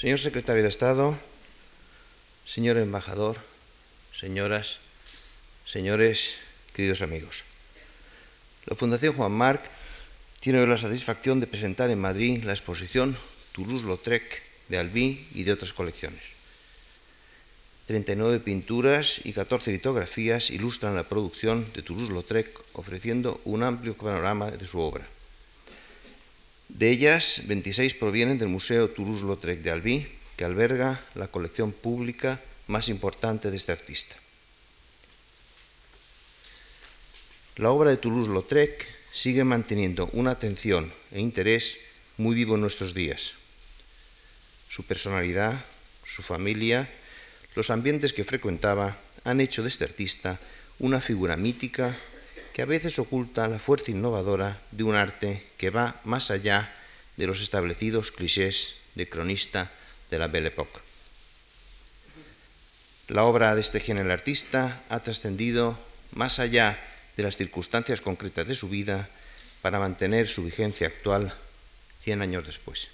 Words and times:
Señor 0.00 0.18
secretario 0.18 0.62
de 0.62 0.70
Estado, 0.70 1.14
señor 2.48 2.78
embajador, 2.78 3.36
señoras, 4.18 4.78
señores, 5.66 6.32
queridos 6.72 7.02
amigos. 7.02 7.44
La 8.64 8.76
Fundación 8.76 9.12
Juan 9.12 9.32
Marc 9.32 9.60
tiene 10.40 10.66
la 10.66 10.78
satisfacción 10.78 11.38
de 11.38 11.46
presentar 11.46 11.90
en 11.90 12.00
Madrid 12.00 12.42
la 12.44 12.52
exposición 12.52 13.14
Toulouse-Lautrec 13.52 14.24
de 14.70 14.78
Albi 14.78 15.28
y 15.34 15.44
de 15.44 15.52
otras 15.52 15.74
colecciones. 15.74 16.22
39 17.86 18.40
pinturas 18.40 19.20
y 19.22 19.34
14 19.34 19.70
litografías 19.70 20.48
ilustran 20.48 20.94
la 20.94 21.04
producción 21.04 21.70
de 21.74 21.82
Toulouse-Lautrec, 21.82 22.48
ofreciendo 22.72 23.38
un 23.44 23.62
amplio 23.62 23.92
panorama 23.98 24.50
de 24.50 24.64
su 24.64 24.80
obra. 24.80 25.06
De 26.74 26.90
ellas, 26.90 27.42
26 27.44 27.94
provienen 27.94 28.38
del 28.38 28.48
Museo 28.48 28.88
Toulouse-Lautrec 28.90 29.60
de 29.60 29.70
Albi, 29.70 30.06
que 30.36 30.44
alberga 30.44 31.04
la 31.14 31.28
colección 31.28 31.72
pública 31.72 32.40
más 32.66 32.88
importante 32.88 33.50
de 33.50 33.56
este 33.56 33.72
artista. 33.72 34.16
La 37.56 37.70
obra 37.70 37.90
de 37.90 37.98
Toulouse-Lautrec 37.98 38.86
sigue 39.12 39.44
manteniendo 39.44 40.08
una 40.12 40.30
atención 40.30 40.92
e 41.12 41.20
interés 41.20 41.76
muy 42.16 42.34
vivo 42.34 42.54
en 42.54 42.62
nuestros 42.62 42.94
días. 42.94 43.32
Su 44.68 44.84
personalidad, 44.84 45.62
su 46.06 46.22
familia, 46.22 46.88
los 47.54 47.70
ambientes 47.70 48.12
que 48.12 48.24
frecuentaba 48.24 48.96
han 49.24 49.40
hecho 49.40 49.62
de 49.62 49.68
este 49.68 49.84
artista 49.84 50.38
una 50.78 51.00
figura 51.00 51.36
mítica 51.36 51.94
que 52.52 52.62
a 52.62 52.66
veces 52.66 52.98
oculta 52.98 53.48
la 53.48 53.58
fuerza 53.58 53.90
innovadora 53.90 54.58
de 54.70 54.84
un 54.84 54.94
arte 54.94 55.46
que 55.56 55.70
va 55.70 56.00
más 56.04 56.30
allá 56.30 56.72
de 57.16 57.26
los 57.26 57.40
establecidos 57.40 58.12
clichés 58.12 58.74
de 58.94 59.08
cronista 59.08 59.70
de 60.10 60.18
la 60.18 60.26
Belle 60.26 60.48
Époque. 60.48 60.80
La 63.08 63.24
obra 63.24 63.54
de 63.54 63.60
este 63.60 63.80
genial 63.80 64.10
artista 64.10 64.82
ha 64.88 65.00
trascendido 65.00 65.78
más 66.12 66.38
allá 66.38 66.78
de 67.16 67.22
las 67.22 67.36
circunstancias 67.36 68.00
concretas 68.00 68.46
de 68.46 68.54
su 68.54 68.68
vida 68.68 69.08
para 69.62 69.78
mantener 69.78 70.28
su 70.28 70.44
vigencia 70.44 70.86
actual 70.86 71.34
100 72.04 72.22
años 72.22 72.46
después. 72.46 72.88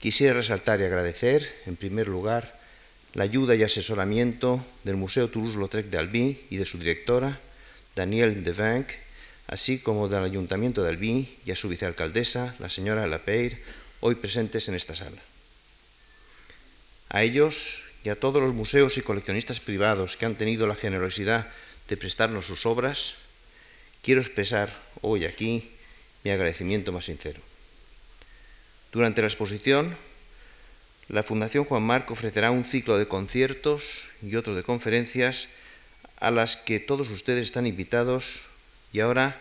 Quisiera 0.00 0.34
resaltar 0.34 0.80
y 0.80 0.84
agradecer, 0.84 1.54
en 1.66 1.76
primer 1.76 2.08
lugar, 2.08 2.58
la 3.14 3.24
ayuda 3.24 3.54
y 3.54 3.62
asesoramiento 3.62 4.64
del 4.84 4.96
Museo 4.96 5.28
Toulouse-Lautrec 5.28 5.86
de 5.86 5.98
Albi 5.98 6.46
y 6.50 6.56
de 6.56 6.64
su 6.64 6.78
directora, 6.78 7.38
Danielle 7.94 8.40
Devinck, 8.42 8.88
así 9.48 9.78
como 9.78 10.08
del 10.08 10.24
Ayuntamiento 10.24 10.82
de 10.82 10.90
Albi 10.90 11.38
y 11.44 11.50
a 11.50 11.56
su 11.56 11.68
vicealcaldesa, 11.68 12.54
la 12.58 12.70
señora 12.70 13.06
Lapeire, 13.06 13.62
hoy 14.00 14.14
presentes 14.14 14.68
en 14.68 14.74
esta 14.74 14.94
sala. 14.94 15.20
A 17.10 17.22
ellos 17.22 17.82
y 18.04 18.08
a 18.08 18.16
todos 18.16 18.42
los 18.42 18.54
museos 18.54 18.96
y 18.96 19.02
coleccionistas 19.02 19.60
privados 19.60 20.16
que 20.16 20.26
han 20.26 20.34
tenido 20.34 20.66
la 20.66 20.74
generosidad 20.74 21.48
de 21.88 21.96
prestarnos 21.96 22.46
sus 22.46 22.64
obras, 22.66 23.12
quiero 24.02 24.20
expresar 24.20 24.72
hoy 25.02 25.24
aquí 25.24 25.70
mi 26.24 26.30
agradecimiento 26.30 26.92
más 26.92 27.04
sincero. 27.04 27.40
Durante 28.92 29.20
la 29.20 29.28
exposición, 29.28 29.96
la 31.08 31.22
Fundación 31.22 31.64
Juan 31.64 31.82
Marco 31.82 32.14
ofrecerá 32.14 32.50
un 32.50 32.64
ciclo 32.64 32.96
de 32.96 33.08
conciertos 33.08 34.04
y 34.22 34.36
otro 34.36 34.54
de 34.54 34.62
conferencias 34.62 35.48
a 36.22 36.30
las 36.30 36.56
que 36.56 36.78
todos 36.78 37.10
ustedes 37.10 37.42
están 37.42 37.66
invitados 37.66 38.42
y 38.92 39.00
ahora, 39.00 39.36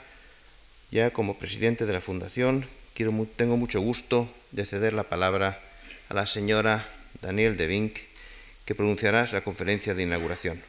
ya 0.89 1.11
como 1.11 1.38
presidente 1.38 1.85
de 1.85 1.93
la 1.93 2.01
Fundación, 2.01 2.65
quiero, 2.95 3.27
tengo 3.35 3.55
mucho 3.55 3.79
gusto 3.79 4.27
de 4.51 4.65
ceder 4.65 4.93
la 4.93 5.03
palabra 5.03 5.61
a 6.09 6.15
la 6.15 6.25
señora 6.25 6.89
Daniel 7.21 7.55
de 7.55 7.67
Vink, 7.67 7.97
que 8.65 8.73
pronunciará 8.73 9.29
la 9.31 9.41
conferencia 9.41 9.93
de 9.93 10.03
inauguración. 10.03 10.59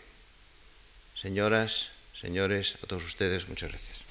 Señoras, 1.16 1.88
señores, 2.20 2.76
a 2.84 2.87
todos 2.87 3.04
ustedes, 3.04 3.48
muchas 3.48 3.70
gracias. 3.70 4.01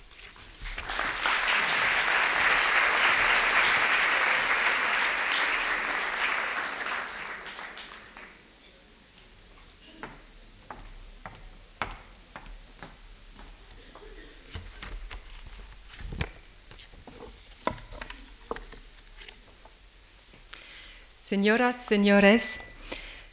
Señoras, 21.32 21.78
señores, 21.78 22.60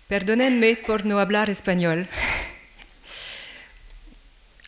perdónenme 0.07 0.77
por 0.77 1.05
no 1.05 1.19
hablar 1.19 1.51
espagnol. 1.51 2.07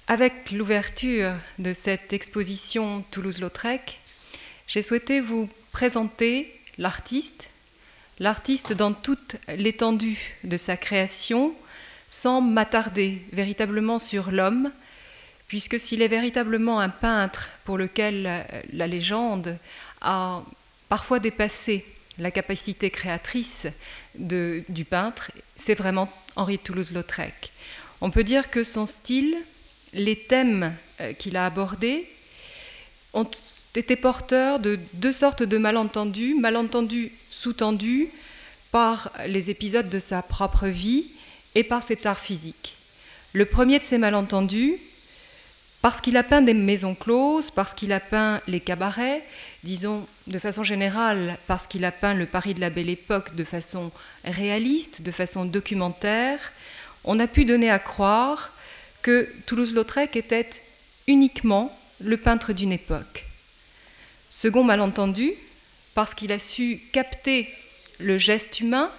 Avec 0.08 0.50
l'ouverture 0.50 1.34
de 1.60 1.72
cette 1.72 2.12
exposition 2.12 3.04
Toulouse-Lautrec, 3.12 4.00
j'ai 4.66 4.82
souhaité 4.82 5.20
vous 5.20 5.48
présenter 5.70 6.52
l'artiste, 6.76 7.50
l'artiste 8.18 8.72
dans 8.72 8.92
toute 8.92 9.36
l'étendue 9.46 10.34
de 10.42 10.56
sa 10.56 10.76
création, 10.76 11.54
sans 12.08 12.40
m'attarder 12.40 13.22
véritablement 13.32 14.00
sur 14.00 14.32
l'homme, 14.32 14.72
puisque 15.46 15.78
s'il 15.78 16.02
est 16.02 16.08
véritablement 16.08 16.80
un 16.80 16.88
peintre 16.88 17.48
pour 17.64 17.78
lequel 17.78 18.44
la 18.72 18.88
légende 18.88 19.56
a 20.00 20.42
parfois 20.88 21.20
dépassé 21.20 21.84
la 22.20 22.30
capacité 22.30 22.90
créatrice 22.90 23.66
du 24.14 24.84
peintre, 24.88 25.32
c'est 25.56 25.74
vraiment 25.74 26.08
Henri 26.36 26.58
Toulouse-Lautrec. 26.58 27.50
On 28.00 28.10
peut 28.10 28.24
dire 28.24 28.50
que 28.50 28.64
son 28.64 28.86
style, 28.86 29.36
les 29.92 30.16
thèmes 30.16 30.72
euh, 31.00 31.12
qu'il 31.12 31.36
a 31.36 31.46
abordés, 31.46 32.06
ont 33.12 33.28
été 33.74 33.96
porteurs 33.96 34.58
de 34.58 34.78
deux 34.94 35.12
sortes 35.12 35.42
de 35.42 35.58
malentendus, 35.58 36.34
malentendus 36.34 37.12
sous-tendus 37.30 38.08
par 38.70 39.12
les 39.26 39.50
épisodes 39.50 39.88
de 39.88 39.98
sa 39.98 40.22
propre 40.22 40.66
vie 40.66 41.06
et 41.54 41.64
par 41.64 41.82
cet 41.82 42.06
art 42.06 42.18
physique. 42.18 42.76
Le 43.32 43.44
premier 43.44 43.78
de 43.78 43.84
ces 43.84 43.98
malentendus, 43.98 44.76
parce 45.82 46.00
qu'il 46.00 46.16
a 46.16 46.22
peint 46.22 46.42
des 46.42 46.54
maisons 46.54 46.94
closes, 46.94 47.50
parce 47.50 47.72
qu'il 47.72 47.92
a 47.92 48.00
peint 48.00 48.40
les 48.46 48.60
cabarets, 48.60 49.22
disons 49.64 50.06
de 50.26 50.38
façon 50.38 50.62
générale, 50.62 51.38
parce 51.46 51.66
qu'il 51.66 51.84
a 51.84 51.92
peint 51.92 52.14
le 52.14 52.26
Paris 52.26 52.54
de 52.54 52.60
la 52.60 52.70
Belle 52.70 52.90
Époque 52.90 53.34
de 53.34 53.44
façon 53.44 53.90
réaliste, 54.24 55.02
de 55.02 55.10
façon 55.10 55.44
documentaire, 55.44 56.52
on 57.04 57.18
a 57.18 57.26
pu 57.26 57.44
donner 57.44 57.70
à 57.70 57.78
croire 57.78 58.52
que 59.02 59.28
Toulouse-Lautrec 59.46 60.16
était 60.16 60.50
uniquement 61.06 61.74
le 62.00 62.16
peintre 62.18 62.52
d'une 62.52 62.72
époque. 62.72 63.24
Second 64.28 64.64
malentendu, 64.64 65.32
parce 65.94 66.14
qu'il 66.14 66.32
a 66.32 66.38
su 66.38 66.80
capter 66.92 67.48
le 67.98 68.18
geste 68.18 68.60
humain 68.60 68.90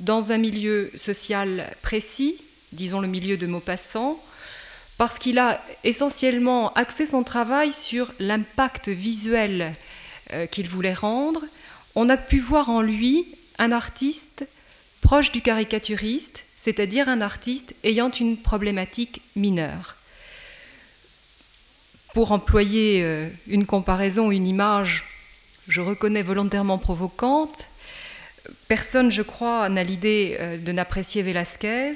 dans 0.00 0.32
un 0.32 0.38
milieu 0.38 0.90
social 0.96 1.70
précis, 1.82 2.36
disons 2.72 3.00
le 3.00 3.08
milieu 3.08 3.36
de 3.36 3.46
Maupassant, 3.46 4.18
parce 4.98 5.18
qu'il 5.18 5.38
a 5.38 5.60
essentiellement 5.84 6.72
axé 6.74 7.06
son 7.06 7.22
travail 7.22 7.72
sur 7.72 8.12
l'impact 8.18 8.88
visuel 8.88 9.72
euh, 10.32 10.46
qu'il 10.46 10.68
voulait 10.68 10.92
rendre, 10.92 11.40
on 11.94 12.08
a 12.08 12.16
pu 12.16 12.40
voir 12.40 12.68
en 12.68 12.82
lui 12.82 13.24
un 13.58 13.72
artiste 13.72 14.46
proche 15.00 15.30
du 15.30 15.40
caricaturiste, 15.40 16.44
c'est-à-dire 16.56 17.08
un 17.08 17.20
artiste 17.20 17.74
ayant 17.84 18.10
une 18.10 18.36
problématique 18.36 19.22
mineure. 19.36 19.94
Pour 22.12 22.32
employer 22.32 23.02
euh, 23.04 23.28
une 23.46 23.66
comparaison, 23.66 24.32
une 24.32 24.48
image, 24.48 25.04
je 25.68 25.80
reconnais 25.80 26.22
volontairement 26.22 26.78
provocante, 26.78 27.68
personne, 28.66 29.12
je 29.12 29.22
crois, 29.22 29.68
n'a 29.68 29.84
l'idée 29.84 30.36
euh, 30.40 30.58
de 30.58 30.72
n'apprécier 30.72 31.22
Velázquez 31.22 31.94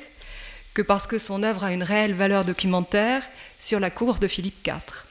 que 0.74 0.82
parce 0.82 1.06
que 1.06 1.18
son 1.18 1.42
œuvre 1.42 1.64
a 1.64 1.72
une 1.72 1.82
réelle 1.82 2.14
valeur 2.14 2.44
documentaire 2.44 3.22
sur 3.58 3.80
la 3.80 3.90
cour 3.90 4.14
de 4.14 4.26
Philippe 4.26 4.66
IV. 4.66 5.04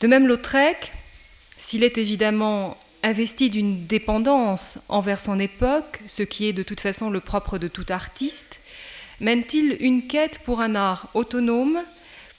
De 0.00 0.06
même, 0.06 0.26
Lautrec, 0.26 0.92
s'il 1.58 1.82
est 1.82 1.98
évidemment 1.98 2.76
investi 3.02 3.50
d'une 3.50 3.86
dépendance 3.86 4.78
envers 4.88 5.20
son 5.20 5.38
époque, 5.38 6.00
ce 6.06 6.22
qui 6.22 6.46
est 6.46 6.52
de 6.52 6.62
toute 6.62 6.80
façon 6.80 7.10
le 7.10 7.20
propre 7.20 7.58
de 7.58 7.68
tout 7.68 7.86
artiste, 7.88 8.60
mène-t-il 9.20 9.76
une 9.80 10.06
quête 10.06 10.38
pour 10.40 10.60
un 10.60 10.74
art 10.74 11.08
autonome, 11.14 11.78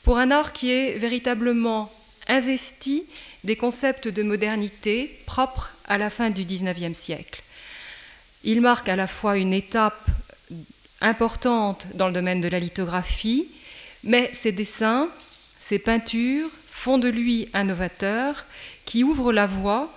pour 0.04 0.18
un 0.18 0.32
art 0.32 0.54
qui 0.54 0.72
est 0.72 0.94
véritablement 0.94 1.92
investi 2.28 3.06
des 3.44 3.56
concepts 3.56 4.08
de 4.08 4.24
modernité 4.24 5.12
propres 5.26 5.72
à 5.88 5.98
la 5.98 6.10
fin 6.10 6.30
du 6.30 6.44
XIXe 6.44 6.98
siècle? 6.98 7.42
Il 8.44 8.62
marque 8.62 8.90
à 8.90 8.96
la 8.96 9.08
fois 9.08 9.38
une 9.38 9.54
étape 9.54 10.06
importante 11.02 11.88
dans 11.94 12.08
le 12.08 12.14
domaine 12.14 12.42
de 12.42 12.48
la 12.48 12.60
lithographie, 12.60 13.48
mais 14.04 14.30
ses 14.34 14.52
dessins, 14.52 15.08
ses 15.60 15.80
peintures 15.80 16.50
font 16.70 16.98
de 16.98 17.08
lui 17.08 17.50
un 17.54 17.66
novateur 17.66 18.46
qui 18.86 19.04
ouvre 19.04 19.34
la 19.34 19.48
voie 19.48 19.92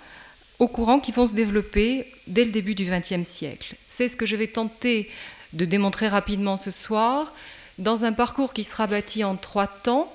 au 0.59 0.67
courant 0.67 0.99
qui 0.99 1.11
vont 1.11 1.27
se 1.27 1.33
développer 1.33 2.05
dès 2.27 2.45
le 2.45 2.51
début 2.51 2.75
du 2.75 2.85
XXe 2.85 3.27
siècle. 3.27 3.75
C'est 3.87 4.07
ce 4.07 4.17
que 4.17 4.25
je 4.25 4.35
vais 4.35 4.47
tenter 4.47 5.09
de 5.53 5.65
démontrer 5.65 6.07
rapidement 6.07 6.57
ce 6.57 6.71
soir 6.71 7.33
dans 7.77 8.05
un 8.05 8.13
parcours 8.13 8.53
qui 8.53 8.63
sera 8.63 8.87
bâti 8.87 9.23
en 9.23 9.35
trois 9.35 9.67
temps. 9.67 10.11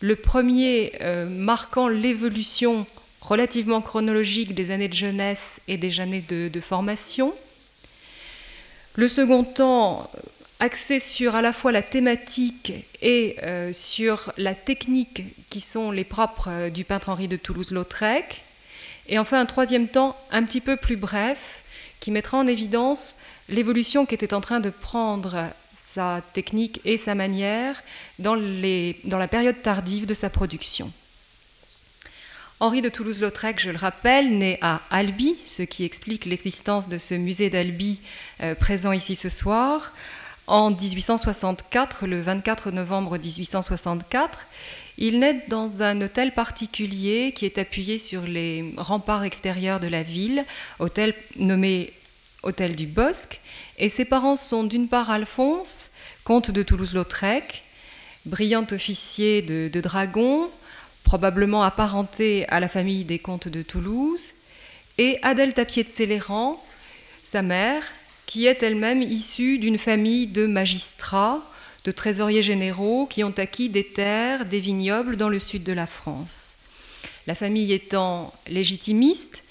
Le 0.00 0.16
premier 0.16 0.92
euh, 1.00 1.26
marquant 1.26 1.88
l'évolution 1.88 2.86
relativement 3.20 3.80
chronologique 3.80 4.54
des 4.54 4.70
années 4.70 4.88
de 4.88 4.94
jeunesse 4.94 5.60
et 5.68 5.76
des 5.76 6.00
années 6.00 6.24
de, 6.28 6.60
formation. 6.60 7.32
Le 8.98 9.06
second 9.06 9.44
temps 9.44 10.10
axé 10.58 10.98
sur 10.98 11.36
à 11.36 11.40
la 11.40 11.52
fois 11.52 11.70
la 11.70 11.82
thématique 11.82 12.72
et 13.00 13.36
euh, 13.44 13.72
sur 13.72 14.32
la 14.38 14.56
technique 14.56 15.22
qui 15.50 15.60
sont 15.60 15.92
les 15.92 16.02
propres 16.02 16.48
euh, 16.50 16.68
du 16.68 16.82
peintre 16.82 17.08
Henri 17.08 17.28
de 17.28 17.36
Toulouse-Lautrec. 17.36 18.42
Et 19.08 19.20
enfin 19.20 19.38
un 19.38 19.46
troisième 19.46 19.86
temps 19.86 20.16
un 20.32 20.42
petit 20.42 20.60
peu 20.60 20.74
plus 20.74 20.96
bref 20.96 21.62
qui 22.00 22.10
mettra 22.10 22.38
en 22.38 22.48
évidence 22.48 23.14
l'évolution 23.48 24.04
qu'était 24.04 24.34
en 24.34 24.40
train 24.40 24.58
de 24.58 24.70
prendre 24.70 25.44
sa 25.70 26.20
technique 26.32 26.80
et 26.84 26.98
sa 26.98 27.14
manière 27.14 27.80
dans, 28.18 28.34
dans 28.34 29.18
la 29.18 29.28
période 29.28 29.62
tardive 29.62 30.06
de 30.06 30.14
sa 30.14 30.28
production. 30.28 30.92
Henri 32.60 32.82
de 32.82 32.88
Toulouse-Lautrec, 32.88 33.60
je 33.60 33.70
le 33.70 33.76
rappelle, 33.76 34.36
né 34.36 34.58
à 34.62 34.80
Albi, 34.90 35.36
ce 35.46 35.62
qui 35.62 35.84
explique 35.84 36.24
l'existence 36.24 36.88
de 36.88 36.98
ce 36.98 37.14
musée 37.14 37.50
d'Albi 37.50 38.00
euh, 38.42 38.56
présent 38.56 38.90
ici 38.90 39.14
ce 39.14 39.28
soir, 39.28 39.92
en 40.48 40.72
1864, 40.72 42.08
le 42.08 42.20
24 42.20 42.72
novembre 42.72 43.16
1864. 43.16 44.46
Il 44.96 45.20
naît 45.20 45.44
dans 45.46 45.84
un 45.84 46.00
hôtel 46.00 46.32
particulier 46.32 47.30
qui 47.32 47.44
est 47.44 47.58
appuyé 47.58 48.00
sur 48.00 48.22
les 48.22 48.74
remparts 48.76 49.22
extérieurs 49.22 49.78
de 49.78 49.86
la 49.86 50.02
ville, 50.02 50.44
hôtel 50.80 51.14
nommé 51.36 51.92
Hôtel 52.42 52.74
du 52.74 52.86
Bosque, 52.86 53.40
et 53.78 53.88
ses 53.88 54.04
parents 54.04 54.36
sont 54.36 54.64
d'une 54.64 54.88
part 54.88 55.10
Alphonse, 55.10 55.90
comte 56.24 56.50
de 56.50 56.64
Toulouse-Lautrec, 56.64 57.62
brillant 58.26 58.66
officier 58.72 59.42
de, 59.42 59.70
de 59.72 59.80
dragon, 59.80 60.48
probablement 61.08 61.62
apparenté 61.62 62.46
à 62.50 62.60
la 62.60 62.68
famille 62.68 63.06
des 63.06 63.18
comtes 63.18 63.48
de 63.48 63.62
Toulouse, 63.62 64.34
et 64.98 65.18
Adèle 65.22 65.54
Tapier 65.54 65.82
de 65.82 65.88
Céléran, 65.88 66.62
sa 67.24 67.40
mère, 67.40 67.82
qui 68.26 68.44
est 68.44 68.62
elle-même 68.62 69.00
issue 69.00 69.56
d'une 69.56 69.78
famille 69.78 70.26
de 70.26 70.46
magistrats, 70.46 71.40
de 71.86 71.92
trésoriers 71.92 72.42
généraux 72.42 73.06
qui 73.06 73.24
ont 73.24 73.32
acquis 73.38 73.70
des 73.70 73.84
terres, 73.84 74.44
des 74.44 74.60
vignobles 74.60 75.16
dans 75.16 75.30
le 75.30 75.38
sud 75.38 75.62
de 75.62 75.72
la 75.72 75.86
France. 75.86 76.56
La 77.26 77.34
famille 77.34 77.72
étant 77.72 78.30
légitimiste, 78.50 79.44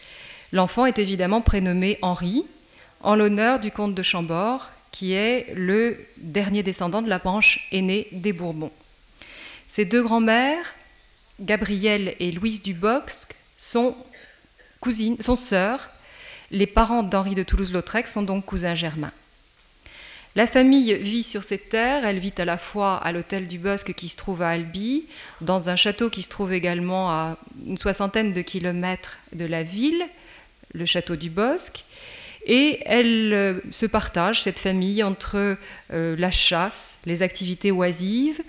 l'enfant 0.52 0.86
est 0.86 1.00
évidemment 1.00 1.42
prénommé 1.42 1.98
Henri, 2.04 2.46
en 3.02 3.16
l'honneur 3.16 3.60
du 3.60 3.72
comte 3.72 3.96
de 3.96 4.04
Chambord, 4.04 4.70
qui 4.92 5.14
est 5.14 5.56
le 5.56 5.98
dernier 6.18 6.62
descendant 6.62 7.02
de 7.02 7.10
la 7.10 7.18
branche 7.18 7.68
aînée 7.72 8.10
des 8.12 8.32
Bourbons. 8.32 8.72
Ses 9.66 9.86
deux 9.86 10.04
grands-mères, 10.04 10.76
Gabrielle 11.40 12.16
et 12.20 12.32
Louise 12.32 12.62
Dubox, 12.62 13.28
sont 13.58 13.96
cousines, 14.80 15.22
sont 15.22 15.36
sœurs. 15.36 15.90
Les 16.52 16.68
parents 16.68 17.04
d'Henri 17.04 17.36
de 17.36 17.44
Toulouse-Lautrec 17.44 18.08
sont 18.08 18.22
donc 18.22 18.46
cousins 18.46 18.76
germains. 18.76 19.12
La 20.36 20.46
famille 20.46 20.94
vit 20.94 21.24
sur 21.24 21.44
cette 21.44 21.70
terre, 21.70 22.06
elle 22.06 22.20
vit 22.20 22.34
à 22.38 22.46
la 22.46 22.60
fois 22.60 22.98
à 22.98 23.12
l'hôtel 23.12 23.48
du 23.48 23.58
Bosque 23.58 23.94
qui 23.94 24.08
se 24.08 24.18
trouve 24.18 24.44
à 24.44 24.50
Albi, 24.50 25.06
dans 25.42 25.70
un 25.70 25.76
château 25.76 26.12
qui 26.12 26.22
se 26.22 26.30
trouve 26.30 26.54
également 26.54 27.10
à 27.10 27.38
une 27.66 27.78
soixantaine 27.78 28.34
de 28.34 28.42
kilomètres 28.44 29.18
de 29.34 29.46
la 29.46 29.64
ville, 29.64 30.04
le 30.74 30.86
château 30.86 31.16
du 31.16 31.32
Bosque, 31.32 31.84
et 32.46 32.80
elle 32.86 33.34
euh, 33.34 33.60
se 33.72 33.88
partage, 33.88 34.44
cette 34.44 34.60
famille, 34.60 35.02
entre 35.02 35.58
euh, 35.92 36.16
la 36.18 36.30
chasse, 36.30 36.98
les 37.06 37.24
activités 37.24 37.72
oisives, 37.72 38.42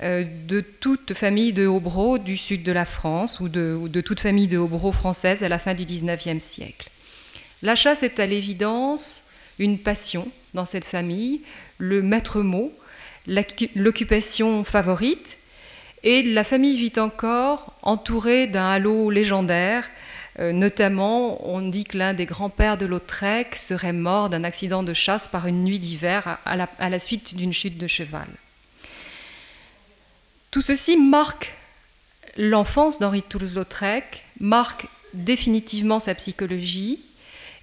de 0.00 0.60
toute 0.60 1.14
famille 1.14 1.52
de 1.52 1.66
Hobro 1.66 2.18
du 2.18 2.36
sud 2.36 2.62
de 2.62 2.70
la 2.70 2.84
France 2.84 3.40
ou 3.40 3.48
de, 3.48 4.00
toute 4.00 4.20
famille 4.20 4.46
de 4.46 4.56
Hobro 4.56 4.92
française 4.92 5.42
à 5.42 5.48
la 5.48 5.58
fin 5.58 5.74
du 5.74 5.84
XIXe 5.84 6.42
siècle. 6.42 6.88
La 7.62 7.74
chasse 7.74 8.04
est 8.04 8.20
à 8.20 8.26
l'évidence 8.26 9.24
une 9.58 9.78
passion 9.78 10.28
dans 10.54 10.64
cette 10.64 10.84
famille, 10.84 11.40
le 11.78 12.02
maître 12.02 12.42
mot, 12.42 12.72
l'occupation 13.26 14.62
favorite, 14.62 15.36
et 16.04 16.22
la 16.22 16.44
famille 16.44 16.78
vit 16.78 16.98
encore 17.00 17.74
entourée 17.82 18.46
d'un 18.46 18.68
halo 18.68 19.10
légendaire. 19.10 19.88
Euh, 20.38 20.52
notamment, 20.52 21.44
on 21.52 21.60
dit 21.68 21.82
que 21.82 21.98
l'un 21.98 22.14
des 22.14 22.26
grands-pères 22.26 22.78
de 22.78 22.86
Lautrec 22.86 23.56
serait 23.56 23.92
mort 23.92 24.30
d'un 24.30 24.44
accident 24.44 24.84
de 24.84 24.92
chasse 24.92 25.26
par 25.26 25.48
une 25.48 25.64
nuit 25.64 25.80
d'hiver 25.80 26.38
à 26.44 26.88
la 26.88 26.98
suite 27.00 27.34
d'une 27.34 27.52
chute 27.52 27.78
de 27.78 27.88
cheval. 27.88 28.28
Tout 30.50 30.62
ceci 30.62 30.96
marque 30.96 31.52
l'enfance 32.36 32.98
d'Henri 32.98 33.20
de 33.20 33.26
Toulouse-Lautrec, 33.26 34.24
marque 34.40 34.86
définitivement 35.12 36.00
sa 36.00 36.14
psychologie, 36.14 37.00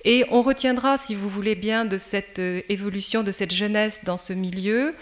et 0.04 0.24
on 0.30 0.44
retiendra, 0.44 1.00
si 1.00 1.16
vous 1.16 1.30
voulez 1.30 1.56
bien, 1.56 1.84
de 1.84 1.98
cette 1.98 2.38
euh, 2.38 2.62
évolution, 2.70 3.24
de 3.24 3.32
cette 3.32 3.52
jeunesse 3.52 4.02
dans 4.04 4.18
ce 4.18 4.34
milieu, 4.34 4.94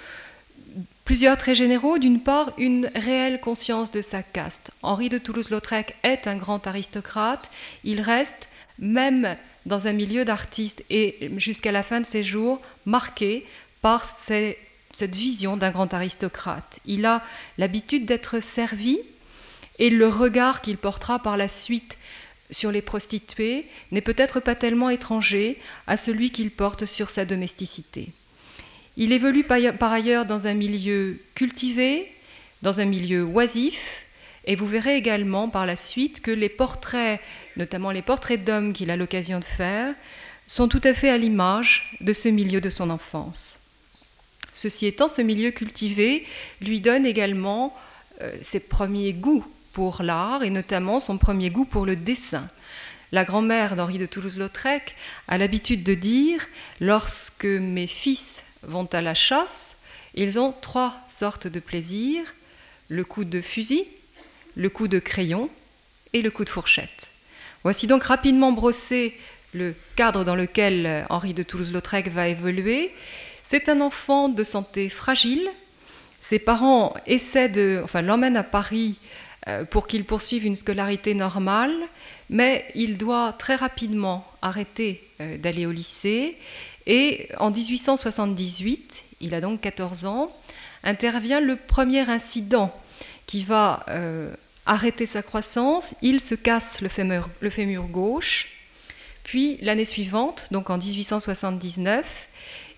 plusieurs 1.03 1.37
traits 1.37 1.57
généraux. 1.57 1.97
D'une 1.97 2.21
part, 2.21 2.53
une 2.57 2.89
réelle 2.95 3.41
conscience 3.41 3.91
de 3.91 4.01
sa 4.01 4.23
caste. 4.23 4.71
Henri 4.81 5.09
de 5.09 5.17
Toulouse-Lautrec 5.17 5.95
est 6.03 6.25
un 6.25 6.37
grand 6.37 6.65
aristocrate. 6.67 7.51
Il 7.83 7.99
reste, 7.99 8.47
même 8.79 9.35
dans 9.65 9.87
un 9.87 9.91
milieu 9.93 10.23
d'artistes 10.23 10.83
et 10.89 11.29
jusqu'à 11.35 11.73
la 11.73 11.83
fin 11.83 11.99
de 11.99 12.05
ses 12.05 12.23
jours, 12.23 12.61
marqué 12.85 13.45
par 13.81 14.05
ses 14.05 14.57
cette 14.93 15.15
vision 15.15 15.57
d'un 15.57 15.71
grand 15.71 15.93
aristocrate. 15.93 16.79
Il 16.85 17.05
a 17.05 17.21
l'habitude 17.57 18.05
d'être 18.05 18.39
servi 18.39 18.99
et 19.79 19.89
le 19.89 20.07
regard 20.07 20.61
qu'il 20.61 20.77
portera 20.77 21.19
par 21.19 21.35
la 21.35 21.47
suite 21.47 21.97
sur 22.51 22.71
les 22.71 22.81
prostituées 22.81 23.65
n'est 23.91 24.01
peut-être 24.01 24.39
pas 24.39 24.55
tellement 24.55 24.89
étranger 24.89 25.57
à 25.87 25.97
celui 25.97 26.31
qu'il 26.31 26.51
porte 26.51 26.85
sur 26.85 27.09
sa 27.09 27.25
domesticité. 27.25 28.09
Il 28.95 29.11
évolue 29.11 29.43
par 29.43 29.91
ailleurs 29.91 30.25
dans 30.25 30.45
un 30.45 30.53
milieu 30.53 31.19
cultivé, 31.33 32.07
dans 32.61 32.79
un 32.79 32.85
milieu 32.85 33.23
oisif, 33.23 34.05
et 34.45 34.55
vous 34.55 34.67
verrez 34.67 34.97
également 34.97 35.49
par 35.49 35.65
la 35.65 35.75
suite 35.75 36.21
que 36.21 36.31
les 36.31 36.49
portraits, 36.49 37.19
notamment 37.57 37.91
les 37.91 38.01
portraits 38.01 38.43
d'hommes 38.43 38.73
qu'il 38.73 38.91
a 38.91 38.97
l'occasion 38.97 39.39
de 39.39 39.45
faire, 39.45 39.95
sont 40.45 40.67
tout 40.67 40.81
à 40.83 40.93
fait 40.93 41.09
à 41.09 41.17
l'image 41.17 41.97
de 42.01 42.13
ce 42.13 42.27
milieu 42.27 42.61
de 42.61 42.69
son 42.69 42.89
enfance. 42.89 43.57
Ceci 44.53 44.85
étant, 44.85 45.07
ce 45.07 45.21
milieu 45.21 45.51
cultivé 45.51 46.25
lui 46.61 46.79
donne 46.79 47.05
également 47.05 47.75
euh, 48.21 48.35
ses 48.41 48.59
premiers 48.59 49.13
goûts 49.13 49.45
pour 49.73 50.03
l'art 50.03 50.43
et 50.43 50.51
notamment 50.51 50.99
son 50.99 51.17
premier 51.17 51.49
goût 51.49 51.65
pour 51.65 51.85
le 51.85 51.95
dessin. 51.95 52.47
La 53.11 53.25
grand-mère 53.25 53.75
d'Henri 53.75 53.97
de 53.97 54.05
Toulouse-Lautrec 54.05 54.95
a 55.27 55.37
l'habitude 55.37 55.83
de 55.83 55.93
dire 55.93 56.47
Lorsque 56.79 57.45
mes 57.45 57.87
fils 57.87 58.43
vont 58.61 58.87
à 58.93 59.01
la 59.01 59.13
chasse, 59.13 59.75
ils 60.15 60.39
ont 60.39 60.53
trois 60.61 60.95
sortes 61.09 61.47
de 61.47 61.59
plaisirs 61.59 62.33
le 62.89 63.03
coup 63.03 63.23
de 63.23 63.41
fusil, 63.41 63.85
le 64.55 64.69
coup 64.69 64.87
de 64.87 64.99
crayon 64.99 65.49
et 66.13 66.21
le 66.21 66.29
coup 66.29 66.43
de 66.43 66.49
fourchette. 66.49 67.09
Voici 67.63 67.87
donc 67.87 68.03
rapidement 68.03 68.51
brossé 68.51 69.17
le 69.53 69.75
cadre 69.95 70.23
dans 70.23 70.35
lequel 70.35 71.05
Henri 71.09 71.33
de 71.33 71.43
Toulouse-Lautrec 71.43 72.09
va 72.09 72.27
évoluer. 72.27 72.91
C'est 73.43 73.67
un 73.67 73.81
enfant 73.81 74.29
de 74.29 74.43
santé 74.43 74.87
fragile. 74.87 75.47
Ses 76.21 76.39
parents 76.39 76.93
essaient 77.05 77.49
de, 77.49 77.81
enfin, 77.83 78.01
l'emmènent 78.01 78.37
à 78.37 78.43
Paris 78.43 78.97
euh, 79.49 79.65
pour 79.65 79.85
qu'il 79.85 80.05
poursuive 80.05 80.45
une 80.45 80.55
scolarité 80.55 81.13
normale, 81.13 81.75
mais 82.29 82.65
il 82.73 82.97
doit 82.97 83.33
très 83.33 83.55
rapidement 83.55 84.25
arrêter 84.41 85.05
euh, 85.19 85.37
d'aller 85.37 85.65
au 85.65 85.73
lycée. 85.73 86.37
Et 86.87 87.27
en 87.37 87.51
1878, 87.51 89.03
il 89.19 89.33
a 89.35 89.41
donc 89.41 89.59
14 89.59 90.05
ans, 90.05 90.33
intervient 90.85 91.41
le 91.41 91.57
premier 91.57 92.09
incident 92.09 92.73
qui 93.27 93.43
va 93.43 93.85
euh, 93.89 94.33
arrêter 94.65 95.05
sa 95.05 95.21
croissance. 95.21 95.93
Il 96.01 96.21
se 96.21 96.35
casse 96.35 96.79
le 96.79 96.87
fémur, 96.87 97.29
le 97.41 97.49
fémur 97.49 97.83
gauche. 97.87 98.47
Puis 99.25 99.57
l'année 99.61 99.85
suivante, 99.85 100.47
donc 100.51 100.69
en 100.69 100.77
1879, 100.77 102.29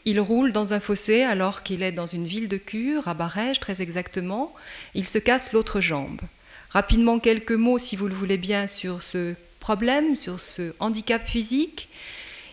il 0.06 0.20
roule 0.20 0.52
dans 0.52 0.74
un 0.74 0.80
fossé 0.80 1.24
alors 1.24 1.64
qu'il 1.64 1.82
est 1.82 1.92
dans 1.92 2.06
une 2.06 2.28
ville 2.28 2.48
de 2.48 2.58
cure, 2.58 3.08
à 3.08 3.14
Barège 3.14 3.60
très 3.60 3.82
exactement. 3.82 4.54
Il 4.94 5.08
se 5.08 5.18
casse 5.18 5.52
l'autre 5.52 5.82
jambe. 5.82 6.22
Rapidement 6.70 7.20
quelques 7.20 7.52
mots, 7.52 7.80
si 7.80 7.96
vous 7.96 8.08
le 8.08 8.14
voulez 8.14 8.38
bien, 8.38 8.68
sur 8.68 9.02
ce 9.02 9.34
problème, 9.60 10.16
sur 10.16 10.40
ce 10.40 10.74
handicap 10.80 11.26
physique. 11.28 11.90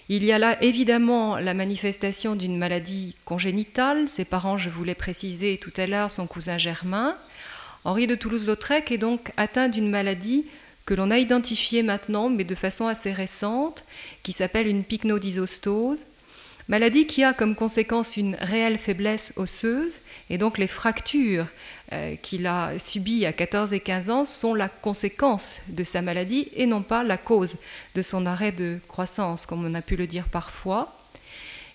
Il 0.09 0.25
y 0.25 0.33
a 0.33 0.39
là 0.39 0.63
évidemment 0.63 1.37
la 1.37 1.55
manifestation 1.55 2.35
d'une 2.37 2.57
maladie 2.57 3.15
congénitale. 3.25 4.09
Ses 4.09 4.25
parents, 4.25 4.59
je 4.59 4.71
vous 4.71 4.85
l'ai 4.85 4.95
précisé 4.95 5.59
tout 5.59 5.73
à 5.77 5.87
l'heure, 5.87 6.11
son 6.11 6.27
cousin 6.27 6.59
germain. 6.59 7.17
Henri 7.85 8.07
de 8.07 8.15
Toulouse-Lautrec 8.15 8.91
est 8.93 8.99
donc 8.99 9.33
atteint 9.37 9.69
d'une 9.69 9.91
maladie 9.91 10.47
que 10.87 10.95
l'on 10.95 11.11
a 11.11 11.19
identifiée 11.19 11.83
maintenant, 11.83 12.29
mais 12.29 12.45
de 12.45 12.55
façon 12.55 12.87
assez 12.87 13.13
récente, 13.13 13.85
qui 14.23 14.33
s'appelle 14.33 14.67
une 14.67 14.85
pycnodysostose, 14.85 16.07
maladie 16.69 17.07
qui 17.07 17.25
a 17.25 17.33
comme 17.33 17.55
conséquence 17.55 18.17
une 18.17 18.37
réelle 18.41 18.79
faiblesse 18.79 19.33
osseuse, 19.37 20.01
et 20.31 20.39
donc 20.39 20.59
les 20.59 20.67
fractures 20.67 21.47
euh, 21.93 22.17
qu'il 22.17 22.47
a 22.47 22.79
subies 22.79 23.27
à 23.27 23.33
14 23.33 23.73
et 23.73 23.81
15 23.81 24.11
ans 24.11 24.25
sont 24.25 24.55
la 24.55 24.69
conséquence 24.69 25.61
de 25.69 25.85
sa 25.85 26.03
maladie 26.03 26.49
et 26.55 26.67
non 26.67 26.83
pas 26.83 27.03
la 27.03 27.17
cause 27.17 27.57
de 27.95 28.03
son 28.03 28.27
arrêt 28.27 28.53
de 28.53 28.79
croissance, 28.89 29.47
comme 29.47 29.65
on 29.65 29.75
a 29.75 29.83
pu 29.83 29.97
le 29.97 30.07
dire 30.07 30.27
parfois. 30.29 30.97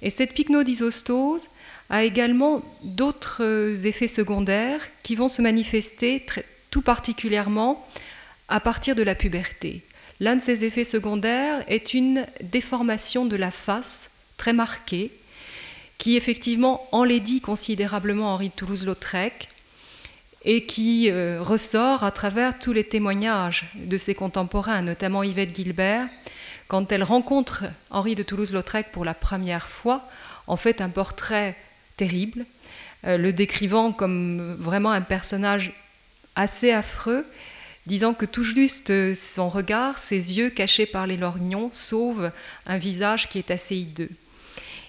Et 0.01 0.09
cette 0.09 0.33
pycnodysostose 0.33 1.49
a 1.89 2.03
également 2.03 2.63
d'autres 2.83 3.85
effets 3.85 4.07
secondaires 4.07 4.81
qui 5.03 5.15
vont 5.15 5.29
se 5.29 5.41
manifester 5.41 6.25
tout 6.69 6.81
particulièrement 6.81 7.87
à 8.49 8.59
partir 8.59 8.95
de 8.95 9.03
la 9.03 9.15
puberté. 9.15 9.83
L'un 10.19 10.35
de 10.35 10.41
ces 10.41 10.65
effets 10.65 10.83
secondaires 10.83 11.63
est 11.67 11.93
une 11.93 12.25
déformation 12.41 13.25
de 13.25 13.35
la 13.35 13.51
face 13.51 14.09
très 14.37 14.53
marquée 14.53 15.11
qui 15.97 16.15
effectivement 16.15 16.87
enlaidit 16.91 17.41
considérablement 17.41 18.33
Henri 18.33 18.49
de 18.49 18.53
Toulouse-Lautrec 18.53 19.49
et 20.45 20.65
qui 20.65 21.09
euh, 21.09 21.39
ressort 21.41 22.03
à 22.03 22.11
travers 22.11 22.57
tous 22.59 22.71
les 22.71 22.83
témoignages 22.83 23.65
de 23.75 23.97
ses 23.97 24.15
contemporains, 24.15 24.81
notamment 24.81 25.23
Yvette 25.23 25.55
Gilbert, 25.55 26.07
quand 26.67 26.91
elle 26.91 27.03
rencontre 27.03 27.65
Henri 27.89 28.15
de 28.15 28.23
Toulouse-Lautrec 28.23 28.91
pour 28.91 29.05
la 29.05 29.13
première 29.13 29.67
fois, 29.67 30.07
en 30.45 30.57
fait 30.57 30.81
un 30.81 30.89
portrait 30.89 31.55
terrible, 31.97 32.45
euh, 33.05 33.17
le 33.17 33.33
décrivant 33.33 33.91
comme 33.91 34.53
vraiment 34.59 34.91
un 34.91 35.01
personnage 35.01 35.73
assez 36.35 36.71
affreux, 36.71 37.25
disant 37.87 38.13
que 38.13 38.25
tout 38.25 38.43
juste 38.43 39.15
son 39.15 39.49
regard, 39.49 39.97
ses 39.97 40.37
yeux 40.37 40.49
cachés 40.49 40.85
par 40.85 41.07
les 41.07 41.17
lorgnons, 41.17 41.69
sauvent 41.71 42.31
un 42.67 42.77
visage 42.77 43.29
qui 43.29 43.39
est 43.39 43.49
assez 43.49 43.75
hideux. 43.75 44.09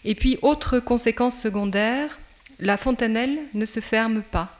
Et 0.05 0.15
puis, 0.15 0.39
autre 0.43 0.79
conséquence 0.81 1.41
secondaire, 1.41 2.19
la 2.61 2.77
fontanelle 2.77 3.39
ne 3.55 3.65
se 3.65 3.81
ferme 3.81 4.23
pas. 4.23 4.53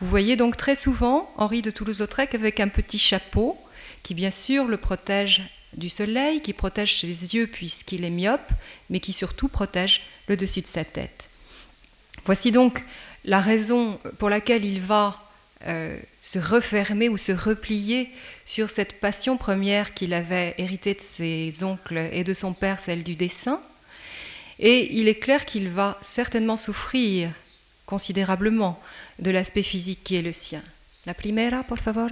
Vous 0.00 0.08
voyez 0.08 0.36
donc 0.36 0.56
très 0.56 0.76
souvent 0.76 1.30
Henri 1.36 1.62
de 1.62 1.70
Toulouse-Lautrec 1.70 2.34
avec 2.34 2.60
un 2.60 2.68
petit 2.68 2.98
chapeau 2.98 3.58
qui, 4.02 4.14
bien 4.14 4.30
sûr, 4.30 4.66
le 4.66 4.78
protège 4.78 5.42
du 5.74 5.88
soleil, 5.88 6.40
qui 6.40 6.52
protège 6.52 7.00
ses 7.00 7.34
yeux 7.34 7.46
puisqu'il 7.46 8.04
est 8.04 8.10
myope, 8.10 8.50
mais 8.88 9.00
qui 9.00 9.12
surtout 9.12 9.48
protège 9.48 10.02
le 10.26 10.36
dessus 10.36 10.62
de 10.62 10.66
sa 10.66 10.84
tête. 10.84 11.28
Voici 12.24 12.50
donc 12.50 12.82
la 13.24 13.40
raison 13.40 13.98
pour 14.18 14.30
laquelle 14.30 14.64
il 14.64 14.80
va 14.80 15.22
euh, 15.66 15.98
se 16.20 16.38
refermer 16.38 17.08
ou 17.08 17.18
se 17.18 17.32
replier 17.32 18.08
sur 18.46 18.70
cette 18.70 18.98
passion 19.00 19.36
première 19.36 19.92
qu'il 19.92 20.14
avait 20.14 20.54
héritée 20.56 20.94
de 20.94 21.00
ses 21.00 21.62
oncles 21.62 22.08
et 22.12 22.24
de 22.24 22.32
son 22.34 22.54
père, 22.54 22.80
celle 22.80 23.02
du 23.02 23.14
dessin. 23.14 23.60
Et 24.60 25.00
il 25.00 25.08
est 25.08 25.14
clair 25.14 25.46
qu'il 25.46 25.70
va 25.70 25.98
certainement 26.02 26.58
souffrir 26.58 27.32
considérablement 27.86 28.78
de 29.18 29.30
l'aspect 29.30 29.62
physique 29.62 30.04
qui 30.04 30.16
est 30.16 30.22
le 30.22 30.34
sien. 30.34 30.62
La 31.06 31.14
primera, 31.14 31.64
por 31.64 31.78
favor. 31.78 32.10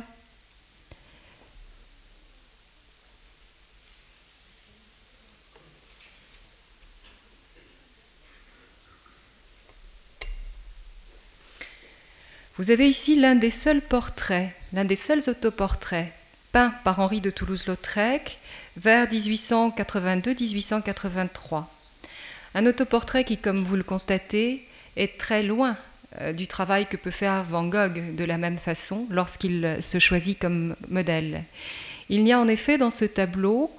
Vous 12.57 12.71
avez 12.73 12.89
ici 12.89 13.15
l'un 13.15 13.35
des 13.37 13.51
seuls 13.51 13.83
portraits, 13.83 14.53
l'un 14.73 14.87
des 14.87 14.97
seuls 14.97 15.29
autoportraits 15.29 16.11
peints 16.51 16.75
par 16.83 16.99
Henri 16.99 17.21
de 17.21 17.29
Toulouse-Lautrec 17.31 18.39
vers 18.77 19.07
1882-1883. 19.07 21.67
Un 22.55 22.67
autoportrait 22.67 23.25
qui, 23.25 23.37
comme 23.37 23.65
vous 23.65 23.77
le 23.77 23.83
constatez, 23.83 24.67
est 24.97 25.19
très 25.19 25.43
loin 25.43 25.77
euh, 26.21 26.33
du 26.33 26.47
travail 26.47 26.87
que 26.87 26.97
peut 26.97 27.11
faire 27.11 27.45
Van 27.45 27.65
Gogh 27.65 28.15
de 28.17 28.25
la 28.25 28.39
même 28.39 28.59
façon 28.59 29.07
lorsqu'il 29.11 29.79
se 29.81 29.99
choisit 29.99 30.39
comme 30.39 30.75
modèle. 30.89 31.45
Il 32.09 32.25
n'y 32.25 32.33
a 32.33 32.41
en 32.41 32.49
effet 32.49 32.79
dans 32.79 32.91
ce 32.91 33.05
tableau 33.05 33.71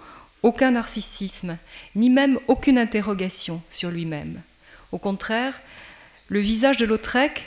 aucun 0.43 0.71
narcissisme, 0.71 1.57
ni 1.95 2.09
même 2.09 2.39
aucune 2.47 2.77
interrogation 2.77 3.61
sur 3.69 3.89
lui-même. 3.89 4.41
Au 4.91 4.97
contraire, 4.97 5.59
le 6.29 6.39
visage 6.39 6.77
de 6.77 6.85
Lautrec 6.85 7.45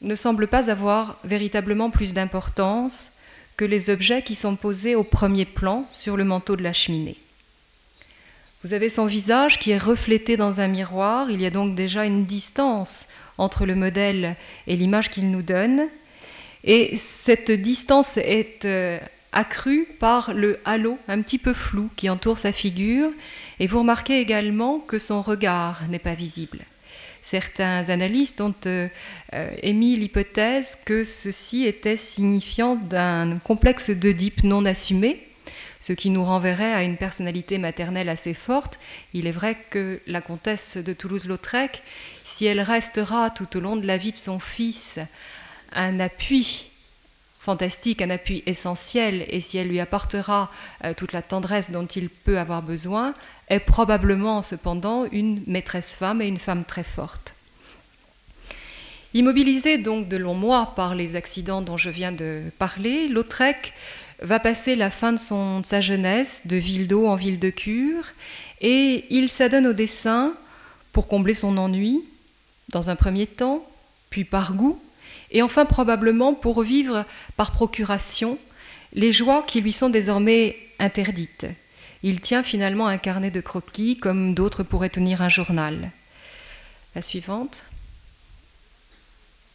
ne 0.00 0.14
semble 0.14 0.46
pas 0.46 0.70
avoir 0.70 1.18
véritablement 1.24 1.90
plus 1.90 2.14
d'importance 2.14 3.10
que 3.56 3.64
les 3.64 3.90
objets 3.90 4.22
qui 4.22 4.36
sont 4.36 4.56
posés 4.56 4.94
au 4.94 5.04
premier 5.04 5.44
plan 5.44 5.86
sur 5.90 6.16
le 6.16 6.24
manteau 6.24 6.56
de 6.56 6.62
la 6.62 6.72
cheminée. 6.72 7.18
Vous 8.62 8.74
avez 8.74 8.90
son 8.90 9.06
visage 9.06 9.58
qui 9.58 9.70
est 9.70 9.78
reflété 9.78 10.36
dans 10.36 10.60
un 10.60 10.68
miroir, 10.68 11.30
il 11.30 11.40
y 11.40 11.46
a 11.46 11.50
donc 11.50 11.74
déjà 11.74 12.04
une 12.04 12.26
distance 12.26 13.08
entre 13.38 13.64
le 13.64 13.74
modèle 13.74 14.36
et 14.66 14.76
l'image 14.76 15.08
qu'il 15.08 15.30
nous 15.30 15.40
donne, 15.40 15.86
et 16.64 16.94
cette 16.96 17.50
distance 17.50 18.18
est 18.18 18.66
euh, 18.66 18.98
accrue 19.32 19.88
par 19.98 20.34
le 20.34 20.58
halo 20.66 20.98
un 21.08 21.22
petit 21.22 21.38
peu 21.38 21.54
flou 21.54 21.88
qui 21.96 22.10
entoure 22.10 22.36
sa 22.36 22.52
figure, 22.52 23.08
et 23.60 23.66
vous 23.66 23.78
remarquez 23.78 24.20
également 24.20 24.78
que 24.78 24.98
son 24.98 25.22
regard 25.22 25.80
n'est 25.88 25.98
pas 25.98 26.12
visible. 26.12 26.58
Certains 27.22 27.88
analystes 27.88 28.42
ont 28.42 28.54
euh, 28.66 28.88
euh, 29.32 29.50
émis 29.62 29.96
l'hypothèse 29.96 30.76
que 30.84 31.04
ceci 31.04 31.64
était 31.64 31.96
signifiant 31.96 32.76
d'un 32.76 33.38
complexe 33.38 33.88
d'Oedipe 33.88 34.44
non 34.44 34.66
assumé, 34.66 35.29
ce 35.80 35.94
qui 35.94 36.10
nous 36.10 36.24
renverrait 36.24 36.74
à 36.74 36.82
une 36.82 36.98
personnalité 36.98 37.58
maternelle 37.58 38.10
assez 38.10 38.34
forte. 38.34 38.78
Il 39.14 39.26
est 39.26 39.32
vrai 39.32 39.56
que 39.70 40.00
la 40.06 40.20
comtesse 40.20 40.76
de 40.76 40.92
Toulouse-Lautrec, 40.92 41.82
si 42.24 42.44
elle 42.44 42.60
restera 42.60 43.30
tout 43.30 43.56
au 43.56 43.60
long 43.60 43.76
de 43.76 43.86
la 43.86 43.96
vie 43.96 44.12
de 44.12 44.18
son 44.18 44.38
fils 44.38 44.98
un 45.72 45.98
appui 45.98 46.70
fantastique, 47.40 48.02
un 48.02 48.10
appui 48.10 48.42
essentiel, 48.44 49.24
et 49.28 49.40
si 49.40 49.56
elle 49.56 49.68
lui 49.68 49.80
apportera 49.80 50.50
euh, 50.84 50.92
toute 50.92 51.14
la 51.14 51.22
tendresse 51.22 51.70
dont 51.70 51.86
il 51.86 52.10
peut 52.10 52.38
avoir 52.38 52.60
besoin, 52.60 53.14
est 53.48 53.60
probablement 53.60 54.42
cependant 54.42 55.06
une 55.10 55.42
maîtresse 55.46 55.94
femme 55.94 56.20
et 56.20 56.28
une 56.28 56.36
femme 56.36 56.64
très 56.64 56.84
forte. 56.84 57.34
Immobilisé 59.14 59.78
donc 59.78 60.06
de 60.06 60.18
longs 60.18 60.34
mois 60.34 60.74
par 60.76 60.94
les 60.94 61.16
accidents 61.16 61.62
dont 61.62 61.78
je 61.78 61.90
viens 61.90 62.12
de 62.12 62.44
parler, 62.58 63.08
Lautrec 63.08 63.72
va 64.20 64.38
passer 64.38 64.76
la 64.76 64.90
fin 64.90 65.12
de, 65.12 65.18
sa 65.18 65.80
jeunesse 65.80 66.42
de 66.44 66.56
ville 66.56 66.86
d'eau 66.86 67.06
en 67.06 67.14
ville 67.14 67.38
de 67.38 67.50
cure 67.50 68.04
et 68.60 69.06
il 69.10 69.28
s'adonne 69.28 69.66
au 69.66 69.72
dessin 69.72 70.34
pour 70.92 71.08
combler 71.08 71.34
son 71.34 71.56
ennui 71.56 72.04
dans 72.68 72.90
un 72.90 72.96
premier 72.96 73.26
temps, 73.26 73.66
puis 74.10 74.24
par 74.24 74.54
goût, 74.54 74.80
et 75.30 75.42
enfin 75.42 75.64
probablement 75.64 76.34
pour 76.34 76.62
vivre 76.62 77.04
par 77.36 77.52
procuration 77.52 78.38
les 78.92 79.12
joies 79.12 79.44
qui 79.46 79.60
lui 79.60 79.72
sont 79.72 79.88
désormais 79.88 80.56
interdites. 80.78 81.46
Il 82.02 82.20
tient 82.20 82.42
finalement 82.42 82.86
un 82.86 82.98
carnet 82.98 83.30
de 83.30 83.40
croquis 83.40 83.98
comme 83.98 84.34
d'autres 84.34 84.62
pourraient 84.62 84.88
tenir 84.88 85.22
un 85.22 85.28
journal. 85.28 85.90
La 86.94 87.02
suivante. 87.02 87.62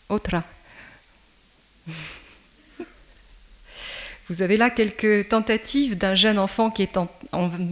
Autre. 0.10 0.36
Vous 4.30 4.42
avez 4.42 4.58
là 4.58 4.70
quelques 4.70 5.30
tentatives 5.30 5.98
d'un 5.98 6.16
jeune 6.16 6.40
enfant 6.40 6.70
qui 6.72 6.82
est 6.82 6.98
en, 6.98 7.08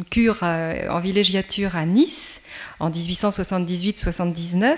cure, 0.10 0.40
euh, 0.44 0.88
en 0.90 1.00
villégiature 1.00 1.76
à 1.76 1.86
Nice 1.86 2.42
en 2.80 2.90
1878-79 2.92 4.78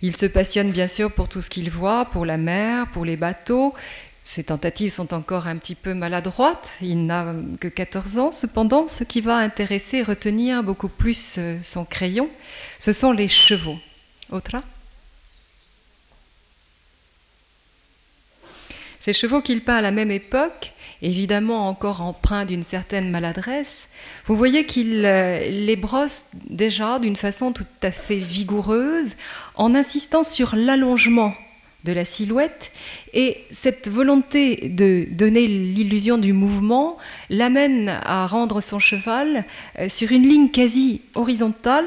il 0.00 0.16
se 0.16 0.26
passionne 0.26 0.70
bien 0.70 0.86
sûr 0.86 1.10
pour 1.10 1.28
tout 1.28 1.42
ce 1.42 1.50
qu'il 1.50 1.70
voit, 1.70 2.04
pour 2.04 2.24
la 2.24 2.36
mer, 2.36 2.86
pour 2.92 3.04
les 3.04 3.16
bateaux. 3.16 3.74
Ses 4.22 4.44
tentatives 4.44 4.92
sont 4.92 5.12
encore 5.14 5.46
un 5.48 5.56
petit 5.56 5.74
peu 5.74 5.94
maladroites. 5.94 6.70
Il 6.80 7.06
n'a 7.06 7.34
que 7.60 7.68
14 7.68 8.18
ans. 8.18 8.32
Cependant, 8.32 8.86
ce 8.86 9.02
qui 9.02 9.20
va 9.20 9.36
intéresser 9.36 9.98
et 9.98 10.02
retenir 10.02 10.62
beaucoup 10.62 10.88
plus 10.88 11.36
euh, 11.38 11.58
son 11.62 11.84
crayon, 11.84 12.28
ce 12.78 12.92
sont 12.92 13.12
les 13.12 13.28
chevaux. 13.28 13.78
Autre? 14.30 14.56
Ces 19.08 19.14
chevaux 19.14 19.40
qu'il 19.40 19.62
peint 19.62 19.76
à 19.76 19.80
la 19.80 19.90
même 19.90 20.10
époque, 20.10 20.74
évidemment 21.00 21.66
encore 21.66 22.02
empreints 22.02 22.44
d'une 22.44 22.62
certaine 22.62 23.10
maladresse, 23.10 23.88
vous 24.26 24.36
voyez 24.36 24.66
qu'il 24.66 25.02
euh, 25.06 25.48
les 25.48 25.76
brosse 25.76 26.26
déjà 26.50 26.98
d'une 26.98 27.16
façon 27.16 27.52
tout 27.52 27.64
à 27.80 27.90
fait 27.90 28.18
vigoureuse, 28.18 29.16
en 29.54 29.74
insistant 29.74 30.24
sur 30.24 30.56
l'allongement 30.56 31.32
de 31.84 31.92
la 31.92 32.04
silhouette, 32.04 32.70
et 33.14 33.38
cette 33.50 33.88
volonté 33.88 34.68
de 34.68 35.06
donner 35.10 35.46
l'illusion 35.46 36.18
du 36.18 36.34
mouvement 36.34 36.98
l'amène 37.30 37.88
à 38.04 38.26
rendre 38.26 38.60
son 38.60 38.78
cheval 38.78 39.46
euh, 39.78 39.88
sur 39.88 40.12
une 40.12 40.28
ligne 40.28 40.50
quasi 40.50 41.00
horizontale, 41.14 41.86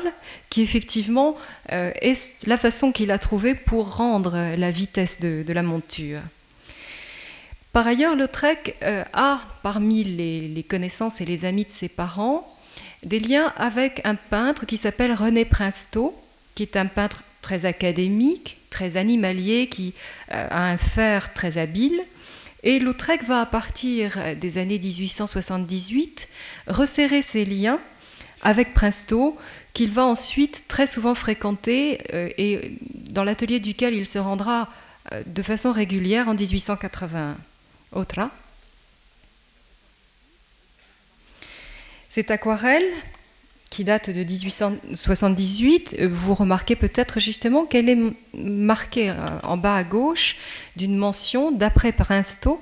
qui 0.49 0.63
effectivement 0.63 1.37
euh, 1.71 1.91
est 2.01 2.47
la 2.47 2.57
façon 2.57 2.91
qu'il 2.91 3.11
a 3.11 3.19
trouvée 3.19 3.53
pour 3.53 3.97
rendre 3.97 4.55
la 4.57 4.71
vitesse 4.71 5.19
de 5.19 5.53
la 5.53 5.61
monture. 5.61 6.21
Par 7.73 7.87
ailleurs, 7.87 8.15
Lautrec 8.15 8.75
euh, 8.83 9.03
a, 9.13 9.39
parmi 9.63 10.03
les, 10.03 10.63
connaissances 10.63 11.21
et 11.21 11.25
les 11.25 11.45
amis 11.45 11.63
de 11.63 11.71
ses 11.71 11.87
parents, 11.87 12.43
des 13.03 13.19
liens 13.19 13.53
avec 13.55 14.01
un 14.03 14.15
peintre 14.15 14.65
qui 14.65 14.77
s'appelle 14.77 15.13
René 15.13 15.45
Princetot, 15.45 16.15
qui 16.53 16.63
est 16.63 16.75
un 16.75 16.85
peintre 16.85 17.23
très 17.41 17.65
académique, 17.65 18.57
très 18.69 18.97
animalier, 18.97 19.67
qui 19.67 19.93
euh, 20.31 20.47
a 20.49 20.69
un 20.69 20.77
fer 20.77 21.33
très 21.33 21.57
habile. 21.57 22.01
Et 22.63 22.79
Lautrec 22.79 23.23
va, 23.23 23.41
à 23.41 23.45
partir 23.45 24.19
des 24.39 24.57
années 24.57 24.77
1878, 24.77 26.27
resserrer 26.67 27.21
ses 27.21 27.45
liens 27.45 27.79
avec 28.41 28.73
Princetot, 28.73 29.37
qu'il 29.73 29.91
va 29.91 30.05
ensuite 30.05 30.65
très 30.67 30.87
souvent 30.87 31.15
fréquenter 31.15 31.99
euh, 32.13 32.29
et 32.37 32.77
dans 33.11 33.23
l'atelier 33.23 33.61
duquel 33.61 33.93
il 33.93 34.05
se 34.05 34.19
rendra 34.19 34.67
de 35.25 35.41
façon 35.41 35.71
régulière 35.71 36.27
en 36.27 36.35
1881. 36.35 37.37
Cette 42.10 42.31
aquarelle, 42.31 42.86
qui 43.69 43.83
date 43.83 44.10
de 44.10 44.24
1878, 44.24 45.95
euh, 46.00 46.10
vous 46.12 46.36
remarquez 46.36 46.75
peut-être 46.75 47.19
justement 47.19 47.65
qu'elle 47.65 47.89
est 47.89 47.98
marquée 48.33 49.13
en 49.43 49.57
bas 49.57 49.75
à 49.75 49.83
gauche 49.83 50.36
d'une 50.75 50.98
mention 50.98 51.51
d'après 51.51 51.91
Princetot, 51.91 52.62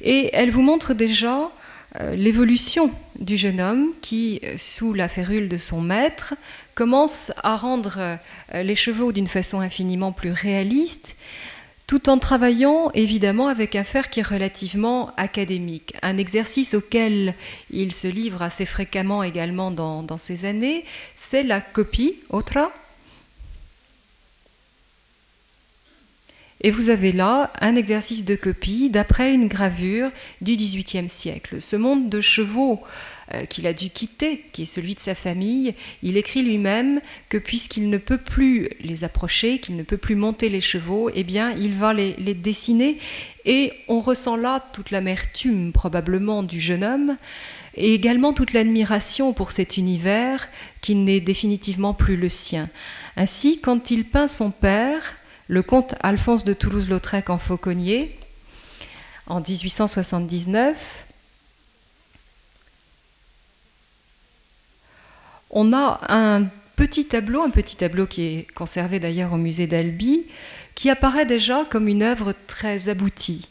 et 0.00 0.30
elle 0.34 0.50
vous 0.50 0.62
montre 0.62 0.94
déjà 0.94 1.50
euh, 2.00 2.16
l'évolution 2.16 2.90
du 3.20 3.36
jeune 3.36 3.60
homme 3.60 3.90
qui, 4.02 4.40
euh, 4.42 4.56
sous 4.56 4.94
la 4.94 5.08
férule 5.08 5.48
de 5.48 5.56
son 5.56 5.80
maître, 5.80 6.34
commence 6.74 7.30
à 7.44 7.54
rendre 7.54 7.98
euh, 7.98 8.16
les 8.64 8.74
chevaux 8.74 9.12
d'une 9.12 9.28
façon 9.28 9.60
infiniment 9.60 10.10
plus 10.10 10.32
réaliste, 10.32 11.14
tout 11.86 12.08
en 12.08 12.18
travaillant 12.18 12.90
évidemment 12.94 13.48
avec 13.48 13.76
un 13.76 13.84
fer 13.84 14.08
qui 14.08 14.20
est 14.20 14.24
relativement 14.26 15.12
académique, 15.16 15.94
un 16.02 16.16
exercice 16.16 16.74
auquel 16.74 17.34
il 17.70 17.92
se 17.92 18.08
livre 18.08 18.42
assez 18.42 18.64
fréquemment 18.64 19.22
également 19.22 19.70
dans, 19.70 20.02
dans 20.02 20.16
ces 20.16 20.44
années, 20.44 20.84
c'est 21.14 21.42
la 21.42 21.60
copie, 21.60 22.16
Et 26.60 26.70
vous 26.70 26.88
avez 26.88 27.12
là 27.12 27.52
un 27.60 27.76
exercice 27.76 28.24
de 28.24 28.36
copie 28.36 28.88
d'après 28.88 29.34
une 29.34 29.48
gravure 29.48 30.10
du 30.40 30.56
XVIIIe 30.56 31.10
siècle. 31.10 31.60
Ce 31.60 31.76
monde 31.76 32.08
de 32.08 32.22
chevaux 32.22 32.80
euh, 33.32 33.46
qu'il 33.46 33.66
a 33.66 33.72
dû 33.72 33.88
quitter, 33.88 34.44
qui 34.52 34.62
est 34.62 34.66
celui 34.66 34.94
de 34.94 35.00
sa 35.00 35.14
famille, 35.14 35.74
il 36.02 36.18
écrit 36.18 36.42
lui-même 36.42 37.00
que 37.30 37.38
puisqu'il 37.38 37.88
ne 37.88 37.96
peut 37.96 38.18
plus 38.18 38.68
les 38.80 39.02
approcher, 39.02 39.60
qu'il 39.60 39.76
ne 39.76 39.82
peut 39.82 39.96
plus 39.96 40.14
monter 40.14 40.50
les 40.50 40.60
chevaux, 40.60 41.10
eh 41.14 41.24
bien 41.24 41.52
il 41.52 41.72
va 41.74 41.94
les, 41.94 42.14
les 42.18 42.34
dessiner 42.34 42.98
et 43.46 43.72
on 43.88 44.00
ressent 44.00 44.36
là 44.36 44.60
toute 44.72 44.90
l'amertume 44.90 45.72
probablement 45.72 46.42
du 46.42 46.60
jeune 46.60 46.84
homme 46.84 47.16
et 47.76 47.94
également 47.94 48.32
toute 48.32 48.52
l'admiration 48.52 49.32
pour 49.32 49.52
cet 49.52 49.76
univers 49.76 50.48
qui 50.80 50.94
n'est 50.94 51.20
définitivement 51.20 51.94
plus 51.94 52.16
le 52.16 52.28
sien. 52.28 52.68
Ainsi, 53.16 53.58
quand 53.60 53.90
il 53.90 54.04
peint 54.04 54.28
son 54.28 54.50
père, 54.50 55.16
le 55.48 55.62
comte 55.62 55.94
Alphonse 56.02 56.44
de 56.44 56.52
Toulouse-Lautrec 56.52 57.30
en 57.30 57.38
Fauconnier 57.38 58.18
en 59.26 59.40
1879. 59.40 61.03
On 65.56 65.72
a 65.72 66.00
un 66.08 66.46
petit 66.74 67.04
tableau, 67.04 67.42
un 67.42 67.50
petit 67.50 67.76
tableau 67.76 68.08
qui 68.08 68.22
est 68.22 68.46
conservé 68.54 68.98
d'ailleurs 68.98 69.32
au 69.32 69.36
musée 69.36 69.68
d'Albi, 69.68 70.24
qui 70.74 70.90
apparaît 70.90 71.26
déjà 71.26 71.64
comme 71.70 71.86
une 71.86 72.02
œuvre 72.02 72.34
très 72.48 72.88
aboutie. 72.88 73.48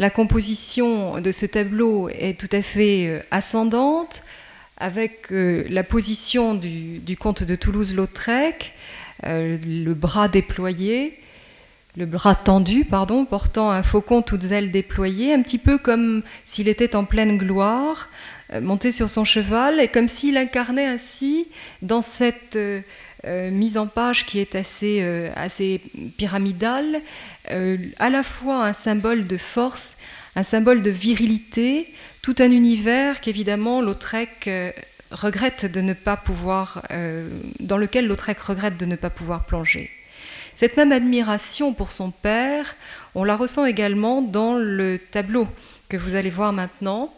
La 0.00 0.10
composition 0.10 1.20
de 1.20 1.30
ce 1.30 1.46
tableau 1.46 2.08
est 2.08 2.36
tout 2.38 2.48
à 2.50 2.62
fait 2.62 3.06
euh, 3.06 3.20
ascendante, 3.30 4.24
avec 4.78 5.30
euh, 5.30 5.64
la 5.68 5.84
position 5.84 6.54
du, 6.56 7.16
comte 7.16 7.44
de 7.44 7.54
Toulouse-Lautrec, 7.54 8.72
euh, 9.26 9.56
le 9.64 9.94
bras 9.94 10.26
déployé, 10.26 11.16
le 11.96 12.06
bras 12.06 12.34
tendu, 12.34 12.84
pardon, 12.84 13.24
portant 13.24 13.70
un 13.70 13.84
faucon 13.84 14.22
toutes 14.22 14.50
ailes 14.50 14.72
déployées, 14.72 15.32
un 15.32 15.42
petit 15.42 15.58
peu 15.58 15.78
comme 15.78 16.22
s'il 16.44 16.66
était 16.66 16.96
en 16.96 17.04
pleine 17.04 17.38
gloire, 17.38 18.08
monté 18.60 18.92
sur 18.92 19.10
son 19.10 19.24
cheval, 19.24 19.80
et 19.80 19.88
comme 19.88 20.08
s'il 20.08 20.36
incarnait 20.36 20.86
ainsi, 20.86 21.46
dans 21.82 22.02
cette 22.02 22.56
euh, 22.56 22.82
mise 23.24 23.76
en 23.76 23.86
page 23.86 24.26
qui 24.26 24.40
est 24.40 24.54
assez, 24.54 25.02
assez 25.36 25.80
pyramidale, 26.16 27.00
à 27.48 28.10
la 28.10 28.22
fois 28.22 28.64
un 28.64 28.72
symbole 28.72 29.26
de 29.26 29.36
force, 29.36 29.96
un 30.36 30.42
symbole 30.42 30.82
de 30.82 30.90
virilité, 30.90 31.92
tout 32.22 32.36
un 32.38 32.50
univers 32.50 33.20
qu'évidemment 33.20 33.80
Lautrec 33.80 34.48
regrette 35.10 35.66
de 35.66 35.80
ne 35.80 35.92
pas 35.92 36.16
pouvoir, 36.16 36.82
euh, 36.90 37.28
dans 37.60 37.76
lequel 37.76 38.06
Lautrec 38.06 38.38
regrette 38.40 38.76
de 38.76 38.86
ne 38.86 38.96
pas 38.96 39.10
pouvoir 39.10 39.44
plonger. 39.44 39.90
Cette 40.56 40.76
même 40.76 40.92
admiration 40.92 41.72
pour 41.72 41.90
son 41.90 42.10
père, 42.10 42.76
on 43.14 43.24
la 43.24 43.36
ressent 43.36 43.64
également 43.64 44.22
dans 44.22 44.54
le 44.54 44.98
tableau 44.98 45.48
que 45.88 45.96
vous 45.96 46.14
allez 46.14 46.30
voir 46.30 46.52
maintenant, 46.52 47.12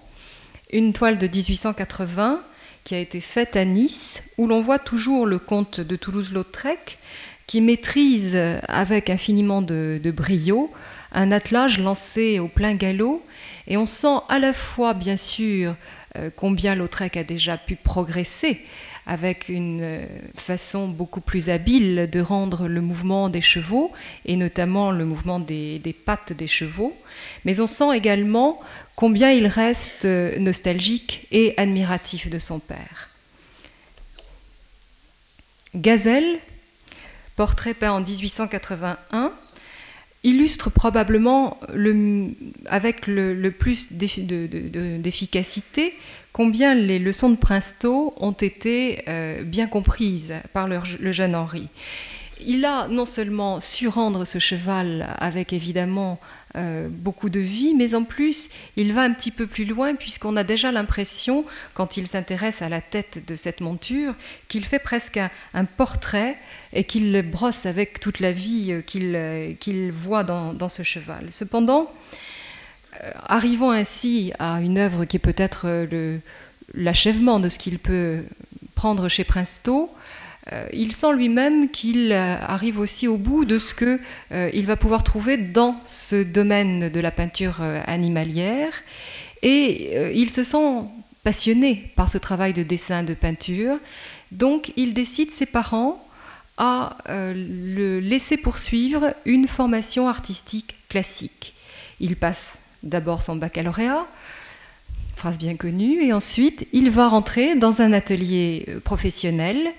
une 0.73 0.93
toile 0.93 1.19
de 1.19 1.27
1880 1.27 2.41
qui 2.85 2.95
a 2.95 2.99
été 2.99 3.21
faite 3.21 3.57
à 3.57 3.65
Nice, 3.65 4.23
où 4.39 4.47
l'on 4.47 4.61
voit 4.61 4.79
toujours 4.79 5.27
le 5.27 5.39
comte 5.39 5.81
de 5.81 5.97
Toulouse-Lautrec 5.97 6.99
qui 7.47 7.61
maîtrise 7.61 8.37
avec 8.67 9.11
infiniment 9.11 9.63
de, 9.63 10.01
de 10.03 10.11
brio 10.11 10.71
un 11.13 11.31
attelage 11.33 11.79
lancé 11.79 12.39
au 12.39 12.49
plein 12.49 12.75
galop, 12.75 13.23
et 13.67 13.77
on 13.77 13.87
sent 13.87 14.19
à 14.29 14.39
la 14.39 14.53
fois, 14.53 14.95
bien 14.95 15.17
sûr, 15.17 15.75
euh, 16.17 16.31
combien 16.35 16.75
Lautrec 16.75 17.17
a 17.17 17.25
déjà 17.25 17.57
pu 17.57 17.77
progresser 17.77 18.61
avec 19.07 19.49
une 19.49 19.81
euh, 19.83 20.07
façon 20.37 20.89
beaucoup 20.89 21.21
plus 21.21 21.49
habile 21.49 22.09
de 22.11 22.21
rendre 22.21 22.69
le 22.69 22.81
mouvement 22.81 23.29
des 23.29 23.41
chevaux, 23.41 23.93
et 24.27 24.37
notamment 24.37 24.91
le 24.91 25.05
mouvement 25.05 25.41
des, 25.41 25.81
pattes 26.05 26.33
des 26.33 26.47
chevaux, 26.47 26.97
mais 27.45 27.61
on 27.61 27.67
sent 27.67 27.95
également 27.95 28.61
combien 28.97 29.31
il 29.31 29.47
reste 29.47 30.05
euh, 30.05 30.39
nostalgique 30.39 31.27
et 31.31 31.55
admiratif 31.57 32.29
de 32.29 32.39
son 32.39 32.59
père. 32.59 33.11
Gazelle, 35.75 36.39
portrait 37.37 37.75
peint 37.75 37.93
en 37.93 38.01
1881, 38.01 39.33
illustre 40.25 40.71
probablement 40.71 41.59
avec 42.67 43.07
le, 43.07 43.51
plus 43.51 43.93
d'efficacité 43.93 45.95
combien 46.33 46.75
les 46.75 46.99
leçons 46.99 47.31
de 47.31 47.37
Princetot 47.37 48.15
ont 48.17 48.33
été 48.33 49.03
euh, 49.09 49.43
bien 49.43 49.67
comprises 49.67 50.35
par 50.53 50.69
le, 50.69 50.81
jeune 51.13 51.35
Henri. 51.35 51.69
Il 52.45 52.65
a 52.65 52.89
non 52.89 53.07
seulement 53.07 53.61
su 53.61 53.89
rendre 53.89 54.25
ce 54.25 54.39
cheval 54.39 55.15
avec 55.19 55.53
évidemment 55.53 56.19
euh, 56.55 56.89
beaucoup 56.91 57.31
de 57.31 57.41
vie, 57.41 57.75
mais 57.75 57.95
en 57.95 58.05
plus, 58.05 58.51
il 58.77 58.93
va 58.93 59.03
un 59.03 59.13
petit 59.13 59.31
peu 59.31 59.47
plus 59.47 59.65
loin 59.65 59.95
puisqu'on 59.95 60.37
a 60.37 60.45
déjà 60.45 60.71
l'impression, 60.71 61.45
quand 61.75 61.97
il 61.97 62.07
s'intéresse 62.07 62.61
à 62.61 62.69
la 62.69 62.81
tête 62.81 63.25
de 63.27 63.37
cette 63.37 63.61
monture, 63.61 64.15
qu'il 64.49 64.65
fait 64.65 64.79
presque 64.79 65.19
un, 65.55 65.65
portrait 65.65 66.37
et 66.73 66.85
qu'il 66.85 67.13
le 67.13 67.23
brosse 67.23 67.65
avec 67.65 68.01
toute 68.01 68.21
la 68.21 68.33
vie 68.33 68.73
euh, 68.73 68.83
euh, 68.97 69.55
qu'il 69.55 69.93
voit 69.93 70.25
dans, 70.25 70.69
ce 70.69 70.83
cheval. 70.83 71.27
Cependant, 71.31 71.91
arrivons 73.25 73.71
ainsi 73.71 74.33
à 74.39 74.61
une 74.61 74.79
œuvre 74.79 75.07
qui 75.07 75.17
est 75.17 75.21
peut-être 75.21 75.87
l'achèvement 76.75 77.41
de 77.41 77.49
ce 77.49 77.59
qu'il 77.59 77.79
peut 77.79 78.23
prendre 78.75 79.09
chez 79.09 79.25
Princetot, 79.25 79.85
euh, 79.85 80.02
il 80.73 80.93
sent 80.93 81.13
lui-même 81.15 81.71
qu'il 81.71 82.13
euh, 82.13 82.37
arrive 82.41 82.79
aussi 82.79 83.07
au 83.07 83.17
bout 83.17 83.45
de 83.45 83.59
ce 83.59 83.75
qu'il 83.75 84.01
euh, 84.33 84.63
va 84.65 84.77
pouvoir 84.77 85.05
trouver 85.05 85.37
dans 85.37 85.81
ce 85.85 86.23
domaine 86.23 86.89
de 86.89 87.01
la 87.01 87.11
peinture 87.11 87.61
animalière. 87.87 88.73
Et 89.43 90.13
il 90.17 90.31
se 90.31 90.45
sent 90.45 90.85
passionné 91.25 91.91
par 91.97 92.09
ce 92.09 92.17
travail 92.17 92.53
de 92.53 92.63
dessin, 92.63 93.03
de 93.03 93.15
peinture. 93.15 93.79
Donc 94.31 94.73
il 94.77 94.95
décide 94.95 95.33
ses 95.33 95.47
parents 95.47 96.01
à 96.59 96.97
le 97.09 97.99
laisser 97.99 98.37
poursuivre 98.37 99.13
une 99.25 99.49
formation 99.49 100.09
artistique 100.09 100.77
classique. 100.89 101.55
Il 101.99 102.15
passe 102.15 102.61
d'abord 102.85 103.23
son 103.23 103.35
baccalauréat, 103.35 104.07
phrase 105.17 105.39
bien 105.39 105.57
connue, 105.57 106.05
et 106.05 106.13
ensuite 106.13 106.69
il 106.73 106.91
va 106.91 107.09
rentrer 107.09 107.57
dans 107.57 107.83
un 107.83 107.93
atelier 107.93 108.67
professionnel 108.85 109.73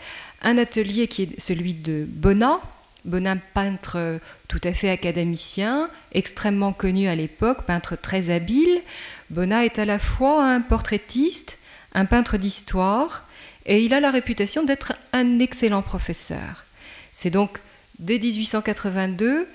un 0.43 0.57
atelier 0.57 1.07
qui 1.07 1.23
est 1.23 1.39
celui 1.39 1.73
de 1.73 2.05
Bonnat. 2.07 2.59
Bonnat, 3.05 3.35
peintre 3.53 4.19
tout 4.47 4.61
à 4.63 4.71
fait 4.71 4.89
académicien, 4.89 5.89
extrêmement 6.13 6.71
connu 6.71 7.07
à 7.07 7.15
l'époque, 7.15 7.63
peintre 7.63 7.97
très 7.97 8.29
habile. 8.29 8.81
Bonnat 9.29 9.65
est 9.65 9.77
à 9.77 9.85
la 9.85 9.99
fois 9.99 10.45
un 10.45 10.61
portraitiste, 10.61 11.57
un 11.93 12.05
peintre 12.05 12.37
d'histoire, 12.37 13.27
et 13.65 13.83
il 13.83 13.93
a 13.93 13.99
la 13.99 14.11
réputation 14.11 14.63
d'être 14.63 14.93
un 15.11 15.39
excellent 15.39 15.81
professeur. 15.81 16.65
C'est 17.13 17.29
donc 17.29 17.59
dès 17.99 18.19
1882 18.19 19.47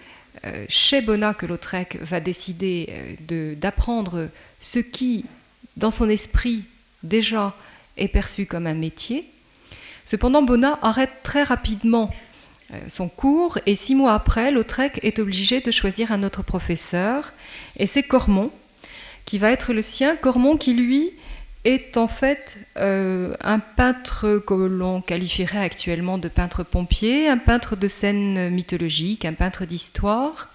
euh, 0.45 0.67
chez 0.69 1.01
Bonnat 1.01 1.35
que 1.35 1.47
Lautrec 1.47 1.99
va 2.01 2.21
décider 2.21 3.17
euh, 3.31 3.55
d'apprendre 3.57 4.29
ce 4.61 4.79
qui, 4.79 5.25
dans 5.77 5.91
son 5.91 6.09
esprit, 6.09 6.65
déjà 7.03 7.55
est 7.97 8.09
perçu 8.09 8.47
comme 8.47 8.67
un 8.67 8.75
métier. 8.75 9.29
Cependant, 10.09 10.41
Bonnat 10.41 10.79
arrête 10.81 11.11
très 11.23 11.43
rapidement 11.43 12.09
euh, 12.73 12.79
son 12.89 13.11
cours 13.11 13.59
et 13.67 13.75
six 13.75 13.95
mois 13.95 14.15
après, 14.15 14.51
Lautrec 14.51 14.99
est 15.03 15.19
obligé 15.19 15.61
de 15.61 15.71
choisir 15.71 16.13
un 16.13 16.23
autre 16.23 16.43
professeur 16.43 17.35
et 17.77 17.87
c'est 17.87 18.03
Cormon 18.03 18.51
qui 19.27 19.37
va 19.37 19.51
être 19.51 19.75
le 19.75 19.83
sien. 19.83 20.17
Cormon 20.17 20.57
qui, 20.57 20.73
lui, 20.73 21.11
est 21.67 21.99
en 21.99 22.09
fait 22.09 22.57
euh, 22.79 23.35
un 23.43 23.59
peintre 23.59 24.43
que 24.47 24.55
l'on 24.55 25.03
qualifierait 25.03 25.59
actuellement 25.59 26.17
de 26.17 26.29
peintre 26.29 26.63
pompier, 26.63 27.29
un 27.29 27.37
peintre 27.37 27.77
de 27.77 27.87
scènes 27.87 28.49
mythologiques, 28.49 29.27
un 29.27 29.35
peintre 29.35 29.67
d'histoire, 29.67 30.49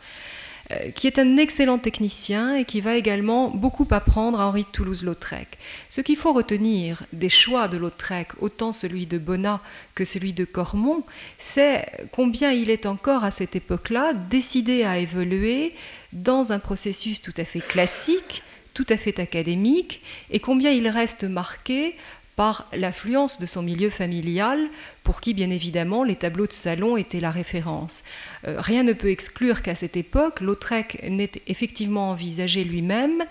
qui 0.95 1.07
est 1.07 1.19
un 1.19 1.37
excellent 1.37 1.77
technicien 1.77 2.55
et 2.55 2.65
qui 2.65 2.81
va 2.81 2.95
également 2.95 3.49
beaucoup 3.49 3.87
apprendre 3.91 4.39
à 4.39 4.47
Henri 4.47 4.63
de 4.63 4.67
Toulouse-Lautrec. 4.67 5.47
Ce 5.89 6.01
qu'il 6.01 6.15
faut 6.15 6.33
retenir 6.33 7.03
des 7.13 7.29
choix 7.29 7.67
de 7.67 7.77
Lautrec, 7.77 8.29
autant 8.39 8.71
celui 8.71 9.05
de 9.05 9.17
Bonnat 9.17 9.61
que 9.95 10.05
celui 10.05 10.33
de 10.33 10.45
Cormon, 10.45 11.03
c'est 11.37 11.85
combien 12.11 12.51
il 12.51 12.69
est 12.69 12.85
encore 12.85 13.23
à 13.23 13.31
cette 13.31 13.55
époque-là 13.55 14.13
décidé 14.13 14.83
à 14.83 14.97
évoluer 14.97 15.73
dans 16.11 16.51
un 16.51 16.59
processus 16.59 17.21
tout 17.21 17.33
à 17.37 17.43
fait 17.43 17.61
classique, 17.61 18.43
tout 18.73 18.85
à 18.89 18.97
fait 18.97 19.19
académique 19.19 20.01
et 20.31 20.39
combien 20.39 20.71
il 20.71 20.87
reste 20.87 21.23
marqué 21.23 21.95
par 22.35 22.67
l'influence 22.73 23.39
de 23.39 23.45
son 23.45 23.61
milieu 23.61 23.89
familial, 23.89 24.59
pour 25.03 25.21
qui, 25.21 25.33
bien 25.33 25.49
évidemment, 25.49 26.03
les 26.03 26.15
tableaux 26.15 26.47
de 26.47 26.53
salon 26.53 26.97
étaient 26.97 27.19
la 27.19 27.31
référence. 27.31 28.03
Euh, 28.47 28.59
rien 28.59 28.83
ne 28.83 28.93
peut 28.93 29.09
exclure 29.09 29.61
qu'à 29.61 29.75
cette 29.75 29.97
époque, 29.97 30.41
Lautrec 30.41 31.03
n'ait 31.07 31.31
effectivement 31.47 32.09
envisagé 32.09 32.63
lui-même 32.63 33.23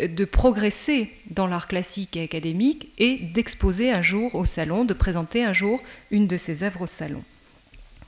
euh, 0.00 0.08
de 0.08 0.24
progresser 0.24 1.12
dans 1.30 1.46
l'art 1.46 1.68
classique 1.68 2.16
et 2.16 2.22
académique 2.22 2.88
et 2.98 3.16
d'exposer 3.16 3.92
un 3.92 4.02
jour 4.02 4.34
au 4.34 4.46
salon, 4.46 4.84
de 4.84 4.94
présenter 4.94 5.44
un 5.44 5.52
jour 5.52 5.80
une 6.10 6.26
de 6.26 6.36
ses 6.36 6.62
œuvres 6.62 6.82
au 6.82 6.86
salon. 6.86 7.22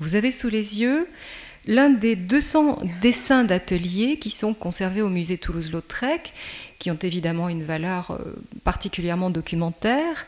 Vous 0.00 0.14
avez 0.14 0.32
sous 0.32 0.48
les 0.48 0.80
yeux 0.80 1.06
l'un 1.66 1.90
des 1.90 2.16
200 2.16 2.82
dessins 3.02 3.44
d'atelier 3.44 4.18
qui 4.18 4.30
sont 4.30 4.54
conservés 4.54 5.02
au 5.02 5.10
musée 5.10 5.38
Toulouse-Lautrec 5.38 6.32
qui 6.80 6.90
ont 6.90 6.98
évidemment 7.00 7.48
une 7.48 7.62
valeur 7.62 8.10
euh, 8.10 8.34
particulièrement 8.64 9.30
documentaire, 9.30 10.26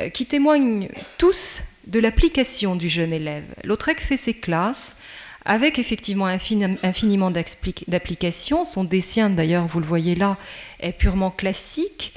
euh, 0.00 0.10
qui 0.10 0.26
témoignent 0.26 0.88
tous 1.16 1.62
de 1.86 2.00
l'application 2.00 2.76
du 2.76 2.90
jeune 2.90 3.12
élève. 3.14 3.44
Lautrec 3.64 4.00
fait 4.00 4.18
ses 4.18 4.34
classes 4.34 4.96
avec 5.44 5.78
effectivement 5.78 6.26
infiniment 6.26 7.30
d'applications. 7.30 8.64
Son 8.64 8.84
dessin, 8.84 9.30
d'ailleurs, 9.30 9.66
vous 9.66 9.80
le 9.80 9.86
voyez 9.86 10.14
là, 10.14 10.36
est 10.78 10.92
purement 10.92 11.30
classique. 11.30 12.14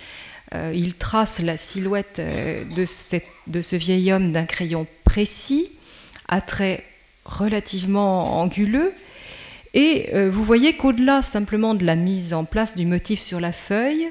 Euh, 0.53 0.71
il 0.75 0.93
trace 0.93 1.39
la 1.39 1.57
silhouette 1.57 2.19
de, 2.19 2.85
de 3.47 3.61
ce 3.61 3.75
vieil 3.75 4.11
homme 4.11 4.31
d'un 4.31 4.45
crayon 4.45 4.85
précis, 5.03 5.71
à 6.27 6.41
traits 6.41 6.83
relativement 7.25 8.39
anguleux, 8.39 8.93
et 9.75 10.09
euh, 10.13 10.31
vous 10.31 10.45
voyez 10.45 10.77
qu'au-delà 10.77 11.21
simplement 11.21 11.75
de 11.75 11.85
la 11.85 11.95
mise 11.95 12.33
en 12.33 12.45
place 12.45 12.75
du 12.75 12.85
motif 12.85 13.19
sur 13.19 13.41
la 13.41 13.51
feuille, 13.51 14.09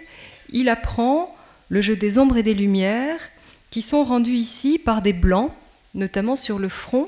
il 0.53 0.68
apprend 0.68 1.35
le 1.70 1.81
jeu 1.81 1.96
des 1.96 2.18
ombres 2.18 2.37
et 2.37 2.42
des 2.42 2.53
lumières 2.53 3.18
qui 3.70 3.81
sont 3.81 4.05
rendus 4.05 4.35
ici 4.35 4.79
par 4.79 5.00
des 5.00 5.14
blancs, 5.14 5.50
notamment 5.94 6.37
sur 6.37 6.59
le 6.59 6.68
front, 6.68 7.07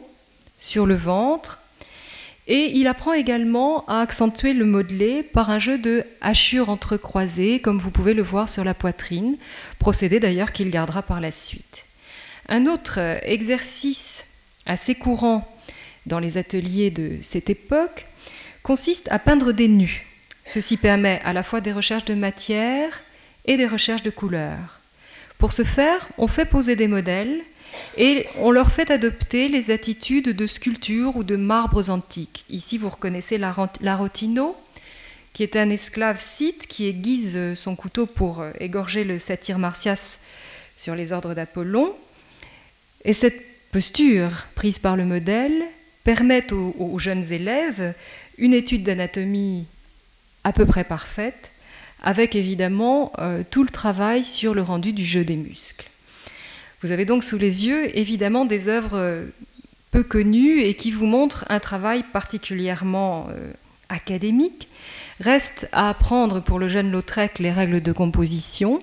sur 0.56 0.86
le 0.86 0.94
ventre. 0.94 1.58
Et 2.46 2.72
il 2.78 2.86
apprend 2.86 3.12
également 3.12 3.84
à 3.88 4.00
accentuer 4.00 4.54
le 4.54 4.64
modelé 4.64 5.22
par 5.22 5.50
un 5.50 5.58
jeu 5.58 5.76
de 5.76 6.04
hachures 6.22 6.70
entrecroisées, 6.70 7.60
comme 7.60 7.78
vous 7.78 7.90
pouvez 7.90 8.14
le 8.14 8.22
voir 8.22 8.48
sur 8.48 8.64
la 8.64 8.72
poitrine, 8.72 9.36
procédé 9.78 10.18
d'ailleurs 10.18 10.52
qu'il 10.52 10.70
gardera 10.70 11.02
par 11.02 11.20
la 11.20 11.30
suite. 11.30 11.84
Un 12.48 12.64
autre 12.66 13.00
exercice 13.22 14.24
assez 14.64 14.94
courant 14.94 15.46
dans 16.06 16.20
les 16.20 16.38
ateliers 16.38 16.90
de 16.90 17.18
cette 17.20 17.50
époque 17.50 18.06
consiste 18.66 19.06
à 19.12 19.20
peindre 19.20 19.52
des 19.52 19.68
nus. 19.68 20.06
Ceci 20.44 20.76
permet 20.76 21.20
à 21.24 21.32
la 21.32 21.44
fois 21.44 21.60
des 21.60 21.70
recherches 21.70 22.04
de 22.04 22.14
matière 22.14 23.00
et 23.44 23.56
des 23.56 23.68
recherches 23.68 24.02
de 24.02 24.10
couleurs. 24.10 24.80
Pour 25.38 25.52
ce 25.52 25.62
faire, 25.62 26.08
on 26.18 26.26
fait 26.26 26.46
poser 26.46 26.74
des 26.74 26.88
modèles 26.88 27.42
et 27.96 28.26
on 28.40 28.50
leur 28.50 28.72
fait 28.72 28.90
adopter 28.90 29.46
les 29.46 29.70
attitudes 29.70 30.30
de 30.30 30.46
sculpture 30.48 31.16
ou 31.16 31.22
de 31.22 31.36
marbres 31.36 31.90
antiques. 31.90 32.44
Ici, 32.50 32.76
vous 32.76 32.88
reconnaissez 32.88 33.38
l'Arotino, 33.38 34.56
qui 35.32 35.44
est 35.44 35.54
un 35.54 35.70
esclave 35.70 36.20
scythe 36.20 36.66
qui 36.66 36.88
aiguise 36.88 37.54
son 37.54 37.76
couteau 37.76 38.06
pour 38.06 38.44
égorger 38.58 39.04
le 39.04 39.20
satyre 39.20 39.60
Martias 39.60 40.18
sur 40.76 40.96
les 40.96 41.12
ordres 41.12 41.34
d'Apollon. 41.34 41.94
Et 43.04 43.12
cette 43.12 43.70
posture 43.70 44.46
prise 44.56 44.80
par 44.80 44.96
le 44.96 45.04
modèle 45.04 45.62
permet 46.02 46.52
aux 46.52 46.98
jeunes 47.00 47.32
élèves 47.32 47.92
une 48.38 48.54
étude 48.54 48.82
d'anatomie 48.82 49.66
à 50.44 50.52
peu 50.52 50.66
près 50.66 50.84
parfaite, 50.84 51.50
avec 52.02 52.36
évidemment 52.36 53.12
euh, 53.18 53.42
tout 53.50 53.64
le 53.64 53.70
travail 53.70 54.24
sur 54.24 54.54
le 54.54 54.62
rendu 54.62 54.92
du 54.92 55.04
jeu 55.04 55.24
des 55.24 55.36
muscles. 55.36 55.88
Vous 56.82 56.92
avez 56.92 57.04
donc 57.04 57.24
sous 57.24 57.38
les 57.38 57.66
yeux 57.66 57.96
évidemment 57.98 58.44
des 58.44 58.68
œuvres 58.68 58.96
euh, 58.96 59.26
peu 59.90 60.02
connues 60.02 60.60
et 60.60 60.74
qui 60.74 60.90
vous 60.90 61.06
montrent 61.06 61.44
un 61.48 61.58
travail 61.58 62.04
particulièrement 62.12 63.26
euh, 63.30 63.52
académique. 63.88 64.68
Reste 65.20 65.68
à 65.72 65.88
apprendre 65.88 66.40
pour 66.40 66.58
le 66.58 66.68
jeune 66.68 66.92
Lautrec 66.92 67.38
les 67.38 67.50
règles 67.50 67.80
de 67.80 67.92
composition. 67.92 68.78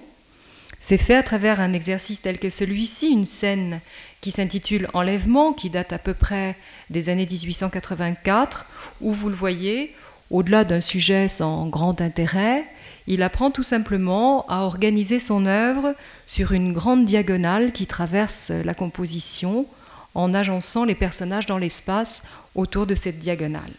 C'est 0.80 0.98
fait 0.98 1.16
à 1.16 1.24
travers 1.24 1.62
un 1.62 1.72
exercice 1.72 2.22
tel 2.22 2.40
que 2.40 2.50
celui-ci, 2.50 3.08
une 3.08 3.26
scène 3.26 3.80
qui 4.20 4.32
s'intitule 4.32 4.90
Enlèvement, 4.94 5.54
qui 5.54 5.70
date 5.70 5.94
à 5.94 5.98
peu 5.98 6.14
près 6.14 6.58
des 6.90 7.08
années 7.08 7.26
1884, 7.26 8.66
où 9.04 9.14
vous 9.14 9.30
le 9.30 9.36
voyez, 9.36 9.94
au-delà 10.32 10.64
d'un 10.64 10.82
sujet 10.82 11.28
sans 11.28 11.68
grand 11.68 12.02
intérêt, 12.02 12.66
il 13.06 13.22
apprend 13.22 13.52
tout 13.52 13.64
simplement 13.64 14.46
à 14.48 14.62
organiser 14.62 15.20
son 15.20 15.46
œuvre 15.46 15.94
sur 16.26 16.54
une 16.54 16.74
grande 16.74 17.06
diagonale 17.06 17.72
qui 17.72 17.86
traverse 17.86 18.50
la 18.50 18.74
composition 18.74 19.68
en 20.16 20.34
agençant 20.34 20.86
les 20.86 20.96
personnages 20.96 21.46
dans 21.46 21.58
l'espace 21.58 22.22
autour 22.56 22.88
de 22.88 22.96
cette 22.96 23.20
diagonale. 23.20 23.74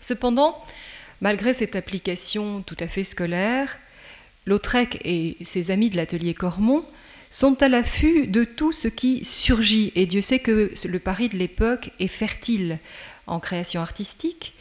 Cependant, 0.00 0.60
malgré 1.20 1.54
cette 1.54 1.76
application 1.76 2.62
tout 2.62 2.76
à 2.80 2.86
fait 2.86 3.04
scolaire, 3.04 3.78
Lautrec 4.46 5.00
et 5.04 5.36
ses 5.42 5.70
amis 5.70 5.90
de 5.90 5.96
l'atelier 5.96 6.34
Cormon 6.34 6.84
sont 7.30 7.60
à 7.62 7.68
l'affût 7.68 8.26
de 8.26 8.44
tout 8.44 8.72
ce 8.72 8.88
qui 8.88 9.24
surgit. 9.24 9.92
Et 9.96 10.06
Dieu 10.06 10.20
sait 10.20 10.38
que 10.38 10.70
le 10.84 10.98
Paris 10.98 11.28
de 11.28 11.36
l'époque 11.36 11.90
est 11.98 12.06
fertile 12.08 12.78
en 13.26 13.40
création 13.40 13.80
artistique. 13.80 14.54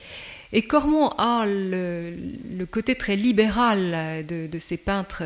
Et 0.55 0.61
Cormon 0.61 1.07
a 1.17 1.45
le, 1.47 2.65
côté 2.69 2.93
très 2.93 3.15
libéral 3.15 4.23
de, 4.27 4.59
ces 4.59 4.77
peintres 4.77 5.23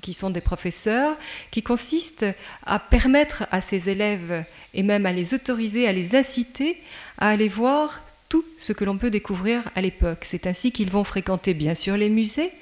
qui 0.00 0.14
sont 0.14 0.30
des 0.30 0.40
professeurs, 0.40 1.16
qui 1.50 1.62
consiste 1.62 2.24
à 2.64 2.78
permettre 2.78 3.46
à 3.50 3.60
ses 3.60 3.90
élèves 3.90 4.44
et 4.72 4.82
même 4.82 5.04
à 5.04 5.12
les 5.12 5.34
autoriser, 5.34 5.86
à 5.86 5.92
les 5.92 6.16
inciter 6.16 6.80
à 7.18 7.28
aller 7.28 7.48
voir 7.48 8.00
tout 8.30 8.44
ce 8.56 8.72
que 8.72 8.84
l'on 8.84 8.96
peut 8.96 9.10
découvrir 9.10 9.62
à 9.74 9.82
l'époque. 9.82 10.20
C'est 10.22 10.46
ainsi 10.46 10.72
qu'ils 10.72 10.90
vont 10.90 11.04
fréquenter 11.04 11.52
bien 11.52 11.74
sûr 11.74 11.96
les 11.98 12.08
musées, 12.08 12.52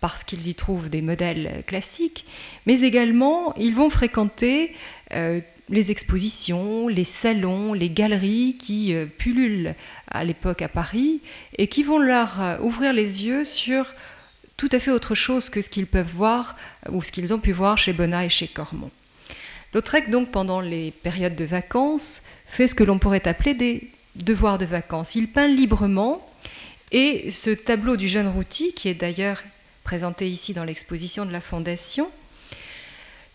parce 0.00 0.22
qu'ils 0.22 0.46
y 0.46 0.54
trouvent 0.54 0.88
des 0.88 1.02
modèles 1.02 1.64
classiques, 1.66 2.24
mais 2.66 2.80
également 2.82 3.54
ils 3.56 3.74
vont 3.74 3.90
fréquenter 3.90 4.72
euh, 5.12 5.40
les 5.68 5.90
expositions, 5.90 6.88
les 6.88 7.04
salons, 7.04 7.72
les 7.72 7.90
galeries 7.90 8.56
qui 8.58 8.94
euh, 8.94 9.06
pullulent 9.06 9.74
à 10.10 10.24
l'époque 10.24 10.62
à 10.62 10.68
Paris 10.68 11.20
et 11.56 11.66
qui 11.66 11.82
vont 11.82 11.98
leur 11.98 12.40
euh, 12.40 12.58
ouvrir 12.60 12.92
les 12.92 13.26
yeux 13.26 13.44
sur 13.44 13.86
tout 14.56 14.68
à 14.72 14.80
fait 14.80 14.90
autre 14.90 15.14
chose 15.14 15.50
que 15.50 15.60
ce 15.60 15.68
qu'ils 15.68 15.86
peuvent 15.86 16.10
voir 16.12 16.56
ou 16.90 17.02
ce 17.02 17.12
qu'ils 17.12 17.32
ont 17.32 17.38
pu 17.38 17.52
voir 17.52 17.78
chez 17.78 17.92
Bonnat 17.92 18.24
et 18.24 18.28
chez 18.28 18.48
Cormon. 18.48 18.90
Lautrec, 19.74 20.10
donc, 20.10 20.30
pendant 20.30 20.60
les 20.60 20.90
périodes 20.90 21.36
de 21.36 21.44
vacances, 21.44 22.22
fait 22.46 22.68
ce 22.68 22.74
que 22.74 22.84
l'on 22.84 22.98
pourrait 22.98 23.28
appeler 23.28 23.54
des 23.54 23.90
devoirs 24.16 24.58
de 24.58 24.64
vacances. 24.64 25.14
Il 25.14 25.28
peint 25.28 25.46
librement 25.46 26.26
et 26.90 27.30
ce 27.30 27.50
tableau 27.50 27.96
du 27.96 28.08
jeune 28.08 28.28
Routy, 28.28 28.72
qui 28.72 28.88
est 28.88 28.94
d'ailleurs 28.94 29.42
présenté 29.84 30.28
ici 30.28 30.54
dans 30.54 30.64
l'exposition 30.64 31.26
de 31.26 31.32
la 31.32 31.40
Fondation, 31.40 32.08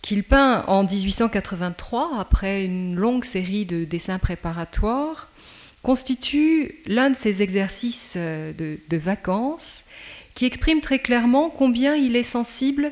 qu'il 0.04 0.24
peint 0.24 0.66
en 0.68 0.84
1883 0.84 2.20
après 2.20 2.66
une 2.66 2.96
longue 2.96 3.24
série 3.24 3.66
de 3.66 3.86
dessins 3.86 4.20
préparatoires, 4.20 5.30
constitue 5.82 6.76
l'un 6.86 7.10
de 7.10 7.16
ses 7.16 7.42
exercices 7.42 8.13
euh, 8.18 8.54
de, 8.54 8.98
vacances 8.98 9.84
qui 10.36 10.46
exprime 10.46 10.82
très 10.82 11.00
clairement 11.00 11.50
combien 11.50 11.96
il 11.96 12.16
est 12.16 12.24
sensible 12.24 12.92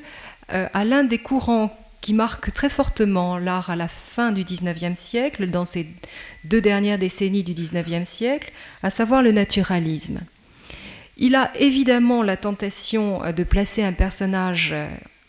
euh, 0.51 0.67
à 0.73 0.85
l'un 0.85 1.03
des 1.03 1.17
courants 1.17 1.77
qui 1.99 2.13
marque 2.13 2.51
très 2.53 2.69
fortement 2.69 3.37
l'art 3.37 3.69
à 3.69 3.75
la 3.75 3.87
fin 3.87 4.31
du 4.31 4.43
XIXe 4.43 4.97
siècle, 4.97 5.47
dans 5.47 5.65
ces 5.65 5.87
deux 6.45 6.61
dernières 6.61 6.97
décennies 6.97 7.43
du 7.43 7.53
XIXe 7.53 8.07
siècle, 8.07 8.51
à 8.83 8.89
savoir 8.89 9.21
le 9.21 9.31
naturalisme. 9.31 10.21
Il 11.17 11.35
a 11.35 11.51
évidemment 11.59 12.23
la 12.23 12.37
tentation 12.37 13.21
de 13.31 13.43
placer 13.43 13.83
un 13.83 13.93
personnage 13.93 14.73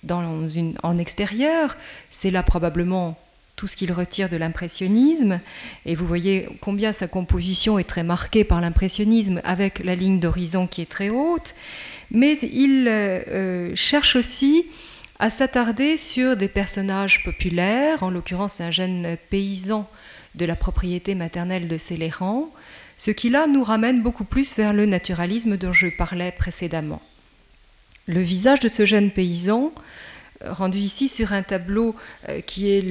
dans 0.03 0.49
une, 0.49 0.75
en 0.83 0.99
extérieur, 0.99 1.77
c'est 2.11 2.31
là 2.31 2.43
probablement 2.43 3.19
tout 3.57 3.67
ce 3.67 3.77
qu'il 3.77 3.93
retire 3.93 4.29
de 4.29 4.37
l'impressionnisme, 4.37 5.41
et 5.85 5.95
vous 5.95 6.07
voyez 6.07 6.49
combien 6.61 6.93
sa 6.93 7.07
composition 7.07 7.79
est 7.79 7.85
très 7.85 8.03
marquée 8.03 8.45
par 8.45 8.61
l'impressionnisme 8.61 9.41
avec 9.45 9.85
la 9.85 9.95
ligne 9.95 10.19
d'horizon 10.19 10.67
qui 10.67 10.81
est 10.83 10.91
très 10.91 11.11
haute, 11.11 11.55
mais 12.11 12.39
il 12.43 12.89
euh, 12.89 13.75
cherche 13.77 14.17
aussi 14.17 14.65
à 15.19 15.31
s'attarder 15.31 15.97
sur 15.97 16.37
des 16.37 16.49
personnages 16.49 17.23
populaires, 17.23 18.03
en 18.03 18.11
l'occurrence 18.11 18.61
un 18.61 18.71
jeune 18.71 19.17
paysan 19.31 19.89
de 20.35 20.47
la 20.47 20.57
propriété 20.57 21.15
maternelle 21.15 21.69
de 21.69 21.79
Céléran, 21.79 22.51
ce 22.97 23.11
qui 23.11 23.31
là 23.31 23.47
nous 23.47 23.63
ramène 23.63 24.03
beaucoup 24.03 24.25
plus 24.25 24.57
vers 24.57 24.73
le 24.73 24.87
naturalisme 24.87 25.57
dont 25.57 25.73
je 25.73 25.89
parlais 25.89 26.33
précédemment. 26.33 27.03
Le 28.07 28.21
visage 28.21 28.61
de 28.61 28.69
ce 28.69 28.85
jeune 28.85 29.11
paysan, 29.11 29.73
euh, 30.43 30.53
rendu 30.53 30.79
ici 30.79 31.09
sur 31.09 31.33
un 31.33 31.43
tableau 31.43 31.95
euh, 32.29 32.41
qui 32.41 32.71
est 32.71 32.85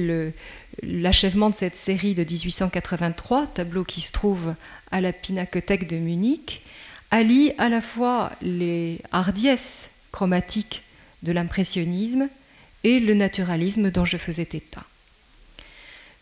l'achèvement 0.82 1.50
de 1.50 1.54
cette 1.54 1.76
série 1.76 2.14
de 2.14 2.24
1883, 2.24 3.48
tableau 3.48 3.84
qui 3.84 4.00
se 4.00 4.12
trouve 4.12 4.54
à 4.90 5.00
la 5.00 5.12
Pinacothèque 5.12 5.86
de 5.86 5.96
Munich, 5.96 6.62
allie 7.10 7.52
à 7.58 7.68
la 7.68 7.80
fois 7.80 8.32
les 8.40 9.00
hardiesses 9.12 9.90
chromatiques 10.12 10.82
de 11.22 11.32
l'impressionnisme 11.32 12.28
et 12.84 12.98
le 12.98 13.14
naturalisme 13.14 13.90
dont 13.90 14.04
je 14.04 14.16
faisais 14.16 14.48
état. 14.52 14.84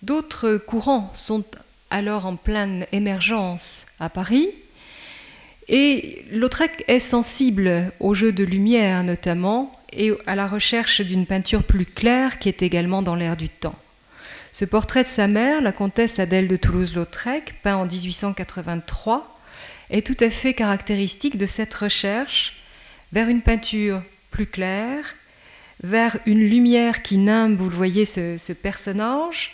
D'autres 0.02 0.56
courants 0.56 1.10
sont 1.14 1.44
alors 1.90 2.26
en 2.26 2.36
pleine 2.36 2.86
émergence 2.92 3.84
à 3.98 4.08
Paris, 4.08 4.48
et 5.70 6.24
Lautrec 6.32 6.84
est 6.88 6.98
sensible 6.98 7.92
au 8.00 8.12
jeu 8.12 8.32
de 8.32 8.44
lumière 8.44 9.04
notamment, 9.04 9.72
et 9.92 10.12
à 10.26 10.36
la 10.36 10.46
recherche 10.46 11.00
d'une 11.00 11.26
peinture 11.26 11.64
plus 11.64 11.86
claire 11.86 12.38
qui 12.38 12.48
est 12.48 12.62
également 12.62 13.02
dans 13.02 13.14
l'air 13.14 13.36
du 13.36 13.48
temps. 13.48 13.78
Ce 14.52 14.64
portrait 14.64 15.04
de 15.04 15.08
sa 15.08 15.28
mère, 15.28 15.60
la 15.60 15.72
comtesse 15.72 16.18
Adèle 16.18 16.48
de 16.48 16.56
Toulouse-Lautrec, 16.56 17.54
peint 17.62 17.76
en 17.76 17.86
1883, 17.86 19.40
est 19.90 20.06
tout 20.06 20.16
à 20.20 20.30
fait 20.30 20.54
caractéristique 20.54 21.38
de 21.38 21.46
cette 21.46 21.74
recherche 21.74 22.56
vers 23.12 23.28
une 23.28 23.42
peinture 23.42 24.02
plus 24.30 24.46
clair, 24.46 25.16
vers 25.82 26.16
une 26.26 26.40
lumière 26.40 27.02
qui 27.02 27.16
nimbe, 27.16 27.56
vous 27.56 27.70
le 27.70 27.76
voyez, 27.76 28.04
ce, 28.04 28.52
personnage, 28.52 29.52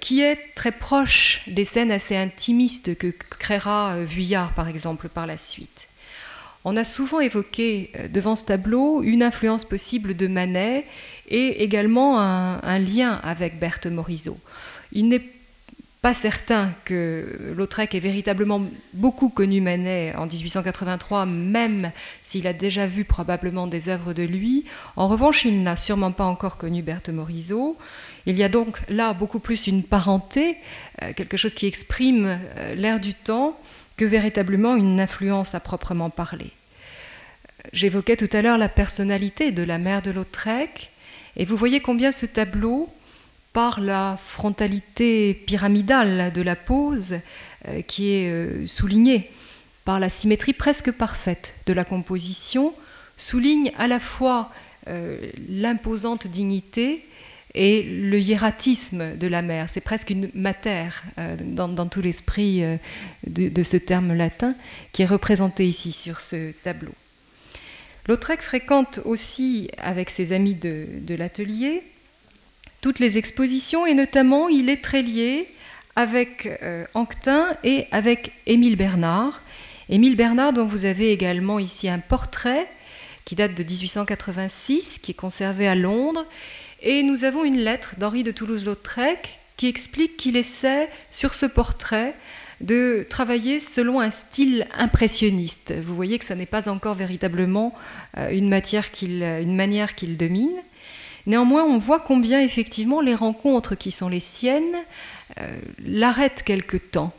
qui 0.00 0.22
est 0.22 0.54
très 0.54 0.72
proche 0.72 1.42
des 1.46 1.64
scènes 1.64 1.92
assez 1.92 2.16
intimistes 2.16 2.96
que 2.96 3.06
créera 3.06 3.94
euh, 3.94 4.04
Vuillard, 4.04 4.52
par 4.54 4.68
exemple, 4.68 5.08
par 5.08 5.26
la 5.26 5.38
suite. 5.38 5.88
On 6.64 6.76
a 6.76 6.84
souvent 6.84 7.20
évoqué 7.20 7.92
euh, 7.96 8.08
devant 8.08 8.34
ce 8.34 8.44
tableau 8.44 9.02
une 9.02 9.22
influence 9.22 9.64
possible 9.64 10.16
de 10.16 10.26
Manet 10.26 10.84
et 11.28 11.62
également 11.62 12.20
un, 12.20 12.60
un 12.62 12.78
lien 12.78 13.20
avec 13.22 13.58
Berthe 13.60 13.86
Morisot. 13.86 14.38
Il 14.92 15.08
n'est 15.08 15.22
pas 16.00 16.14
certain 16.14 16.72
que 16.84 17.52
Lautrec 17.56 17.94
ait 17.94 18.00
véritablement 18.00 18.62
beaucoup 18.92 19.30
connu 19.30 19.60
Manet 19.60 20.14
en 20.16 20.26
1883, 20.26 21.26
même 21.26 21.90
s'il 22.22 22.46
a 22.46 22.52
déjà 22.52 22.86
vu 22.86 23.04
probablement 23.04 23.66
des 23.66 23.88
œuvres 23.88 24.12
de 24.12 24.22
lui. 24.22 24.64
En 24.94 25.08
revanche, 25.08 25.44
il 25.44 25.62
n'a 25.64 25.76
sûrement 25.76 26.12
pas 26.12 26.24
encore 26.24 26.56
connu 26.56 26.82
Berthe 26.82 27.08
Morisot. 27.08 27.76
Il 28.26 28.36
y 28.36 28.44
a 28.44 28.48
donc 28.48 28.78
là 28.88 29.12
beaucoup 29.12 29.40
plus 29.40 29.66
une 29.66 29.82
parenté, 29.82 30.56
euh, 31.02 31.12
quelque 31.14 31.36
chose 31.36 31.54
qui 31.54 31.66
exprime 31.66 32.38
euh, 32.56 32.74
l'air 32.74 33.00
du 33.00 33.14
temps, 33.14 33.58
que 33.96 34.04
véritablement 34.04 34.76
une 34.76 35.00
influence 35.00 35.56
à 35.56 35.60
proprement 35.60 36.10
parler. 36.10 36.52
J'évoquais 37.72 38.16
tout 38.16 38.28
à 38.32 38.40
l'heure 38.40 38.58
la 38.58 38.68
personnalité 38.68 39.50
de 39.50 39.64
la 39.64 39.78
mère 39.78 40.02
de 40.02 40.12
Lautrec, 40.12 40.92
et 41.36 41.44
vous 41.44 41.56
voyez 41.56 41.80
combien 41.80 42.12
ce 42.12 42.26
tableau 42.26 42.88
par 43.58 43.80
la 43.80 44.16
frontalité 44.24 45.34
pyramidale 45.34 46.32
de 46.32 46.42
la 46.42 46.54
pose 46.54 47.18
euh, 47.66 47.82
qui 47.82 48.12
est 48.12 48.30
euh, 48.30 48.68
soulignée 48.68 49.32
par 49.84 49.98
la 49.98 50.08
symétrie 50.08 50.52
presque 50.52 50.92
parfaite 50.92 51.54
de 51.66 51.72
la 51.72 51.82
composition, 51.84 52.72
souligne 53.16 53.72
à 53.76 53.88
la 53.88 53.98
fois 53.98 54.52
euh, 54.86 55.18
l'imposante 55.48 56.28
dignité 56.28 57.04
et 57.52 57.82
le 57.82 58.20
hiératisme 58.20 59.16
de 59.16 59.26
la 59.26 59.42
mère. 59.42 59.68
C'est 59.68 59.80
presque 59.80 60.10
une 60.10 60.30
mater 60.34 60.90
dans, 61.40 61.88
tout 61.88 62.00
l'esprit 62.00 62.62
de, 63.26 63.62
ce 63.64 63.76
terme 63.76 64.14
latin 64.14 64.54
qui 64.92 65.02
est 65.02 65.06
représenté 65.06 65.66
ici 65.66 65.90
sur 65.90 66.20
ce 66.20 66.52
tableau. 66.62 66.94
Lautrec 68.06 68.40
fréquente 68.40 69.00
aussi 69.04 69.68
avec 69.78 70.10
ses 70.10 70.32
amis 70.32 70.54
de 70.54 71.14
l'atelier 71.16 71.82
toutes 72.80 72.98
les 72.98 73.18
expositions 73.18 73.86
et 73.86 73.94
notamment 73.94 74.48
il 74.48 74.68
est 74.68 74.82
très 74.82 75.02
lié 75.02 75.48
avec 75.96 76.46
euh, 76.62 76.84
Anquetin 76.94 77.48
et 77.64 77.86
avec 77.90 78.32
Émile 78.46 78.76
Bernard. 78.76 79.42
Émile 79.88 80.16
Bernard 80.16 80.52
dont 80.52 80.66
vous 80.66 80.84
avez 80.84 81.10
également 81.12 81.58
ici 81.58 81.88
un 81.88 81.98
portrait 81.98 82.68
qui 83.24 83.34
date 83.34 83.54
de 83.54 83.62
1886, 83.62 85.00
qui 85.02 85.10
est 85.10 85.14
conservé 85.14 85.68
à 85.68 85.74
Londres. 85.74 86.24
Et 86.80 87.02
nous 87.02 87.24
avons 87.24 87.44
une 87.44 87.58
lettre 87.58 87.94
d'Henri 87.98 88.22
de 88.22 88.30
Toulouse-Lautrec 88.30 89.40
qui 89.56 89.66
explique 89.66 90.16
qu'il 90.16 90.36
essaie 90.36 90.88
sur 91.10 91.34
ce 91.34 91.46
portrait 91.46 92.14
de 92.60 93.06
travailler 93.08 93.60
selon 93.60 94.00
un 94.00 94.10
style 94.10 94.66
impressionniste. 94.76 95.74
Vous 95.84 95.94
voyez 95.94 96.18
que 96.18 96.24
ce 96.24 96.32
n'est 96.32 96.46
pas 96.46 96.68
encore 96.68 96.94
véritablement 96.94 97.74
euh, 98.16 98.30
une, 98.30 98.48
matière 98.48 98.86
une 99.02 99.54
manière 99.54 99.94
qu'il 99.94 100.16
domine. 100.16 100.56
Néanmoins, 101.28 101.62
on 101.62 101.76
voit 101.76 102.00
combien 102.00 102.40
effectivement 102.40 103.02
les 103.02 103.14
rencontres 103.14 103.74
qui 103.74 103.90
sont 103.90 104.08
les 104.08 104.18
siennes 104.18 104.76
euh, 105.38 105.60
l'arrêtent 105.84 106.42
quelque 106.42 106.78
temps. 106.78 107.12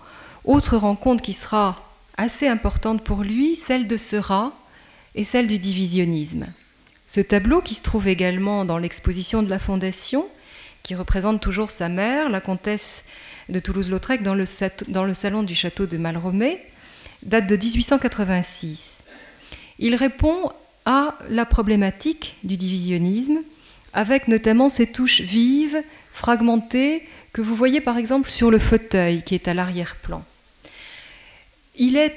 Autre 0.46 0.78
rencontre 0.78 1.22
qui 1.22 1.34
sera 1.34 1.76
assez 2.18 2.48
importante 2.48 3.04
pour 3.04 3.22
lui, 3.22 3.56
celle 3.56 3.86
de 3.86 3.98
Seurat 3.98 4.52
et 5.14 5.24
celle 5.24 5.46
du 5.46 5.60
divisionnisme. 5.60 6.48
Ce 7.06 7.22
tableau 7.22 7.62
qui 7.62 7.76
se 7.76 7.84
trouve 7.84 8.08
également 8.08 8.66
dans 8.66 8.80
l'exposition 8.80 9.44
de 9.44 9.50
la 9.50 9.60
Fondation, 9.60 10.26
qui 10.82 10.96
représente 10.96 11.40
toujours 11.40 11.70
sa 11.70 11.88
mère, 11.88 12.30
la 12.30 12.42
comtesse 12.42 13.04
de 13.48 13.60
Toulouse-Lautrec, 13.60 14.24
dans, 14.24 14.36
dans, 14.88 15.04
le 15.04 15.14
salon 15.14 15.44
du 15.44 15.54
château 15.54 15.86
de 15.86 15.98
Malromé, 15.98 16.60
date 17.22 17.46
de 17.46 17.56
1886. 17.56 19.04
Il 19.78 19.94
répond 19.94 20.52
à 20.86 21.16
la 21.30 21.46
problématique 21.46 22.38
du 22.44 22.58
divisionnisme 22.58 23.42
avec 23.94 24.28
notamment 24.28 24.70
ces 24.70 24.88
touches 24.88 25.22
vives, 25.22 25.82
fragmentées, 26.14 27.08
que 27.34 27.42
vous 27.42 27.56
voyez 27.56 27.82
par 27.82 27.98
exemple 27.98 28.30
sur 28.30 28.52
le 28.52 28.60
fauteuil 28.60 29.24
qui 29.24 29.36
est 29.36 29.48
à 29.48 29.54
l'arrière-plan. 29.54 30.24
Il 31.76 31.96
est 31.96 32.16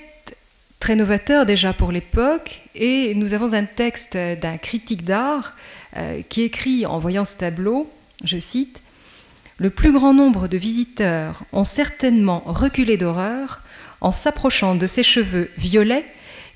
très 0.81 0.97
novateur 0.97 1.47
déjà 1.47 1.73
pour 1.73 1.93
l'époque 1.93 2.61
et 2.75 3.15
nous 3.15 3.35
avons 3.35 3.53
un 3.53 3.65
texte 3.65 4.17
d'un 4.17 4.57
critique 4.57 5.05
d'art 5.05 5.55
euh, 5.97 6.23
qui 6.29 6.43
écrit 6.43 6.87
en 6.87 6.99
voyant 6.99 7.25
ce 7.25 7.37
tableau, 7.37 7.89
je 8.25 8.39
cite, 8.39 8.81
Le 9.59 9.71
plus 9.71 9.93
grand 9.93 10.15
nombre 10.15 10.49
de 10.49 10.57
visiteurs 10.57 11.43
ont 11.53 11.65
certainement 11.65 12.43
reculé 12.47 12.97
d'horreur 12.97 13.61
en 14.01 14.11
s'approchant 14.11 14.75
de 14.75 14.89
ses 14.89 15.05
cheveux 15.05 15.51
violets 15.57 16.07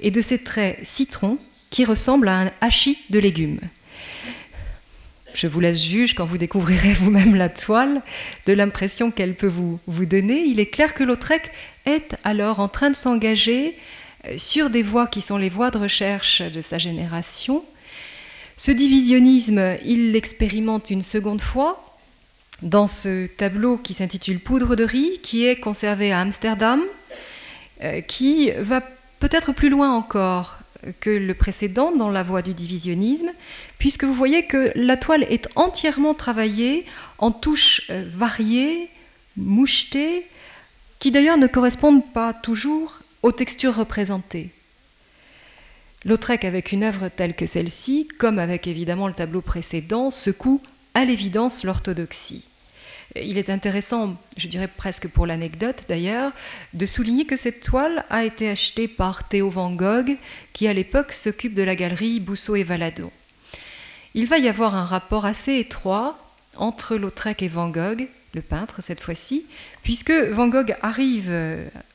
et 0.00 0.10
de 0.10 0.20
ses 0.20 0.38
traits 0.38 0.80
citrons 0.84 1.38
qui 1.70 1.84
ressemblent 1.84 2.28
à 2.28 2.40
un 2.40 2.50
hachis 2.60 2.98
de 3.10 3.18
légumes. 3.20 3.60
Je 5.36 5.48
vous 5.48 5.60
laisse 5.60 5.84
juge 5.84 6.14
quand 6.14 6.24
vous 6.24 6.38
découvrirez 6.38 6.92
vous-même 6.98 7.34
la 7.34 7.50
toile 7.50 8.00
de 8.46 8.54
l'impression 8.54 9.10
qu'elle 9.10 9.34
peut 9.34 9.46
vous, 9.46 9.78
vous 9.86 10.06
donner. 10.06 10.44
Il 10.44 10.60
est 10.60 10.70
clair 10.70 10.94
que 10.94 11.04
Lautrec 11.04 11.52
est 11.84 12.16
alors 12.24 12.58
en 12.58 12.68
train 12.68 12.88
de 12.88 12.96
s'engager 12.96 13.76
euh, 14.26 14.38
sur 14.38 14.70
des 14.70 14.82
voies 14.82 15.06
qui 15.06 15.20
sont 15.20 15.36
les 15.36 15.50
voies 15.50 15.70
de 15.70 15.76
recherche 15.76 16.40
de 16.40 16.62
sa 16.62 16.78
génération. 16.78 17.62
Ce 18.56 18.70
divisionnisme, 18.70 19.76
il 19.84 20.12
l'expérimente 20.12 20.88
une 20.88 21.02
seconde 21.02 21.42
fois 21.42 21.98
dans 22.62 22.86
ce 22.86 23.26
tableau 23.26 23.76
qui 23.76 23.92
s'intitule 23.92 24.40
Poudre 24.40 24.74
de 24.74 24.84
riz, 24.84 25.20
qui 25.22 25.44
est 25.44 25.56
conservé 25.56 26.12
à 26.12 26.20
Amsterdam, 26.20 26.80
euh, 27.82 28.00
qui 28.00 28.50
va 28.52 28.80
peut-être 29.20 29.52
plus 29.52 29.68
loin 29.68 29.92
encore 29.92 30.56
que 31.00 31.10
le 31.10 31.34
précédent 31.34 31.94
dans 31.94 32.10
la 32.10 32.22
voie 32.22 32.42
du 32.42 32.54
divisionnisme, 32.54 33.30
puisque 33.78 34.04
vous 34.04 34.14
voyez 34.14 34.46
que 34.46 34.72
la 34.74 34.96
toile 34.96 35.24
est 35.24 35.48
entièrement 35.54 36.14
travaillée 36.14 36.84
en 37.18 37.30
touches 37.30 37.82
euh, 37.90 38.04
variées, 38.06 38.88
mouchetées, 39.36 40.26
qui 40.98 41.10
d'ailleurs 41.10 41.38
ne 41.38 41.46
correspondent 41.46 42.12
pas 42.12 42.32
toujours 42.32 43.00
aux 43.22 43.32
textures 43.32 43.76
représentées. 43.76 44.50
Lautrec, 46.04 46.44
avec 46.44 46.72
une 46.72 46.84
œuvre 46.84 47.08
telle 47.08 47.34
que 47.34 47.46
celle-ci, 47.46 48.08
comme 48.18 48.38
avec 48.38 48.66
évidemment 48.66 49.08
le 49.08 49.14
tableau 49.14 49.40
précédent, 49.40 50.10
secoue 50.10 50.60
à 50.94 51.04
l'évidence 51.04 51.64
l'orthodoxie. 51.64 52.48
Il 53.24 53.38
est 53.38 53.50
intéressant, 53.50 54.16
je 54.36 54.48
dirais 54.48 54.68
presque 54.68 55.08
pour 55.08 55.26
l'anecdote 55.26 55.84
d'ailleurs, 55.88 56.32
de 56.74 56.86
souligner 56.86 57.24
que 57.24 57.36
cette 57.36 57.60
toile 57.60 58.04
a 58.10 58.24
été 58.24 58.48
achetée 58.48 58.88
par 58.88 59.28
Théo 59.28 59.50
Van 59.50 59.70
Gogh, 59.70 60.16
qui 60.52 60.68
à 60.68 60.72
l'époque 60.72 61.12
s'occupe 61.12 61.54
de 61.54 61.62
la 61.62 61.74
galerie 61.74 62.20
Bousseau 62.20 62.56
et 62.56 62.64
Valadon. 62.64 63.10
Il 64.14 64.26
va 64.26 64.38
y 64.38 64.48
avoir 64.48 64.74
un 64.74 64.84
rapport 64.84 65.24
assez 65.26 65.56
étroit 65.56 66.18
entre 66.56 66.96
Lautrec 66.96 67.42
et 67.42 67.48
Van 67.48 67.68
Gogh, 67.68 68.08
le 68.34 68.42
peintre 68.42 68.82
cette 68.82 69.00
fois-ci, 69.00 69.44
puisque 69.82 70.10
Van 70.10 70.48
Gogh 70.48 70.74
arrive 70.82 71.30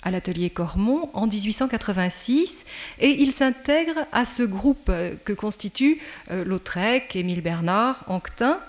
à 0.04 0.12
l'atelier 0.12 0.50
Cormont 0.50 1.10
en 1.14 1.28
1886 1.28 2.66
et 3.00 3.22
il 3.22 3.32
s'intègre 3.32 4.06
à 4.12 4.26
ce 4.26 4.44
groupe 4.44 4.92
que 5.24 5.34
constituent 5.34 6.00
euh, 6.32 6.44
Lautrec, 6.44 7.16
Émile 7.16 7.42
Bernard, 7.42 8.04
Anquetin, 8.08 8.60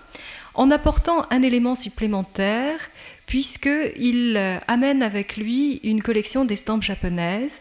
en 0.55 0.71
apportant 0.71 1.27
un 1.31 1.43
élément 1.43 1.75
supplémentaire, 1.75 2.79
puisqu'il 3.27 4.38
amène 4.69 5.03
avec 5.03 5.37
lui 5.37 5.81
une 5.83 6.03
collection 6.03 6.45
d'estampes 6.45 6.83
japonaises 6.83 7.61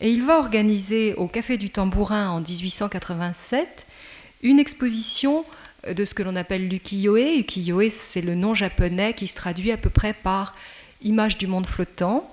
et 0.00 0.10
il 0.10 0.22
va 0.22 0.38
organiser 0.38 1.14
au 1.14 1.26
Café 1.26 1.56
du 1.56 1.70
Tambourin 1.70 2.30
en 2.30 2.40
1887 2.40 3.86
une 4.42 4.60
exposition 4.60 5.44
de 5.88 6.04
ce 6.04 6.14
que 6.14 6.22
l'on 6.22 6.36
appelle 6.36 6.68
l'ukiyo-e. 6.68 7.38
Ukiyo-e, 7.38 7.90
c'est 7.90 8.20
le 8.20 8.34
nom 8.34 8.54
japonais 8.54 9.14
qui 9.14 9.26
se 9.26 9.34
traduit 9.34 9.72
à 9.72 9.76
peu 9.76 9.90
près 9.90 10.12
par 10.12 10.54
image 11.02 11.38
du 11.38 11.46
monde 11.46 11.66
flottant. 11.66 12.32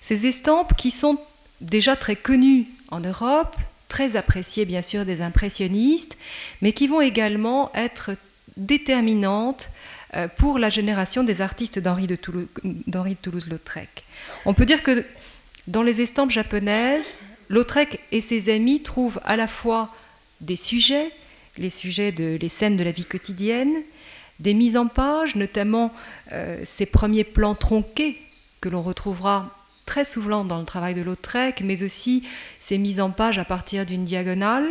Ces 0.00 0.26
estampes 0.26 0.76
qui 0.76 0.90
sont 0.90 1.18
déjà 1.60 1.96
très 1.96 2.16
connues 2.16 2.66
en 2.90 3.00
Europe, 3.00 3.56
très 3.88 4.16
appréciées 4.16 4.66
bien 4.66 4.82
sûr 4.82 5.04
des 5.04 5.22
impressionnistes, 5.22 6.16
mais 6.60 6.72
qui 6.72 6.86
vont 6.86 7.00
également 7.00 7.70
être 7.74 8.10
déterminantes 8.58 9.70
euh, 10.14 10.28
pour 10.28 10.58
la 10.58 10.68
génération 10.68 11.24
des 11.24 11.40
artistes 11.40 11.78
d'Henri 11.78 12.06
de, 12.06 12.16
Toulouse-Lautrec. 12.16 14.04
On 14.44 14.52
peut 14.52 14.66
dire 14.66 14.82
que 14.82 15.04
dans 15.66 15.82
les 15.82 16.00
estampes 16.00 16.30
japonaises, 16.30 17.14
Lautrec 17.48 18.00
et 18.12 18.20
ses 18.20 18.52
amis 18.52 18.82
trouvent 18.82 19.20
à 19.24 19.36
la 19.36 19.46
fois 19.46 19.94
des 20.40 20.56
sujets, 20.56 21.10
les 21.56 21.70
sujets 21.70 22.12
de 22.12 22.38
les 22.40 22.48
scènes 22.48 22.76
de 22.76 22.84
la 22.84 22.90
vie 22.90 23.04
quotidienne, 23.04 23.74
des 24.40 24.54
mises 24.54 24.76
en 24.76 24.86
page, 24.86 25.34
notamment 25.34 25.92
euh, 26.32 26.60
ces 26.64 26.86
premiers 26.86 27.24
plans 27.24 27.54
tronqués 27.54 28.20
que 28.60 28.68
l'on 28.68 28.82
retrouvera 28.82 29.50
très 29.84 30.04
souvent 30.04 30.44
dans 30.44 30.58
le 30.58 30.64
travail 30.64 30.94
de 30.94 31.02
Lautrec, 31.02 31.62
mais 31.64 31.82
aussi 31.82 32.22
ces 32.58 32.78
mises 32.78 33.00
en 33.00 33.10
page 33.10 33.38
à 33.38 33.44
partir 33.44 33.86
d'une 33.86 34.04
diagonale, 34.04 34.66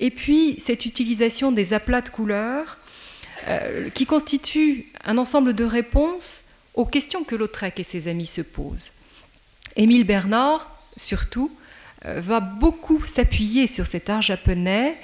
et 0.00 0.10
puis 0.10 0.54
cette 0.58 0.86
utilisation 0.86 1.52
des 1.52 1.74
aplats 1.74 2.02
de 2.02 2.08
couleurs 2.08 2.77
euh, 3.48 3.88
qui 3.90 4.06
constituent 4.06 4.86
un 5.04 5.18
ensemble 5.18 5.54
de 5.54 5.64
réponses 5.64 6.44
aux 6.74 6.84
questions 6.84 7.24
que 7.24 7.34
Lautrec 7.34 7.80
et 7.80 7.84
ses 7.84 8.08
amis 8.08 8.26
se 8.26 8.40
posent. 8.40 8.92
Émile 9.76 10.04
Bernard, 10.04 10.70
surtout, 10.96 11.50
euh, 12.04 12.20
va 12.20 12.40
beaucoup 12.40 13.04
s'appuyer 13.06 13.66
sur 13.66 13.86
cet 13.86 14.10
art 14.10 14.22
japonais 14.22 14.96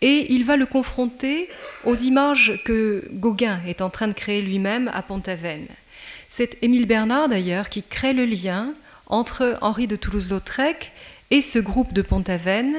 et 0.00 0.32
il 0.32 0.44
va 0.44 0.56
le 0.56 0.66
confronter 0.66 1.48
aux 1.84 1.94
images 1.94 2.60
que 2.64 3.08
Gauguin 3.12 3.60
est 3.66 3.82
en 3.82 3.90
train 3.90 4.08
de 4.08 4.12
créer 4.12 4.40
lui-même 4.40 4.90
à 4.94 5.02
Pont-Aven. 5.02 5.66
C'est 6.28 6.58
Émile 6.62 6.86
Bernard 6.86 7.28
d'ailleurs 7.28 7.68
qui 7.68 7.82
crée 7.82 8.12
le 8.12 8.24
lien 8.24 8.72
entre 9.06 9.58
Henri 9.60 9.86
de 9.86 9.96
Toulouse-Lautrec 9.96 10.92
et 11.30 11.42
ce 11.42 11.58
groupe 11.58 11.92
de 11.92 12.02
Pont-Aven 12.02 12.76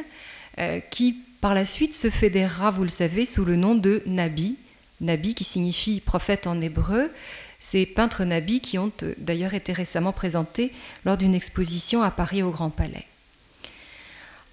euh, 0.60 0.79
qui 0.79 1.17
par 1.41 1.53
la 1.55 1.65
suite 1.65 1.93
se 1.93 2.10
fédérera, 2.10 2.71
vous 2.71 2.84
le 2.84 2.89
savez, 2.89 3.25
sous 3.25 3.45
le 3.45 3.55
nom 3.55 3.73
de 3.75 4.03
Nabi, 4.05 4.57
Nabi 5.01 5.33
qui 5.33 5.43
signifie 5.43 5.99
prophète 5.99 6.47
en 6.47 6.61
hébreu. 6.61 7.11
Ces 7.59 7.85
peintres 7.85 8.23
nabis 8.23 8.61
qui 8.61 8.79
ont 8.79 8.91
euh, 9.03 9.13
d'ailleurs 9.17 9.53
été 9.53 9.73
récemment 9.73 10.13
présentés 10.13 10.71
lors 11.05 11.17
d'une 11.17 11.35
exposition 11.35 12.01
à 12.01 12.11
Paris 12.11 12.43
au 12.43 12.51
Grand 12.51 12.69
Palais. 12.69 13.05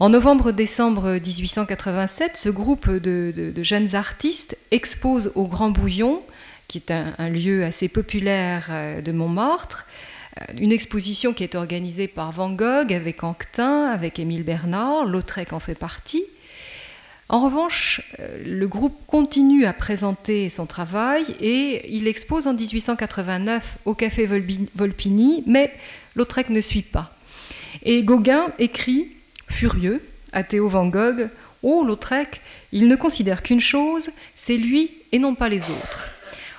En 0.00 0.10
novembre-décembre 0.10 1.14
1887, 1.14 2.36
ce 2.36 2.48
groupe 2.50 2.88
de, 2.88 3.52
jeunes 3.62 3.96
artistes 3.96 4.56
expose 4.70 5.32
au 5.34 5.46
Grand 5.46 5.70
Bouillon, 5.70 6.22
qui 6.68 6.78
est 6.78 6.92
un, 6.92 7.28
lieu 7.30 7.64
assez 7.64 7.88
populaire 7.88 8.68
euh, 8.70 9.00
de 9.00 9.10
Montmartre, 9.10 9.86
euh, 10.40 10.44
une 10.58 10.70
exposition 10.70 11.32
qui 11.32 11.42
est 11.42 11.56
organisée 11.56 12.06
par 12.06 12.30
Van 12.30 12.50
Gogh 12.50 12.92
avec 12.92 13.24
Anquetin, 13.24 13.86
avec 13.86 14.18
Émile 14.18 14.44
Bernard, 14.44 15.04
Lautrec 15.04 15.52
en 15.52 15.60
fait 15.60 15.74
partie. 15.74 16.22
En 17.30 17.40
revanche, 17.40 18.00
euh, 18.20 18.42
le 18.42 18.66
groupe 18.66 18.96
continue 19.06 19.66
à 19.66 19.74
présenter 19.74 20.48
son 20.48 20.64
travail 20.64 21.24
et 21.40 21.94
il 21.94 22.08
expose 22.08 22.46
en 22.46 22.54
1889 22.54 23.76
au 23.84 23.94
Café 23.94 24.26
Volpini, 24.74 25.42
mais 25.46 25.72
Lautrec 26.14 26.48
ne 26.48 26.62
suit 26.62 26.82
pas. 26.82 27.14
Et 27.82 28.02
Gauguin 28.02 28.46
écrit 28.58 29.12
furieux, 29.46 30.02
à 30.32 30.42
Théo 30.42 30.68
Van 30.68 30.86
Gogh 30.86 31.28
Oh, 31.62 31.84
Lautrec, 31.84 32.40
il 32.72 32.88
ne 32.88 32.96
considère 32.96 33.42
qu'une 33.42 33.60
chose, 33.60 34.10
c'est 34.34 34.56
lui 34.56 34.90
et 35.12 35.18
non 35.18 35.34
pas 35.34 35.48
les 35.48 35.70
autres. 35.70 36.06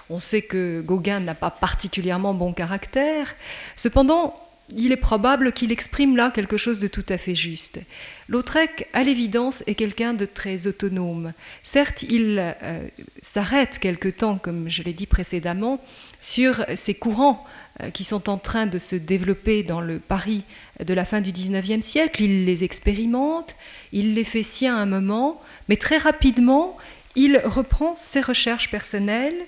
On 0.09 0.19
sait 0.19 0.41
que 0.41 0.81
Gauguin 0.81 1.19
n'a 1.19 1.35
pas 1.35 1.51
particulièrement 1.51 2.33
bon 2.33 2.51
caractère, 2.51 3.33
cependant, 3.75 4.35
il 4.75 4.91
est 4.91 4.97
probable 4.97 5.51
qu'il 5.51 5.71
exprime 5.71 6.15
là 6.15 6.31
quelque 6.31 6.57
chose 6.57 6.79
de 6.79 6.87
tout 6.87 7.05
à 7.09 7.17
fait 7.17 7.35
juste. 7.35 7.79
Lautrec, 8.27 8.87
à 8.93 9.03
l'évidence, 9.03 9.63
est 9.67 9.75
quelqu'un 9.75 10.13
de 10.13 10.25
très 10.25 10.67
autonome. 10.67 11.33
Certes, 11.63 12.03
il 12.03 12.37
euh, 12.39 12.87
s'arrête 13.21 13.79
quelque 13.79 14.09
temps, 14.09 14.37
comme 14.37 14.69
je 14.69 14.83
l'ai 14.83 14.93
dit 14.93 15.07
précédemment, 15.07 15.81
sur 16.21 16.65
ces 16.75 16.93
courants 16.93 17.45
euh, 17.81 17.89
qui 17.89 18.03
sont 18.03 18.29
en 18.29 18.37
train 18.37 18.67
de 18.67 18.77
se 18.77 18.95
développer 18.95 19.63
dans 19.63 19.81
le 19.81 19.99
Paris 19.99 20.43
de 20.83 20.93
la 20.93 21.05
fin 21.05 21.21
du 21.21 21.31
XIXe 21.31 21.85
siècle. 21.85 22.23
Il 22.23 22.45
les 22.45 22.63
expérimente, 22.63 23.55
il 23.91 24.13
les 24.13 24.23
fait 24.23 24.43
sien 24.43 24.77
un 24.77 24.85
moment, 24.85 25.41
mais 25.67 25.77
très 25.77 25.97
rapidement, 25.97 26.77
il 27.15 27.41
reprend 27.43 27.95
ses 27.95 28.21
recherches 28.21 28.69
personnelles 28.69 29.45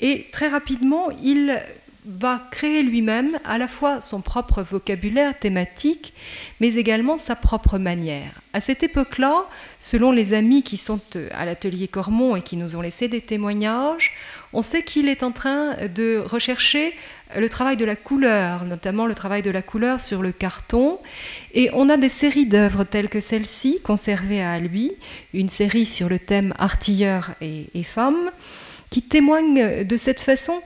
et 0.00 0.26
très 0.32 0.48
rapidement, 0.48 1.10
il 1.22 1.62
va 2.04 2.42
créer 2.50 2.82
lui-même 2.82 3.38
à 3.44 3.58
la 3.58 3.68
fois 3.68 4.00
son 4.02 4.20
propre 4.20 4.62
vocabulaire 4.62 5.38
thématique, 5.38 6.14
mais 6.60 6.74
également 6.74 7.16
sa 7.16 7.36
propre 7.36 7.78
manière. 7.78 8.40
À 8.52 8.60
cette 8.60 8.82
époque-là, 8.82 9.44
selon 9.78 10.10
les 10.10 10.34
amis 10.34 10.62
qui 10.62 10.76
sont 10.76 11.00
euh, 11.16 11.28
à 11.32 11.44
l'atelier 11.44 11.86
Cormont 11.86 12.34
et 12.34 12.42
qui 12.42 12.56
nous 12.56 12.74
ont 12.74 12.80
laissé 12.80 13.06
des 13.06 13.20
témoignages, 13.20 14.12
on 14.52 14.62
sait 14.62 14.82
qu'il 14.82 15.08
est 15.08 15.22
en 15.22 15.30
train 15.30 15.76
de 15.94 16.18
rechercher 16.18 16.92
le 17.36 17.48
travail 17.48 17.76
de 17.76 17.84
la 17.84 17.96
couleur, 17.96 18.64
notamment 18.64 19.06
le 19.06 19.14
travail 19.14 19.40
de 19.40 19.50
la 19.50 19.62
couleur 19.62 20.00
sur 20.00 20.20
le 20.20 20.32
carton. 20.32 20.98
Et 21.54 21.70
on 21.72 21.88
a 21.88 21.96
des 21.96 22.10
séries 22.10 22.46
d'œuvres 22.46 22.84
telles 22.84 23.08
que 23.08 23.20
celle-ci, 23.20 23.80
conservées 23.82 24.42
à 24.42 24.58
lui, 24.58 24.92
une 25.32 25.48
série 25.48 25.86
sur 25.86 26.08
le 26.08 26.18
thème 26.18 26.52
artilleurs 26.58 27.30
et, 27.40 27.66
et 27.74 27.82
femmes, 27.82 28.30
qui 28.90 29.00
témoigne 29.00 29.84
de 29.84 29.96
cette 29.96 30.20
façon, 30.20 30.60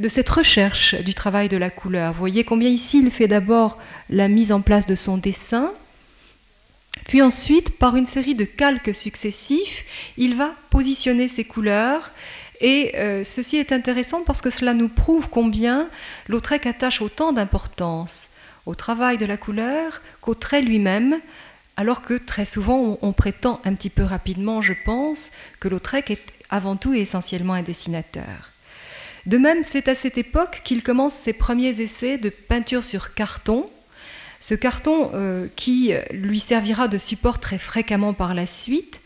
de 0.00 0.08
cette 0.08 0.28
recherche 0.28 0.94
du 0.94 1.14
travail 1.14 1.48
de 1.48 1.56
la 1.56 1.70
couleur. 1.70 2.12
Vous 2.12 2.18
voyez 2.18 2.44
combien 2.44 2.68
ici 2.68 2.98
il 2.98 3.10
fait 3.10 3.28
d'abord 3.28 3.78
la 4.10 4.28
mise 4.28 4.52
en 4.52 4.60
place 4.60 4.86
de 4.86 4.94
son 4.94 5.18
dessin, 5.18 5.72
puis 7.06 7.22
ensuite, 7.22 7.78
par 7.78 7.96
une 7.96 8.06
série 8.06 8.34
de 8.34 8.44
calques 8.44 8.94
successifs, 8.94 10.12
il 10.16 10.34
va 10.34 10.52
positionner 10.70 11.28
ses 11.28 11.44
couleurs 11.44 12.12
et 12.60 12.92
euh, 12.96 13.22
ceci 13.24 13.56
est 13.56 13.72
intéressant 13.72 14.22
parce 14.24 14.40
que 14.40 14.50
cela 14.50 14.74
nous 14.74 14.88
prouve 14.88 15.28
combien 15.30 15.88
Lautrec 16.28 16.66
attache 16.66 17.00
autant 17.00 17.32
d'importance 17.32 18.30
au 18.66 18.74
travail 18.74 19.16
de 19.16 19.26
la 19.26 19.36
couleur 19.36 20.02
qu'au 20.20 20.34
trait 20.34 20.60
lui-même, 20.60 21.18
alors 21.76 22.02
que 22.02 22.14
très 22.14 22.44
souvent 22.44 22.98
on, 23.00 23.12
prétend 23.12 23.60
un 23.64 23.74
petit 23.74 23.90
peu 23.90 24.02
rapidement, 24.02 24.60
je 24.60 24.74
pense, 24.84 25.30
que 25.60 25.68
Lautrec 25.68 26.10
est 26.10 26.22
avant 26.50 26.76
tout 26.76 26.92
et 26.92 27.00
essentiellement 27.00 27.54
un 27.54 27.62
dessinateur. 27.62 28.52
De 29.28 29.38
même, 29.38 29.62
c'est 29.62 29.86
à 29.86 29.94
cette 29.94 30.18
époque 30.18 30.62
qu'il 30.64 30.82
commence 30.82 31.14
ses 31.14 31.32
premiers 31.32 31.80
essais 31.80 32.18
de 32.18 32.30
peinture 32.30 32.82
sur 32.82 33.14
carton, 33.14 33.70
ce 34.40 34.54
carton 34.54 35.10
euh, 35.14 35.46
qui 35.54 35.92
lui 36.10 36.40
servira 36.40 36.88
de 36.88 36.98
support 36.98 37.38
très 37.38 37.58
fréquemment 37.58 38.14
par 38.14 38.34
la 38.34 38.46
suite, 38.46 39.00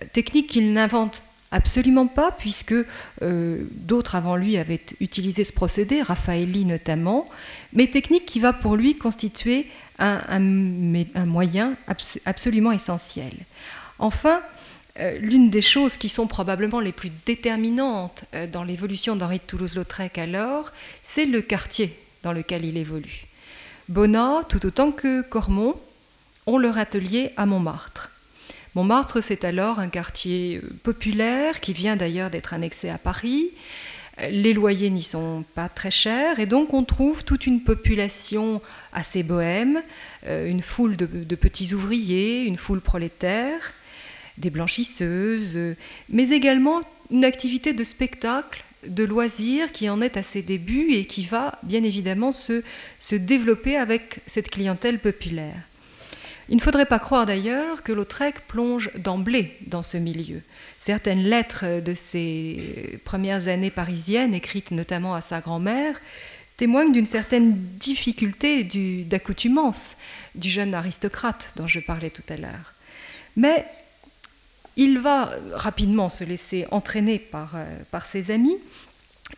euh, 0.00 0.04
technique 0.12 0.48
qu'il 0.48 0.72
n'invente 0.72 1.22
Absolument 1.54 2.06
pas, 2.06 2.32
puisque 2.32 2.72
euh, 2.72 3.58
d'autres 3.72 4.14
avant 4.14 4.36
lui 4.36 4.56
avaient 4.56 4.80
utilisé 5.00 5.44
ce 5.44 5.52
procédé, 5.52 6.00
Raffaelli 6.00 6.64
notamment, 6.64 7.28
mais 7.74 7.88
technique 7.88 8.24
qui 8.24 8.40
va 8.40 8.54
pour 8.54 8.74
lui 8.74 8.96
constituer 8.96 9.66
un, 9.98 10.40
moyen 10.40 11.74
absolument 12.24 12.72
essentiel. 12.72 13.32
Enfin, 13.98 14.40
euh, 14.98 15.18
l'une 15.18 15.48
des 15.50 15.62
choses 15.62 15.96
qui 15.96 16.08
sont 16.08 16.26
probablement 16.26 16.80
les 16.80 16.92
plus 16.92 17.10
déterminantes 17.24 18.24
euh, 18.34 18.46
dans 18.46 18.62
l'évolution 18.62 19.16
d'Henri 19.16 19.38
de 19.38 19.44
Toulouse-Lautrec 19.44 20.18
alors, 20.18 20.70
c'est 21.02 21.24
le 21.24 21.40
quartier 21.40 21.98
dans 22.22 22.32
lequel 22.32 22.64
il 22.64 22.76
évolue. 22.76 23.26
Bonnat, 23.88 24.42
tout 24.48 24.64
autant 24.66 24.92
que 24.92 25.22
Cormont, 25.22 25.74
ont 26.46 26.58
leur 26.58 26.78
atelier 26.78 27.32
à 27.36 27.46
Montmartre. 27.46 28.10
Montmartre, 28.74 29.22
c'est 29.22 29.44
alors 29.44 29.78
un 29.78 29.88
quartier 29.88 30.60
populaire 30.82 31.60
qui 31.60 31.72
vient 31.72 31.96
d'ailleurs 31.96 32.30
d'être 32.30 32.54
annexé 32.54 32.88
à 32.88 32.98
Paris. 32.98 33.50
Les 34.30 34.52
loyers 34.52 34.90
n'y 34.90 35.02
sont 35.02 35.44
pas 35.54 35.68
très 35.68 35.90
chers 35.90 36.38
et 36.38 36.46
donc 36.46 36.74
on 36.74 36.84
trouve 36.84 37.24
toute 37.24 37.46
une 37.46 37.62
population 37.62 38.60
assez 38.92 39.22
bohème, 39.22 39.82
euh, 40.26 40.48
une 40.48 40.62
foule 40.62 40.96
de, 40.96 41.34
petits 41.34 41.72
ouvriers, 41.72 42.44
une 42.44 42.58
foule 42.58 42.80
prolétaire, 42.80 43.72
des 44.38 44.50
blanchisseuses, 44.50 45.56
euh, 45.56 45.74
mais 46.08 46.30
également 46.30 46.80
une 47.10 47.24
activité 47.24 47.72
de 47.72 47.84
spectacle, 47.84 48.64
de 48.86 49.04
loisirs 49.04 49.70
qui 49.72 49.88
en 49.88 50.00
est 50.00 50.16
à 50.16 50.22
ses 50.22 50.42
débuts 50.42 50.92
et 50.92 51.04
qui 51.04 51.24
va 51.24 51.58
bien 51.62 51.84
évidemment 51.84 52.32
se, 52.32 52.62
se 52.98 53.14
développer 53.14 53.76
avec 53.76 54.18
cette 54.26 54.50
clientèle 54.50 54.98
populaire. 54.98 55.62
Il 56.48 56.56
ne 56.56 56.60
faudrait 56.60 56.86
pas 56.86 56.98
croire 56.98 57.24
d'ailleurs 57.24 57.82
que 57.82 57.92
Lautrec 57.92 58.46
plonge 58.48 58.90
d'emblée 58.96 59.56
dans 59.68 59.82
ce 59.82 59.96
milieu. 59.96 60.42
Certaines 60.78 61.22
lettres 61.22 61.80
de 61.80 61.94
ses 61.94 63.00
premières 63.04 63.48
années 63.48 63.70
parisiennes, 63.70 64.34
écrites 64.34 64.72
notamment 64.72 65.14
à 65.14 65.20
sa 65.20 65.40
grand-mère, 65.40 66.00
témoignent 66.56 66.92
d'une 66.92 67.06
certaine 67.06 67.54
difficulté 67.54 68.64
d'accoutumance 69.04 69.96
du 70.34 70.50
jeune 70.50 70.74
aristocrate 70.74 71.52
dont 71.56 71.66
je 71.66 71.80
parlais 71.80 72.10
tout 72.10 72.22
à 72.28 72.36
l'heure. 72.36 72.74
Mais 73.36 73.64
il 74.76 74.98
va 74.98 75.30
rapidement 75.52 76.10
se 76.10 76.24
laisser 76.24 76.66
entraîner 76.70 77.18
par, 77.18 77.52
euh, 77.56 77.66
par 77.90 78.06
ses 78.06 78.30
amis 78.30 78.56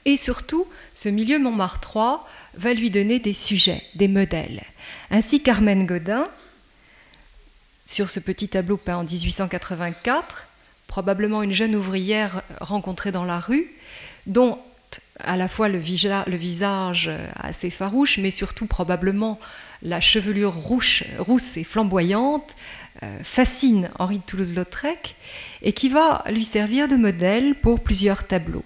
et 0.05 0.16
surtout, 0.16 0.66
ce 0.93 1.09
milieu 1.09 1.39
Montmartre 1.39 2.20
va 2.55 2.74
lui 2.74 2.91
donner 2.91 3.18
des 3.18 3.32
sujets, 3.32 3.82
des 3.95 4.09
modèles. 4.09 4.62
Ainsi, 5.11 5.43
Carmen 5.43 5.87
Godin, 5.87 6.28
sur 7.87 8.11
ce 8.11 8.20
petit 8.20 8.49
tableau 8.49 8.76
peint 8.76 8.97
en 8.97 9.05
1884, 9.05 10.47
probablement 10.87 11.43
une 11.43 11.53
jeune 11.53 11.74
ouvrière 11.74 12.43
rencontrée 12.61 13.12
dans 13.12 13.24
la 13.24 13.41
rue, 13.41 13.72
dont 14.26 14.59
à 15.20 15.36
la 15.36 15.49
fois 15.49 15.68
le, 15.68 15.78
visage 15.78 17.11
assez 17.36 17.70
farouche, 17.70 18.18
mais 18.18 18.30
surtout 18.30 18.66
probablement 18.66 19.38
la 19.82 20.01
chevelure 20.01 20.55
rousse 20.55 21.57
et 21.57 21.64
flamboyante, 21.64 22.57
euh, 23.03 23.18
fascine 23.22 23.90
Henri 23.99 24.18
de 24.18 24.22
Toulouse-Lautrec 24.22 25.16
et 25.62 25.72
qui 25.72 25.88
va 25.88 26.24
lui 26.30 26.45
servir 26.45 26.88
de 26.88 26.97
modèle 26.97 27.55
pour 27.55 27.80
plusieurs 27.80 28.24
tableaux. 28.24 28.64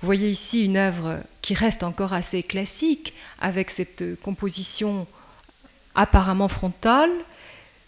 Vous 0.00 0.06
voyez 0.06 0.30
ici 0.30 0.64
une 0.64 0.76
œuvre 0.76 1.20
qui 1.42 1.54
reste 1.54 1.82
encore 1.82 2.12
assez 2.12 2.42
classique, 2.42 3.14
avec 3.40 3.70
cette 3.70 4.20
composition 4.20 5.06
apparemment 5.94 6.48
frontale, 6.48 7.10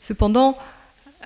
Cependant, 0.00 0.56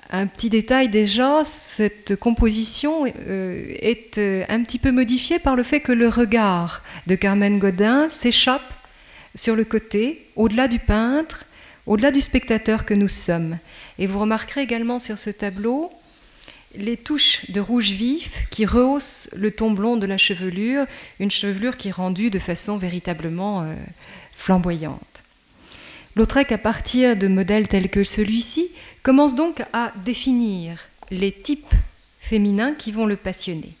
un 0.09 0.27
petit 0.27 0.49
détail 0.49 0.89
déjà, 0.89 1.43
cette 1.43 2.15
composition 2.15 3.05
euh, 3.05 3.65
est 3.79 4.17
euh, 4.17 4.45
un 4.47 4.61
petit 4.61 4.77
peu 4.77 4.91
modifiée 4.91 5.39
par 5.39 5.55
le 5.55 5.63
fait 5.63 5.79
que 5.79 5.91
le 5.91 6.07
regard 6.07 6.83
de 7.07 7.15
Carmen 7.15 7.57
Godin 7.57 8.09
s'échappe 8.09 8.73
sur 9.35 9.55
le 9.55 9.65
côté, 9.65 10.27
au-delà 10.35 10.67
du 10.67 10.79
peintre, 10.79 11.45
au-delà 11.87 12.11
du 12.11 12.21
spectateur 12.21 12.85
que 12.85 12.93
nous 12.93 13.07
sommes. 13.07 13.57
Et 13.97 14.05
vous 14.05 14.19
remarquerez 14.19 14.61
également 14.61 14.99
sur 14.99 15.17
ce 15.17 15.31
tableau 15.31 15.91
les 16.75 16.97
touches 16.97 17.49
de 17.51 17.59
rouge 17.59 17.91
vif 17.91 18.47
qui 18.49 18.65
rehaussent 18.65 19.29
le 19.35 19.51
ton 19.51 19.71
blond 19.71 19.97
de 19.97 20.07
la 20.07 20.17
chevelure, 20.17 20.85
une 21.19 21.31
chevelure 21.31 21.77
qui 21.77 21.89
est 21.89 21.91
rendue 21.91 22.29
de 22.29 22.39
façon 22.39 22.77
véritablement 22.77 23.61
euh, 23.61 23.75
flamboyante. 24.31 25.23
Lautrec, 26.15 26.51
à 26.51 26.59
partir 26.59 27.15
de 27.15 27.27
modèles 27.27 27.67
tels 27.67 27.89
que 27.89 28.03
celui-ci, 28.03 28.69
commence 29.03 29.35
donc 29.35 29.63
à 29.73 29.91
définir 30.03 30.79
les 31.11 31.31
types 31.31 31.73
féminins 32.19 32.73
qui 32.73 32.91
vont 32.91 33.05
le 33.05 33.17
passionner. 33.17 33.75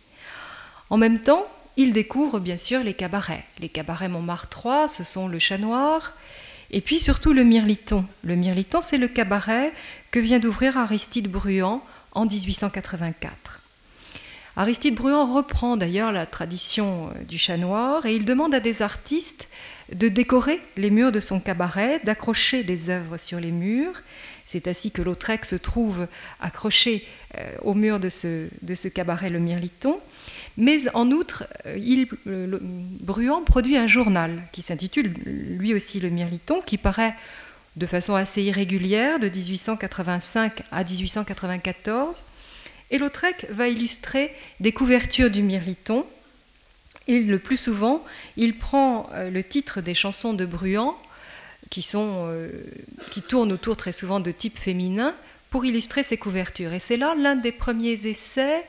En 0.89 0.97
même 0.97 1.19
temps, 1.19 1.47
il 1.77 1.93
découvre 1.93 2.39
bien 2.39 2.57
sûr 2.57 2.83
les 2.83 2.93
cabarets. 2.93 3.45
Les 3.59 3.69
cabarets 3.69 4.09
Montmartre 4.09 4.67
ce 4.89 5.03
sont 5.03 5.27
le 5.27 5.39
chat 5.39 5.57
noir, 5.57 6.13
et 6.69 6.81
puis 6.81 6.99
surtout 6.99 7.33
le 7.33 7.43
mirliton. 7.43 8.05
Le 8.23 8.35
mirliton, 8.35 8.81
c'est 8.81 8.97
le 8.97 9.07
cabaret 9.07 9.73
que 10.11 10.19
vient 10.19 10.39
d'ouvrir 10.39 10.77
Aristide 10.77 11.29
Bruand 11.29 11.83
en 12.11 12.25
1884. 12.25 13.59
Aristide 14.55 14.93
Bruand 14.93 15.33
reprend 15.33 15.77
d'ailleurs 15.77 16.11
la 16.11 16.27
tradition 16.27 17.09
euh, 17.09 17.23
du 17.23 17.39
chat 17.39 17.57
noir 17.57 18.05
et 18.05 18.15
il 18.15 18.23
demande 18.23 18.53
à 18.53 18.59
des 18.59 18.83
artistes 18.83 19.47
de 19.91 20.07
décorer 20.09 20.59
les 20.77 20.91
murs 20.91 21.11
de 21.11 21.19
son 21.19 21.39
cabaret, 21.39 21.99
d'accrocher 22.03 22.63
des 22.63 22.91
œuvres 22.91 23.17
sur 23.17 23.39
les 23.39 23.51
murs. 23.51 24.03
C'est 24.53 24.67
ainsi 24.67 24.91
que 24.91 25.01
Lautrec 25.01 25.45
se 25.45 25.55
trouve 25.55 26.07
accroché 26.39 27.07
euh, 27.39 27.55
au 27.63 27.73
mur 27.73 27.99
de 27.99 28.07
ce, 28.07 28.87
cabaret 28.87 29.31
Le 29.31 29.39
Mirliton. 29.39 29.99
Mais 30.57 30.77
en 30.93 31.09
outre, 31.09 31.47
euh, 31.65 32.05
Bruand 33.01 33.41
produit 33.41 33.77
un 33.77 33.87
journal 33.87 34.43
qui 34.51 34.61
s'intitule 34.61 35.11
lui 35.25 35.73
aussi 35.73 35.99
Le 35.99 36.09
Mirliton, 36.09 36.61
qui 36.61 36.77
paraît 36.77 37.15
de 37.77 37.87
façon 37.87 38.13
assez 38.13 38.43
irrégulière 38.43 39.17
de 39.17 39.27
1885 39.27 40.61
à 40.71 40.83
1894. 40.83 42.21
Et 42.91 42.99
Lautrec 42.99 43.47
va 43.49 43.69
illustrer 43.69 44.31
des 44.59 44.71
couvertures 44.71 45.31
du 45.31 45.41
Mirliton 45.41 46.05
et 47.07 47.19
le 47.19 47.39
plus 47.39 47.57
souvent, 47.57 48.01
il 48.37 48.57
prend 48.57 49.09
euh, 49.11 49.29
le 49.29 49.43
titre 49.43 49.81
des 49.81 49.93
chansons 49.93 50.33
de 50.33 50.45
Bruant, 50.45 50.95
euh, 52.05 52.49
qui 53.11 53.21
tournent 53.21 53.51
autour 53.51 53.77
très 53.77 53.91
souvent 53.91 54.19
de 54.19 54.31
types 54.31 54.59
féminins, 54.59 55.13
pour 55.49 55.65
illustrer 55.65 56.01
ses 56.01 56.17
couvertures. 56.17 56.73
Et 56.73 56.79
c'est 56.79 56.97
là 56.97 57.13
l'un 57.15 57.35
des 57.35 57.51
premiers 57.51 58.07
essais 58.07 58.65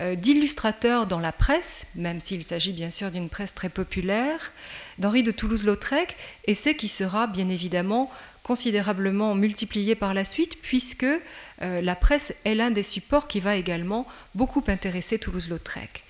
euh, 0.00 0.16
d'illustrateurs 0.16 1.06
dans 1.06 1.20
la 1.20 1.30
presse, 1.30 1.86
même 1.94 2.18
s'il 2.18 2.42
s'agit 2.42 2.72
bien 2.72 2.90
sûr 2.90 3.12
d'une 3.12 3.28
presse 3.28 3.54
très 3.54 3.68
populaire, 3.68 4.52
d'Henri 4.98 5.22
de 5.22 5.30
Toulouse-Lautrec, 5.30 6.16
essai 6.46 6.74
qui 6.74 6.88
sera 6.88 7.28
bien 7.28 7.48
évidemment 7.48 8.10
considérablement 8.42 9.36
multiplié 9.36 9.94
par 9.94 10.12
la 10.12 10.24
suite, 10.24 10.60
puisque 10.60 11.06
la 11.60 11.96
presse 11.96 12.34
est 12.44 12.54
l'un 12.54 12.70
des 12.70 12.82
supports 12.82 13.26
qui 13.26 13.40
va 13.40 13.56
également 13.56 14.06
beaucoup 14.34 14.62
intéresser 14.66 15.18
Toulouse-Lautrec 15.18 16.04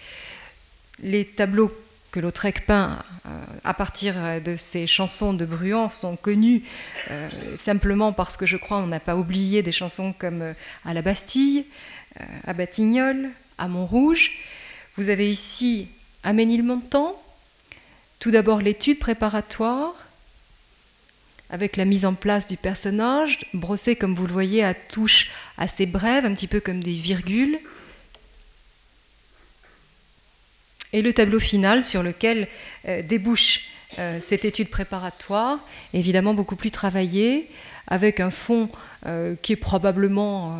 les 1.02 1.24
tableaux 1.24 1.72
que 2.14 2.20
Lautrec 2.20 2.64
peint 2.64 3.02
euh, 3.26 3.44
à 3.64 3.74
partir 3.74 4.14
de 4.40 4.54
ces 4.54 4.86
chansons 4.86 5.34
de 5.34 5.44
Bruant 5.44 5.90
sont 5.90 6.14
connus 6.14 6.62
euh, 7.10 7.28
simplement 7.56 8.12
parce 8.12 8.36
que 8.36 8.46
je 8.46 8.56
crois 8.56 8.76
on 8.76 8.86
n'a 8.86 9.00
pas 9.00 9.16
oublié 9.16 9.62
des 9.62 9.72
chansons 9.72 10.14
comme 10.16 10.40
euh, 10.40 10.52
À 10.84 10.94
la 10.94 11.02
Bastille, 11.02 11.64
à 12.46 12.52
Batignolles, 12.52 13.30
à 13.58 13.66
Montrouge. 13.66 14.30
Vous 14.96 15.08
avez 15.08 15.28
ici 15.28 15.88
à 16.22 16.32
Ménilmontant, 16.32 17.20
tout 18.20 18.30
d'abord 18.30 18.60
l'étude 18.60 19.00
préparatoire 19.00 19.96
avec 21.50 21.76
la 21.76 21.84
mise 21.84 22.04
en 22.04 22.14
place 22.14 22.46
du 22.46 22.56
personnage, 22.56 23.40
brossé 23.54 23.96
comme 23.96 24.14
vous 24.14 24.28
le 24.28 24.32
voyez 24.32 24.62
à 24.62 24.72
touches 24.72 25.32
assez 25.58 25.86
brèves, 25.86 26.24
un 26.24 26.34
petit 26.34 26.46
peu 26.46 26.60
comme 26.60 26.80
des 26.80 26.92
virgules. 26.92 27.58
Et 30.94 31.02
le 31.02 31.12
tableau 31.12 31.40
final 31.40 31.82
sur 31.82 32.04
lequel 32.04 32.46
euh, 32.88 33.02
débouche 33.02 33.62
euh, 33.98 34.18
cette 34.20 34.44
étude 34.44 34.68
préparatoire, 34.68 35.58
évidemment 35.92 36.34
beaucoup 36.34 36.54
plus 36.54 36.70
travaillée, 36.70 37.50
avec 37.88 38.20
un 38.20 38.30
fond 38.30 38.70
euh, 39.04 39.34
qui 39.42 39.52
est 39.52 39.56
probablement 39.56 40.56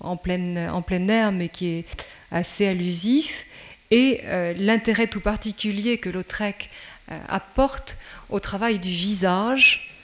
en, 0.00 0.16
pleine, 0.16 0.68
en 0.70 0.82
plein 0.82 1.08
air, 1.08 1.32
mais 1.32 1.48
qui 1.48 1.68
est 1.68 1.84
assez 2.32 2.66
allusif, 2.66 3.46
et 3.92 4.22
l'intérêt 4.58 5.06
tout 5.06 5.20
particulier 5.20 5.98
que 5.98 6.10
Lautrec 6.10 6.70
apporte 7.28 7.96
au 8.30 8.40
travail 8.40 8.80
du 8.80 8.88
visage, 8.88 9.95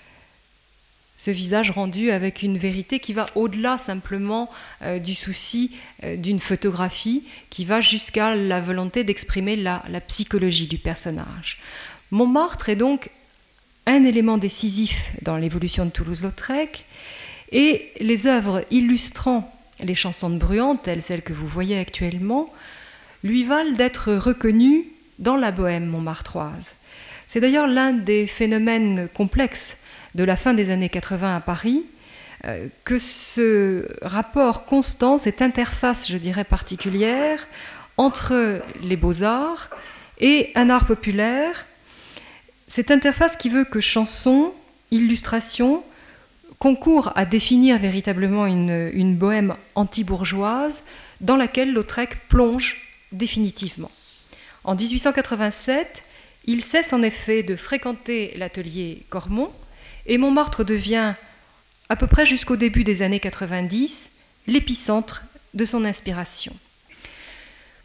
ce 1.22 1.30
visage 1.30 1.70
rendu 1.70 2.10
avec 2.10 2.42
une 2.42 2.58
vérité 2.58 2.98
qui 2.98 3.12
va 3.12 3.26
au-delà 3.36 3.78
simplement 3.78 4.50
euh, 4.82 4.98
du 4.98 5.14
souci 5.14 5.70
euh, 6.02 6.16
d'une 6.16 6.40
photographie, 6.40 7.22
qui 7.48 7.64
va 7.64 7.80
jusqu'à 7.80 8.34
la 8.34 8.60
volonté 8.60 9.04
d'exprimer 9.04 9.54
la, 9.54 9.84
psychologie 10.08 10.66
du 10.66 10.78
personnage. 10.78 11.58
Montmartre 12.10 12.70
est 12.70 12.76
donc 12.76 13.08
un 13.86 14.02
élément 14.02 14.36
décisif 14.36 15.12
dans 15.22 15.36
l'évolution 15.36 15.84
de 15.84 15.90
Toulouse-Lautrec, 15.90 16.84
et 17.52 17.92
les 18.00 18.26
œuvres 18.26 18.64
illustrant 18.72 19.48
les 19.80 19.94
chansons 19.94 20.30
de 20.30 20.38
Bruant, 20.38 20.74
telles 20.74 21.02
celles 21.02 21.22
que 21.22 21.32
vous 21.32 21.46
voyez 21.46 21.78
actuellement, 21.78 22.52
lui 23.22 23.44
valent 23.44 23.76
d'être 23.76 24.12
reconnues 24.12 24.86
dans 25.20 25.36
la 25.36 25.52
bohème 25.52 25.86
montmartroise. 25.86 26.74
C'est 27.28 27.38
d'ailleurs 27.38 27.68
l'un 27.68 27.92
des 27.92 28.26
phénomènes 28.26 29.08
complexes 29.14 29.76
de 30.14 30.24
la 30.24 30.36
fin 30.36 30.54
des 30.54 30.70
années 30.70 30.88
80 30.88 31.36
à 31.36 31.40
Paris, 31.40 31.82
euh, 32.44 32.66
que 32.84 32.98
ce 32.98 33.86
rapport 34.02 34.64
constant, 34.64 35.16
cette 35.18 35.42
interface, 35.42 36.08
je 36.10 36.16
dirais, 36.16 36.44
particulière 36.44 37.46
entre 37.96 38.60
les 38.82 38.96
beaux-arts 38.96 39.70
et 40.18 40.50
un 40.54 40.70
art 40.70 40.86
populaire, 40.86 41.66
cette 42.68 42.90
interface 42.90 43.36
qui 43.36 43.48
veut 43.48 43.64
que 43.64 43.80
chansons, 43.80 44.52
illustrations, 44.90 45.84
concourt 46.58 47.12
à 47.16 47.24
définir 47.24 47.78
véritablement 47.78 48.46
une, 48.46 48.90
une 48.92 49.16
bohème 49.16 49.54
anti-bourgeoise 49.74 50.84
dans 51.20 51.36
laquelle 51.36 51.72
Lautrec 51.72 52.28
plonge 52.28 52.76
définitivement. 53.12 53.90
En 54.64 54.74
1887, 54.74 56.02
il 56.46 56.64
cesse 56.64 56.92
en 56.92 57.02
effet 57.02 57.42
de 57.42 57.56
fréquenter 57.56 58.34
l'atelier 58.36 59.02
Cormont 59.10 59.50
et 60.06 60.18
Montmartre 60.18 60.64
devient, 60.64 61.14
à 61.88 61.96
peu 61.96 62.06
près 62.06 62.26
jusqu'au 62.26 62.56
début 62.56 62.84
des 62.84 63.02
années 63.02 63.20
90, 63.20 64.10
l'épicentre 64.46 65.22
de 65.54 65.64
son 65.64 65.84
inspiration. 65.84 66.54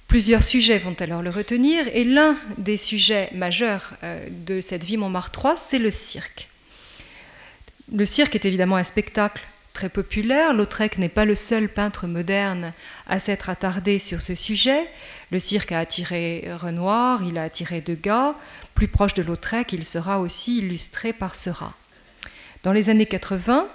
Plusieurs 0.07 0.43
sujets 0.43 0.79
vont 0.79 0.95
alors 0.99 1.21
le 1.21 1.29
retenir 1.29 1.85
et 1.93 2.05
l'un 2.05 2.37
des 2.57 2.77
sujets 2.77 3.29
majeurs 3.33 3.93
euh, 4.03 4.25
de 4.45 4.61
cette 4.61 4.85
vie 4.85 4.95
Montmartroise, 4.95 5.59
c'est 5.59 5.79
le 5.79 5.91
cirque. 5.91 6.47
Le 7.93 8.05
cirque 8.05 8.35
est 8.35 8.45
évidemment 8.45 8.77
un 8.77 8.85
spectacle 8.85 9.43
très 9.73 9.89
populaire. 9.89 10.53
Lautrec 10.53 10.97
n'est 10.97 11.09
pas 11.09 11.25
le 11.25 11.35
seul 11.35 11.69
peintre 11.69 12.07
moderne 12.07 12.73
à 13.07 13.19
s'être 13.19 13.49
attardé 13.49 13.99
sur 13.99 14.21
ce 14.21 14.33
sujet. 14.33 14.87
Le 15.31 15.39
cirque 15.39 15.73
a 15.73 15.79
attiré 15.79 16.47
Renoir, 16.55 17.21
il 17.23 17.37
a 17.37 17.43
attiré 17.43 17.81
Degas. 17.81 18.33
Plus 18.75 18.87
proche 18.87 19.13
de 19.13 19.23
Lautrec, 19.23 19.73
il 19.73 19.85
sera 19.85 20.19
aussi 20.19 20.59
illustré 20.59 21.11
par 21.11 21.35
Seurat. 21.35 21.73
Dans 22.63 22.71
les 22.71 22.89
années 22.89 23.05
80, 23.05 23.67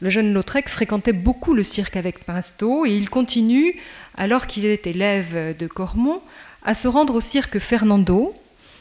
le 0.00 0.10
jeune 0.10 0.32
Lautrec 0.32 0.68
fréquentait 0.68 1.12
beaucoup 1.12 1.54
le 1.54 1.64
cirque 1.64 1.96
avec 1.96 2.24
Pinsto 2.24 2.86
et 2.86 2.90
il 2.90 3.10
continue, 3.10 3.74
alors 4.16 4.46
qu'il 4.46 4.64
est 4.64 4.86
élève 4.86 5.56
de 5.56 5.66
Cormont, 5.66 6.22
à 6.64 6.74
se 6.74 6.88
rendre 6.88 7.14
au 7.14 7.20
cirque 7.20 7.58
Fernando, 7.58 8.34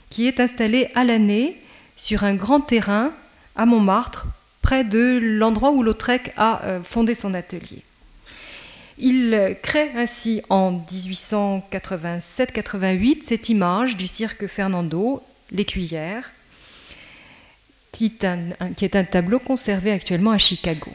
qui 0.09 0.27
est 0.27 0.39
installé 0.39 0.89
à 0.95 1.03
l'année 1.03 1.57
sur 1.95 2.23
un 2.23 2.35
grand 2.35 2.61
terrain 2.61 3.11
à 3.55 3.65
Montmartre, 3.65 4.27
près 4.61 4.83
de 4.83 5.19
l'endroit 5.21 5.71
où 5.71 5.81
Lautrec 5.81 6.33
a 6.37 6.63
euh, 6.63 6.83
fondé 6.83 7.15
son 7.15 7.33
atelier. 7.33 7.81
Il 8.99 9.55
crée 9.61 9.91
ainsi 9.95 10.41
en 10.49 10.83
1887-88 10.91 13.19
cette 13.23 13.49
image 13.49 13.95
du 13.95 14.07
cirque 14.07 14.47
Fernando, 14.47 15.21
l'écuyère, 15.51 16.31
qui, 17.97 18.85
est 18.85 18.95
un 18.95 19.03
tableau 19.03 19.39
conservé 19.39 19.91
actuellement 19.91 20.29
à 20.29 20.37
Chicago. 20.37 20.91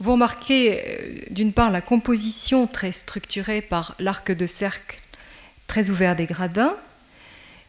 Vous 0.00 0.12
remarquez 0.12 0.80
euh, 0.80 1.20
d'une 1.30 1.52
part 1.52 1.70
la 1.70 1.80
composition 1.80 2.66
très 2.66 2.90
structurée 2.90 3.60
par 3.60 3.94
l'arc 4.00 4.32
de 4.32 4.46
cercle 4.46 4.98
très 5.68 5.88
ouvert 5.90 6.16
des 6.16 6.26
gradins, 6.26 6.74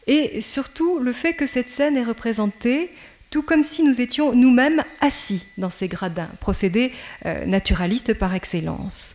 et 0.08 0.40
surtout 0.40 0.98
le 0.98 1.12
fait 1.12 1.34
que 1.34 1.46
cette 1.46 1.70
scène 1.70 1.96
est 1.96 2.02
représentée 2.02 2.90
tout 3.30 3.42
comme 3.42 3.62
si 3.62 3.84
nous 3.84 4.00
étions 4.00 4.34
nous-mêmes 4.34 4.82
assis 5.00 5.46
dans 5.56 5.70
ces 5.70 5.86
gradins, 5.86 6.28
procédé 6.40 6.90
euh, 7.24 7.46
naturaliste 7.46 8.14
par 8.14 8.34
excellence. 8.34 9.14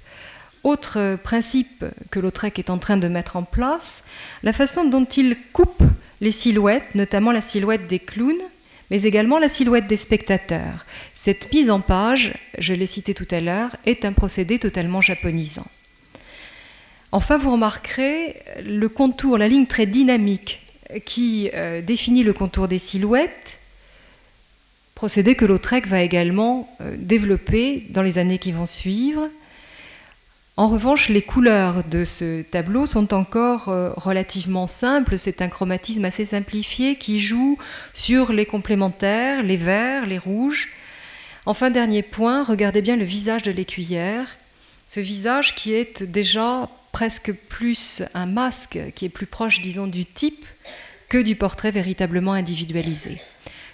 Autre 0.63 1.17
principe 1.21 1.83
que 2.09 2.19
Lautrec 2.19 2.57
est 2.57 2.69
en 2.69 2.77
train 2.77 2.97
de 2.97 3.09
mettre 3.09 3.35
en 3.35 3.43
place, 3.43 4.03
la 4.43 4.53
façon 4.53 4.85
dont 4.85 5.05
il 5.05 5.35
coupe 5.51 5.83
les 6.21 6.31
silhouettes, 6.31 6.95
notamment 6.95 7.33
la 7.33 7.41
silhouette 7.41 7.87
des 7.87 7.99
clowns, 7.99 8.41
mais 8.89 9.03
également 9.03 9.39
la 9.39 9.49
silhouette 9.49 9.87
des 9.87 9.97
spectateurs. 9.97 10.85
Cette 11.13 11.53
mise 11.53 11.69
en 11.69 11.81
page, 11.81 12.33
je 12.57 12.73
l'ai 12.73 12.85
cité 12.85 13.13
tout 13.13 13.27
à 13.31 13.41
l'heure, 13.41 13.75
est 13.85 14.05
un 14.05 14.13
procédé 14.13 14.59
totalement 14.59 15.01
japonisant. 15.01 15.67
Enfin, 17.11 17.37
vous 17.37 17.51
remarquerez 17.51 18.35
le 18.63 18.89
contour, 18.89 19.37
la 19.37 19.47
ligne 19.47 19.65
très 19.65 19.85
dynamique 19.85 20.61
qui 21.05 21.49
euh, 21.53 21.81
définit 21.81 22.23
le 22.23 22.33
contour 22.33 22.67
des 22.67 22.79
silhouettes, 22.79 23.57
procédé 24.95 25.35
que 25.35 25.45
Lautrec 25.45 25.87
va 25.87 26.01
également 26.01 26.75
euh, 26.81 26.95
développer 26.97 27.85
dans 27.89 28.01
les 28.01 28.17
années 28.17 28.39
qui 28.39 28.51
vont 28.51 28.65
suivre. 28.65 29.29
En 30.59 30.69
revanche, 30.69 31.09
les 31.09 31.21
couleurs 31.21 31.83
de 31.83 32.03
ce 32.03 32.41
tableau 32.41 32.87
sont 32.87 33.13
encore 33.13 33.69
euh, 33.69 33.91
relativement 33.95 34.65
simples. 34.65 35.19
C'est 35.19 35.43
un 35.43 35.49
chromatisme 35.49 36.03
assez 36.03 36.25
simplifié 36.25 36.95
qui 36.95 37.19
joue 37.19 37.59
sur 37.93 38.33
les 38.33 38.47
complémentaires, 38.47 39.43
les 39.43 39.55
verts, 39.55 40.07
les 40.07 40.17
rouges. 40.17 40.69
Enfin, 41.45 41.69
dernier 41.69 42.01
point, 42.01 42.43
regardez 42.43 42.81
bien 42.81 42.95
le 42.95 43.05
visage 43.05 43.43
de 43.43 43.51
l'écuyère. 43.51 44.35
Ce 44.87 44.99
visage 44.99 45.53
qui 45.53 45.73
est 45.73 46.01
déjà 46.01 46.67
presque 46.91 47.31
plus 47.33 48.01
un 48.15 48.25
masque, 48.25 48.79
qui 48.95 49.05
est 49.05 49.09
plus 49.09 49.27
proche, 49.27 49.61
disons, 49.61 49.85
du 49.85 50.07
type 50.07 50.43
que 51.07 51.19
du 51.19 51.35
portrait 51.35 51.69
véritablement 51.69 52.33
individualisé. 52.33 53.21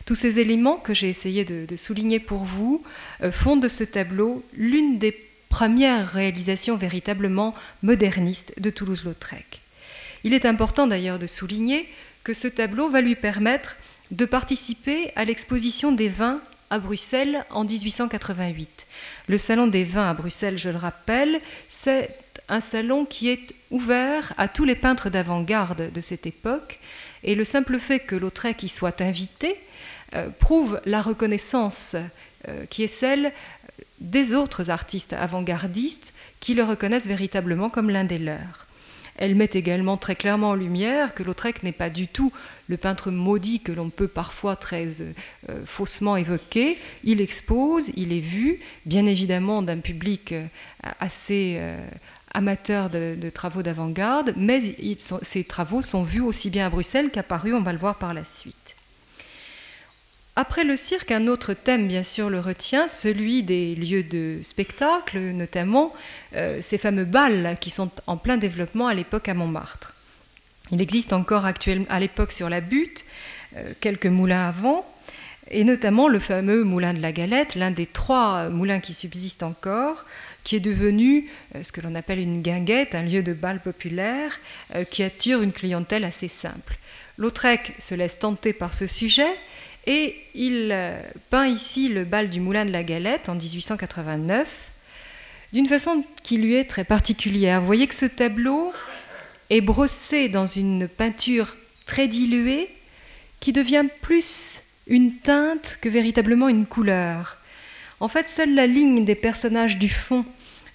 Tous 0.05 0.15
ces 0.15 0.39
éléments 0.39 0.75
que 0.75 0.93
j'ai 0.93 1.07
essayé 1.07 1.45
de, 1.45 1.77
souligner 1.77 2.19
pour 2.19 2.43
vous 2.43 2.83
euh, 3.21 3.31
font 3.31 3.55
de 3.55 3.69
ce 3.69 3.85
tableau 3.85 4.43
l'une 4.53 4.97
des 4.97 5.17
premières 5.53 6.07
réalisations 6.07 6.77
véritablement 6.77 7.53
modernistes 7.83 8.59
de 8.59 8.71
Toulouse-Lautrec. 8.71 9.61
Il 10.23 10.33
est 10.33 10.47
important 10.47 10.87
d'ailleurs 10.87 11.19
de 11.19 11.27
souligner 11.27 11.87
que 12.23 12.33
ce 12.33 12.47
tableau 12.47 12.89
va 12.89 13.01
lui 13.01 13.13
permettre 13.15 13.75
de 14.09 14.25
participer 14.25 15.11
à 15.15 15.25
l'exposition 15.25 15.91
des 15.91 16.09
vins 16.09 16.41
à 16.71 16.79
Bruxelles 16.79 17.45
en 17.51 17.65
1888. 17.65 18.87
Le 19.27 19.37
Salon 19.37 19.67
des 19.67 19.83
vins 19.83 20.09
à 20.09 20.15
Bruxelles, 20.15 20.57
je 20.57 20.69
le 20.69 20.77
rappelle, 20.77 21.39
c'est 21.69 22.17
un 22.49 22.59
salon 22.59 23.05
qui 23.05 23.29
est 23.29 23.53
ouvert 23.69 24.33
à 24.39 24.47
tous 24.47 24.63
les 24.63 24.73
peintres 24.73 25.11
d'avant-garde 25.11 25.91
de 25.93 26.01
cette 26.01 26.25
époque, 26.25 26.79
et 27.23 27.35
le 27.35 27.43
simple 27.43 27.77
fait 27.77 27.99
que 27.99 28.15
Lautrec 28.15 28.63
y 28.63 28.69
soit 28.69 29.01
invité 29.01 29.55
euh, 30.15 30.29
prouve 30.39 30.81
la 30.85 31.03
reconnaissance 31.03 31.95
euh, 32.49 32.65
qui 32.71 32.81
est 32.83 32.87
celle 32.87 33.31
des 34.03 34.33
autres 34.35 34.69
artistes 34.69 35.13
avant-gardistes 35.13 36.13
qui 36.39 36.53
le 36.53 36.63
reconnaissent 36.63 37.07
véritablement 37.07 37.69
comme 37.69 37.89
l'un 37.89 38.03
des 38.03 38.19
leurs. 38.19 38.67
Elle 39.15 39.35
met 39.35 39.49
également 39.53 39.97
très 39.97 40.15
clairement 40.15 40.49
en 40.49 40.55
lumière 40.55 41.13
que 41.13 41.23
Lautrec 41.23 41.63
n'est 41.63 41.71
pas 41.71 41.89
du 41.89 42.07
tout 42.07 42.31
le 42.67 42.77
peintre 42.77 43.11
maudit 43.11 43.59
que 43.59 43.71
l'on 43.71 43.89
peut 43.89 44.07
parfois 44.07 44.55
très 44.55 44.87
euh, 45.01 45.65
faussement 45.65 46.17
évoquer. 46.17 46.77
Il 47.03 47.21
expose, 47.21 47.91
il 47.95 48.11
est 48.11 48.19
vu, 48.19 48.59
bien 48.85 49.05
évidemment 49.05 49.61
d'un 49.61 49.79
public 49.79 50.33
assez 50.99 51.61
amateur 52.33 52.89
de, 52.89 53.29
travaux 53.29 53.61
d'avant-garde, 53.61 54.33
mais 54.35 54.75
ces 55.21 55.43
travaux 55.43 55.81
sont 55.81 56.03
vus 56.03 56.21
aussi 56.21 56.49
bien 56.49 56.65
à 56.65 56.69
Bruxelles 56.69 57.11
qu'à 57.11 57.23
Paris, 57.23 57.53
on 57.53 57.61
va 57.61 57.71
le 57.71 57.77
voir 57.77 57.95
par 57.95 58.13
la 58.13 58.25
suite. 58.25 58.62
Après 60.35 60.63
le 60.63 60.75
cirque, 60.75 61.11
un 61.11 61.27
autre 61.27 61.53
thème, 61.53 61.87
bien 61.87 62.01
sûr, 62.01 62.27
le 62.27 62.39
retient, 62.39 62.87
celui 62.87 63.43
des 63.43 63.75
lieux 63.75 64.01
de 64.01 64.39
spectacle, 64.41 65.19
notamment 65.19 65.93
euh, 66.35 66.57
ces 66.59 66.79
fameux 66.79 67.05
balles 67.05 67.55
qui 67.61 67.69
sont 67.69 67.91
en 68.07 68.17
plein 68.17 68.37
développement 68.37 68.87
à 68.87 68.95
l'époque 68.95 69.29
à 69.29 69.35
Montmartre. 69.35 69.93
Il 70.71 70.81
existe 70.81 71.13
encore 71.13 71.45
actuellement, 71.45 71.85
à 71.89 71.99
l'époque 71.99 72.31
sur 72.31 72.49
la 72.49 72.61
butte 72.61 73.05
euh, 73.57 73.73
quelques 73.79 74.07
moulins 74.07 74.47
avant, 74.47 74.91
et 75.51 75.63
notamment 75.63 76.07
le 76.07 76.19
fameux 76.19 76.63
moulin 76.63 76.95
de 76.95 77.01
la 77.01 77.11
Galette, 77.11 77.53
l'un 77.53 77.69
des 77.69 77.85
trois 77.85 78.49
moulins 78.49 78.79
qui 78.79 78.95
subsistent 78.95 79.43
encore, 79.43 80.03
qui 80.43 80.55
est 80.55 80.61
devenu 80.61 81.29
euh, 81.55 81.61
ce 81.61 81.71
que 81.71 81.81
l'on 81.81 81.93
appelle 81.93 82.17
une 82.17 82.41
guinguette, 82.41 82.95
un 82.95 83.03
lieu 83.03 83.21
de 83.21 83.33
bal 83.33 83.59
populaire, 83.59 84.39
qui 84.89 85.03
attire 85.03 85.43
une 85.43 85.51
clientèle 85.51 86.05
assez 86.05 86.27
simple. 86.27 86.79
Lautrec 87.19 87.75
se 87.77 87.93
laisse 87.93 88.17
tenter 88.17 88.53
par 88.53 88.73
ce 88.73 88.87
sujet 88.87 89.35
et 89.85 90.15
il 90.33 90.69
euh, 90.71 91.01
peint 91.29 91.47
ici 91.47 91.89
le 91.89 92.03
bal 92.05 92.29
du 92.29 92.39
Moulin 92.39 92.65
de 92.65 92.71
la 92.71 92.83
Galette 92.83 93.29
en 93.29 93.35
1889 93.35 94.47
d'une 95.51 95.67
façon 95.67 96.03
qui 96.23 96.37
lui 96.37 96.55
est 96.55 96.65
très 96.65 96.83
particulière. 96.83 97.59
Vous 97.59 97.67
voyez 97.67 97.87
que 97.87 97.95
ce 97.95 98.05
tableau 98.05 98.73
est 99.49 99.61
brossé 99.61 100.29
dans 100.29 100.47
une 100.47 100.87
peinture 100.87 101.55
très 101.85 102.07
diluée 102.07 102.69
qui 103.39 103.51
devient 103.51 103.85
plus 104.01 104.61
une 104.87 105.15
teinte 105.17 105.77
que 105.81 105.89
véritablement 105.89 106.49
une 106.49 106.65
couleur. 106.65 107.37
En 107.99 108.07
fait, 108.07 108.29
seule 108.29 108.55
la 108.55 108.67
ligne 108.67 109.05
des 109.05 109.15
personnages 109.15 109.77
du 109.77 109.89
fond 109.89 110.25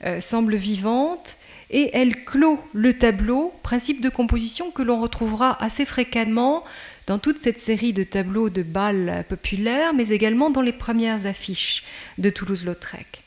euh, 0.05 0.21
semble 0.21 0.55
vivante 0.55 1.37
et 1.71 1.91
elle 1.93 2.25
clôt 2.25 2.59
le 2.73 2.95
tableau, 2.95 3.53
principe 3.63 4.01
de 4.01 4.09
composition 4.09 4.71
que 4.71 4.83
l'on 4.83 5.01
retrouvera 5.01 5.63
assez 5.63 5.85
fréquemment 5.85 6.65
dans 7.09 7.19
toute 7.19 7.39
cette 7.39 7.59
série 7.59 7.95
de 7.95 8.05
tableaux 8.05 8.51
de 8.51 8.63
bals 8.63 9.25
populaires, 9.29 9.95
mais 9.95 10.09
également 10.09 10.51
dans 10.51 10.61
les 10.61 10.75
premières 10.75 11.25
affiches 11.25 11.83
de 12.19 12.29
Toulouse-Lautrec. 12.29 13.23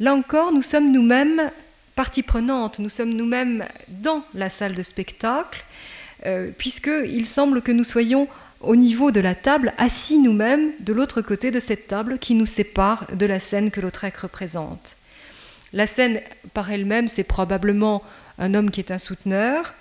Là 0.00 0.14
encore, 0.14 0.52
nous 0.52 0.62
sommes 0.62 0.90
nous-mêmes 0.90 1.50
partie 1.94 2.24
prenante, 2.24 2.80
nous 2.80 2.88
sommes 2.88 3.14
nous-mêmes 3.14 3.64
dans 3.88 4.24
la 4.34 4.50
salle 4.50 4.74
de 4.74 4.82
spectacle, 4.82 5.64
euh, 6.26 6.50
puisqu'il 6.58 7.24
semble 7.24 7.62
que 7.62 7.70
nous 7.70 7.84
soyons 7.84 8.26
au 8.60 8.74
niveau 8.74 9.12
de 9.12 9.20
la 9.20 9.36
table, 9.36 9.72
assis 9.78 10.18
nous-mêmes 10.18 10.72
de 10.80 10.92
l'autre 10.92 11.22
côté 11.22 11.52
de 11.52 11.60
cette 11.60 11.86
table 11.86 12.18
qui 12.18 12.34
nous 12.34 12.46
sépare 12.46 13.06
de 13.14 13.26
la 13.26 13.38
scène 13.38 13.70
que 13.70 13.80
Lautrec 13.80 14.16
représente. 14.16 14.96
La 15.72 15.86
scène 15.86 16.20
par 16.52 16.68
elle-même, 16.72 17.06
c'est 17.06 17.22
probablement 17.22 18.02
un 18.38 18.54
homme 18.54 18.72
qui 18.72 18.80
est 18.80 18.90
un 18.90 18.98
souteneur, 18.98 19.72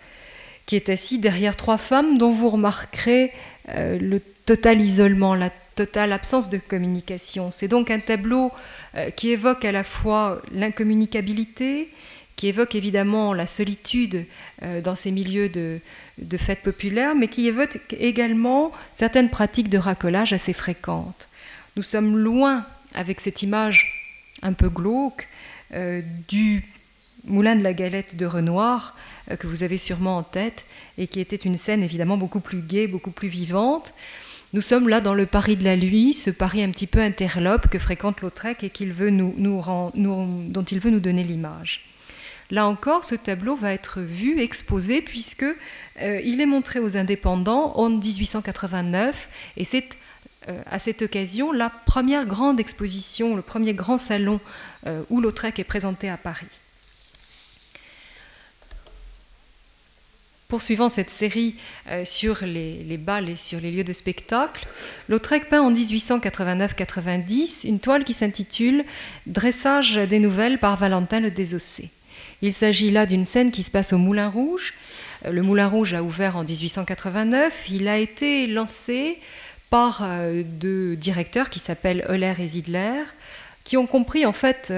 qui 0.66 0.76
est 0.76 0.90
assis 0.90 1.20
derrière 1.20 1.56
trois 1.56 1.78
femmes 1.78 2.18
dont 2.18 2.32
vous 2.32 2.50
remarquerez 2.50 3.32
euh, 3.70 3.98
le 4.00 4.22
total 4.46 4.82
isolement, 4.82 5.36
la 5.36 5.50
totale 5.76 6.14
absence 6.14 6.50
de 6.50 6.58
communication. 6.58 7.52
C'est 7.52 7.68
donc 7.68 7.90
un 7.92 8.00
tableau 8.00 8.52
euh, 8.96 9.10
qui 9.10 9.32
évoque 9.32 9.66
à 9.66 9.72
la 9.72 9.84
fois 9.84 10.42
l'incommunicabilité, 10.52 11.90
qui 12.36 12.48
évoque 12.48 12.76
évidemment 12.76 13.34
la 13.34 13.48
solitude 13.48 14.26
euh, 14.64 14.82
dans 14.82 14.96
ces 14.96 15.12
milieux 15.12 15.50
de, 15.50 15.80
de 16.20 16.38
fêtes 16.38 16.62
populaires, 16.62 17.16
mais 17.16 17.28
qui 17.28 17.48
évoque 17.48 17.80
également 18.00 18.72
certaines 18.92 19.30
pratiques 19.30 19.70
de 19.70 19.78
racolage 19.78 20.34
assez 20.34 20.54
fréquentes. 20.54 21.28
Nous 21.76 21.84
sommes 21.84 22.18
loin, 22.18 22.66
avec 22.94 23.20
cette 23.20 23.42
image 23.42 23.92
un 24.42 24.54
peu 24.54 24.70
glauque, 24.70 25.28
du 26.28 26.64
Moulin 27.26 27.56
de 27.56 27.64
la 27.64 27.74
Galette 27.74 28.16
de 28.16 28.26
Renoir, 28.26 28.96
que 29.40 29.48
vous 29.48 29.64
avez 29.64 29.78
sûrement 29.78 30.18
en 30.18 30.24
tête, 30.24 30.66
et 30.98 31.08
qui 31.08 31.20
était 31.20 31.36
une 31.36 31.58
scène 31.58 31.84
évidemment 31.84 32.18
beaucoup 32.18 32.42
plus 32.42 32.62
gaie, 32.62 32.88
beaucoup 32.88 33.12
plus 33.12 33.30
vivante. 33.30 33.94
Nous 34.54 34.62
sommes 34.62 34.88
là 34.88 35.02
dans 35.02 35.16
le 35.16 35.26
Paris 35.26 35.56
de 35.56 35.64
la 35.64 35.76
nuit, 35.76 36.14
ce 36.14 36.30
Paris 36.30 36.64
un 36.64 36.70
petit 36.70 36.86
peu 36.86 37.00
interlope 37.00 37.70
que 37.70 37.80
fréquente 37.80 38.22
Lautrec 38.22 38.64
et 38.64 38.70
dont 38.70 38.76
il 38.84 40.80
veut 40.80 40.90
nous 40.92 41.00
donner 41.00 41.24
l'image. 41.24 41.82
Là 42.52 42.68
encore, 42.68 43.04
ce 43.04 43.16
tableau 43.16 43.56
va 43.56 43.74
être 43.74 44.00
vu, 44.02 44.40
exposé, 44.40 45.02
puisque 45.02 45.44
euh, 45.44 46.22
il 46.24 46.40
est 46.40 46.46
montré 46.46 46.80
aux 46.80 46.98
indépendants 46.98 47.74
en 47.78 47.90
1889, 47.90 49.28
et 49.58 49.64
c'est 49.64 49.90
euh, 50.50 50.62
à 50.70 50.78
cette 50.78 51.02
occasion 51.02 51.52
la 51.52 51.72
première 51.72 52.28
grande 52.28 52.60
exposition, 52.60 53.36
le 53.36 53.42
premier 53.42 53.74
grand 53.74 53.98
salon 53.98 54.40
euh, 54.86 55.02
où 55.10 55.20
Lautrec 55.20 55.58
est 55.58 55.64
présenté 55.64 56.10
à 56.10 56.18
Paris. 56.18 56.46
Poursuivant 60.54 60.88
cette 60.88 61.10
série 61.10 61.56
euh, 61.90 62.06
sur 62.06 62.46
les, 62.46 62.84
les, 62.84 62.98
balles 62.98 63.28
et 63.28 63.36
sur 63.36 63.60
les 63.60 63.72
lieux 63.72 63.84
de 63.84 63.92
spectacle, 63.92 64.68
Lautrec 65.10 65.50
peint 65.50 65.64
en 65.64 65.74
1889-90 65.74 67.68
une 67.68 67.80
toile 67.80 68.04
qui 68.04 68.14
s'intitule 68.14 68.86
Dressage 69.26 69.96
des 69.96 70.20
nouvelles 70.20 70.60
par 70.60 70.78
Valentin 70.78 71.22
le 71.22 71.32
Désossé. 71.32 71.90
Il 72.44 72.54
s'agit 72.54 72.92
là 72.92 73.08
d'une 73.08 73.26
scène 73.26 73.50
qui 73.50 73.64
se 73.64 73.72
passe 73.72 73.94
au 73.94 73.98
Moulin 73.98 74.30
Rouge. 74.30 74.76
Euh, 75.26 75.32
le 75.32 75.42
Moulin 75.42 75.68
Rouge 75.68 75.96
a 75.96 76.04
ouvert 76.04 76.38
en 76.38 76.44
1889. 76.44 77.64
Il 77.72 77.88
a 77.88 77.98
été 77.98 78.46
lancé 78.46 79.18
par 79.72 80.04
euh, 80.04 80.44
deux 80.46 80.96
directeurs 80.96 81.50
qui 81.50 81.58
s'appellent 81.58 82.06
Euler 82.10 82.36
et 82.38 82.48
Zidler, 82.48 83.02
qui 83.64 83.76
ont 83.76 83.88
compris 83.88 84.28
en 84.28 84.34
fait 84.34 84.72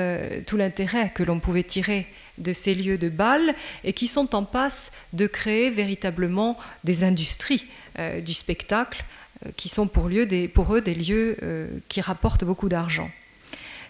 tout 0.47 0.55
l'intérêt 0.55 1.11
que 1.13 1.23
l'on 1.23 1.41
pouvait 1.41 1.63
tirer 1.63 2.07
de 2.37 2.53
ces 2.53 2.75
lieux 2.75 2.97
de 2.97 3.09
bal 3.09 3.55
et 3.83 3.93
qui 3.93 4.07
sont 4.07 4.35
en 4.35 4.43
passe 4.43 4.91
de 5.13 5.27
créer 5.27 5.69
véritablement 5.69 6.57
des 6.83 7.03
industries 7.03 7.65
euh, 7.99 8.21
du 8.21 8.33
spectacle 8.33 9.03
euh, 9.45 9.49
qui 9.55 9.69
sont 9.69 9.87
pour, 9.87 10.07
eux 10.09 10.25
des 10.25 10.95
lieux 10.95 11.37
euh, 11.43 11.67
qui 11.87 12.01
rapportent 12.01 12.43
beaucoup 12.43 12.69
d'argent. 12.69 13.09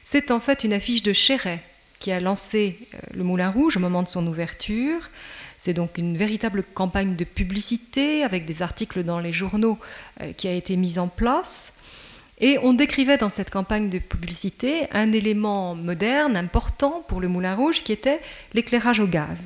C'est 0.03 0.31
en 0.31 0.39
fait 0.39 0.63
une 0.63 0.73
affiche 0.73 1.03
de 1.03 1.13
Chéret 1.13 1.61
qui 1.99 2.11
a 2.11 2.19
lancé 2.19 2.77
le 3.15 3.23
Moulin 3.23 3.49
Rouge 3.49 3.77
au 3.77 3.79
moment 3.79 4.03
de 4.03 4.07
son 4.07 4.27
ouverture. 4.27 5.09
C'est 5.57 5.73
donc 5.73 5.97
une 5.97 6.15
véritable 6.15 6.61
campagne 6.61 7.15
de 7.15 7.23
publicité 7.23 8.23
avec 8.23 8.45
des 8.45 8.61
articles 8.61 9.01
dans 9.03 9.19
les 9.19 9.31
journaux 9.31 9.79
qui 10.37 10.47
a 10.47 10.53
été 10.53 10.75
mise 10.75 10.99
en 10.99 11.07
place. 11.07 11.71
Et 12.39 12.57
on 12.61 12.73
décrivait 12.73 13.17
dans 13.17 13.29
cette 13.29 13.49
campagne 13.49 13.89
de 13.89 13.99
publicité 13.99 14.87
un 14.91 15.11
élément 15.13 15.73
moderne, 15.73 16.35
important 16.35 17.03
pour 17.07 17.21
le 17.21 17.29
Moulin 17.29 17.55
Rouge, 17.55 17.83
qui 17.83 17.93
était 17.93 18.19
l'éclairage 18.53 18.99
au 18.99 19.07
gaz. 19.07 19.37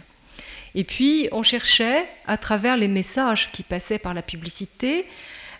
Et 0.75 0.83
puis 0.83 1.27
on 1.31 1.43
cherchait, 1.43 2.05
à 2.25 2.37
travers 2.37 2.77
les 2.77 2.87
messages 2.87 3.51
qui 3.51 3.63
passaient 3.63 3.99
par 3.99 4.13
la 4.13 4.21
publicité, 4.21 5.05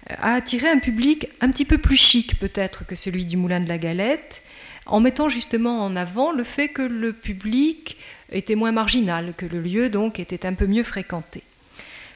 à 0.08 0.34
attirer 0.34 0.70
un 0.70 0.80
public 0.80 1.28
un 1.42 1.52
petit 1.52 1.66
peu 1.66 1.78
plus 1.78 1.98
chic 1.98 2.40
peut-être 2.40 2.86
que 2.86 2.96
celui 2.96 3.26
du 3.26 3.38
Moulin 3.38 3.60
de 3.60 3.70
la 3.70 3.78
Galette, 3.78 4.42
en 4.86 5.00
mettant 5.00 5.30
justement 5.30 5.84
en 5.84 5.96
avant 5.96 6.32
le 6.32 6.44
fait 6.44 6.70
que 6.70 6.82
le 6.82 7.14
public 7.14 7.98
était 8.32 8.56
moins 8.56 8.72
marginal, 8.72 9.34
que 9.38 9.46
le 9.46 9.62
lieu 9.62 9.90
donc 9.90 10.20
était 10.20 10.48
un 10.48 10.54
peu 10.54 10.66
mieux 10.66 10.84
fréquenté. 10.84 11.44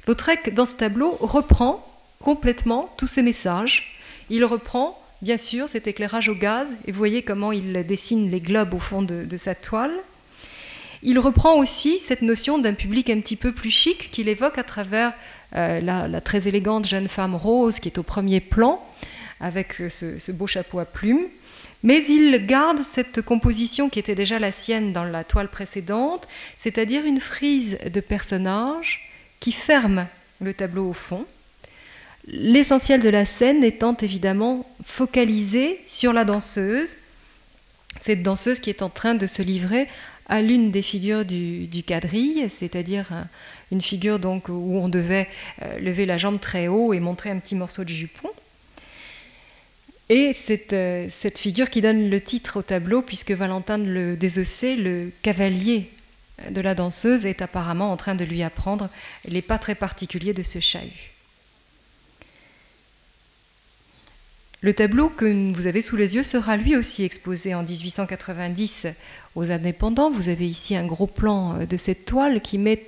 Lautrec, 0.08 0.54
dans 0.54 0.66
ce 0.66 0.76
tableau, 0.76 1.16
reprend 1.20 1.88
complètement 2.20 2.94
tous 2.98 3.08
ces 3.08 3.22
messages. 3.22 3.96
Il 4.30 4.44
reprend 4.44 5.00
bien 5.24 5.38
sûr 5.38 5.70
cet 5.70 5.88
éclairage 5.88 6.28
au 6.28 6.36
gaz, 6.36 6.68
et 6.86 6.92
vous 6.92 6.98
voyez 6.98 7.22
comment 7.24 7.54
il 7.54 7.86
dessine 7.88 8.30
les 8.30 8.42
globes 8.42 8.74
au 8.74 8.80
fond 8.80 9.02
de, 9.02 9.38
sa 9.38 9.56
toile. 9.56 9.94
Il 11.02 11.18
reprend 11.18 11.56
aussi 11.56 11.98
cette 11.98 12.22
notion 12.22 12.60
d'un 12.60 12.74
public 12.74 13.10
un 13.10 13.22
petit 13.22 13.38
peu 13.38 13.54
plus 13.54 13.72
chic 13.72 14.12
qu'il 14.12 14.28
évoque 14.28 14.58
à 14.58 14.64
travers 14.64 15.14
euh, 15.56 15.80
la, 15.80 16.22
très 16.22 16.48
élégante 16.50 16.86
jeune 16.86 17.08
femme 17.08 17.36
rose 17.36 17.80
qui 17.80 17.88
est 17.88 17.98
au 17.98 18.04
premier 18.04 18.42
plan, 18.42 18.82
avec 19.40 19.74
ce, 19.74 20.20
ce, 20.20 20.32
beau 20.32 20.46
chapeau 20.46 20.80
à 20.80 20.86
plumes. 20.86 21.28
Mais 21.84 22.04
il 22.10 22.46
garde 22.46 22.82
cette 22.82 23.22
composition 23.22 23.90
qui 23.90 24.00
était 24.00 24.16
déjà 24.16 24.40
la 24.40 24.52
sienne 24.52 24.92
dans 24.92 25.06
la 25.06 25.24
toile 25.24 25.50
précédente, 25.50 26.28
c'est-à-dire 26.58 27.06
une 27.06 27.22
frise 27.22 27.78
de 27.86 28.00
personnages 28.02 29.10
qui 29.40 29.54
ferme 29.54 30.06
le 30.42 30.54
tableau 30.54 30.90
au 30.90 30.94
fond, 30.94 31.26
L'essentiel 32.28 33.02
de 33.02 33.10
la 33.10 33.26
scène 33.26 33.64
étant 33.64 33.98
évidemment 33.98 34.66
focalisé 34.84 35.82
sur 35.88 36.14
la 36.14 36.24
danseuse, 36.24 36.96
cette 38.00 38.24
danseuse 38.24 38.60
qui 38.60 38.70
est 38.70 38.82
en 38.82 38.90
train 38.90 39.14
de 39.14 39.28
se 39.28 39.42
livrer 39.42 39.88
à 40.28 40.42
l'une 40.42 40.72
des 40.72 40.82
figures 40.82 41.26
du, 41.26 41.84
quadrille, 41.86 42.50
c'est-à-dire 42.50 43.10
une 43.72 43.82
figure 43.82 44.20
donc 44.20 44.48
où 44.48 44.78
on 44.78 44.88
devait 44.88 45.28
euh, 45.62 45.80
lever 45.80 46.06
la 46.06 46.18
jambe 46.18 46.40
très 46.40 46.68
haut 46.70 46.94
et 46.94 47.02
montrer 47.02 47.30
un 47.30 47.40
petit 47.40 47.56
morceau 47.56 47.84
de 47.84 47.90
jupon. 47.90 48.30
Et 50.10 50.32
cette, 50.32 50.74
euh, 50.74 51.08
cette 51.10 51.40
figure 51.40 51.70
qui 51.70 51.82
donne 51.82 52.10
le 52.10 52.22
titre 52.22 52.60
au 52.60 52.62
tableau, 52.62 53.02
puisque 53.02 53.32
Valentin 53.32 53.78
le 53.78 54.16
Désossé, 54.16 54.76
le 54.76 55.12
cavalier 55.24 55.90
de 56.50 56.62
la 56.62 56.74
danseuse, 56.74 57.26
est 57.26 57.42
apparemment 57.42 57.92
en 57.92 57.98
train 57.98 58.16
de 58.16 58.24
lui 58.24 58.44
apprendre 58.44 58.90
les 59.28 59.42
pas 59.42 59.58
très 59.58 59.76
particuliers 59.76 60.34
de 60.34 60.44
ce 60.44 60.60
chahut. 60.60 61.13
Le 64.64 64.74
tableau 64.74 65.10
que 65.10 65.52
vous 65.54 65.68
avez 65.68 65.82
sous 65.82 65.98
les 65.98 66.16
yeux 66.16 66.24
sera 66.24 66.56
lui 66.56 66.78
aussi 66.78 67.04
exposé 67.04 67.54
en 67.54 67.64
1890 67.64 68.88
aux 69.36 69.52
indépendants. 69.52 70.10
Vous 70.10 70.30
avez 70.30 70.48
ici 70.48 70.78
un 70.78 70.86
gros 70.86 71.06
plan 71.06 71.58
euh, 71.60 71.66
de 71.66 71.76
cette 71.76 72.06
toile 72.06 72.40
qui 72.40 72.58
met 72.58 72.86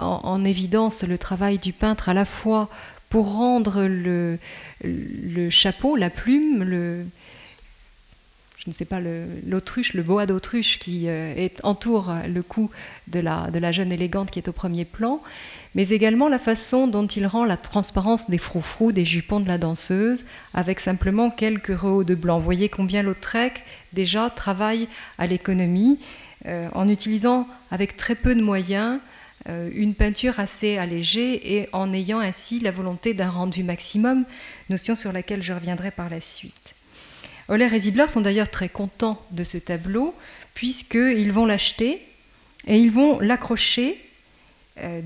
en, 0.00 0.44
évidence 0.44 1.04
le 1.04 1.16
travail 1.16 1.58
du 1.58 1.72
peintre 1.72 2.08
à 2.08 2.14
la 2.14 2.24
fois 2.24 2.68
pour 3.08 3.32
rendre 3.32 3.86
le, 3.86 4.38
chapeau, 5.48 5.94
la 5.94 6.10
plume, 6.10 6.64
le, 6.64 7.06
je 8.66 8.70
ne 8.70 8.74
sais 8.74 8.84
pas, 8.84 9.00
l'autruche, 9.46 9.94
le, 9.94 10.02
boa 10.02 10.26
d'autruche 10.26 10.78
qui 10.78 11.08
euh, 11.08 11.48
entoure 11.62 12.12
le 12.28 12.42
cou 12.42 12.68
de 13.06 13.20
la 13.20 13.72
jeune 13.72 13.92
élégante 13.92 14.30
qui 14.30 14.38
est 14.38 14.48
au 14.48 14.52
premier 14.52 14.84
plan, 14.84 15.22
mais 15.76 15.90
également 15.90 16.28
la 16.28 16.38
façon 16.38 16.88
dont 16.88 17.06
il 17.06 17.26
rend 17.26 17.44
la 17.44 17.58
transparence 17.58 18.30
des 18.30 18.38
froufrous 18.38 18.92
des 18.92 19.04
jupons 19.04 19.40
de 19.40 19.46
la 19.46 19.58
danseuse, 19.58 20.24
avec 20.54 20.80
simplement 20.80 21.30
quelques 21.30 21.78
rehauts 21.78 22.02
de 22.02 22.14
blanc. 22.14 22.38
Vous 22.38 22.44
voyez 22.44 22.68
combien 22.68 23.02
Lautrec 23.02 23.62
déjà 23.92 24.30
travaille 24.30 24.88
à 25.18 25.26
l'économie 25.26 26.00
euh, 26.46 26.68
en 26.74 26.88
utilisant 26.88 27.46
avec 27.70 27.96
très 27.96 28.14
peu 28.14 28.34
de 28.34 28.42
moyens 28.42 29.00
euh, 29.48 29.70
une 29.74 29.94
peinture 29.94 30.40
assez 30.40 30.78
allégée 30.78 31.58
et 31.58 31.68
en 31.72 31.92
ayant 31.92 32.20
ainsi 32.20 32.58
la 32.58 32.70
volonté 32.70 33.14
d'un 33.14 33.30
rendu 33.30 33.62
maximum, 33.62 34.24
notion 34.70 34.94
sur 34.94 35.12
laquelle 35.12 35.42
je 35.42 35.52
reviendrai 35.52 35.90
par 35.90 36.08
la 36.08 36.20
suite. 36.20 36.75
Euler 37.48 37.72
et 37.72 37.80
Zidler 37.80 38.08
sont 38.08 38.20
d'ailleurs 38.20 38.50
très 38.50 38.68
contents 38.68 39.24
de 39.30 39.44
ce 39.44 39.58
tableau, 39.58 40.14
puisqu'ils 40.54 41.32
vont 41.32 41.46
l'acheter 41.46 42.02
et 42.66 42.78
ils 42.78 42.90
vont 42.90 43.20
l'accrocher 43.20 44.00
euh, 44.78 45.00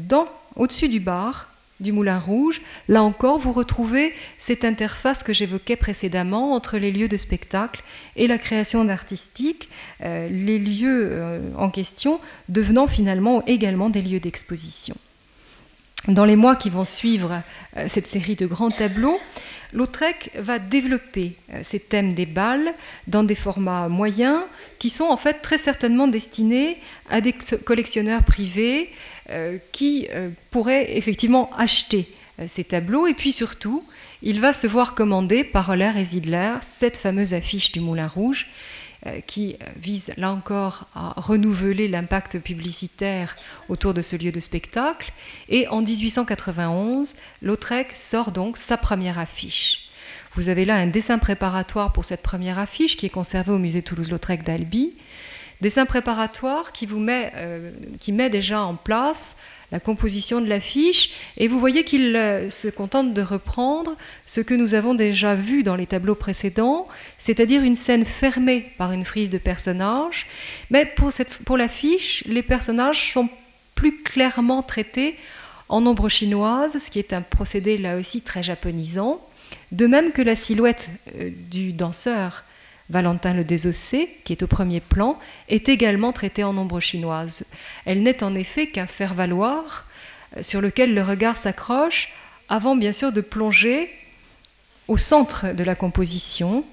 au-dessus 0.56 0.88
du 0.88 1.00
bar 1.00 1.50
du 1.80 1.92
Moulin 1.92 2.18
Rouge, 2.18 2.60
là 2.88 3.02
encore, 3.02 3.38
vous 3.38 3.52
retrouvez 3.52 4.12
cette 4.38 4.64
interface 4.64 5.22
que 5.22 5.32
j'évoquais 5.32 5.76
précédemment 5.76 6.52
entre 6.52 6.76
les 6.76 6.92
lieux 6.92 7.08
de 7.08 7.16
spectacle 7.16 7.82
et 8.16 8.26
la 8.26 8.38
création 8.38 8.84
d'artistique, 8.84 9.68
euh, 10.02 10.28
les 10.28 10.58
lieux 10.58 11.08
euh, 11.10 11.40
en 11.56 11.70
question 11.70 12.20
devenant 12.48 12.86
finalement 12.86 13.42
également 13.46 13.88
des 13.88 14.02
lieux 14.02 14.20
d'exposition. 14.20 14.94
Dans 16.08 16.24
les 16.24 16.36
mois 16.36 16.56
qui 16.56 16.70
vont 16.70 16.84
suivre 16.84 17.42
euh, 17.76 17.86
cette 17.88 18.06
série 18.06 18.36
de 18.36 18.46
grands 18.46 18.70
tableaux, 18.70 19.20
Lautrec 19.72 20.30
va 20.34 20.58
développer 20.58 21.36
ces 21.62 21.78
thèmes 21.78 22.12
des 22.12 22.26
balles 22.26 22.74
dans 23.06 23.22
des 23.22 23.36
formats 23.36 23.88
moyens 23.88 24.40
qui 24.80 24.90
sont 24.90 25.04
en 25.04 25.16
fait 25.16 25.42
très 25.42 25.58
certainement 25.58 26.08
destinés 26.08 26.76
à 27.08 27.20
des 27.20 27.32
collectionneurs 27.64 28.24
privés, 28.24 28.90
euh, 29.30 29.58
qui 29.70 30.08
euh, 30.10 30.28
pourrait 30.50 30.96
effectivement 30.96 31.50
acheter 31.56 32.08
euh, 32.40 32.46
ces 32.48 32.64
tableaux. 32.64 33.06
Et 33.06 33.14
puis 33.14 33.30
surtout, 33.30 33.84
il 34.22 34.40
va 34.40 34.52
se 34.52 34.66
voir 34.66 34.96
commander 34.96 35.44
par 35.44 35.70
Euler 35.70 35.92
et 35.96 36.04
Zidler 36.04 36.54
cette 36.62 36.96
fameuse 36.96 37.32
affiche 37.32 37.70
du 37.70 37.78
Moulin 37.78 38.08
Rouge. 38.08 38.48
Euh, 39.06 39.20
qui 39.20 39.56
vise 39.76 40.12
là 40.16 40.30
encore 40.30 40.86
à 40.94 41.14
renouveler 41.16 41.88
l'impact 41.88 42.38
publicitaire 42.38 43.36
autour 43.68 43.94
de 43.94 44.02
ce 44.02 44.16
lieu 44.16 44.32
de 44.32 44.40
spectacle. 44.40 45.12
Et 45.48 45.66
en 45.68 45.80
1891, 45.82 47.14
Lautrec 47.42 47.96
sort 47.96 48.32
donc 48.32 48.58
sa 48.58 48.76
première 48.76 49.18
affiche. 49.18 49.90
Vous 50.34 50.48
avez 50.48 50.64
là 50.64 50.76
un 50.76 50.86
dessin 50.86 51.18
préparatoire 51.18 51.92
pour 51.92 52.04
cette 52.04 52.22
première 52.22 52.58
affiche 52.58 52.96
qui 52.96 53.06
est 53.06 53.10
conservé 53.10 53.52
au 53.52 53.58
musée 53.58 53.82
Toulouse-Lautrec 53.82 54.44
d'Albi. 54.44 54.92
Dessin 55.60 55.84
préparatoire 55.84 56.72
qui, 56.72 56.86
vous 56.86 56.98
met, 56.98 57.32
euh, 57.36 57.70
qui 57.98 58.12
met 58.12 58.30
déjà 58.30 58.62
en 58.62 58.74
place 58.74 59.36
la 59.72 59.80
composition 59.80 60.40
de 60.40 60.48
l'affiche. 60.48 61.10
Et 61.36 61.48
vous 61.48 61.60
voyez 61.60 61.84
qu'il 61.84 62.16
euh, 62.16 62.50
se 62.50 62.68
contente 62.68 63.12
de 63.12 63.22
reprendre 63.22 63.96
ce 64.26 64.40
que 64.40 64.54
nous 64.54 64.74
avons 64.74 64.94
déjà 64.94 65.34
vu 65.34 65.62
dans 65.62 65.76
les 65.76 65.86
tableaux 65.86 66.14
précédents, 66.14 66.88
c'est-à-dire 67.18 67.62
une 67.62 67.76
scène 67.76 68.04
fermée 68.04 68.72
par 68.78 68.92
une 68.92 69.04
frise 69.04 69.30
de 69.30 69.38
personnages, 69.38 70.26
mais 70.70 70.86
pour, 70.86 71.10
pour 71.44 71.56
l'affiche, 71.56 72.24
les 72.26 72.42
personnages 72.42 73.12
sont 73.12 73.28
plus 73.74 74.02
clairement 74.02 74.62
traités 74.62 75.16
en 75.68 75.86
ombre 75.86 76.08
chinoise, 76.08 76.78
ce 76.78 76.90
qui 76.90 76.98
est 76.98 77.12
un 77.12 77.22
procédé 77.22 77.78
là 77.78 77.96
aussi 77.96 78.22
très 78.22 78.42
japonisant, 78.42 79.20
de 79.72 79.86
même 79.86 80.12
que 80.12 80.22
la 80.22 80.36
silhouette 80.36 80.90
euh, 81.16 81.30
du 81.50 81.72
danseur 81.72 82.44
Valentin 82.90 83.32
le 83.32 83.44
Désossé, 83.44 84.10
qui 84.24 84.32
est 84.32 84.42
au 84.42 84.46
premier 84.46 84.80
plan, 84.80 85.18
est 85.48 85.68
également 85.68 86.12
traitée 86.12 86.44
en 86.44 86.56
ombre 86.56 86.80
chinoise. 86.80 87.44
Elle 87.86 88.02
n'est 88.02 88.22
en 88.22 88.34
effet 88.34 88.66
qu'un 88.66 88.86
faire-valoir 88.86 89.86
euh, 90.36 90.42
sur 90.42 90.60
lequel 90.60 90.92
le 90.94 91.02
regard 91.02 91.36
s'accroche 91.36 92.10
avant 92.48 92.76
bien 92.76 92.92
sûr 92.92 93.12
de 93.12 93.20
plonger 93.20 93.88
au 94.88 94.96
centre 94.96 95.52
de 95.54 95.62
la 95.62 95.76
composition, 95.76 96.64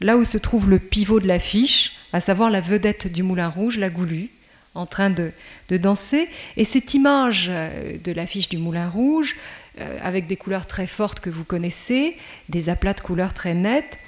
là 0.00 0.16
où 0.16 0.24
se 0.24 0.38
trouve 0.38 0.70
le 0.70 0.78
pivot 0.78 1.20
de 1.20 1.28
l'affiche, 1.28 1.92
à 2.14 2.20
savoir 2.20 2.50
la 2.50 2.62
vedette 2.62 3.12
du 3.12 3.22
Moulin 3.22 3.48
Rouge, 3.48 3.76
la 3.76 3.90
Goulue, 3.90 4.30
en 4.74 4.86
train 4.86 5.10
de, 5.10 5.32
de 5.68 5.76
danser. 5.76 6.30
Et 6.56 6.64
cette 6.64 6.94
image 6.94 7.48
euh, 7.50 7.98
de 8.02 8.12
l'affiche 8.12 8.48
du 8.48 8.56
Moulin 8.56 8.88
Rouge, 8.88 9.36
euh, 9.80 9.98
avec 10.02 10.26
des 10.26 10.36
couleurs 10.36 10.66
très 10.66 10.86
fortes 10.86 11.20
que 11.20 11.30
vous 11.30 11.44
connaissez, 11.44 12.16
des 12.48 12.70
aplats 12.70 12.94
de 12.94 13.00
couleurs 13.00 13.34
très 13.34 13.52
nettes, 13.52 13.98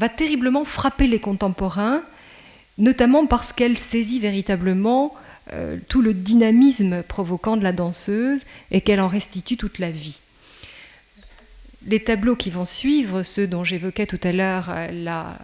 va 0.00 0.08
terriblement 0.08 0.64
frapper 0.64 1.06
les 1.06 1.20
contemporains, 1.20 2.02
notamment 2.78 3.26
parce 3.26 3.52
qu'elle 3.52 3.76
saisit 3.76 4.18
véritablement 4.18 5.14
euh, 5.52 5.76
tout 5.88 6.00
le 6.00 6.14
dynamisme 6.14 7.02
provoquant 7.02 7.58
de 7.58 7.62
la 7.62 7.72
danseuse 7.72 8.46
et 8.70 8.80
qu'elle 8.80 9.02
en 9.02 9.08
restitue 9.08 9.58
toute 9.58 9.78
la 9.78 9.90
vie. 9.90 10.22
Les 11.86 12.00
tableaux 12.00 12.34
qui 12.34 12.48
vont 12.48 12.64
suivre, 12.64 13.22
ceux 13.22 13.46
dont 13.46 13.62
j'évoquais 13.62 14.06
tout 14.06 14.20
à 14.22 14.32
l'heure 14.32 14.70
euh, 14.70 14.88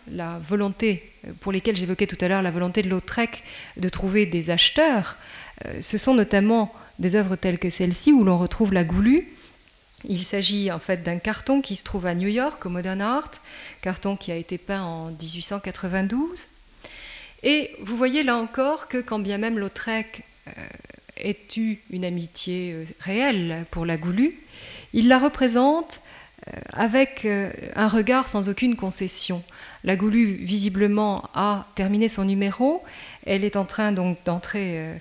la, 0.09 0.39
volonté, 0.39 1.13
pour 1.41 1.53
lesquels 1.53 1.77
j'évoquais 1.77 2.07
tout 2.07 2.23
à 2.23 2.29
l'heure 2.29 2.41
la 2.41 2.51
volonté 2.51 2.83
de 2.83 2.89
Lautrec 2.89 3.43
de 3.77 3.89
trouver 3.91 4.25
des 4.25 4.49
acheteurs, 4.49 5.17
euh, 5.67 5.83
ce 5.83 5.99
sont 5.99 6.15
notamment 6.15 6.73
des 6.99 7.15
œuvres 7.15 7.37
telles 7.37 7.59
que 7.59 7.69
celle-ci 7.69 8.11
où 8.11 8.25
l'on 8.25 8.39
retrouve 8.39 8.73
la 8.73 8.85
goulue, 8.85 9.29
il 10.09 10.25
s'agit 10.25 10.71
en 10.71 10.79
fait 10.79 11.03
d'un 11.03 11.19
carton 11.19 11.61
qui 11.61 11.77
se 11.77 11.85
trouve 11.85 12.07
à 12.07 12.15
New 12.15 12.29
York, 12.29 12.65
au 12.67 12.69
Modern 12.69 13.01
Art, 13.01 13.31
carton 13.83 14.17
qui 14.17 14.33
a 14.33 14.37
été 14.37 14.59
peint 14.59 14.83
en 14.83 15.11
1892. 15.11 16.47
Et 17.43 17.71
vous 17.81 17.97
voyez 17.97 18.23
là 18.23 18.37
encore 18.37 18.89
que 18.89 18.99
quand 18.99 19.19
bien 19.19 19.39
même 19.39 19.59
Lautrec 19.59 20.23
euh, 20.49 20.51
ait 21.17 21.37
eu 21.57 21.79
une 21.91 22.05
amitié 22.05 22.73
euh, 22.73 22.85
réelle 23.01 23.67
pour 23.71 23.87
la 23.87 23.97
Goulue, 23.97 24.39
il 24.93 25.09
la 25.09 25.19
représente 25.19 26.01
euh, 26.49 26.59
avec 26.73 27.27
un 27.75 27.89
regard 27.89 28.29
sans 28.29 28.49
aucune 28.49 28.77
concession. 28.77 29.43
La 29.85 29.97
Goulue, 29.97 30.35
visiblement, 30.35 31.29
a 31.35 31.67
terminé 31.75 32.09
son 32.09 32.25
numéro. 32.25 32.83
Elle 33.27 33.45
est 33.45 33.57
en 33.57 33.65
train 33.65 33.93
donc 33.93 34.19
d'entrer 34.25 35.01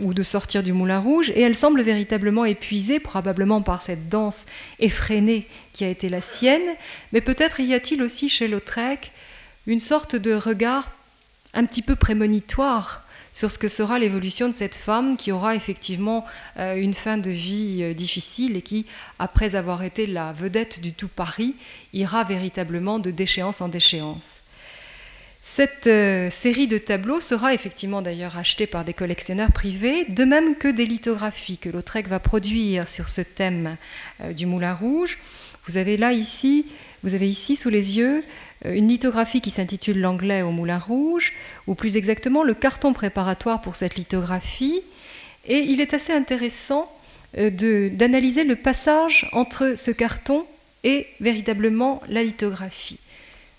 ou 0.00 0.14
de 0.14 0.22
sortir 0.22 0.62
du 0.62 0.72
Moulin 0.72 0.98
Rouge, 0.98 1.30
et 1.30 1.42
elle 1.42 1.56
semble 1.56 1.82
véritablement 1.82 2.44
épuisée, 2.44 3.00
probablement 3.00 3.62
par 3.62 3.82
cette 3.82 4.08
danse 4.08 4.46
effrénée 4.78 5.46
qui 5.72 5.84
a 5.84 5.88
été 5.88 6.08
la 6.08 6.20
sienne, 6.20 6.74
mais 7.12 7.20
peut-être 7.20 7.60
y 7.60 7.74
a-t-il 7.74 8.02
aussi 8.02 8.28
chez 8.28 8.48
Lautrec 8.48 9.12
une 9.66 9.80
sorte 9.80 10.14
de 10.16 10.32
regard 10.34 10.90
un 11.54 11.64
petit 11.64 11.82
peu 11.82 11.96
prémonitoire 11.96 13.02
sur 13.32 13.50
ce 13.50 13.58
que 13.58 13.68
sera 13.68 13.98
l'évolution 13.98 14.48
de 14.48 14.54
cette 14.54 14.74
femme 14.74 15.16
qui 15.18 15.30
aura 15.30 15.54
effectivement 15.54 16.24
euh, 16.58 16.76
une 16.76 16.94
fin 16.94 17.18
de 17.18 17.30
vie 17.30 17.82
euh, 17.82 17.92
difficile 17.92 18.56
et 18.56 18.62
qui, 18.62 18.86
après 19.18 19.56
avoir 19.56 19.82
été 19.82 20.06
la 20.06 20.32
vedette 20.32 20.80
du 20.80 20.92
tout 20.94 21.08
Paris, 21.08 21.54
ira 21.92 22.24
véritablement 22.24 22.98
de 22.98 23.10
déchéance 23.10 23.60
en 23.60 23.68
déchéance. 23.68 24.40
Cette 25.48 25.86
euh, 25.86 26.28
série 26.28 26.66
de 26.66 26.76
tableaux 26.76 27.20
sera 27.20 27.54
effectivement 27.54 28.02
d'ailleurs 28.02 28.36
achetée 28.36 28.66
par 28.66 28.84
des 28.84 28.92
collectionneurs 28.92 29.52
privés, 29.52 30.04
de 30.08 30.24
même 30.24 30.56
que 30.56 30.66
des 30.66 30.84
lithographies 30.84 31.56
que 31.56 31.68
Lautrec 31.68 32.08
va 32.08 32.18
produire 32.18 32.88
sur 32.88 33.08
ce 33.08 33.20
thème 33.20 33.76
euh, 34.22 34.32
du 34.32 34.44
Moulin 34.44 34.74
Rouge. 34.74 35.18
Vous 35.68 35.76
avez 35.76 35.96
là 35.96 36.12
ici, 36.12 36.66
vous 37.04 37.14
avez 37.14 37.30
ici 37.30 37.54
sous 37.54 37.68
les 37.68 37.96
yeux 37.96 38.24
euh, 38.66 38.74
une 38.74 38.88
lithographie 38.88 39.40
qui 39.40 39.50
s'intitule 39.50 40.00
L'anglais 40.00 40.42
au 40.42 40.50
Moulin 40.50 40.80
Rouge, 40.80 41.32
ou 41.68 41.76
plus 41.76 41.96
exactement 41.96 42.42
le 42.42 42.52
carton 42.52 42.92
préparatoire 42.92 43.62
pour 43.62 43.76
cette 43.76 43.94
lithographie. 43.94 44.82
Et 45.46 45.60
il 45.60 45.80
est 45.80 45.94
assez 45.94 46.12
intéressant 46.12 46.92
d'analyser 47.34 48.42
le 48.42 48.56
passage 48.56 49.30
entre 49.32 49.74
ce 49.76 49.92
carton 49.92 50.44
et 50.82 51.06
véritablement 51.20 52.02
la 52.08 52.24
lithographie. 52.24 52.98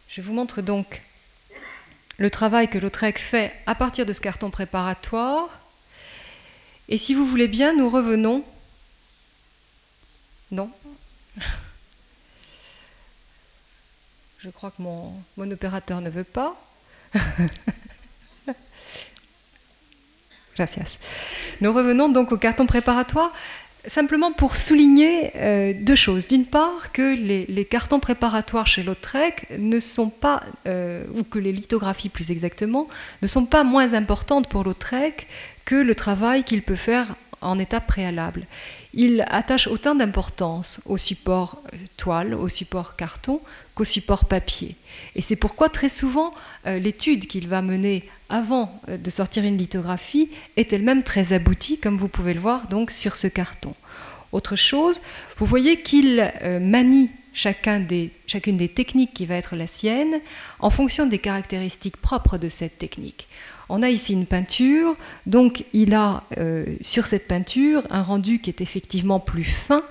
Je 0.09 0.21
vous 0.21 0.33
montre 0.33 0.61
donc 0.61 1.01
le 2.17 2.29
travail 2.29 2.67
que 2.67 2.77
Lautrec 2.77 3.17
fait 3.19 3.53
à 3.65 3.75
partir 3.75 4.05
de 4.05 4.13
ce 4.13 4.21
carton 4.21 4.49
préparatoire. 4.49 5.59
Et 6.89 6.97
si 6.97 7.13
vous 7.13 7.25
voulez 7.25 7.47
bien, 7.47 7.73
nous 7.75 7.89
revenons. 7.89 8.43
Non 10.51 10.71
Je 14.39 14.49
crois 14.49 14.71
que 14.71 14.81
mon, 14.81 15.13
mon 15.35 15.51
opérateur 15.51 16.01
ne 16.01 16.09
veut 16.09 16.23
pas. 16.23 16.55
Gracias. 20.55 20.97
Nous 21.61 21.71
revenons 21.71 22.09
donc 22.09 22.31
au 22.31 22.37
carton 22.37 22.65
préparatoire 22.65 23.31
simplement 23.87 24.31
pour 24.31 24.55
souligner 24.57 25.31
euh, 25.35 25.73
deux 25.75 25.95
choses. 25.95 26.27
D'une 26.27 26.45
part, 26.45 26.91
que 26.91 27.15
les, 27.15 27.65
cartons 27.65 27.99
préparatoires 27.99 28.67
chez 28.67 28.83
Lautrec 28.83 29.47
ne 29.57 29.79
sont 29.79 30.09
pas, 30.09 30.43
euh, 30.67 31.03
ou 31.15 31.23
que 31.23 31.39
les 31.39 31.51
lithographies 31.51 32.09
plus 32.09 32.31
exactement, 32.31 32.87
ne 33.21 33.27
sont 33.27 33.45
pas 33.45 33.63
moins 33.63 33.93
importantes 33.93 34.47
pour 34.47 34.63
Lautrec 34.63 35.27
que 35.65 35.75
le 35.75 35.95
travail 35.95 36.43
qu'il 36.43 36.61
peut 36.61 36.75
faire 36.75 37.15
en 37.41 37.59
étape 37.59 37.87
préalable. 37.87 38.45
Il 38.93 39.25
attache 39.27 39.67
autant 39.67 39.95
d'importance 39.95 40.79
au 40.85 40.97
support 40.97 41.61
euh, 41.73 41.77
toile, 41.97 42.33
au 42.33 42.49
support 42.49 42.95
carton, 42.95 43.41
qu'au 43.75 43.83
support 43.83 44.25
papier. 44.25 44.75
Et 45.15 45.21
c'est 45.21 45.35
pourquoi 45.35 45.69
très 45.69 45.89
souvent 45.89 46.33
euh, 46.65 46.79
l'étude 46.79 47.27
qu'il 47.27 47.47
va 47.47 47.61
mener 47.61 48.03
avant 48.29 48.81
euh, 48.89 48.97
de 48.97 49.09
sortir 49.09 49.43
une 49.43 49.57
lithographie 49.57 50.29
est 50.55 50.71
elle-même 50.73 51.03
très 51.03 51.33
aboutie, 51.33 51.79
comme 51.79 51.97
vous 51.97 52.07
pouvez 52.07 52.33
le 52.33 52.39
voir 52.39 52.67
donc 52.67 52.91
sur 52.91 53.15
ce 53.15 53.27
carton. 53.27 53.73
Autre 54.31 54.55
chose, 54.55 55.01
vous 55.37 55.45
voyez 55.45 55.81
qu'il 55.81 56.33
manie 56.59 57.09
chacune 57.33 57.85
des 57.87 58.67
techniques 58.67 59.13
qui 59.13 59.25
va 59.25 59.35
être 59.35 59.55
la 59.55 59.67
sienne 59.67 60.19
en 60.59 60.69
fonction 60.69 61.05
des 61.05 61.17
caractéristiques 61.17 61.95
propres 61.95 62.37
de 62.37 62.49
cette 62.49 62.77
technique. 62.77 63.29
On 63.69 63.83
a 63.83 63.89
ici 63.89 64.13
une 64.13 64.25
peinture, 64.25 64.95
donc 65.25 65.65
il 65.73 65.93
a 65.93 66.23
euh, 66.37 66.65
sur 66.81 67.05
cette 67.05 67.27
peinture 67.27 67.85
un 67.89 68.01
rendu 68.01 68.39
qui 68.39 68.49
est 68.49 68.61
effectivement 68.61 69.19
plus 69.19 69.43
fin, 69.43 69.81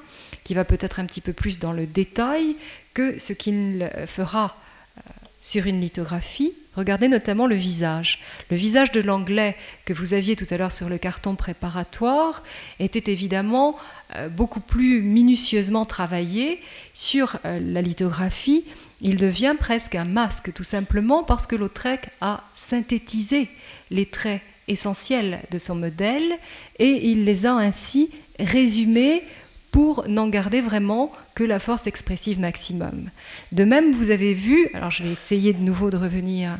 qui 0.44 0.54
va 0.54 0.64
peut-être 0.64 0.98
un 1.00 1.04
petit 1.04 1.20
peu 1.20 1.32
plus 1.32 1.58
dans 1.58 1.72
le 1.72 1.86
détail 1.86 2.56
que 2.94 3.18
ce 3.18 3.32
qu'il 3.32 3.90
fera 4.06 4.56
euh, 4.96 5.00
sur 5.46 5.66
une 5.66 5.80
lithographie. 5.80 6.52
Regardez 6.74 7.08
notamment 7.08 7.46
le 7.46 7.54
visage. 7.54 8.18
Le 8.50 8.56
visage 8.56 8.90
de 8.90 9.00
l'anglais 9.00 9.56
que 9.84 9.92
vous 9.92 10.12
aviez 10.12 10.34
tout 10.34 10.46
à 10.50 10.56
l'heure 10.56 10.72
sur 10.72 10.88
le 10.88 10.98
carton 10.98 11.36
préparatoire 11.36 12.42
était 12.80 13.12
évidemment 13.12 13.76
euh, 14.16 14.28
beaucoup 14.28 14.60
plus 14.60 15.02
minutieusement 15.02 15.84
travaillé 15.84 16.60
sur 16.94 17.38
la 17.44 17.80
lithographie 17.80 18.64
il 19.00 19.16
devient 19.16 19.54
presque 19.58 19.94
un 19.94 20.04
masque, 20.04 20.52
tout 20.54 20.64
simplement 20.64 21.22
parce 21.22 21.46
que 21.46 21.56
Lautrec 21.56 22.08
a 22.20 22.42
synthétisé 22.54 23.48
les 23.90 24.06
traits 24.06 24.40
essentiels 24.68 25.40
de 25.50 25.58
son 25.58 25.74
modèle 25.74 26.32
et 26.78 27.10
il 27.10 27.24
les 27.24 27.46
a 27.46 27.52
ainsi 27.52 28.10
résumés 28.40 29.22
pour 29.70 30.08
n'en 30.08 30.28
garder 30.28 30.60
vraiment 30.60 31.12
que 31.34 31.44
la 31.44 31.58
force 31.58 31.86
expressive 31.86 32.40
maximum. 32.40 33.10
De 33.52 33.64
même, 33.64 33.92
vous 33.92 34.10
avez 34.10 34.34
vu, 34.34 34.68
alors 34.74 34.90
je 34.90 35.02
vais 35.02 35.10
essayer 35.10 35.52
de 35.52 35.60
nouveau 35.60 35.90
de 35.90 35.96
revenir 35.96 36.58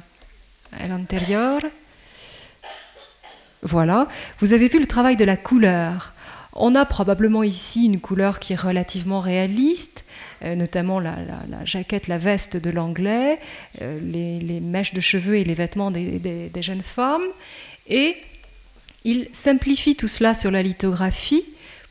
à 0.79 0.87
l'antérieur, 0.89 1.61
voilà, 3.63 4.07
vous 4.39 4.53
avez 4.53 4.69
vu 4.69 4.79
le 4.79 4.87
travail 4.87 5.17
de 5.17 5.25
la 5.25 5.37
couleur 5.37 6.13
On 6.53 6.75
a 6.75 6.85
probablement 6.85 7.43
ici 7.43 7.87
une 7.87 8.01
couleur 8.01 8.39
qui 8.39 8.53
est 8.53 8.61
relativement 8.61 9.21
réaliste, 9.21 10.05
euh, 10.43 10.55
notamment 10.55 11.01
la, 11.01 11.17
jaquette, 11.65 12.07
la 12.07 12.19
veste 12.19 12.57
de 12.57 12.71
l'anglais, 12.71 13.41
euh, 13.83 13.99
les, 14.01 14.61
mèches 14.61 14.95
de 14.95 15.01
cheveux 15.01 15.37
et 15.37 15.45
les 15.45 15.55
vêtements 15.55 15.91
des, 15.91 16.51
jeunes 16.61 16.83
femmes. 16.83 17.27
Et 17.89 18.17
il 19.05 19.29
simplifie 19.33 19.97
tout 19.97 20.09
cela 20.09 20.35
sur 20.35 20.51
la 20.51 20.63
lithographie 20.63 21.45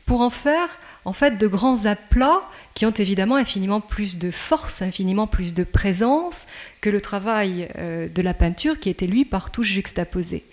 pour 0.06 0.20
en 0.20 0.30
faire 0.30 0.78
en 1.04 1.12
fait 1.12 1.36
de 1.36 1.46
grands 1.46 1.84
aplats 1.84 2.42
qui 2.74 2.86
ont 2.86 2.92
évidemment 2.92 3.36
infiniment 3.36 3.80
plus 3.80 4.18
de 4.18 4.30
force, 4.30 4.80
infiniment 4.82 5.26
plus 5.26 5.52
de 5.52 5.64
présence 5.64 6.46
que 6.80 6.90
le 6.90 7.00
travail 7.00 7.68
euh, 7.76 8.08
de 8.08 8.22
la 8.22 8.32
peinture 8.32 8.78
qui 8.78 8.88
était 8.88 9.06
lui 9.06 9.24
partout 9.24 9.62
juxtaposé. 9.62 10.44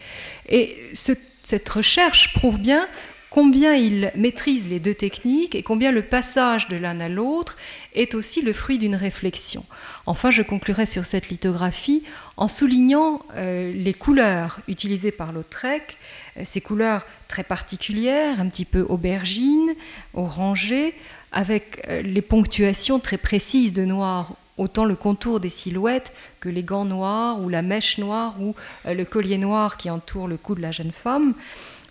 Et 0.49 0.77
cette 0.93 1.69
recherche 1.69 2.33
prouve 2.33 2.59
bien 2.59 2.87
combien 3.33 3.73
il 3.73 4.11
maîtrise 4.15 4.69
les 4.69 4.79
deux 4.79 4.93
techniques 4.93 5.55
et 5.55 5.63
combien 5.63 5.91
le 5.91 6.03
passage 6.03 6.67
de 6.67 6.77
l'un 6.77 6.99
à 6.99 7.09
l'autre 7.09 7.57
est 7.95 8.13
aussi 8.13 8.43
le 8.43 8.53
fruit 8.53 8.77
d'une 8.77 8.95
réflexion. 8.95 9.65
Enfin, 10.05 10.29
je 10.29 10.43
conclurai 10.43 10.85
sur 10.85 11.05
cette 11.05 11.29
lithographie 11.29 12.03
en 12.37 12.47
soulignant 12.47 13.23
euh, 13.35 13.73
les 13.73 13.95
couleurs 13.95 14.59
utilisées 14.67 15.11
par 15.11 15.31
Lautrec, 15.31 15.97
ces 16.43 16.61
couleurs 16.61 17.05
très 17.27 17.43
particulières, 17.43 18.39
un 18.39 18.49
petit 18.49 18.65
peu 18.65 18.85
aubergine, 18.89 19.73
orangées, 20.13 20.93
avec 21.31 21.83
euh, 21.87 22.01
les 22.01 22.21
ponctuations 22.21 22.99
très 22.99 23.17
précises 23.17 23.73
de 23.73 23.85
noir 23.85 24.33
autant 24.57 24.85
le 24.85 24.95
contour 24.95 25.39
des 25.39 25.49
silhouettes 25.49 26.11
que 26.39 26.49
les 26.49 26.63
gants 26.63 26.85
noirs 26.85 27.41
ou 27.41 27.49
la 27.49 27.63
mèche 27.63 27.97
noire 27.97 28.35
ou 28.39 28.53
le 28.85 29.03
collier 29.03 29.39
noir 29.39 29.77
qui 29.77 29.89
entoure 29.89 30.27
le 30.27 30.37
cou 30.37 30.53
de 30.53 30.61
la 30.61 30.71
jeune 30.71 30.91
femme 30.91 31.33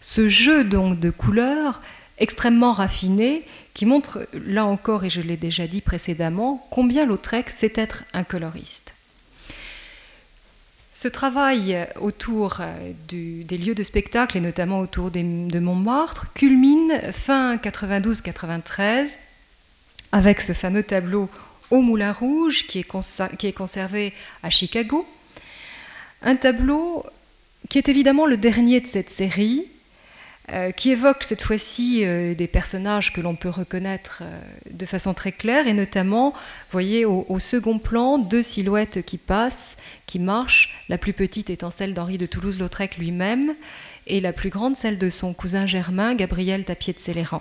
ce 0.01 0.29
jeu 0.29 0.63
donc 0.63 1.01
de 1.01 1.11
couleurs 1.11 1.81
extrêmement 2.19 2.73
raffiné 2.73 3.45
qui 3.75 3.87
montre 3.87 4.29
là 4.33 4.67
encore, 4.67 5.05
et 5.05 5.11
je 5.11 5.21
l'ai 5.21 5.37
déjà 5.37 5.67
dit 5.67 5.81
précédemment, 5.81 6.67
combien 6.71 7.07
Lautrec 7.07 7.49
sait 7.51 7.73
être 7.75 8.05
un 8.13 8.25
coloriste. 8.25 8.92
Ce 11.03 11.09
travail 11.09 11.77
autour 12.01 12.59
euh, 12.61 12.93
des 13.09 13.59
lieux 13.59 13.75
de 13.75 13.83
spectacle 13.83 14.37
et 14.37 14.41
notamment 14.41 14.79
autour 14.79 15.11
de 15.11 15.59
Montmartre 15.59 16.33
culmine 16.33 16.93
fin 17.11 17.57
92-93 17.57 19.17
avec 20.13 20.41
ce 20.41 20.53
fameux 20.53 20.85
tableau 20.85 21.29
au 21.73 21.81
Moulin 21.81 22.13
Rouge 22.13 22.69
qui 22.69 22.79
est, 22.79 23.37
qui 23.37 23.49
est 23.49 23.53
conservé 23.53 24.13
à 24.45 24.51
Chicago. 24.51 25.05
Un 26.23 26.37
tableau 26.37 27.05
qui 27.69 27.79
est 27.79 27.89
évidemment 27.89 28.27
le 28.27 28.37
dernier 28.37 28.81
de 28.81 28.87
cette 28.87 29.11
série, 29.11 29.67
euh, 30.51 30.73
qui 30.73 30.91
évoque 30.91 31.23
cette 31.23 31.41
fois-ci 31.41 32.01
euh, 32.03 32.35
des 32.35 32.49
personnages 32.49 33.13
que 33.13 33.21
l'on 33.21 33.37
peut 33.37 33.49
reconnaître 33.49 34.23
euh, 34.23 34.41
de 34.73 34.87
façon 34.87 35.15
très 35.15 35.31
claire, 35.31 35.69
et 35.69 35.73
notamment, 35.73 36.33
vous 36.33 36.73
voyez 36.73 37.05
au, 37.05 37.39
second 37.39 37.79
plan, 37.79 38.19
deux 38.19 38.43
silhouettes 38.43 39.05
qui 39.05 39.19
passent, 39.19 39.77
qui 40.07 40.19
marchent, 40.19 40.75
la 40.89 40.99
plus 40.99 41.13
petite 41.13 41.49
étant 41.49 41.71
celle 41.71 41.95
d'Henri 41.95 42.19
de 42.19 42.27
Toulouse-Lautrec 42.27 42.99
lui-même, 42.99 43.55
et 44.09 44.21
la 44.21 44.33
plus 44.33 44.51
grande 44.51 44.77
celle 44.77 44.99
de 44.99 45.11
son 45.11 45.33
cousin 45.33 45.65
germain, 45.65 46.17
Gabriel 46.17 46.65
Tapier 46.65 46.93
de 46.93 46.99
Céléran. 46.99 47.41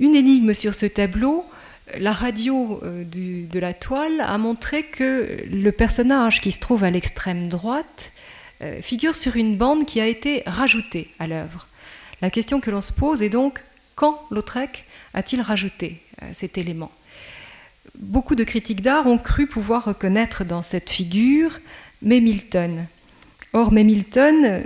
Une 0.00 0.16
énigme 0.16 0.54
sur 0.54 0.74
ce 0.74 0.86
tableau, 0.86 1.46
la 1.96 2.12
radio 2.12 2.82
de 2.82 3.58
la 3.58 3.72
toile 3.72 4.20
a 4.20 4.36
montré 4.36 4.82
que 4.82 5.44
le 5.48 5.70
personnage 5.70 6.40
qui 6.40 6.50
se 6.50 6.58
trouve 6.58 6.82
à 6.82 6.90
l'extrême 6.90 7.48
droite 7.48 8.12
figure 8.82 9.14
sur 9.16 9.36
une 9.36 9.56
bande 9.56 9.86
qui 9.86 10.00
a 10.00 10.06
été 10.06 10.42
rajoutée 10.44 11.08
à 11.18 11.26
l'œuvre. 11.26 11.67
La 12.20 12.30
question 12.30 12.60
que 12.60 12.70
l'on 12.70 12.80
se 12.80 12.92
pose 12.92 13.22
est 13.22 13.28
donc 13.28 13.60
quand 13.94 14.24
Lautrec 14.30 14.84
a-t-il 15.14 15.40
rajouté 15.40 16.02
euh, 16.22 16.30
cet 16.32 16.58
élément? 16.58 16.90
Beaucoup 17.96 18.34
de 18.34 18.44
critiques 18.44 18.82
d'art 18.82 19.06
ont 19.06 19.18
cru 19.18 19.46
pouvoir 19.46 19.84
reconnaître 19.84 20.44
dans 20.44 20.62
cette 20.62 20.90
figure 20.90 21.58
May 22.02 22.20
Milton. 22.20 22.86
Or, 23.52 23.72
May 23.72 23.84
Milton, 23.84 24.62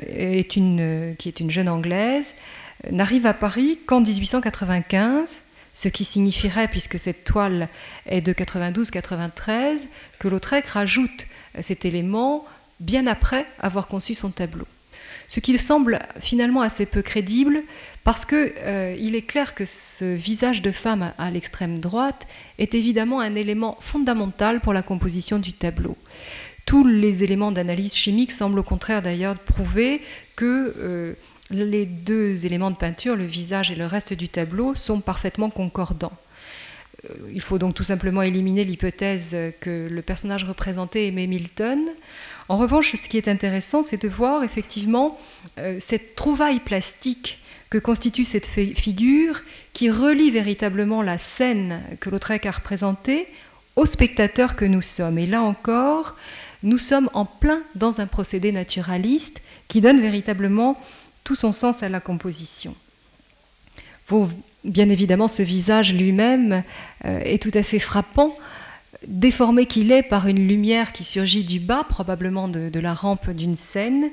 une, 0.57 1.15
qui 1.19 1.29
est 1.29 1.41
une 1.41 1.51
jeune 1.51 1.69
anglaise, 1.69 2.35
n'arrive 2.91 3.27
à 3.27 3.33
Paris 3.33 3.79
qu'en 3.87 4.01
1895, 4.01 5.41
ce 5.73 5.89
qui 5.89 6.05
signifierait, 6.05 6.69
puisque 6.69 6.99
cette 6.99 7.25
toile 7.25 7.69
est 8.07 8.21
de 8.21 8.33
92-93, 8.33 9.87
que 10.19 10.29
Lautrec 10.29 10.67
rajoute 10.67 11.27
cet 11.61 11.85
élément 11.85 12.45
bien 12.81 13.07
après 13.07 13.47
avoir 13.61 13.87
conçu 13.87 14.15
son 14.15 14.31
tableau 14.31 14.67
ce 15.33 15.41
qui 15.41 15.59
semble 15.59 15.99
finalement 16.21 16.61
assez 16.61 16.85
peu 16.85 17.01
crédible 17.01 17.63
parce 18.05 18.27
qu'il 18.27 18.53
euh, 18.59 18.95
est 18.95 19.27
clair 19.27 19.55
que 19.55 19.65
ce 19.65 20.15
visage 20.15 20.61
de 20.61 20.71
femme 20.71 21.15
à, 21.17 21.31
l'extrême 21.31 21.81
droite 21.81 22.27
est 22.59 22.75
évidemment 22.75 23.21
un 23.21 23.35
élément 23.35 23.79
fondamental 23.81 24.61
pour 24.61 24.75
la 24.75 24.83
composition 24.83 25.39
du 25.39 25.55
tableau. 25.55 25.97
Tous 26.67 26.87
les 26.87 27.25
éléments 27.25 27.51
d'analyse 27.51 27.95
chimique 27.95 28.31
semblent 28.31 28.59
au 28.59 28.63
contraire 28.63 29.01
d'ailleurs 29.01 29.39
prouver 29.39 30.03
que 30.37 30.75
euh, 30.77 31.15
les 31.49 31.87
deux 31.87 32.45
éléments 32.45 32.71
de 32.71 32.77
peinture, 32.77 33.17
le 33.17 33.25
visage 33.25 33.71
et 33.71 33.75
le 33.75 33.87
reste 33.87 34.13
du 34.13 34.29
tableau, 34.29 34.75
sont 34.75 35.01
parfaitement 35.01 35.49
concordants. 35.49 36.13
Euh, 37.09 37.15
il 37.33 37.41
faut 37.41 37.57
donc 37.57 37.75
tout 37.75 37.85
simplement 37.85 38.21
éliminer 38.21 38.65
l'hypothèse 38.65 39.35
que 39.63 39.89
le 39.91 40.03
personnage 40.03 40.45
représenté 40.45 41.07
est 41.07 41.11
Milton 41.11 41.81
en 42.53 42.59
revanche, 42.59 42.95
ce 42.97 43.09
qui 43.09 43.17
est 43.17 43.29
intéressant, 43.29 43.83
c'est 43.83 44.03
de 44.03 44.09
voir 44.09 44.45
effectivement 44.45 45.19
euh, 45.57 45.79
cette 45.81 46.15
trouvaille 46.15 46.61
plastique 46.61 47.39
que 47.71 47.79
constitue 47.79 48.27
cette 48.27 48.45
figure 48.47 49.41
qui 49.73 49.91
relie 49.91 50.31
véritablement 50.31 51.01
la 51.01 51.17
scène 51.17 51.81
que 51.99 52.11
Lautrec 52.11 52.45
a 52.45 52.51
représentée 52.51 53.27
aux 53.75 53.87
spectateurs 53.87 54.55
que 54.55 54.67
nous 54.67 54.83
sommes. 54.83 55.17
Et 55.17 55.25
là 55.25 55.41
encore, 55.41 56.15
nous 56.63 56.77
sommes 56.77 57.09
en 57.15 57.25
plein 57.25 57.63
dans 57.75 58.03
un 58.03 58.07
procédé 58.07 58.53
naturaliste 58.53 59.41
qui 59.69 59.81
donne 59.81 60.03
véritablement 60.03 60.79
tout 61.25 61.37
son 61.37 61.53
sens 61.53 61.83
à 61.83 61.89
la 61.89 62.01
composition. 62.01 62.75
bien 64.63 64.91
évidemment, 64.91 65.29
ce 65.29 65.41
visage 65.41 65.95
lui-même 65.95 66.65
euh, 67.07 67.19
est 67.21 67.43
tout 67.43 67.57
à 67.57 67.63
fait 67.63 67.79
frappant 67.79 68.35
déformé 69.07 69.67
qu'il 69.67 69.93
est 69.93 70.03
par 70.03 70.27
une 70.27 70.47
lumière 70.47 70.93
qui 70.93 71.05
surgit 71.05 71.45
du 71.45 71.61
bas, 71.61 71.85
probablement 71.89 72.49
de, 72.49 72.81
la 72.81 72.95
rampe 72.95 73.31
d'une 73.31 73.57
scène, 73.57 74.11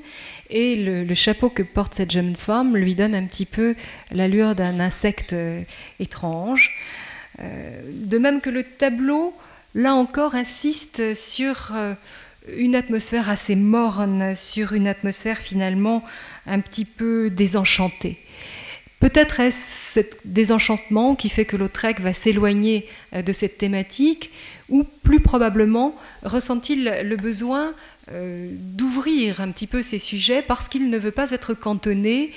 et 0.48 0.76
le, 0.76 1.14
chapeau 1.14 1.50
que 1.50 1.62
porte 1.62 1.94
cette 1.94 2.10
jeune 2.10 2.36
femme 2.36 2.76
lui 2.76 2.94
donne 2.94 3.14
un 3.14 3.26
petit 3.26 3.46
peu 3.46 3.74
l'allure 4.10 4.54
d'un 4.54 4.80
insecte 4.80 5.32
euh, 5.32 5.62
étrange. 5.98 6.72
Euh, 7.40 7.82
de 7.92 8.18
même 8.18 8.40
que 8.40 8.50
le 8.50 8.62
tableau, 8.62 9.34
là 9.74 9.94
encore, 9.94 10.34
insiste 10.34 11.14
sur 11.14 11.72
euh, 11.74 11.94
une 12.56 12.74
atmosphère 12.74 13.28
assez 13.28 13.56
morne, 13.56 14.34
sur 14.36 14.72
une 14.72 14.88
atmosphère 14.88 15.38
finalement 15.38 16.04
un 16.46 16.60
petit 16.60 16.84
peu 16.84 17.30
désenchantée. 17.30 18.18
Peut-être 18.98 19.40
est-ce 19.40 20.00
ce 20.00 20.06
désenchantement 20.26 21.14
qui 21.14 21.30
fait 21.30 21.46
que 21.46 21.56
Lautrec 21.56 22.00
va 22.00 22.12
s'éloigner 22.12 22.86
de 23.14 23.32
cette 23.32 23.56
thématique, 23.56 24.30
ou 24.70 24.84
plus 24.84 25.20
probablement 25.20 25.94
ressent-il 26.22 26.84
le 26.84 27.16
besoin 27.16 27.72
euh, 28.10 28.50
d'ouvrir 28.52 29.40
un 29.40 29.50
petit 29.50 29.66
peu 29.66 29.82
ces 29.82 29.98
sujets 29.98 30.42
parce 30.42 30.68
qu'il 30.68 30.88
ne 30.88 30.98
veut 30.98 31.10
pas 31.10 31.30
être 31.30 31.54
cantonné 31.54 32.32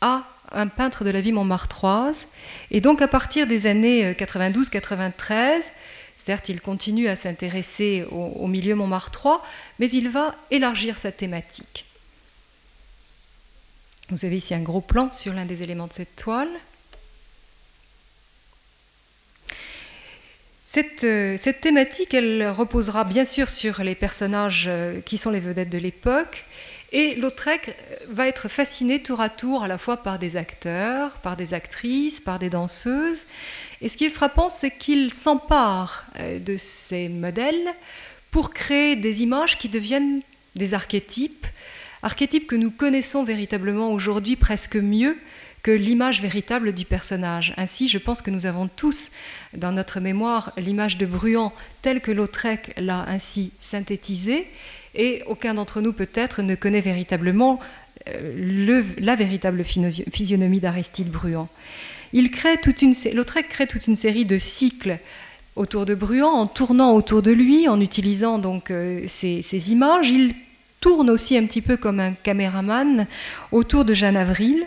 à 0.00 0.24
un 0.52 0.66
peintre 0.66 1.04
de 1.04 1.10
la 1.10 1.20
vie 1.20 1.32
montmartroise? 1.32 2.26
Et 2.70 2.80
donc 2.80 3.02
à 3.02 3.08
partir 3.08 3.46
des 3.46 3.66
années 3.66 4.12
92-93, 4.14 5.32
euh, 5.32 5.60
certes 6.16 6.48
il 6.48 6.60
continue 6.60 7.08
à 7.08 7.16
s'intéresser 7.16 8.04
au 8.10 8.46
milieu 8.46 8.74
montmartrois, 8.74 9.42
mais 9.78 9.90
il 9.90 10.08
va 10.08 10.34
élargir 10.50 10.98
sa 10.98 11.12
thématique. 11.12 11.84
Vous 14.10 14.24
avez 14.24 14.38
ici 14.38 14.54
un 14.54 14.62
gros 14.62 14.80
plan 14.80 15.12
sur 15.12 15.34
l'un 15.34 15.44
des 15.44 15.62
éléments 15.62 15.86
de 15.86 15.92
cette 15.92 16.16
toile. 16.16 16.48
Euh, 20.76 21.36
cette, 21.38 21.60
thématique, 21.60 22.12
elle 22.12 22.48
reposera 22.50 23.04
bien 23.04 23.24
sûr 23.24 23.48
sur 23.48 23.82
les 23.82 23.94
personnages 23.94 24.66
euh, 24.68 25.00
qui 25.00 25.16
sont 25.16 25.30
les 25.30 25.40
vedettes 25.40 25.70
de 25.70 25.78
l'époque, 25.78 26.44
et 26.92 27.14
Lautrec 27.14 27.68
euh, 27.68 27.96
va 28.10 28.28
être 28.28 28.48
fasciné 28.48 29.02
tour 29.02 29.20
à 29.20 29.30
tour 29.30 29.62
à 29.62 29.68
la 29.68 29.78
fois 29.78 29.98
par 29.98 30.18
des 30.18 30.36
acteurs, 30.36 31.12
par 31.18 31.36
des 31.36 31.54
actrices, 31.54 32.20
par 32.20 32.38
des 32.38 32.50
danseuses. 32.50 33.24
Et 33.80 33.88
ce 33.88 33.96
qui 33.96 34.04
est 34.04 34.10
frappant, 34.10 34.50
c'est 34.50 34.70
qu'il 34.70 35.12
s'empare 35.12 36.06
de 36.18 36.56
ces 36.56 37.08
modèles 37.08 37.74
pour 38.30 38.50
créer 38.52 38.94
des 38.96 39.22
images 39.22 39.56
qui 39.56 39.68
deviennent 39.68 40.20
des 40.54 40.74
archétypes, 40.74 41.46
archétypes 42.02 42.46
que 42.46 42.56
nous 42.56 42.70
connaissons 42.70 43.24
véritablement 43.24 43.92
aujourd'hui 43.92 44.36
presque 44.36 44.76
mieux 44.76 45.16
l'image 45.72 46.22
véritable 46.22 46.72
du 46.72 46.84
personnage. 46.84 47.54
Ainsi, 47.56 47.88
je 47.88 47.98
pense 47.98 48.22
que 48.22 48.30
nous 48.30 48.46
avons 48.46 48.68
tous 48.68 49.10
dans 49.56 49.72
notre 49.72 50.00
mémoire 50.00 50.52
l'image 50.56 50.98
de 50.98 51.06
Bruant 51.06 51.52
telle 51.82 52.00
que 52.00 52.10
Lautrec 52.10 52.72
l'a 52.76 53.04
ainsi 53.08 53.52
synthétisée, 53.60 54.46
et 54.94 55.22
aucun 55.26 55.54
d'entre 55.54 55.80
nous 55.80 55.92
peut-être 55.92 56.42
ne 56.42 56.54
connaît 56.54 56.80
véritablement 56.80 57.60
le, 58.06 58.84
la 58.98 59.16
véritable 59.16 59.64
physionomie 59.64 60.60
d'Aristide 60.60 61.10
Bruand. 61.10 61.48
Il 62.12 62.30
crée 62.30 62.56
toute 62.58 62.82
une, 62.82 62.94
Lautrec 63.12 63.48
crée 63.48 63.66
toute 63.66 63.86
une 63.86 63.96
série 63.96 64.24
de 64.24 64.38
cycles 64.38 64.98
autour 65.56 65.84
de 65.84 65.94
Bruand 65.94 66.32
en 66.32 66.46
tournant 66.46 66.94
autour 66.94 67.22
de 67.22 67.32
lui, 67.32 67.68
en 67.68 67.80
utilisant 67.80 68.38
donc 68.38 68.72
ces, 69.06 69.42
ces, 69.42 69.72
images. 69.72 70.08
Il 70.08 70.34
tourne 70.80 71.10
aussi 71.10 71.36
un 71.36 71.44
petit 71.44 71.60
peu 71.60 71.76
comme 71.76 72.00
un 72.00 72.12
caméraman 72.12 73.06
autour 73.52 73.84
de 73.84 73.92
Jeanne 73.92 74.16
Avril. 74.16 74.66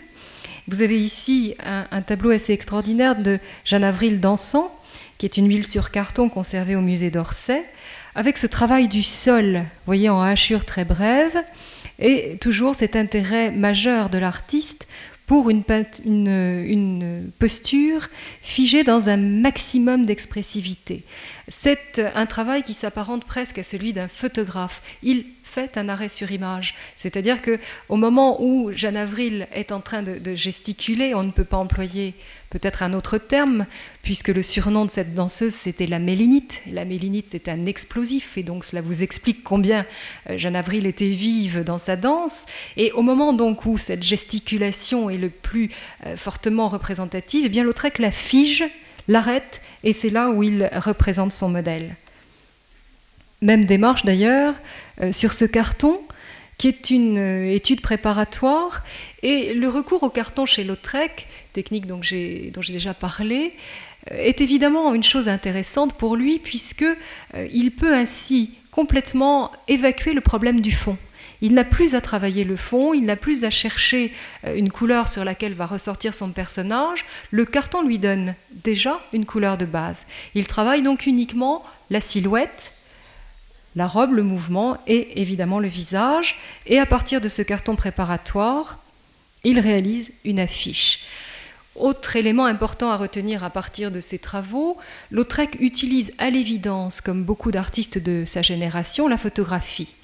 Vous 0.71 0.81
avez 0.81 1.03
ici 1.03 1.53
un, 1.65 2.01
tableau 2.01 2.29
assez 2.29 2.53
extraordinaire 2.53 3.17
de 3.17 3.39
Jeanne 3.65 3.83
Avril 3.83 4.21
dansant, 4.21 4.73
qui 5.17 5.25
est 5.25 5.35
une 5.35 5.49
huile 5.49 5.67
sur 5.67 5.91
carton 5.91 6.29
conservée 6.29 6.77
au 6.77 6.81
musée 6.81 7.11
d'Orsay 7.11 7.65
avec 8.15 8.37
ce 8.37 8.47
travail 8.47 8.87
du 8.87 9.03
sol, 9.03 9.65
voyez, 9.85 10.07
en 10.07 10.21
hachure 10.21 10.63
très 10.63 10.85
brève, 10.85 11.37
et 11.99 12.37
toujours 12.39 12.73
cet 12.73 12.95
intérêt 12.95 13.51
majeur 13.51 14.09
de 14.09 14.17
l'artiste 14.17 14.87
pour 15.25 15.49
une, 15.49 15.63
posture 17.37 18.09
figée 18.41 18.83
dans 18.83 19.09
un 19.09 19.17
maximum 19.17 20.05
d'expressivité. 20.05 21.03
C'est 21.49 22.01
un 22.15 22.25
travail 22.25 22.63
qui 22.63 22.73
s'apparente 22.73 23.25
presque 23.25 23.57
à 23.57 23.63
celui 23.63 23.91
d'un 23.91 24.07
photographe. 24.07 24.81
Il 25.03 25.25
fait 25.51 25.77
un 25.77 25.89
arrêt 25.89 26.07
sur 26.07 26.31
image. 26.31 26.75
C'est-à-dire 26.95 27.41
que 27.41 27.59
au 27.89 27.97
moment 27.97 28.41
où 28.41 28.71
Jeanne 28.73 28.95
Avril 28.95 29.47
est 29.53 29.73
en 29.73 29.81
train 29.81 30.01
de, 30.01 30.33
gesticuler, 30.33 31.13
on 31.13 31.23
ne 31.23 31.31
peut 31.31 31.43
pas 31.43 31.57
employer 31.57 32.13
peut-être 32.49 32.83
un 32.83 32.93
autre 32.93 33.17
terme, 33.17 33.65
puisque 34.01 34.29
le 34.29 34.41
surnom 34.41 34.85
de 34.85 34.91
cette 34.91 35.13
danseuse, 35.13 35.53
c'était 35.53 35.87
la 35.87 35.99
mélinite. 35.99 36.61
La 36.71 36.85
mélinite, 36.85 37.27
c'est 37.29 37.49
un 37.49 37.65
explosif, 37.65 38.37
et 38.37 38.43
donc 38.43 38.63
cela 38.63 38.81
vous 38.81 39.03
explique 39.03 39.43
combien 39.43 39.85
euh, 40.29 40.37
Jeanne 40.37 40.55
Avril 40.55 40.85
était 40.85 41.05
vive 41.05 41.63
dans 41.63 41.77
sa 41.77 41.95
danse. 41.97 42.45
Et 42.77 42.91
au 42.93 43.01
moment 43.01 43.33
donc 43.33 43.65
où 43.65 43.77
cette 43.77 44.03
gesticulation 44.03 45.09
est 45.09 45.17
le 45.17 45.29
plus 45.29 45.69
euh, 46.05 46.15
fortement 46.15 46.69
représentative, 46.69 47.43
eh 47.45 47.49
bien 47.49 47.63
Lautrec 47.63 47.99
la 47.99 48.11
fige, 48.11 48.63
l'arrête, 49.07 49.61
et 49.83 49.91
c'est 49.91 50.09
là 50.09 50.29
où 50.29 50.43
il 50.43 50.69
représente 50.75 51.33
son 51.33 51.49
modèle. 51.49 51.95
Même 53.41 53.65
démarche 53.65 54.05
d'ailleurs 54.05 54.53
sur 55.11 55.33
ce 55.33 55.45
carton, 55.45 56.01
qui 56.61 56.67
est 56.67 56.91
une 56.91 57.17
euh, 57.17 57.55
étude 57.55 57.81
préparatoire. 57.81 58.83
Et 59.23 59.55
le 59.55 59.67
recours 59.67 60.03
au 60.03 60.11
carton 60.11 60.45
chez 60.45 60.63
Lautrec, 60.63 61.25
technique 61.53 61.87
dont 61.87 62.03
j'ai 62.03 62.51
déjà 62.69 62.93
parlé, 62.93 63.53
euh, 64.11 64.17
est 64.17 64.41
évidemment 64.41 64.93
une 64.93 65.03
chose 65.03 65.27
intéressante 65.27 65.93
pour 65.93 66.15
lui, 66.15 66.37
puisqu'il 66.37 67.71
peut 67.71 67.95
ainsi 67.95 68.51
complètement 68.69 69.51
évacuer 69.67 70.13
le 70.13 70.21
problème 70.21 70.61
du 70.61 70.71
fond. 70.71 70.99
Il 71.41 71.55
n'a 71.55 71.63
plus 71.63 71.95
à 71.95 72.01
travailler 72.01 72.43
le 72.43 72.55
fond, 72.55 72.93
il 72.93 73.05
n'a 73.05 73.15
plus 73.15 73.43
à 73.43 73.49
chercher 73.49 74.13
une 74.45 74.71
couleur 74.71 75.09
sur 75.09 75.25
laquelle 75.25 75.53
va 75.53 75.65
ressortir 75.65 76.13
son 76.13 76.31
personnage. 76.31 77.03
Le 77.31 77.45
carton 77.45 77.81
lui 77.81 77.97
donne 77.97 78.35
déjà 78.63 79.01
une 79.11 79.25
couleur 79.25 79.57
de 79.57 79.65
base. 79.65 80.05
Il 80.35 80.45
travaille 80.45 80.83
donc 80.83 81.07
uniquement 81.07 81.63
la 81.89 81.99
silhouette, 81.99 82.73
la 83.75 83.87
robe, 83.87 84.13
le 84.13 84.23
mouvement 84.23 84.77
et 84.87 85.21
évidemment 85.21 85.59
le 85.59 85.67
visage. 85.67 86.37
Et 86.65 86.79
à 86.79 86.85
partir 86.85 87.21
de 87.21 87.27
ce 87.27 87.41
carton 87.41 87.75
préparatoire, 87.75 88.79
il 89.43 89.59
réalise 89.59 90.11
une 90.23 90.39
affiche. 90.39 90.99
Autre 91.75 92.17
élément 92.17 92.45
important 92.45 92.91
à 92.91 92.97
retenir 92.97 93.43
à 93.43 93.49
partir 93.49 93.91
de 93.91 94.01
ces 94.01 94.19
travaux, 94.19 94.77
Lautrec 95.09 95.55
utilise 95.61 96.11
à 96.17 96.29
l'évidence, 96.29 96.99
comme 96.99 97.23
beaucoup 97.23 97.51
d'artistes 97.51 97.97
de 97.97 98.25
sa 98.25 98.41
génération, 98.41 99.07
la 99.07 99.17
photographie. 99.17 99.95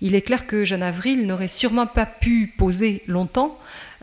Il 0.00 0.14
est 0.14 0.22
clair 0.22 0.46
que 0.46 0.64
Jeanne 0.64 0.82
Avril 0.82 1.26
n'aurait 1.26 1.46
sûrement 1.46 1.86
pas 1.86 2.06
pu 2.06 2.54
poser 2.56 3.02
longtemps 3.06 3.58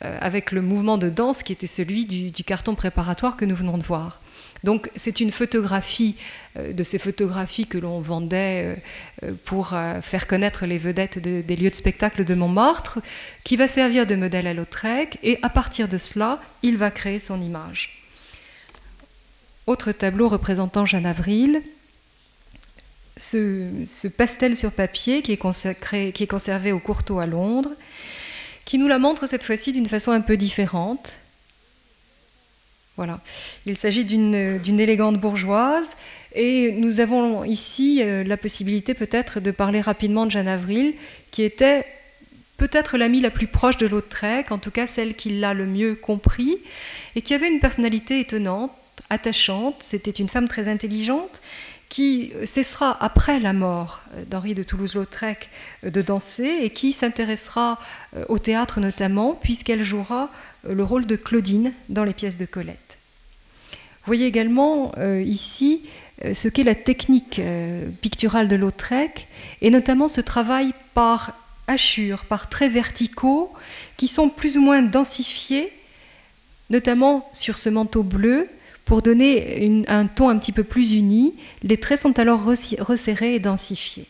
euh, 0.05 0.15
avec 0.21 0.51
le 0.51 0.61
mouvement 0.61 0.99
de 0.99 1.09
danse 1.09 1.41
qui 1.41 1.53
était 1.53 1.65
celui 1.65 2.05
du 2.05 2.43
carton 2.43 2.75
préparatoire 2.75 3.35
que 3.35 3.45
nous 3.45 3.55
venons 3.55 3.79
de 3.79 3.83
voir. 3.83 4.19
Donc 4.63 4.89
c'est 4.95 5.19
une 5.19 5.31
photographie 5.31 6.15
euh, 6.57 6.73
de 6.73 6.83
ces 6.83 6.99
photographies 6.99 7.67
que 7.67 7.77
l'on 7.77 7.99
vendait 7.99 8.77
euh, 9.23 9.31
pour 9.45 9.73
euh, 9.73 10.01
faire 10.01 10.27
connaître 10.27 10.65
les 10.65 10.77
vedettes 10.77 11.19
des 11.19 11.55
lieux 11.55 11.69
de 11.69 11.75
spectacle 11.75 12.25
de 12.25 12.33
Montmartre, 12.33 12.99
qui 13.43 13.55
va 13.55 13.67
servir 13.67 14.05
de 14.05 14.15
modèle 14.15 14.47
à 14.47 14.53
Lautrec, 14.53 15.19
et 15.23 15.39
à 15.41 15.49
partir 15.49 15.87
de 15.87 15.97
cela, 15.97 16.39
il 16.63 16.77
va 16.77 16.91
créer 16.91 17.19
son 17.19 17.41
image. 17.41 18.03
Autre 19.67 19.91
tableau 19.91 20.29
représentant 20.29 20.85
Jeanne 20.85 21.05
Avril, 21.05 21.61
ce, 23.17 24.07
pastel 24.07 24.55
sur 24.55 24.71
papier 24.71 25.21
qui 25.21 25.33
est, 25.33 26.11
qui 26.13 26.23
est 26.23 26.27
conservé 26.27 26.71
au 26.71 26.79
Courtauld 26.79 27.21
à 27.21 27.25
Londres, 27.25 27.71
qui 28.65 28.77
nous 28.77 28.87
la 28.87 28.99
montre 28.99 29.27
cette 29.27 29.43
fois-ci 29.43 29.71
d'une 29.71 29.87
façon 29.87 30.11
un 30.11 30.21
peu 30.21 30.37
différente. 30.37 31.15
Voilà. 32.97 33.19
Il 33.67 33.77
s'agit 33.77 34.05
d'une 34.05 34.79
élégante 34.79 35.19
bourgeoise 35.19 35.95
et 36.33 36.71
nous 36.71 36.99
avons 36.99 37.43
ici 37.43 38.01
euh, 38.01 38.23
la 38.23 38.37
possibilité 38.37 38.95
peut-être 38.95 39.39
de 39.39 39.51
parler 39.51 39.81
rapidement 39.81 40.25
de 40.25 40.31
Jeanne 40.31 40.47
Avril, 40.47 40.95
qui 41.31 41.43
était 41.43 41.85
peut-être 42.57 42.97
l'amie 42.97 43.21
la 43.21 43.29
plus 43.29 43.47
proche 43.47 43.77
de 43.77 43.85
Lautrec, 43.85 44.51
en 44.51 44.57
tout 44.57 44.71
cas 44.71 44.87
celle 44.87 45.15
qui 45.15 45.29
l'a 45.29 45.53
le 45.53 45.67
mieux 45.67 45.93
compris, 45.95 46.57
et 47.15 47.21
qui 47.21 47.35
avait 47.35 47.47
une 47.47 47.59
personnalité 47.59 48.19
étonnante, 48.19 48.71
attachante. 49.11 49.75
C'était 49.81 50.11
une 50.11 50.27
femme 50.27 50.47
très 50.47 50.67
intelligente 50.67 51.41
qui 51.89 52.33
cessera 52.45 52.97
après 53.01 53.39
la 53.39 53.53
mort 53.53 54.01
d'Henri 54.27 54.53
de 54.55 54.63
Toulouse-Lautrec 54.63 55.49
de 55.83 56.01
danser 56.01 56.59
et 56.61 56.69
qui 56.69 56.91
s'intéressera 56.91 57.79
euh, 58.15 58.25
au 58.27 58.39
théâtre 58.39 58.79
notamment, 58.79 59.33
puisqu'elle 59.33 59.83
jouera 59.83 60.29
euh, 60.67 60.73
le 60.73 60.83
rôle 60.83 61.05
de 61.05 61.15
Claudine 61.15 61.71
dans 61.89 62.03
les 62.03 62.13
pièces 62.13 62.37
de 62.37 62.45
Colette. 62.45 62.86
Vous 64.07 64.11
voyez 64.11 64.27
également 64.27 64.93
euh, 64.99 65.21
ici 65.21 65.81
euh, 66.23 66.33
ce 66.33 66.47
qu'est 66.47 66.63
la 66.63 66.75
technique 66.75 67.39
euh, 67.39 67.89
picturale 67.99 68.47
de 68.47 68.55
Lautrec, 68.55 69.27
et 69.61 69.69
notamment 69.69 70.07
ce 70.07 70.21
travail 70.21 70.71
par 70.93 71.33
hachures, 71.67 72.23
par 72.23 72.47
traits 72.47 72.71
verticaux, 72.71 73.51
qui 73.97 74.07
sont 74.07 74.29
plus 74.29 74.55
ou 74.55 74.61
moins 74.61 74.81
densifiés, 74.81 75.73
notamment 76.69 77.29
sur 77.33 77.57
ce 77.57 77.67
manteau 77.67 78.01
bleu, 78.01 78.47
pour 78.85 79.01
donner 79.01 79.83
un 79.89 80.05
ton 80.05 80.29
un 80.29 80.37
petit 80.37 80.53
peu 80.53 80.63
plus 80.63 80.93
uni. 80.93 81.33
Les 81.61 81.75
traits 81.75 81.99
sont 81.99 82.17
alors 82.17 82.45
resserrés 82.45 83.35
et 83.35 83.39
densifiés. 83.39 84.05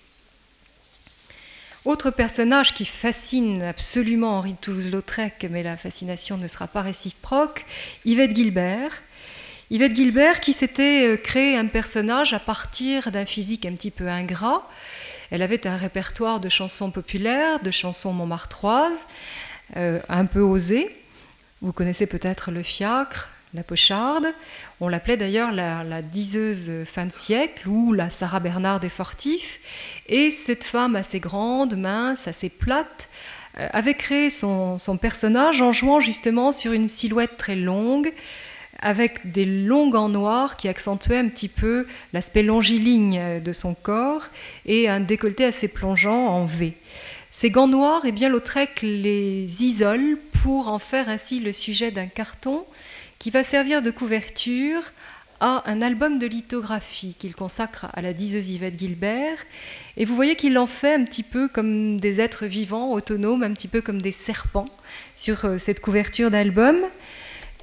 Autre 1.85 2.11
personnage 2.11 2.75
qui 2.75 2.85
fascine 2.85 3.63
absolument 3.63 4.37
Henri 4.37 4.51
de 4.51 4.57
Toulouse-Lautrec, 4.57 5.47
mais 5.49 5.63
la 5.63 5.75
fascination 5.75 6.37
ne 6.37 6.47
sera 6.47 6.67
pas 6.67 6.83
réciproque, 6.83 7.65
Yvette 8.05 8.35
Gilbert, 8.35 8.91
Yvette 9.69 9.95
Gilbert 9.95 10.39
qui 10.39 10.53
s'était 10.53 11.07
euh, 11.07 11.17
créé 11.17 11.57
un 11.57 11.65
personnage 11.65 12.33
à 12.33 12.39
partir 12.39 13.11
d'un 13.11 13.25
physique 13.25 13.65
un 13.65 13.73
petit 13.73 13.91
peu 13.91 14.07
ingrat. 14.07 14.65
Elle 15.29 15.41
avait 15.41 15.67
un 15.67 15.75
répertoire 15.75 16.39
de 16.39 16.47
chansons 16.47 16.89
populaires, 16.89 17.59
de 17.59 17.69
chansons 17.69 18.13
montmartroises, 18.13 19.05
euh, 19.75 19.99
un 20.07 20.25
peu 20.25 20.39
osées. 20.39 20.95
Vous 21.61 21.73
connaissez 21.73 22.05
peut-être 22.05 22.49
le 22.49 22.63
fiacre, 22.63 23.27
la 23.53 23.63
pocharde. 23.63 24.27
On 24.79 24.87
l'appelait 24.87 25.17
d'ailleurs 25.17 25.51
la, 25.51 26.01
diseuse 26.01 26.71
fin 26.85 27.05
de 27.05 27.11
siècle 27.11 27.67
ou 27.67 27.91
la 27.91 28.09
Sarah 28.09 28.39
Bernard 28.39 28.79
des 28.79 28.87
Fortifs. 28.87 29.59
Et 30.07 30.31
cette 30.31 30.63
femme 30.63 30.95
assez 30.95 31.19
grande, 31.19 31.75
mince, 31.75 32.29
assez 32.29 32.47
plate, 32.47 33.09
euh, 33.59 33.67
avait 33.73 33.95
créé 33.95 34.29
son, 34.29 34.79
son 34.79 34.95
personnage 34.95 35.61
en 35.61 35.73
jouant 35.73 35.99
justement 35.99 36.53
sur 36.53 36.71
une 36.71 36.87
silhouette 36.87 37.35
très 37.35 37.57
longue, 37.57 38.13
avec 38.79 39.31
des 39.31 39.45
longs 39.45 39.89
gants 39.89 40.09
noirs 40.09 40.57
qui 40.57 40.67
accentuaient 40.67 41.17
un 41.17 41.29
petit 41.29 41.47
peu 41.47 41.87
l'aspect 42.13 42.43
longiligne 42.43 43.41
de 43.41 43.53
son 43.53 43.73
corps 43.73 44.27
et 44.65 44.89
un 44.89 44.99
décolleté 44.99 45.45
assez 45.45 45.67
plongeant 45.67 46.27
en 46.27 46.45
V. 46.45 46.73
Ces 47.29 47.49
gants 47.51 47.67
noirs, 47.67 48.01
eh 48.05 48.11
bien, 48.11 48.29
Lautrec 48.29 48.81
les 48.81 49.63
isole 49.63 50.17
pour 50.41 50.69
en 50.69 50.79
faire 50.79 51.09
ainsi 51.09 51.39
le 51.39 51.51
sujet 51.51 51.91
d'un 51.91 52.07
carton 52.07 52.65
qui 53.19 53.29
va 53.29 53.43
servir 53.43 53.81
de 53.81 53.91
couverture 53.91 54.81
à 55.39 55.63
un 55.69 55.81
album 55.81 56.17
de 56.19 56.25
lithographie 56.25 57.15
qu'il 57.17 57.35
consacre 57.35 57.87
à 57.93 58.01
la 58.01 58.13
diseuse 58.13 58.49
Yvette 58.49 58.79
Gilbert. 58.79 59.37
Et 59.97 60.05
vous 60.05 60.15
voyez 60.15 60.35
qu'il 60.35 60.57
en 60.57 60.67
fait 60.67 60.93
un 60.95 61.03
petit 61.03 61.23
peu 61.23 61.47
comme 61.47 61.99
des 61.99 62.21
êtres 62.21 62.45
vivants, 62.45 62.91
autonomes, 62.91 63.43
un 63.43 63.51
petit 63.51 63.67
peu 63.67 63.81
comme 63.81 64.01
des 64.01 64.11
serpents 64.11 64.69
sur 65.15 65.45
euh, 65.45 65.57
cette 65.57 65.79
couverture 65.79 66.31
d'album. 66.31 66.77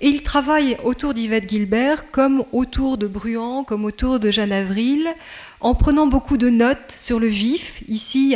Et 0.00 0.08
il 0.08 0.22
travaille 0.22 0.76
autour 0.82 1.14
d'Yvette 1.14 1.48
Gilbert 1.48 2.10
comme 2.10 2.44
autour 2.52 2.98
de 2.98 3.06
Bruand, 3.06 3.64
comme 3.64 3.84
autour 3.84 4.18
de 4.18 4.30
Jeanne 4.30 4.52
Avril, 4.52 5.08
en 5.60 5.74
prenant 5.74 6.06
beaucoup 6.06 6.36
de 6.36 6.50
notes 6.50 6.94
sur 6.98 7.20
le 7.20 7.28
vif. 7.28 7.82
Ici, 7.88 8.34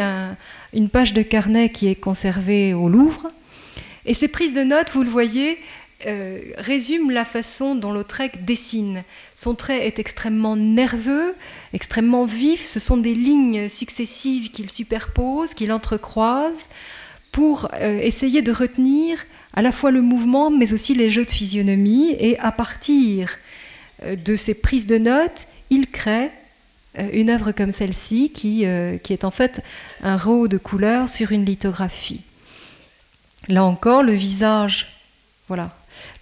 une 0.72 0.88
page 0.88 1.12
de 1.12 1.22
carnet 1.22 1.70
qui 1.70 1.88
est 1.88 1.96
conservée 1.96 2.74
au 2.74 2.88
Louvre. 2.88 3.30
Et 4.06 4.14
ces 4.14 4.28
prises 4.28 4.54
de 4.54 4.62
notes, 4.62 4.90
vous 4.94 5.02
le 5.02 5.10
voyez, 5.10 5.58
euh, 6.06 6.38
résument 6.58 7.10
la 7.10 7.24
façon 7.24 7.74
dont 7.74 7.90
Lautrec 7.90 8.44
dessine. 8.44 9.02
Son 9.34 9.56
trait 9.56 9.84
est 9.84 9.98
extrêmement 9.98 10.54
nerveux, 10.54 11.34
extrêmement 11.72 12.24
vif. 12.24 12.64
Ce 12.64 12.78
sont 12.78 12.98
des 12.98 13.14
lignes 13.14 13.68
successives 13.68 14.52
qu'il 14.52 14.70
superpose, 14.70 15.54
qu'il 15.54 15.72
entrecroise 15.72 16.66
pour 17.32 17.68
euh, 17.74 17.98
essayer 17.98 18.42
de 18.42 18.52
retenir 18.52 19.18
à 19.54 19.62
la 19.62 19.72
fois 19.72 19.90
le 19.90 20.02
mouvement, 20.02 20.50
mais 20.50 20.72
aussi 20.72 20.94
les 20.94 21.10
jeux 21.10 21.24
de 21.24 21.30
physionomie. 21.30 22.14
Et 22.18 22.38
à 22.38 22.52
partir 22.52 23.36
euh, 24.04 24.16
de 24.16 24.36
ces 24.36 24.54
prises 24.54 24.86
de 24.86 24.98
notes, 24.98 25.46
il 25.70 25.88
crée 25.88 26.30
euh, 26.98 27.08
une 27.12 27.30
œuvre 27.30 27.52
comme 27.52 27.72
celle-ci, 27.72 28.30
qui, 28.30 28.64
qui 29.02 29.12
est 29.12 29.24
en 29.24 29.30
fait 29.30 29.62
un 30.02 30.16
row 30.16 30.48
de 30.48 30.58
couleurs 30.58 31.08
sur 31.08 31.32
une 31.32 31.44
lithographie. 31.44 32.22
Là 33.48 33.64
encore, 33.64 34.02
le 34.02 34.12
visage, 34.12 34.88
voilà, 35.48 35.74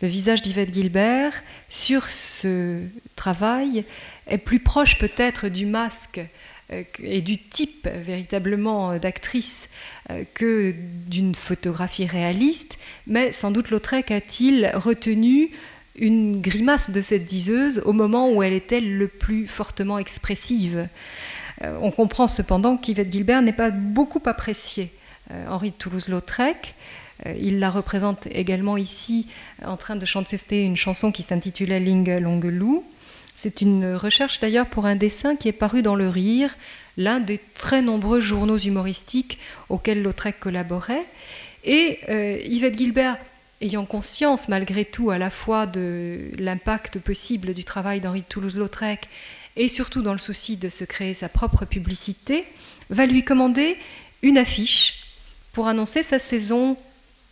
le 0.02 0.08
visage 0.08 0.42
d'Yvette 0.42 0.72
Gilbert 0.72 1.32
sur 1.68 2.06
ce 2.08 2.80
travail 3.16 3.84
est 4.26 4.38
plus 4.38 4.60
proche 4.60 4.98
peut-être 4.98 5.48
du 5.48 5.66
masque 5.66 6.18
euh, 6.18 6.24
et 6.70 7.22
du 7.22 7.38
type 7.38 7.88
véritablement 7.88 8.98
d'actrice 8.98 9.68
euh, 10.10 10.24
que 10.34 10.74
d'une 11.06 11.34
photographie 11.34 12.06
réaliste, 12.06 12.78
mais 13.06 13.30
sans 13.30 13.52
doute 13.52 13.70
Lautrec 13.70 14.10
a-t-il 14.10 14.70
retenu 14.74 15.50
une 15.94 16.40
grimace 16.40 16.90
de 16.90 17.00
cette 17.00 17.24
diseuse 17.24 17.80
au 17.84 17.92
moment 17.92 18.30
où 18.30 18.42
elle 18.42 18.52
était 18.52 18.80
le 18.80 19.06
plus 19.06 19.46
fortement 19.46 19.98
expressive. 19.98 20.88
Euh, 21.62 21.78
on 21.80 21.90
comprend 21.90 22.26
cependant 22.26 22.76
qu'Yvette 22.76 23.12
Gilbert 23.12 23.42
n'est 23.42 23.52
pas 23.52 23.70
beaucoup 23.70 24.22
appréciée. 24.26 24.90
Henri 25.48 25.70
de 25.70 25.74
Toulouse-Lautrec, 25.74 26.76
il 27.40 27.58
la 27.58 27.68
représente 27.68 28.28
également 28.28 28.76
ici 28.76 29.26
en 29.64 29.76
train 29.76 29.96
de 29.96 30.06
chanter 30.06 30.62
une 30.62 30.76
chanson 30.76 31.10
qui 31.10 31.24
s'intitulait 31.24 31.80
Ling 31.80 32.20
Longelou. 32.20 32.84
C'est 33.38 33.60
une 33.60 33.94
recherche 33.94 34.40
d'ailleurs 34.40 34.66
pour 34.66 34.86
un 34.86 34.96
dessin 34.96 35.36
qui 35.36 35.48
est 35.48 35.52
paru 35.52 35.82
dans 35.82 35.94
Le 35.94 36.08
Rire, 36.08 36.56
l'un 36.96 37.20
des 37.20 37.38
très 37.54 37.82
nombreux 37.82 38.20
journaux 38.20 38.58
humoristiques 38.58 39.38
auxquels 39.68 40.02
Lautrec 40.02 40.40
collaborait. 40.40 41.04
Et 41.64 41.98
euh, 42.08 42.38
Yvette 42.44 42.78
Gilbert, 42.78 43.18
ayant 43.60 43.84
conscience 43.84 44.48
malgré 44.48 44.84
tout 44.84 45.10
à 45.10 45.18
la 45.18 45.30
fois 45.30 45.66
de 45.66 46.30
l'impact 46.38 46.98
possible 46.98 47.52
du 47.52 47.64
travail 47.64 48.00
d'Henri 48.00 48.22
Toulouse-Lautrec 48.22 49.08
et 49.56 49.68
surtout 49.68 50.02
dans 50.02 50.12
le 50.12 50.18
souci 50.18 50.56
de 50.56 50.68
se 50.68 50.84
créer 50.84 51.14
sa 51.14 51.28
propre 51.28 51.64
publicité, 51.64 52.44
va 52.90 53.06
lui 53.06 53.24
commander 53.24 53.76
une 54.22 54.38
affiche 54.38 55.04
pour 55.52 55.68
annoncer 55.68 56.02
sa 56.02 56.18
saison 56.18 56.76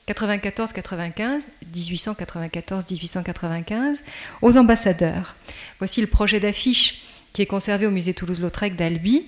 94-95, 0.09 1.49
1894-1895, 1.75 3.97
aux 4.43 4.57
ambassadeurs. 4.57 5.37
Voici 5.79 6.01
le 6.01 6.07
projet 6.07 6.41
d'affiche 6.41 7.03
qui 7.33 7.43
est 7.43 7.47
conservé 7.47 7.87
au 7.87 7.91
musée 7.91 8.15
Toulouse-Lautrec 8.15 8.77
d'Albi. 8.77 9.27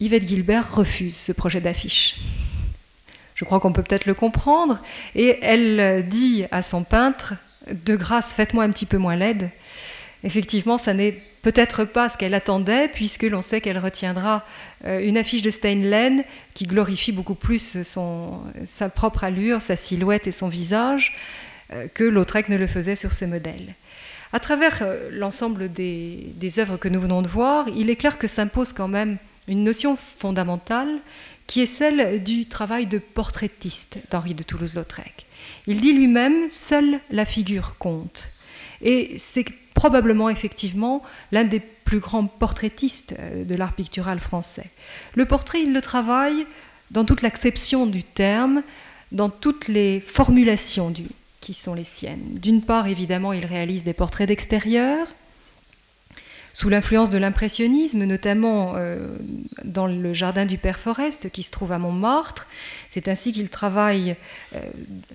Yvette 0.00 0.26
Gilbert 0.26 0.74
refuse 0.74 1.16
ce 1.16 1.32
projet 1.32 1.60
d'affiche. 1.60 2.16
Je 3.34 3.44
crois 3.44 3.58
qu'on 3.58 3.72
peut 3.72 3.82
peut-être 3.82 4.06
le 4.06 4.14
comprendre. 4.14 4.80
Et 5.14 5.38
elle 5.42 6.06
dit 6.08 6.44
à 6.50 6.62
son 6.62 6.84
peintre, 6.84 7.34
de 7.70 7.96
grâce, 7.96 8.34
faites-moi 8.34 8.64
un 8.64 8.70
petit 8.70 8.86
peu 8.86 8.98
moins 8.98 9.16
laide. 9.16 9.50
Effectivement, 10.22 10.76
ça 10.76 10.92
n'est 10.92 11.18
peut-être 11.42 11.84
pas 11.84 12.08
ce 12.08 12.18
qu'elle 12.18 12.34
attendait, 12.34 12.88
puisque 12.88 13.22
l'on 13.22 13.40
sait 13.40 13.60
qu'elle 13.60 13.78
retiendra 13.78 14.44
euh, 14.84 15.00
une 15.00 15.16
affiche 15.16 15.42
de 15.42 15.50
Steinlen 15.50 16.24
qui 16.54 16.66
glorifie 16.66 17.12
beaucoup 17.12 17.34
plus 17.34 17.82
son, 17.82 18.40
sa 18.64 18.90
propre 18.90 19.24
allure, 19.24 19.62
sa 19.62 19.76
silhouette 19.76 20.26
et 20.26 20.32
son 20.32 20.48
visage 20.48 21.16
euh, 21.72 21.86
que 21.92 22.04
Lautrec 22.04 22.48
ne 22.48 22.56
le 22.56 22.66
faisait 22.66 22.96
sur 22.96 23.14
ce 23.14 23.24
modèle. 23.24 23.74
À 24.32 24.40
travers 24.40 24.80
euh, 24.82 25.08
l'ensemble 25.10 25.72
des, 25.72 26.32
des 26.36 26.58
œuvres 26.58 26.76
que 26.76 26.88
nous 26.88 27.00
venons 27.00 27.22
de 27.22 27.28
voir, 27.28 27.66
il 27.74 27.88
est 27.88 27.96
clair 27.96 28.18
que 28.18 28.28
s'impose 28.28 28.72
quand 28.74 28.88
même 28.88 29.16
une 29.48 29.64
notion 29.64 29.96
fondamentale 30.18 30.98
qui 31.46 31.62
est 31.62 31.66
celle 31.66 32.22
du 32.22 32.46
travail 32.46 32.86
de 32.86 32.98
portraitiste 32.98 33.98
d'Henri 34.10 34.34
de 34.34 34.44
Toulouse-Lautrec. 34.44 35.26
Il 35.66 35.80
dit 35.80 35.92
lui-même, 35.92 36.48
seule 36.50 37.00
la 37.10 37.24
figure 37.24 37.74
compte. 37.78 38.28
Et 38.82 39.16
c'est 39.18 39.44
probablement 39.80 40.28
effectivement 40.28 41.02
l'un 41.32 41.44
des 41.44 41.58
plus 41.58 42.00
grands 42.00 42.26
portraitistes 42.26 43.14
euh, 43.18 43.44
de 43.44 43.54
l'art 43.54 43.72
pictural 43.72 44.20
français. 44.20 44.66
Le 45.14 45.24
portrait, 45.24 45.62
il 45.62 45.72
le 45.72 45.80
travaille 45.80 46.44
dans 46.90 47.06
toute 47.06 47.22
l'acception 47.22 47.86
du 47.86 48.04
terme, 48.04 48.62
dans 49.10 49.30
toutes 49.30 49.68
les 49.68 50.00
formulations 50.00 50.92
qui 51.40 51.54
sont 51.54 51.72
les 51.72 51.84
siennes. 51.84 52.34
D'une 52.34 52.60
part, 52.60 52.88
évidemment, 52.88 53.32
il 53.32 53.46
réalise 53.46 53.82
des 53.82 53.94
portraits 53.94 54.28
d'extérieur, 54.28 55.06
sous 56.60 56.68
l'influence 56.68 57.08
de 57.08 57.16
l'impressionnisme, 57.16 58.04
notamment 58.04 58.74
euh, 58.76 59.16
dans 59.64 59.86
le 59.86 60.12
jardin 60.12 60.44
du 60.44 60.58
Père 60.58 60.78
Forest 60.78 61.30
qui 61.30 61.42
se 61.42 61.50
trouve 61.50 61.72
à 61.72 61.78
Montmartre. 61.78 62.46
C'est 62.90 63.08
ainsi 63.08 63.32
qu'il 63.32 63.48
travaille 63.48 64.14
euh, 64.54 64.60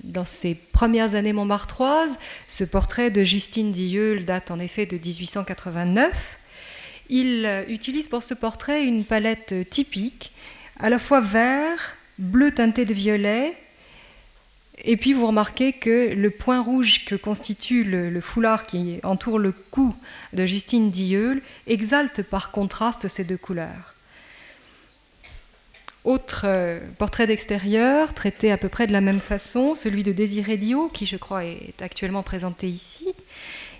dans 0.04 0.26
ses 0.26 0.56
premières 0.56 1.14
années 1.14 1.34
montmartroises. 1.34 2.18
Ce 2.48 2.64
portrait 2.64 3.12
de 3.12 3.24
Justine 3.24 3.72
Dilleul 3.72 4.26
date 4.26 4.50
en 4.50 4.58
effet 4.58 4.88
de 4.88 4.98
1889. 4.98 6.40
Il 7.10 7.46
euh, 7.46 7.64
utilise 7.68 8.08
pour 8.08 8.24
ce 8.24 8.34
portrait 8.34 8.84
une 8.84 9.06
palette 9.06 9.70
typique, 9.70 10.32
à 10.80 10.90
la 10.90 10.98
fois 10.98 11.22
vert, 11.22 11.96
bleu 12.18 12.50
teinté 12.50 12.86
de 12.86 12.94
violet, 12.96 13.56
et 14.86 14.98
puis 14.98 15.14
vous 15.14 15.26
remarquez 15.26 15.74
que 15.74 16.14
le 16.14 16.30
point 16.30 16.62
rouge 16.62 17.06
que 17.06 17.16
constitue 17.16 17.84
le, 17.84 18.22
foulard 18.22 18.66
qui 18.66 19.00
entoure 19.04 19.40
le 19.40 19.52
cou 19.52 19.96
de 20.34 20.46
Justine 20.46 20.92
Dilleul 20.92 21.42
exalte 21.66 22.22
par 22.22 22.52
contraste 22.52 23.08
ces 23.08 23.24
deux 23.24 23.38
couleurs. 23.38 23.96
Autre 26.04 26.44
euh, 26.46 26.80
portrait 27.00 27.26
d'extérieur, 27.26 28.14
traité 28.14 28.52
à 28.52 28.58
peu 28.58 28.70
près 28.70 28.86
de 28.86 28.94
la 28.94 29.02
même 29.02 29.20
façon, 29.20 29.74
celui 29.74 30.04
de 30.04 30.12
Désiré 30.12 30.56
Dio, 30.56 30.88
qui 30.90 31.08
je 31.08 31.18
crois 31.18 31.46
est 31.46 31.82
actuellement 31.82 32.22
présenté 32.22 32.68
ici. 32.68 33.08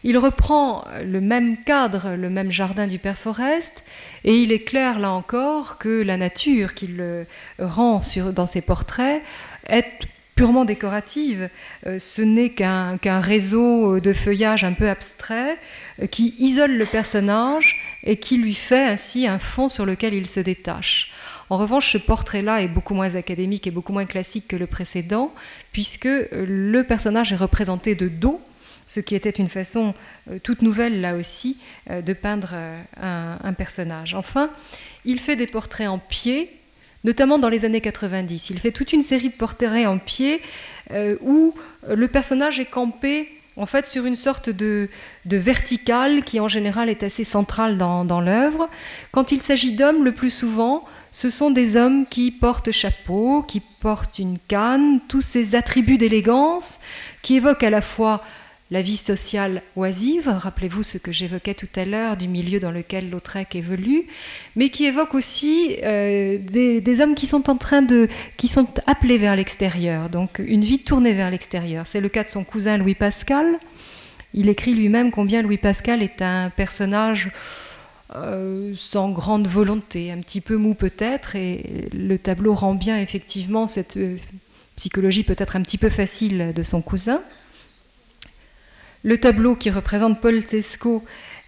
Il 0.04 0.18
reprend 0.18 0.86
le 1.04 1.22
même 1.22 1.64
cadre, 1.64 2.16
le 2.16 2.32
même 2.32 2.52
jardin 2.52 2.88
du 2.88 2.98
Père 2.98 3.18
Forest, 3.18 3.84
et 4.24 4.36
il 4.36 4.52
est 4.52 4.64
clair 4.64 4.98
là 4.98 5.12
encore 5.12 5.78
que 5.78 6.02
la 6.02 6.18
nature 6.18 6.74
qu'il 6.74 7.26
rend 7.60 8.02
dans 8.34 8.48
ses 8.48 8.62
portraits 8.62 9.22
est 9.68 10.08
purement 10.36 10.66
décorative. 10.66 11.50
Euh, 11.88 11.98
ce 11.98 12.22
n'est 12.22 12.50
qu'un 12.50 13.20
réseau 13.22 14.00
de 14.00 14.14
feuillage 14.14 14.64
un 14.64 14.74
peu 14.74 14.90
abstrait 14.90 15.58
euh, 16.02 16.08
qui 16.08 16.36
isole 16.40 16.74
le 16.76 16.86
personnage 16.86 17.80
et 18.04 18.18
qui 18.18 18.38
lui 18.38 18.54
fait 18.54 18.84
ainsi 18.84 19.28
un 19.28 19.40
fond 19.40 19.70
sur 19.70 19.86
lequel 19.86 20.14
il 20.14 20.28
se 20.28 20.42
détache. 20.42 21.12
En 21.50 21.58
revanche, 21.58 21.92
ce 21.92 21.98
portrait-là 21.98 22.62
est 22.62 22.68
beaucoup 22.68 22.96
moins 22.96 23.16
académique 23.16 23.66
et 23.68 23.72
beaucoup 23.72 23.94
moins 23.94 24.06
classique 24.06 24.48
que 24.48 24.56
le 24.56 24.68
précédent, 24.68 25.34
puisque 25.72 26.06
euh, 26.06 26.28
le 26.32 26.84
personnage 26.84 27.32
est 27.32 27.38
représenté 27.38 27.96
de 27.96 28.10
dos, 28.10 28.42
ce 28.88 29.00
qui 29.00 29.16
était 29.16 29.32
une 29.32 29.48
façon 29.48 29.96
toute 30.44 30.62
nouvelle 30.62 31.02
là 31.02 31.16
aussi 31.16 31.58
de 31.90 32.14
peindre 32.14 32.54
un 33.02 33.54
personnage. 33.54 34.14
Enfin, 34.14 34.52
il 35.06 35.20
fait 35.20 35.36
des 35.36 35.48
portraits 35.48 35.88
en 35.88 35.98
pied, 35.98 36.52
notamment 37.06 37.40
dans 37.40 37.48
les 37.48 37.64
années 37.64 37.80
90. 37.80 38.50
Il 38.50 38.60
fait 38.60 38.72
toute 38.72 38.92
une 38.92 39.04
série 39.04 39.30
de 39.30 39.36
portraits 39.36 39.88
en 39.88 39.98
pied 39.98 40.42
euh, 40.92 41.16
où 41.22 41.54
le 41.88 42.08
personnage 42.10 42.60
est 42.60 42.66
campé 42.66 43.30
en 43.58 43.66
fait 43.66 43.88
sur 43.88 44.06
une 44.06 44.18
sorte 44.18 44.50
de, 44.50 44.90
verticale 45.26 46.24
qui 46.24 46.42
en 46.42 46.50
général 46.50 46.90
est 46.90 47.04
assez 47.04 47.24
centrale 47.24 47.78
dans 47.78 48.22
l'œuvre. 48.22 48.70
Quand 49.12 49.32
il 49.32 49.42
s'agit 49.42 49.72
d'hommes, 49.72 50.04
le 50.04 50.12
plus 50.12 50.32
souvent, 50.32 50.84
ce 51.16 51.30
sont 51.30 51.50
des 51.50 51.78
hommes 51.78 52.06
qui 52.06 52.30
portent 52.30 52.72
chapeau, 52.72 53.42
qui 53.42 53.62
portent 53.62 54.20
une 54.20 54.38
canne, 54.38 55.00
tous 55.08 55.22
ces 55.22 55.56
attributs 55.56 55.98
d'élégance 55.98 56.82
qui 57.22 57.38
évoquent 57.38 57.64
à 57.64 57.70
la 57.70 57.82
fois 57.82 58.22
la 58.72 58.82
vie 58.82 58.98
sociale 58.98 59.62
oisive, 59.76 60.28
rappelez-vous 60.28 60.82
ce 60.82 60.98
que 60.98 61.12
j'évoquais 61.12 61.54
tout 61.54 61.68
à 61.76 61.86
l'heure 61.86 62.18
du 62.18 62.28
milieu 62.28 62.60
dans 62.60 62.72
lequel 62.72 63.12
Lautrec 63.12 63.56
évolue, 63.56 64.08
mais 64.56 64.70
qui 64.70 64.86
évoque 64.86 65.14
aussi 65.14 65.78
euh, 65.84 66.40
des, 66.40 67.02
hommes 67.02 67.14
qui 67.14 67.28
sont 67.28 67.50
en 67.50 67.58
train 67.58 67.84
de, 67.84 68.08
qui 68.38 68.48
sont 68.48 68.68
appelés 68.88 69.20
vers 69.20 69.36
l'extérieur, 69.36 70.10
donc 70.10 70.40
une 70.40 70.64
vie 70.64 70.80
tournée 70.80 71.14
vers 71.14 71.30
l'extérieur. 71.30 71.86
C'est 71.86 72.02
le 72.02 72.10
cas 72.10 72.24
de 72.24 72.30
son 72.30 72.44
cousin 72.44 72.78
Louis 72.78 72.96
Pascal. 72.96 73.58
Il 74.34 74.50
écrit 74.50 74.74
lui-même 74.74 75.12
combien 75.12 75.44
Louis 75.44 75.58
Pascal 75.58 76.02
est 76.02 76.24
un 76.24 76.50
personnage 76.50 77.30
euh, 78.16 78.74
sans 78.76 79.12
grande 79.12 79.48
volonté, 79.48 80.12
un 80.12 80.22
petit 80.22 80.42
peu 80.42 80.56
mou 80.56 80.74
peut-être, 80.74 81.36
et 81.36 81.88
le 81.94 82.18
tableau 82.18 82.56
rend 82.56 82.74
bien 82.74 83.00
effectivement 83.00 83.68
cette 83.68 83.98
euh, 83.98 84.18
psychologie 84.76 85.24
peut-être 85.24 85.56
un 85.56 85.62
petit 85.62 85.78
peu 85.78 85.90
facile 85.90 86.52
de 86.56 86.64
son 86.64 86.82
cousin. 86.82 87.22
Le 89.06 89.20
tableau 89.20 89.56
qui 89.56 89.70
représente 89.70 90.20
Paul 90.20 90.42
Cesco 90.42 91.04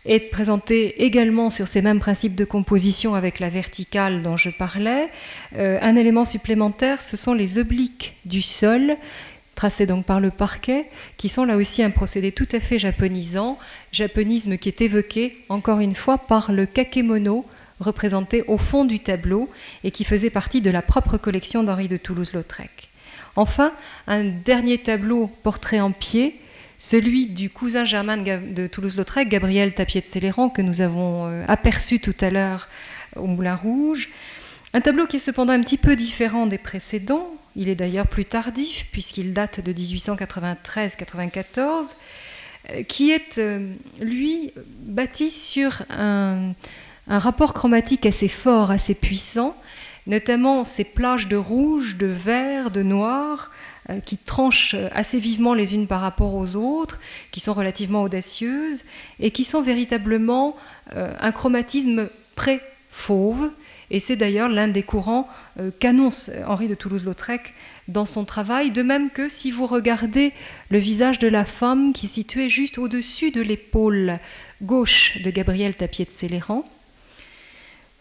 est 0.05 0.19
présenté 0.19 1.03
également 1.03 1.49
sur 1.49 1.67
ces 1.67 1.81
mêmes 1.81 1.97
principes 1.97 2.35
de 2.35 2.45
composition 2.45 3.15
avec 3.15 3.39
la 3.39 3.49
verticale 3.49 4.21
dont 4.21 4.37
je 4.37 4.51
parlais. 4.51 5.09
Euh, 5.55 5.79
un 5.81 5.95
élément 5.95 6.23
supplémentaire, 6.23 7.01
ce 7.01 7.17
sont 7.17 7.33
les 7.33 7.57
obliques 7.57 8.13
du 8.25 8.43
sol, 8.43 8.95
tracés 9.55 9.87
donc 9.87 10.05
par 10.05 10.19
le 10.19 10.29
parquet, 10.29 10.85
qui 11.17 11.29
sont 11.29 11.45
là 11.45 11.57
aussi 11.57 11.81
un 11.81 11.89
procédé 11.89 12.31
tout 12.31 12.47
à 12.51 12.59
fait 12.59 12.77
japonisant, 12.77 13.57
japonisme 13.91 14.59
qui 14.59 14.69
est 14.69 14.81
évoqué 14.81 15.43
encore 15.49 15.79
une 15.79 15.95
fois 15.95 16.19
par 16.19 16.51
le 16.51 16.67
kakemono 16.67 17.43
représenté 17.79 18.43
au 18.43 18.59
fond 18.59 18.85
du 18.85 18.99
tableau 18.99 19.49
et 19.83 19.89
qui 19.89 20.03
faisait 20.03 20.29
partie 20.29 20.61
de 20.61 20.69
la 20.69 20.83
propre 20.83 21.17
collection 21.17 21.63
d'Henri 21.63 21.87
de 21.87 21.97
Toulouse-Lautrec. 21.97 22.89
Enfin, 23.35 23.71
un 24.05 24.25
dernier 24.25 24.77
tableau 24.77 25.31
portrait 25.41 25.79
en 25.79 25.91
pied, 25.91 26.39
celui 26.77 27.27
du 27.27 27.49
cousin 27.49 27.85
germain 27.85 28.17
de 28.17 28.67
Toulouse-Lautrec, 28.67 29.29
Gabriel 29.29 29.73
Tapier 29.73 30.01
de 30.01 30.05
Céléran, 30.05 30.49
que 30.49 30.61
nous 30.61 30.81
avons 30.81 31.25
euh, 31.25 31.43
aperçu 31.47 31.99
tout 31.99 32.13
à 32.21 32.29
l'heure 32.29 32.67
au 33.15 33.25
Moulin 33.25 33.55
Rouge. 33.55 34.09
Un 34.73 34.81
tableau 34.81 35.07
qui 35.07 35.15
est 35.15 35.19
cependant 35.19 35.53
un 35.53 35.61
petit 35.61 35.77
peu 35.77 35.95
différent 35.95 36.45
des 36.45 36.59
précédents. 36.59 37.27
Il 37.55 37.69
est 37.69 37.75
d'ailleurs 37.75 38.07
plus 38.07 38.25
tardif, 38.25 38.85
puisqu'il 38.91 39.31
date 39.33 39.61
de 39.61 39.73
1893-94, 39.73 41.95
euh, 42.69 42.83
qui 42.83 43.09
est, 43.11 43.37
euh, 43.39 43.73
lui, 43.99 44.51
bâti 44.81 45.31
sur 45.31 45.81
un, 45.89 46.53
rapport 47.07 47.53
chromatique 47.53 48.05
assez 48.05 48.27
fort, 48.27 48.69
assez 48.69 48.93
puissant, 48.93 49.55
notamment 50.05 50.65
ces 50.65 50.83
plages 50.83 51.29
de 51.29 51.37
rouge, 51.37 51.95
de 51.95 52.05
vert, 52.05 52.69
de 52.69 52.83
noir, 52.83 53.49
qui 54.05 54.17
tranchent 54.17 54.75
assez 54.91 55.19
vivement 55.19 55.53
les 55.53 55.73
unes 55.75 55.87
par 55.87 56.01
rapport 56.01 56.35
aux 56.35 56.55
autres, 56.55 56.99
qui 57.31 57.39
sont 57.39 57.53
relativement 57.53 58.03
audacieuses, 58.03 58.83
et 59.19 59.31
qui 59.31 59.43
sont 59.43 59.61
véritablement 59.61 60.55
euh, 60.95 61.13
un 61.19 61.31
chromatisme 61.31 62.09
pré-fauve. 62.35 63.49
Et 63.89 64.01
c'est 64.01 64.17
d'ailleurs 64.17 64.49
l'un 64.49 64.67
des 64.67 64.83
courants 64.83 65.29
euh, 65.59 65.71
qu'annonce 65.79 66.29
Henri 66.45 66.67
de 66.67 66.75
Toulouse-Lautrec 66.75 67.53
dans 67.87 68.05
son 68.05 68.25
travail, 68.25 68.71
de 68.71 68.83
même 68.83 69.09
que 69.09 69.29
si 69.29 69.49
vous 69.49 69.65
regardez 69.65 70.33
le 70.69 70.79
visage 70.79 71.19
de 71.19 71.27
la 71.29 71.45
femme 71.45 71.93
qui 71.93 72.07
est 72.07 72.09
située 72.09 72.49
juste 72.49 72.77
au-dessus 72.77 73.31
de 73.31 73.41
l'épaule 73.41 74.19
gauche 74.61 75.21
de 75.23 75.31
Gabriel 75.31 75.75
Tapier 75.75 76.03
de 76.03 76.11
Céléran, 76.11 76.65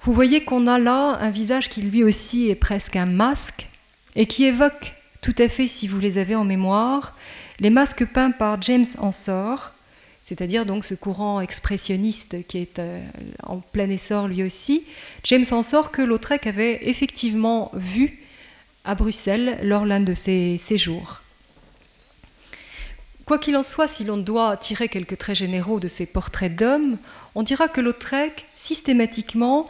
vous 0.02 0.12
voyez 0.12 0.44
qu'on 0.44 0.66
a 0.66 0.78
là 0.78 1.18
un 1.20 1.30
visage 1.30 1.68
qui 1.68 1.82
lui 1.82 2.02
aussi 2.02 2.50
est 2.50 2.56
presque 2.56 2.96
un 2.96 3.06
masque 3.06 3.68
et 4.16 4.26
qui 4.26 4.44
évoque 4.44 4.95
tout 5.26 5.42
à 5.42 5.48
fait, 5.48 5.66
si 5.66 5.88
vous 5.88 5.98
les 5.98 6.18
avez 6.18 6.36
en 6.36 6.44
mémoire, 6.44 7.16
les 7.58 7.70
masques 7.70 8.04
peints 8.06 8.30
par 8.30 8.62
James 8.62 8.84
Ensor, 8.98 9.72
c'est-à-dire 10.22 10.66
donc 10.66 10.84
ce 10.84 10.94
courant 10.94 11.40
expressionniste 11.40 12.46
qui 12.46 12.58
est 12.58 12.78
euh, 12.78 13.04
en 13.42 13.58
plein 13.58 13.90
essor 13.90 14.28
lui 14.28 14.44
aussi. 14.44 14.84
James 15.24 15.44
Ensor 15.50 15.90
que 15.90 16.00
Lautrec 16.00 16.46
avait 16.46 16.88
effectivement 16.88 17.72
vu 17.74 18.20
à 18.84 18.94
Bruxelles 18.94 19.58
lors 19.64 19.84
l'un 19.84 19.98
de 19.98 20.14
ses 20.14 20.58
séjours. 20.58 21.22
Quoi 23.24 23.40
qu'il 23.40 23.56
en 23.56 23.64
soit, 23.64 23.88
si 23.88 24.04
l'on 24.04 24.18
doit 24.18 24.56
tirer 24.56 24.88
quelques 24.88 25.18
traits 25.18 25.38
généraux 25.38 25.80
de 25.80 25.88
ces 25.88 26.06
portraits 26.06 26.54
d'hommes, 26.54 26.98
on 27.34 27.42
dira 27.42 27.66
que 27.66 27.80
Lautrec, 27.80 28.46
systématiquement, 28.56 29.66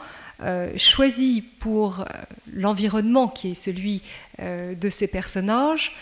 choisi 0.76 1.42
pour 1.60 2.00
euh, 2.00 2.04
l'environnement 2.52 3.28
qui 3.28 3.52
est 3.52 3.54
celui 3.54 4.02
euh, 4.40 4.74
de 4.74 4.90
ces 4.90 5.06
personnages, 5.06 5.92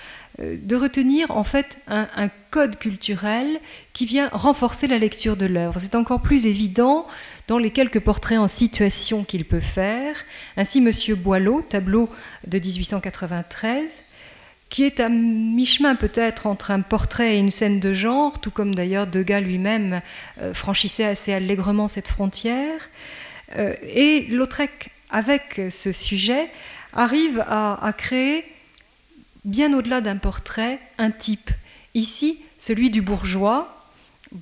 de 0.40 0.74
retenir 0.74 1.30
en 1.30 1.44
fait 1.44 1.78
un, 1.86 2.08
un, 2.16 2.28
code 2.50 2.76
culturel 2.76 3.60
qui 3.92 4.04
vient 4.04 4.28
renforcer 4.32 4.88
la 4.88 4.98
lecture 4.98 5.36
de 5.36 5.46
l'œuvre. 5.46 5.78
C'est 5.80 5.94
encore 5.94 6.20
plus 6.20 6.46
évident 6.46 7.06
dans 7.46 7.58
les 7.58 7.70
quelques 7.70 8.00
portraits 8.00 8.38
en 8.38 8.48
situation 8.48 9.22
qu'il 9.22 9.44
peut 9.44 9.60
faire. 9.60 10.16
Ainsi, 10.56 10.80
Monsieur 10.80 11.14
Boileau, 11.14 11.62
tableau 11.62 12.10
de 12.48 12.58
1893, 12.58 14.02
qui 14.70 14.82
est 14.82 14.98
à 14.98 15.08
mi-chemin 15.08 15.94
peut-être 15.94 16.48
entre 16.48 16.72
un 16.72 16.80
portrait 16.80 17.36
et 17.36 17.38
une 17.38 17.52
scène 17.52 17.78
de 17.78 17.92
genre, 17.92 18.40
tout 18.40 18.50
comme 18.50 18.74
d'ailleurs 18.74 19.06
Degas 19.06 19.38
lui-même 19.38 20.00
franchissait 20.52 21.04
assez 21.04 21.32
allègrement 21.32 21.86
cette 21.86 22.08
frontière. 22.08 22.80
Euh, 23.56 23.74
et 23.82 24.22
Lautrec, 24.30 24.90
avec 25.10 25.60
ce 25.70 25.92
sujet, 25.92 26.50
arrive 26.92 27.44
à, 27.46 27.92
créer, 27.96 28.44
bien 29.44 29.72
au-delà 29.76 30.00
d'un 30.00 30.16
portrait, 30.16 30.78
un 30.98 31.10
type. 31.10 31.50
Ici, 31.94 32.38
celui 32.58 32.90
du 32.90 33.02
bourgeois, 33.02 33.86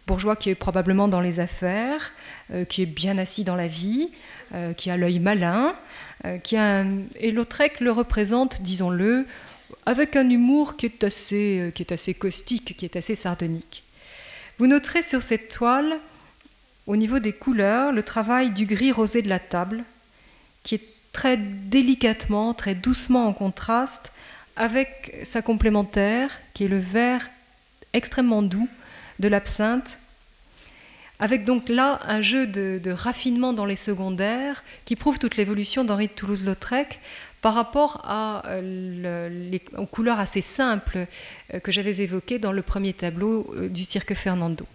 bourgeois 0.06 0.36
qui 0.36 0.50
est 0.50 0.54
probablement 0.54 1.08
dans 1.08 1.20
les 1.20 1.40
affaires, 1.40 2.12
euh, 2.52 2.64
qui 2.64 2.82
est 2.82 2.86
bien 2.86 3.18
assis 3.18 3.44
dans 3.44 3.56
la 3.56 3.66
vie, 3.66 4.10
euh, 4.54 4.72
qui 4.72 4.90
a 4.90 4.96
l'œil 4.96 5.18
malin, 5.18 5.74
qui 6.44 6.56
a 6.56 6.84
et 7.18 7.32
Lautrec 7.32 7.80
le 7.80 7.90
représente, 7.90 8.62
disons-le, 8.62 9.26
avec 9.86 10.14
un 10.14 10.30
humour 10.30 10.76
qui 10.76 10.86
est, 10.86 11.02
assez, 11.02 11.72
qui 11.74 11.82
est 11.82 11.90
assez 11.90 12.14
caustique, 12.14 12.76
qui 12.76 12.84
est 12.84 12.94
assez 12.94 13.16
sardonique. 13.16 13.82
Vous 14.58 14.68
noterez 14.68 15.02
sur 15.02 15.20
cette 15.20 15.48
toile 15.48 15.98
au 16.86 16.96
niveau 16.96 17.18
des 17.18 17.32
couleurs, 17.32 17.92
le 17.92 18.02
travail 18.02 18.50
du 18.50 18.66
gris 18.66 18.92
rosé 18.92 19.22
de 19.22 19.28
la 19.28 19.38
table, 19.38 19.84
qui 20.62 20.76
est 20.76 20.84
très 21.12 21.36
délicatement, 21.36 22.54
très 22.54 22.74
doucement 22.74 23.26
en 23.26 23.32
contraste 23.32 24.12
avec 24.56 25.20
sa 25.24 25.42
complémentaire, 25.42 26.30
qui 26.54 26.64
est 26.64 26.68
le 26.68 26.78
vert 26.78 27.28
extrêmement 27.92 28.42
doux 28.42 28.68
de 29.18 29.28
l'absinthe, 29.28 29.98
avec 31.18 31.44
donc 31.44 31.68
là 31.68 32.00
un 32.06 32.20
jeu 32.20 32.46
de, 32.46 32.90
raffinement 32.90 33.52
dans 33.52 33.64
les 33.64 33.76
secondaires 33.76 34.64
qui 34.84 34.96
prouve 34.96 35.20
toute 35.20 35.36
l'évolution 35.36 35.84
d'Henri 35.84 36.08
de 36.08 36.12
Toulouse-Lautrec 36.12 36.98
par 37.42 37.54
rapport 37.54 38.04
euh, 38.08 39.58
aux 39.76 39.86
couleurs 39.86 40.18
assez 40.18 40.40
simples 40.40 41.06
euh, 41.54 41.60
que 41.60 41.70
j'avais 41.70 42.00
évoquées 42.00 42.38
dans 42.38 42.52
le 42.52 42.62
premier 42.62 42.92
tableau 42.92 43.52
euh, 43.54 43.68
du 43.68 43.84
cirque 43.84 44.14
Fernando. 44.14 44.66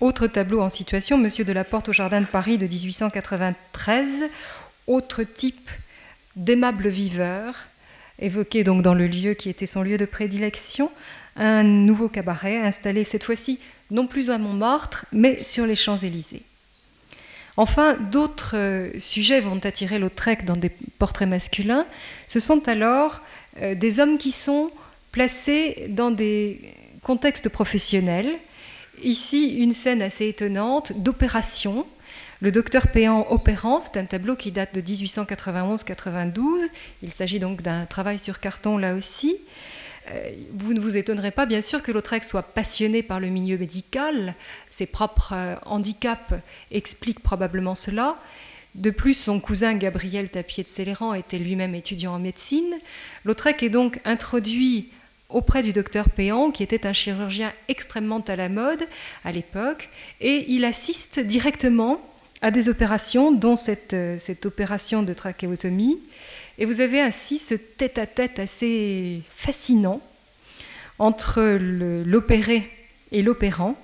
Autre 0.00 0.26
tableau 0.26 0.60
en 0.60 0.68
situation, 0.68 1.16
Monsieur 1.16 1.42
de 1.42 1.52
la 1.52 1.64
Porte 1.64 1.88
au 1.88 1.92
Jardin 1.92 2.20
de 2.20 2.26
Paris 2.26 2.58
de 2.58 2.66
1893, 2.66 4.28
autre 4.86 5.22
type 5.22 5.70
d'aimable 6.36 6.88
viveur, 6.88 7.54
évoqué 8.18 8.62
donc 8.62 8.82
dans 8.82 8.92
le 8.92 9.06
lieu 9.06 9.32
qui 9.32 9.48
était 9.48 9.64
son 9.64 9.82
lieu 9.82 9.96
de 9.96 10.04
prédilection, 10.04 10.90
un 11.34 11.62
nouveau 11.62 12.10
cabaret 12.10 12.58
installé 12.58 13.04
cette 13.04 13.24
fois-ci 13.24 13.58
non 13.90 14.06
plus 14.06 14.28
à 14.28 14.36
Montmartre, 14.36 15.06
mais 15.12 15.42
sur 15.42 15.64
les 15.64 15.76
Champs-Élysées. 15.76 16.42
Enfin, 17.56 17.94
d'autres 17.94 18.54
euh, 18.54 18.90
sujets 18.98 19.40
vont 19.40 19.64
attirer 19.64 19.98
Lautrec 19.98 20.44
dans 20.44 20.56
des 20.56 20.68
portraits 20.98 21.28
masculins. 21.28 21.86
Ce 22.26 22.38
sont 22.38 22.68
alors 22.68 23.22
euh, 23.62 23.74
des 23.74 23.98
hommes 23.98 24.18
qui 24.18 24.30
sont 24.30 24.70
placés 25.10 25.86
dans 25.88 26.10
des 26.10 26.60
contextes 27.02 27.48
professionnels, 27.48 28.36
Ici, 29.02 29.56
une 29.56 29.72
scène 29.72 30.02
assez 30.02 30.28
étonnante 30.28 30.92
d'opération. 30.96 31.86
Le 32.40 32.52
docteur 32.52 32.88
Péan 32.88 33.26
opérant, 33.30 33.80
c'est 33.80 33.96
un 33.96 34.04
tableau 34.04 34.36
qui 34.36 34.52
date 34.52 34.74
de 34.74 34.80
1891-92. 34.80 36.68
Il 37.02 37.12
s'agit 37.12 37.38
donc 37.38 37.62
d'un 37.62 37.86
travail 37.86 38.18
sur 38.18 38.40
carton 38.40 38.78
là 38.78 38.94
aussi. 38.94 39.36
Euh, 40.10 40.30
vous 40.52 40.72
ne 40.72 40.80
vous 40.80 40.96
étonnerez 40.96 41.30
pas, 41.30 41.46
bien 41.46 41.60
sûr, 41.60 41.82
que 41.82 41.92
Lautrec 41.92 42.24
soit 42.24 42.42
passionné 42.42 43.02
par 43.02 43.20
le 43.20 43.28
milieu 43.28 43.58
médical. 43.58 44.34
Ses 44.68 44.86
propres 44.86 45.32
euh, 45.34 45.56
handicaps 45.64 46.34
expliquent 46.70 47.22
probablement 47.22 47.74
cela. 47.74 48.16
De 48.74 48.90
plus, 48.90 49.14
son 49.14 49.40
cousin 49.40 49.74
Gabriel 49.74 50.28
Tapier 50.28 50.62
de 50.62 50.68
Céléran 50.68 51.14
était 51.14 51.38
lui-même 51.38 51.74
étudiant 51.74 52.14
en 52.14 52.18
médecine. 52.18 52.74
Lautrec 53.24 53.62
est 53.62 53.70
donc 53.70 54.00
introduit 54.04 54.90
auprès 55.28 55.62
du 55.62 55.72
docteur 55.72 56.10
Péan, 56.10 56.50
qui 56.50 56.62
était 56.62 56.86
un 56.86 56.92
chirurgien 56.92 57.52
extrêmement 57.68 58.20
à 58.20 58.36
la 58.36 58.48
mode 58.48 58.86
à 59.24 59.32
l'époque, 59.32 59.88
et 60.20 60.44
il 60.48 60.64
assiste 60.64 61.20
directement 61.20 62.00
à 62.42 62.50
des 62.50 62.68
opérations, 62.68 63.32
dont 63.32 63.56
cette, 63.56 63.94
euh, 63.94 64.16
cette 64.18 64.46
opération 64.46 65.02
de 65.02 65.12
trachéotomie. 65.12 65.98
Et 66.58 66.64
vous 66.64 66.80
avez 66.80 67.00
ainsi 67.00 67.38
ce 67.38 67.54
tête-à-tête 67.54 68.38
assez 68.38 69.22
fascinant 69.30 70.00
entre 70.98 71.42
l'opéré 71.42 72.70
et 73.12 73.22
l'opérant, 73.22 73.76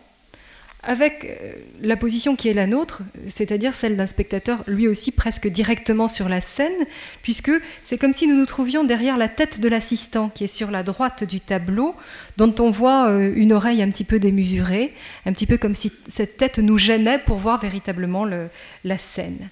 avec 0.83 1.25
euh, 1.25 1.53
la 1.81 1.97
position 1.97 2.35
qui 2.35 2.49
est 2.49 2.55
la 2.55 2.67
nôtre, 2.67 3.03
c'est-à-dire 3.29 3.75
celle 3.75 3.97
d'un 3.97 4.07
spectateur 4.07 4.65
lui 4.67 4.89
aussi 4.89 5.13
presque 5.13 5.47
directement 5.49 6.09
sur 6.09 6.29
la 6.29 6.41
scène, 6.41 6.87
puisque 7.23 7.53
c'est 7.85 7.99
comme 7.99 8.13
si 8.13 8.27
nous 8.27 8.37
nous 8.37 8.47
trouvions 8.47 8.83
derrière 8.83 9.17
la 9.17 9.29
tête 9.29 9.61
de 9.61 9.69
l'assistant 9.69 10.29
qui 10.29 10.45
est 10.45 10.49
sur 10.49 10.71
la 10.71 10.83
droite 10.83 11.25
du 11.25 11.41
tableau, 11.41 11.95
dont 12.37 12.55
on 12.59 12.71
voit 12.71 13.09
euh, 13.09 13.33
une 13.37 13.53
oreille 13.53 13.83
un 13.83 13.91
petit 13.91 14.05
peu 14.05 14.19
démesurée, 14.19 14.93
un 15.27 15.33
petit 15.33 15.47
peu 15.47 15.57
comme 15.57 15.75
si 15.75 15.93
cette 16.09 16.37
tête 16.37 16.59
nous 16.59 16.79
gênait 16.79 17.19
pour 17.19 17.39
voir 17.39 17.61
véritablement 17.61 18.25
la 18.25 18.99
scène. 18.99 19.49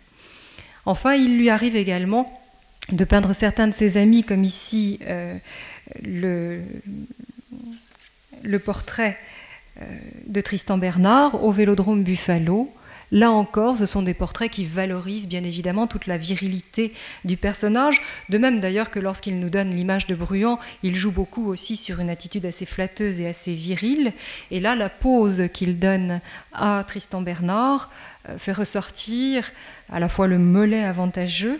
Enfin, 0.86 1.15
il 1.15 1.39
lui 1.39 1.51
arrive 1.51 1.77
également 1.77 2.40
de 2.93 3.05
peindre 3.05 3.32
certains 3.32 3.69
de 3.69 3.74
ses 3.74 3.97
amis, 3.97 4.24
comme 4.24 4.44
ici 4.44 4.98
euh, 5.07 5.36
le, 6.02 6.62
portrait 8.65 9.19
de 10.27 10.40
Tristan 10.40 10.78
Bernard 10.78 11.43
au 11.43 11.52
Vélodrome 11.52 12.02
Buffalo, 12.02 12.70
Là 13.12 13.32
encore, 13.32 13.77
ce 13.77 13.86
sont 13.86 14.02
des 14.02 14.15
portraits 14.15 14.51
qui 14.51 14.65
valorisent 14.65 15.27
bien 15.27 15.43
évidemment 15.43 15.89
toute 15.89 16.07
la 16.07 16.16
virilité 16.16 16.93
du 17.24 17.36
personnage, 17.36 18.01
de 18.28 18.39
même 18.39 18.61
d'ailleurs 18.61 18.90
que 18.90 19.01
lorsqu'il 19.01 19.40
nous 19.40 19.51
donne 19.51 19.70
l'image 19.70 20.07
de 20.07 20.15
Bruant, 20.15 20.61
il 20.85 20.94
joue 20.94 21.11
beaucoup 21.11 21.48
aussi 21.48 21.77
sur 21.77 21.98
une 21.98 22.11
attitude 22.11 22.47
assez 22.47 22.66
flatteuse 22.66 23.20
et 23.20 23.27
assez 23.27 23.52
virile. 23.52 24.12
Et 24.52 24.61
là, 24.61 24.77
la 24.77 24.89
pose 24.89 25.44
qu'il 25.52 25.81
donne 25.81 26.20
à 26.52 26.85
Tristan 26.86 27.20
Bernard 27.20 27.90
euh, 28.28 28.39
fait 28.39 28.52
ressortir 28.52 29.51
à 29.89 29.98
la 29.98 30.09
fois 30.09 30.28
le 30.28 30.39
mollet 30.39 30.85
avantageux 30.85 31.59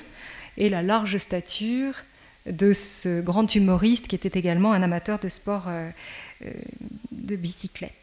et 0.57 0.69
la 0.69 0.83
large 0.83 1.19
stature 1.19 1.95
de 2.47 2.73
ce 2.73 3.21
grand 3.21 3.53
humoriste 3.55 4.07
qui 4.07 4.15
était 4.15 4.39
également 4.39 4.73
un 4.73 4.83
amateur 4.83 5.19
de 5.19 5.29
sport 5.29 5.65
euh, 5.67 5.91
euh, 6.45 6.53
de 7.11 7.35
bicyclette. 7.35 8.00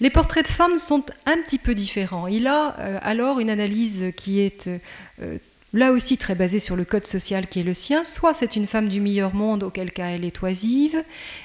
Les 0.00 0.10
portraits 0.10 0.46
de 0.46 0.52
femmes 0.52 0.78
sont 0.78 1.04
un 1.24 1.38
petit 1.38 1.58
peu 1.58 1.74
différents. 1.74 2.26
Il 2.26 2.46
a 2.46 2.78
euh, 2.78 2.98
alors 3.00 3.40
une 3.40 3.48
analyse 3.48 4.12
qui 4.14 4.40
est 4.40 4.68
euh, 4.68 5.38
là 5.72 5.92
aussi 5.92 6.18
très 6.18 6.34
basée 6.34 6.60
sur 6.60 6.76
le 6.76 6.84
code 6.84 7.06
social 7.06 7.46
qui 7.46 7.60
est 7.60 7.62
le 7.62 7.72
sien. 7.72 8.04
Soit 8.04 8.34
c'est 8.34 8.56
une 8.56 8.66
femme 8.66 8.88
du 8.88 9.00
meilleur 9.00 9.34
monde, 9.34 9.62
auquel 9.62 9.92
cas 9.92 10.08
elle 10.08 10.24
est 10.24 10.42
oisive, 10.42 11.02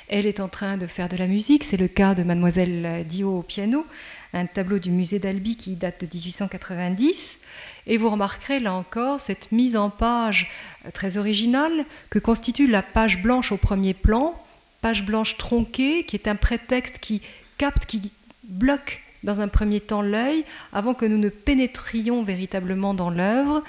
elle 0.09 0.25
est 0.25 0.41
en 0.41 0.49
train 0.49 0.75
de 0.75 0.85
faire 0.85 1.07
de 1.07 1.15
la 1.15 1.27
musique, 1.27 1.63
c'est 1.63 1.77
le 1.77 1.87
cas 1.87 2.13
de 2.13 2.23
mademoiselle 2.23 3.05
Dio 3.07 3.39
au 3.39 3.41
piano, 3.41 3.85
un 4.33 4.45
tableau 4.45 4.79
du 4.79 4.91
musée 4.91 5.19
d'Albi 5.19 5.55
qui 5.55 5.75
date 5.75 6.01
de 6.01 6.07
1890. 6.13 7.39
Et 7.87 7.97
vous 7.97 8.09
remarquerez 8.09 8.59
là 8.59 8.73
encore 8.73 9.21
cette 9.21 9.51
mise 9.51 9.75
en 9.75 9.89
page 9.89 10.49
euh, 10.85 10.91
très 10.91 11.17
originale 11.17 11.85
que 12.09 12.19
constitue 12.19 12.67
la 12.67 12.83
page 12.83 13.21
blanche 13.21 13.51
au 13.51 13.57
premier 13.57 13.93
plan, 13.93 14.41
page 14.81 15.05
blanche 15.05 15.37
tronquée, 15.37 16.03
qui 16.03 16.15
est 16.15 16.27
un 16.27 16.35
prétexte 16.35 16.99
qui 16.99 17.21
capte, 17.57 17.85
qui 17.85 18.11
bloque 18.51 19.01
dans 19.23 19.41
un 19.41 19.47
premier 19.47 19.79
temps 19.79 20.01
l'œil 20.01 20.43
avant 20.73 20.93
que 20.93 21.05
nous 21.05 21.17
ne 21.17 21.29
pénétrions 21.29 22.23
véritablement 22.23 22.93
dans 22.93 23.09
l'œuvre. 23.09 23.63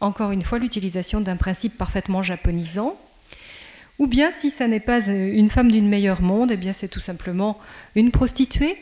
Encore 0.00 0.30
une 0.30 0.42
fois, 0.42 0.58
l'utilisation 0.58 1.20
d'un 1.20 1.36
principe 1.36 1.76
parfaitement 1.76 2.22
japonisant. 2.22 2.98
Ou 3.98 4.06
bien, 4.06 4.32
si 4.32 4.50
ça 4.50 4.66
n'est 4.66 4.80
pas 4.80 5.06
une 5.08 5.50
femme 5.50 5.70
d'une 5.70 5.88
meilleure 5.88 6.22
monde, 6.22 6.50
eh 6.52 6.56
bien 6.56 6.72
c'est 6.72 6.88
tout 6.88 7.00
simplement 7.00 7.58
une 7.94 8.10
prostituée. 8.10 8.76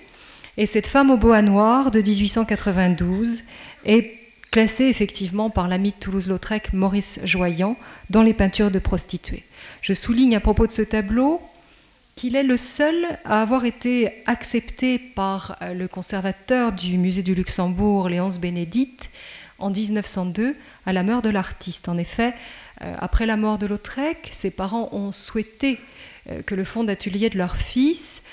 Et 0.56 0.66
cette 0.66 0.86
femme 0.86 1.10
au 1.10 1.16
boa 1.16 1.42
noir 1.42 1.90
de 1.90 2.00
1892 2.00 3.42
est 3.84 4.14
classée 4.50 4.84
effectivement 4.84 5.50
par 5.50 5.68
l'ami 5.68 5.90
de 5.90 5.96
Toulouse-Lautrec 5.96 6.72
Maurice 6.72 7.20
Joyant 7.24 7.76
dans 8.10 8.22
les 8.22 8.34
peintures 8.34 8.70
de 8.70 8.78
prostituées. 8.78 9.44
Je 9.82 9.92
souligne 9.92 10.36
à 10.36 10.40
propos 10.40 10.66
de 10.66 10.72
ce 10.72 10.82
tableau 10.82 11.40
qu'il 12.18 12.34
est 12.34 12.42
le 12.42 12.56
seul 12.56 13.16
à 13.24 13.40
avoir 13.42 13.64
été 13.64 14.24
accepté 14.26 14.98
par 14.98 15.56
euh, 15.62 15.72
le 15.72 15.86
conservateur 15.86 16.72
du 16.72 16.98
musée 16.98 17.22
du 17.22 17.32
Luxembourg, 17.32 18.08
Léonce 18.08 18.40
Bénédicte, 18.40 19.08
en 19.60 19.70
1902, 19.70 20.56
à 20.84 20.92
la 20.92 21.04
mort 21.04 21.22
de 21.22 21.30
l'artiste. 21.30 21.88
En 21.88 21.96
effet, 21.96 22.34
euh, 22.82 22.92
après 22.98 23.24
la 23.24 23.36
mort 23.36 23.58
de 23.58 23.66
Lautrec, 23.66 24.30
ses 24.32 24.50
parents 24.50 24.88
ont 24.90 25.12
souhaité 25.12 25.78
euh, 26.28 26.42
que 26.42 26.56
le 26.56 26.64
fonds 26.64 26.82
d'atelier 26.82 27.30
de 27.30 27.38
leur 27.38 27.56
fils 27.56 28.24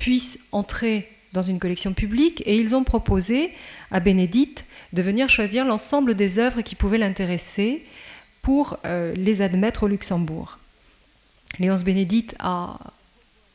puisse 0.00 0.40
entrer 0.50 1.08
dans 1.32 1.42
une 1.42 1.60
collection 1.60 1.92
publique 1.92 2.42
et 2.44 2.56
ils 2.56 2.74
ont 2.74 2.82
proposé 2.82 3.52
à 3.92 4.00
Bénédicte 4.00 4.64
de 4.92 5.02
venir 5.02 5.28
choisir 5.28 5.64
l'ensemble 5.64 6.16
des 6.16 6.40
œuvres 6.40 6.62
qui 6.62 6.74
pouvaient 6.74 6.98
l'intéresser 6.98 7.84
pour 8.42 8.78
les 8.84 9.42
admettre 9.42 9.84
au 9.84 9.88
Luxembourg. 9.88 10.58
Léonce 11.60 11.84
Bénédicte 11.84 12.34
a 12.40 12.78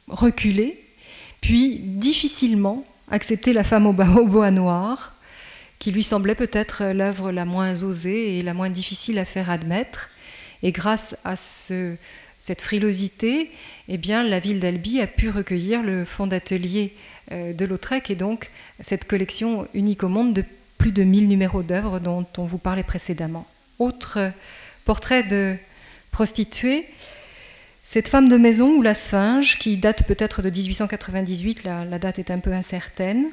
reculer, 0.07 0.79
puis 1.41 1.79
difficilement 1.79 2.85
accepter 3.09 3.53
la 3.53 3.63
femme 3.63 3.85
au, 3.85 3.93
bois 3.93 4.51
noir, 4.51 5.13
qui 5.79 5.91
lui 5.91 6.03
semblait 6.03 6.35
peut-être 6.35 6.93
l'œuvre 6.93 7.31
la 7.31 7.45
moins 7.45 7.83
osée 7.83 8.37
et 8.37 8.41
la 8.41 8.53
moins 8.53 8.69
difficile 8.69 9.19
à 9.19 9.25
faire 9.25 9.49
admettre. 9.49 10.09
Et 10.63 10.71
grâce 10.71 11.17
à 11.25 11.35
cette 11.35 12.61
frilosité, 12.61 13.51
eh 13.89 13.97
bien, 13.97 14.23
la 14.23 14.39
ville 14.39 14.59
d'Albi 14.59 15.01
a 15.01 15.07
pu 15.07 15.29
recueillir 15.29 15.83
le 15.83 16.05
fonds 16.05 16.27
d'atelier 16.27 16.93
euh, 17.31 17.53
de 17.53 17.65
Lautrec 17.65 18.09
et 18.09 18.15
donc 18.15 18.49
cette 18.79 19.05
collection 19.05 19.67
unique 19.73 20.03
au 20.03 20.09
monde 20.09 20.33
de 20.33 20.43
plus 20.77 20.91
de 20.91 21.03
1000 21.03 21.27
numéros 21.27 21.63
d'œuvres 21.63 21.99
dont 21.99 22.25
on 22.37 22.43
vous 22.43 22.57
parlait 22.57 22.83
précédemment. 22.83 23.45
Autre 23.79 24.31
portrait 24.85 25.23
de 25.23 25.55
prostituée, 26.11 26.85
cette 27.93 28.07
femme 28.07 28.27
de 28.27 28.37
maison 28.37 28.71
ou 28.71 28.81
la 28.81 28.95
sphinge, 28.95 29.59
qui 29.59 29.77
date 29.77 30.07
peut-être 30.07 30.41
de 30.41 30.49
1898, 30.49 31.63
la, 31.63 31.85
la, 31.85 31.99
date 31.99 32.17
est 32.17 32.31
un 32.31 32.39
peu 32.39 32.51
incertaine, 32.51 33.29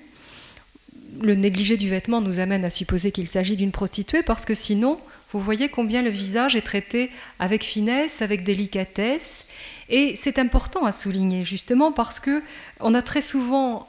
le 1.23 1.35
négligé 1.35 1.79
du 1.79 1.89
vêtement 1.89 2.21
nous 2.21 2.41
amène 2.41 2.67
à 2.67 2.69
supposer 2.69 3.11
qu'il 3.11 3.27
s'agit 3.27 3.57
d'une 3.57 3.73
prostituée, 3.73 4.23
parce 4.23 4.45
que 4.45 4.55
sinon, 4.55 5.01
vous 5.33 5.41
voyez 5.41 5.71
combien 5.71 6.03
le 6.03 6.11
visage 6.11 6.57
est 6.57 6.61
traité 6.61 7.11
avec 7.39 7.65
finesse, 7.65 8.21
avec 8.21 8.45
délicatesse, 8.45 9.47
et 9.89 10.15
c'est 10.15 10.39
important 10.39 10.85
à 10.85 10.93
souligner 10.93 11.47
justement 11.47 11.91
parce 11.91 12.21
que 12.21 12.43
on 12.81 12.93
a 12.93 13.01
très 13.01 13.23
souvent 13.23 13.89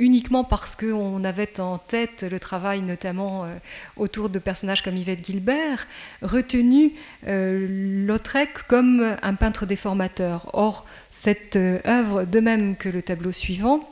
uniquement 0.00 0.42
parce 0.42 0.74
qu'on 0.74 1.22
avait 1.22 1.60
en 1.60 1.78
tête 1.78 2.24
le 2.28 2.40
travail 2.40 2.80
notamment 2.80 3.44
euh, 3.44 3.54
autour 3.96 4.30
de 4.30 4.38
personnages 4.38 4.82
comme 4.82 4.96
Yvette 4.96 5.24
Gilbert, 5.24 5.86
retenu 6.22 6.92
euh, 7.28 8.06
Lautrec 8.06 8.50
comme 8.66 9.16
un 9.22 9.34
peintre 9.34 9.66
déformateur. 9.66 10.50
Or, 10.54 10.86
cette 11.10 11.56
euh, 11.56 11.78
œuvre, 11.86 12.24
de 12.24 12.40
même 12.40 12.76
que 12.76 12.88
le 12.88 13.02
tableau 13.02 13.30
suivant, 13.30 13.88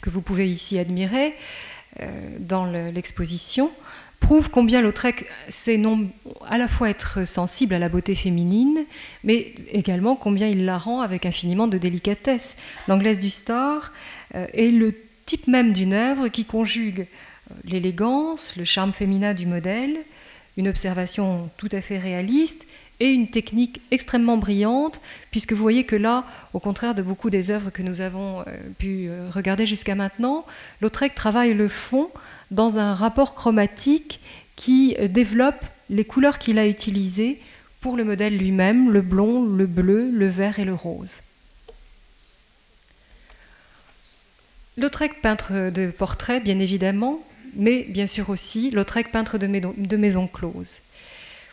que 0.00 0.10
vous 0.10 0.22
pouvez 0.22 0.48
ici 0.48 0.78
admirer 0.78 1.34
dans 2.38 2.66
l'exposition, 2.66 3.72
prouve 4.20 4.50
combien 4.50 4.80
Lautrec 4.80 5.26
sait 5.48 5.76
non, 5.76 6.08
à 6.46 6.58
la 6.58 6.68
fois 6.68 6.90
être 6.90 7.26
sensible 7.26 7.74
à 7.74 7.78
la 7.78 7.88
beauté 7.88 8.14
féminine, 8.14 8.84
mais 9.24 9.54
également 9.72 10.16
combien 10.16 10.48
il 10.48 10.64
la 10.64 10.78
rend 10.78 11.00
avec 11.00 11.26
infiniment 11.26 11.66
de 11.66 11.78
délicatesse. 11.78 12.56
L'anglaise 12.88 13.18
du 13.18 13.30
star 13.30 13.92
est 14.34 14.70
le 14.70 14.94
type 15.28 15.46
même 15.46 15.74
d'une 15.74 15.92
œuvre 15.92 16.28
qui 16.28 16.46
conjugue 16.46 17.00
euh, 17.50 17.54
l'élégance, 17.64 18.56
le 18.56 18.64
charme 18.64 18.94
féminin 18.94 19.34
du 19.34 19.44
modèle, 19.44 19.98
une 20.56 20.68
observation 20.68 21.50
tout 21.58 21.68
à 21.70 21.82
fait 21.82 21.98
réaliste 21.98 22.66
et 22.98 23.10
une 23.10 23.28
technique 23.28 23.82
extrêmement 23.90 24.38
brillante, 24.38 25.00
puisque 25.30 25.52
vous 25.52 25.60
voyez 25.60 25.84
que 25.84 25.94
là, 25.94 26.24
au 26.54 26.60
contraire 26.60 26.94
de 26.94 27.02
beaucoup 27.02 27.28
des 27.28 27.50
œuvres 27.50 27.68
que 27.68 27.82
nous 27.82 28.00
avons 28.00 28.40
euh, 28.40 28.56
pu 28.78 29.10
regarder 29.30 29.66
jusqu'à 29.66 29.94
maintenant, 29.94 30.46
Lautrec 30.80 31.14
travaille 31.14 31.52
le 31.52 31.68
fond 31.68 32.10
dans 32.50 32.78
un 32.78 32.94
rapport 32.94 33.34
chromatique 33.34 34.20
qui 34.56 34.96
développe 35.10 35.62
les 35.90 36.04
couleurs 36.04 36.38
qu'il 36.38 36.58
a 36.58 36.66
utilisées 36.66 37.38
pour 37.80 37.96
le 37.96 38.02
modèle 38.02 38.36
lui-même, 38.36 38.90
le 38.90 39.02
blond, 39.02 39.44
le 39.44 39.66
bleu, 39.66 40.10
le 40.10 40.26
vert 40.26 40.58
et 40.58 40.64
le 40.64 40.74
rose. 40.74 41.20
Lautrec, 44.78 45.20
peintre 45.20 45.70
de 45.70 45.90
portraits, 45.90 46.42
bien 46.42 46.60
évidemment, 46.60 47.20
mais 47.56 47.82
bien 47.82 48.06
sûr 48.06 48.30
aussi 48.30 48.70
Lautrec, 48.70 49.10
peintre 49.10 49.36
de, 49.36 49.96
maisons 49.96 50.28
closes. 50.28 50.78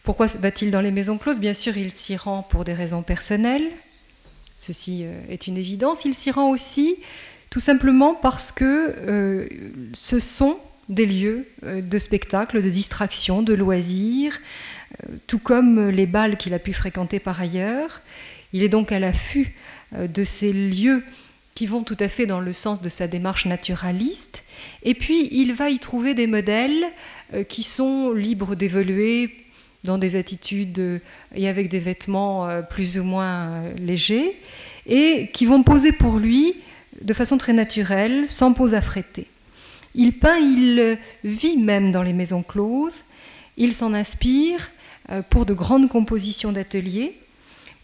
Pourquoi 0.03 0.27
va-t-il 0.27 0.69
dans 0.69 0.81
les 0.81 0.91
maisons 0.91 1.17
closes? 1.17 1.39
Bien 1.39 1.55
sûr, 1.55 1.75
il 1.75 1.89
s'y 1.89 2.15
rend 2.15 2.43
pour 2.43 2.63
des 2.63 2.73
raisons 2.73 3.01
personnelles. 3.01 3.67
Ceci 4.53 5.01
euh, 5.05 5.19
est 5.27 5.47
une 5.47 5.57
évidence. 5.57 6.05
Il 6.05 6.13
s'y 6.13 6.29
rend 6.29 6.51
aussi 6.51 6.97
tout 7.49 7.59
simplement 7.59 8.13
parce 8.13 8.51
que 8.51 8.93
euh, 9.07 9.47
ce 9.93 10.19
sont 10.19 10.59
des 10.87 11.07
lieux 11.07 11.47
euh, 11.63 11.81
de 11.81 11.97
spectacle, 11.97 12.61
de 12.61 12.69
distraction, 12.69 13.41
de 13.41 13.55
loisirs, 13.55 14.39
tout 15.25 15.39
comme 15.39 15.89
les 15.89 16.05
balles 16.05 16.37
qu'il 16.37 16.53
a 16.53 16.59
pu 16.59 16.73
fréquenter 16.73 17.19
par 17.19 17.41
ailleurs. 17.41 18.01
Il 18.53 18.61
est 18.61 18.69
donc 18.69 18.91
à 18.91 18.99
l'affût 18.99 19.55
de 19.91 20.23
ces 20.23 20.53
lieux 20.53 21.03
qui 21.55 21.67
vont 21.67 21.83
tout 21.83 21.97
à 22.01 22.09
fait 22.09 22.25
dans 22.25 22.41
le 22.41 22.51
sens 22.51 22.81
de 22.81 22.89
sa 22.89 23.07
démarche 23.07 23.45
naturaliste. 23.45 24.43
Et 24.83 24.93
puis, 24.93 25.29
il 25.31 25.53
va 25.53 25.69
y 25.69 25.79
trouver 25.79 26.13
des 26.13 26.27
modèles 26.27 26.85
euh, 27.33 27.43
qui 27.43 27.63
sont 27.63 28.11
libres 28.11 28.55
d'évoluer 28.55 29.33
dans 29.85 29.97
des 29.97 30.17
attitudes 30.17 30.79
euh, 30.79 30.99
et 31.33 31.47
avec 31.47 31.69
des 31.69 31.79
vêtements 31.79 32.47
euh, 32.47 32.61
plus 32.61 32.99
ou 32.99 33.03
moins 33.03 33.69
légers, 33.77 34.37
et 34.85 35.29
qui 35.31 35.45
vont 35.45 35.63
poser 35.63 35.93
pour 35.93 36.19
lui 36.19 36.55
de 37.01 37.13
façon 37.13 37.37
très 37.37 37.53
naturelle, 37.53 38.29
sans 38.29 38.51
pose 38.51 38.75
à 38.75 38.81
fréter. 38.81 39.25
Il 39.95 40.19
peint, 40.19 40.37
il 40.37 40.97
vit 41.23 41.57
même 41.57 41.91
dans 41.91 42.03
les 42.03 42.13
maisons 42.13 42.43
closes, 42.43 43.05
il 43.55 43.73
s'en 43.73 43.93
inspire 43.93 44.71
pour 45.29 45.45
de 45.45 45.53
grandes 45.53 45.87
compositions 45.87 46.51
d'ateliers, 46.51 47.15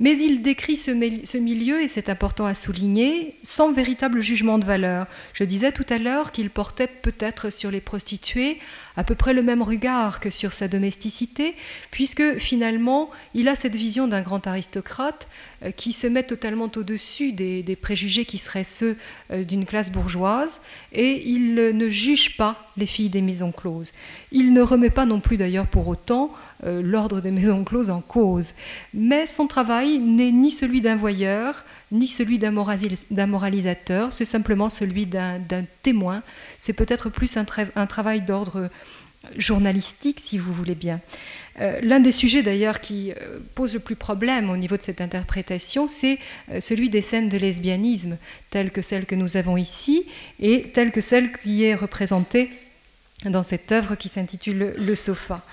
mais 0.01 0.17
il 0.17 0.41
décrit 0.41 0.77
ce, 0.77 1.37
milieu, 1.37 1.79
et 1.79 1.87
c'est 1.87 2.09
important 2.09 2.47
à 2.47 2.55
souligner, 2.55 3.35
sans 3.43 3.71
véritable 3.71 4.19
jugement 4.19 4.57
de 4.57 4.65
valeur. 4.65 5.05
Je 5.33 5.43
disais 5.43 5.71
tout 5.71 5.85
à 5.89 5.99
l'heure 5.99 6.31
qu'il 6.31 6.49
portait 6.49 6.87
peut-être 6.87 7.51
sur 7.51 7.69
les 7.69 7.81
prostituées 7.81 8.57
à 8.97 9.03
peu 9.03 9.15
près 9.15 9.33
le 9.33 9.43
même 9.43 9.61
regard 9.61 10.19
que 10.19 10.29
sur 10.29 10.51
sa 10.51 10.67
domesticité, 10.67 11.55
puisque 11.91 12.37
finalement, 12.37 13.09
il 13.33 13.47
a 13.47 13.55
cette 13.55 13.75
vision 13.75 14.07
d'un 14.07 14.21
grand 14.21 14.45
aristocrate 14.47 15.27
euh, 15.63 15.71
qui 15.71 15.93
se 15.93 16.07
met 16.07 16.23
totalement 16.23 16.69
au-dessus 16.75 17.31
des, 17.31 17.77
préjugés 17.81 18.25
qui 18.25 18.37
seraient 18.37 18.63
ceux 18.63 18.97
euh, 19.31 19.43
d'une 19.43 19.65
classe 19.65 19.91
bourgeoise, 19.91 20.61
et 20.93 21.27
il 21.27 21.55
ne 21.55 21.89
juge 21.89 22.37
pas 22.37 22.69
les 22.77 22.85
filles 22.85 23.09
des 23.09 23.21
maisons 23.21 23.51
closes. 23.51 23.93
Il 24.31 24.53
ne 24.53 24.61
remet 24.61 24.89
pas 24.89 25.05
non 25.05 25.19
plus 25.19 25.37
d'ailleurs 25.37 25.67
pour 25.67 25.87
autant 25.87 26.31
euh, 26.63 26.81
l'ordre 26.83 27.21
des 27.21 27.31
maisons 27.31 27.63
closes 27.63 27.89
en 27.89 28.01
cause. 28.01 28.53
Mais 28.93 29.25
son 29.25 29.47
travail 29.47 29.99
n'est 29.99 30.31
ni 30.31 30.51
celui 30.51 30.81
d'un 30.81 30.95
voyeur, 30.95 31.63
ni 31.91 32.07
celui 32.07 32.39
d'un 32.39 32.51
moralisateur, 33.27 34.13
c'est 34.13 34.25
simplement 34.25 34.69
celui 34.69 35.05
d'un 35.05 35.39
témoin. 35.81 36.23
C'est 36.57 36.73
peut-être 36.73 37.09
plus 37.09 37.37
un, 37.37 37.45
travail 37.85 38.21
d'ordre 38.21 38.69
journalistique, 39.37 40.19
si 40.19 40.37
vous 40.37 40.53
voulez 40.53 40.75
bien. 40.75 40.99
Euh, 41.59 41.79
l'un 41.83 41.99
des 41.99 42.11
sujets 42.11 42.43
d'ailleurs 42.43 42.79
qui 42.79 43.11
euh, 43.11 43.39
pose 43.55 43.73
le 43.73 43.79
plus 43.79 43.97
problème 43.97 44.49
au 44.49 44.57
niveau 44.57 44.77
de 44.77 44.81
cette 44.81 45.01
interprétation, 45.01 45.87
c'est 45.87 46.17
euh, 46.49 46.61
celui 46.61 46.89
des 46.89 47.01
scènes 47.01 47.27
de 47.27 47.37
lesbianisme, 47.37 48.17
telles 48.49 48.71
que 48.71 48.81
celles 48.81 49.05
que 49.05 49.15
nous 49.15 49.35
avons 49.35 49.57
ici 49.57 50.05
et 50.39 50.63
telles 50.73 50.91
que 50.91 51.01
celle 51.01 51.33
qui 51.33 51.63
est 51.65 51.75
représentée 51.75 52.49
dans 53.25 53.43
cette 53.43 53.71
œuvre 53.71 53.95
qui 53.95 54.07
s'intitule 54.09 54.73
Le 54.77 54.95
sofa. 54.95 55.45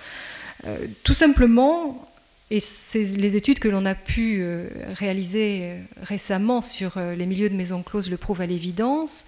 tout 1.02 1.12
simplement, 1.12 2.07
et 2.50 2.60
les 2.94 3.36
études 3.36 3.58
que 3.58 3.68
l'on 3.68 3.84
a 3.84 3.94
pu 3.94 4.42
réaliser 4.94 5.74
récemment 6.00 6.62
sur 6.62 6.98
les 6.98 7.26
milieux 7.26 7.50
de 7.50 7.54
maisons 7.54 7.82
closes 7.82 8.10
le 8.10 8.16
prouvent 8.16 8.40
à 8.40 8.46
l'évidence, 8.46 9.26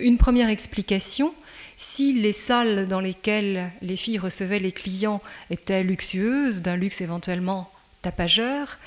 une 0.00 0.18
première 0.18 0.48
explication, 0.48 1.32
si 1.80 2.12
les 2.12 2.32
salles 2.32 2.88
dans 2.88 3.00
lesquelles 3.00 3.70
les 3.82 3.96
filles 3.96 4.18
recevaient 4.18 4.58
les 4.58 4.72
clients 4.72 5.22
étaient 5.48 5.84
luxueuses, 5.84 6.60
d'un 6.60 6.76
luxe 6.76 7.00
éventuellement 7.00 7.70
tapageur, 8.02 8.78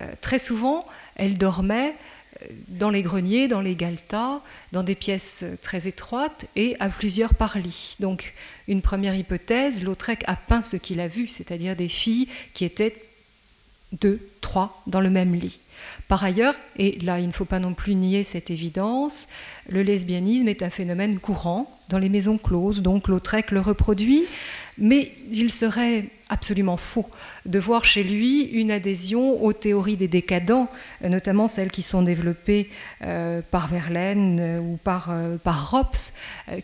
euh, 0.00 0.12
très 0.20 0.40
souvent 0.40 0.84
elles 1.14 1.38
dormaient 1.38 1.94
euh, 2.42 2.46
dans 2.66 2.90
les 2.90 3.02
greniers, 3.02 3.46
dans 3.46 3.60
les 3.60 3.76
galetas, 3.76 4.40
dans 4.72 4.82
des 4.82 4.96
pièces 4.96 5.44
très 5.62 5.86
étroites 5.86 6.46
et 6.56 6.76
à 6.80 6.88
plusieurs 6.88 7.34
par 7.34 7.56
lit. 7.56 7.94
Donc 8.00 8.34
une 8.66 8.82
première 8.82 9.14
hypothèse, 9.14 9.84
Lautrec 9.84 10.24
a 10.26 10.34
peint 10.34 10.62
ce 10.62 10.76
qu'il 10.76 10.98
a 10.98 11.06
vu, 11.06 11.28
c'est-à-dire 11.28 11.76
des 11.76 11.88
filles 11.88 12.26
qui 12.52 12.64
étaient 12.64 12.96
deux, 13.92 14.20
trois 14.40 14.82
dans 14.86 15.00
le 15.00 15.10
même 15.10 15.34
lit. 15.34 15.60
Par 16.08 16.22
ailleurs, 16.22 16.54
et 16.76 16.98
là 17.00 17.18
il 17.18 17.26
ne 17.26 17.32
faut 17.32 17.44
pas 17.44 17.58
non 17.58 17.74
plus 17.74 17.94
nier 17.94 18.24
cette 18.24 18.50
évidence, 18.50 19.28
le 19.68 19.82
lesbianisme 19.82 20.48
est 20.48 20.62
un 20.62 20.70
phénomène 20.70 21.18
courant 21.18 21.78
dans 21.88 21.98
les 21.98 22.08
maisons 22.08 22.38
closes, 22.38 22.82
donc 22.82 23.08
Lautrec 23.08 23.50
le 23.50 23.60
reproduit, 23.60 24.24
mais 24.78 25.12
il 25.30 25.52
serait 25.52 26.06
absolument 26.28 26.76
faux 26.76 27.06
de 27.44 27.58
voir 27.58 27.84
chez 27.84 28.04
lui 28.04 28.42
une 28.44 28.70
adhésion 28.70 29.42
aux 29.42 29.52
théories 29.52 29.96
des 29.96 30.08
décadents, 30.08 30.68
notamment 31.02 31.48
celles 31.48 31.72
qui 31.72 31.82
sont 31.82 32.02
développées 32.02 32.70
euh, 33.02 33.42
par 33.50 33.66
Verlaine 33.66 34.38
euh, 34.40 34.60
ou 34.60 34.78
par, 34.82 35.08
euh, 35.10 35.36
par 35.36 35.72
Rops, 35.72 36.12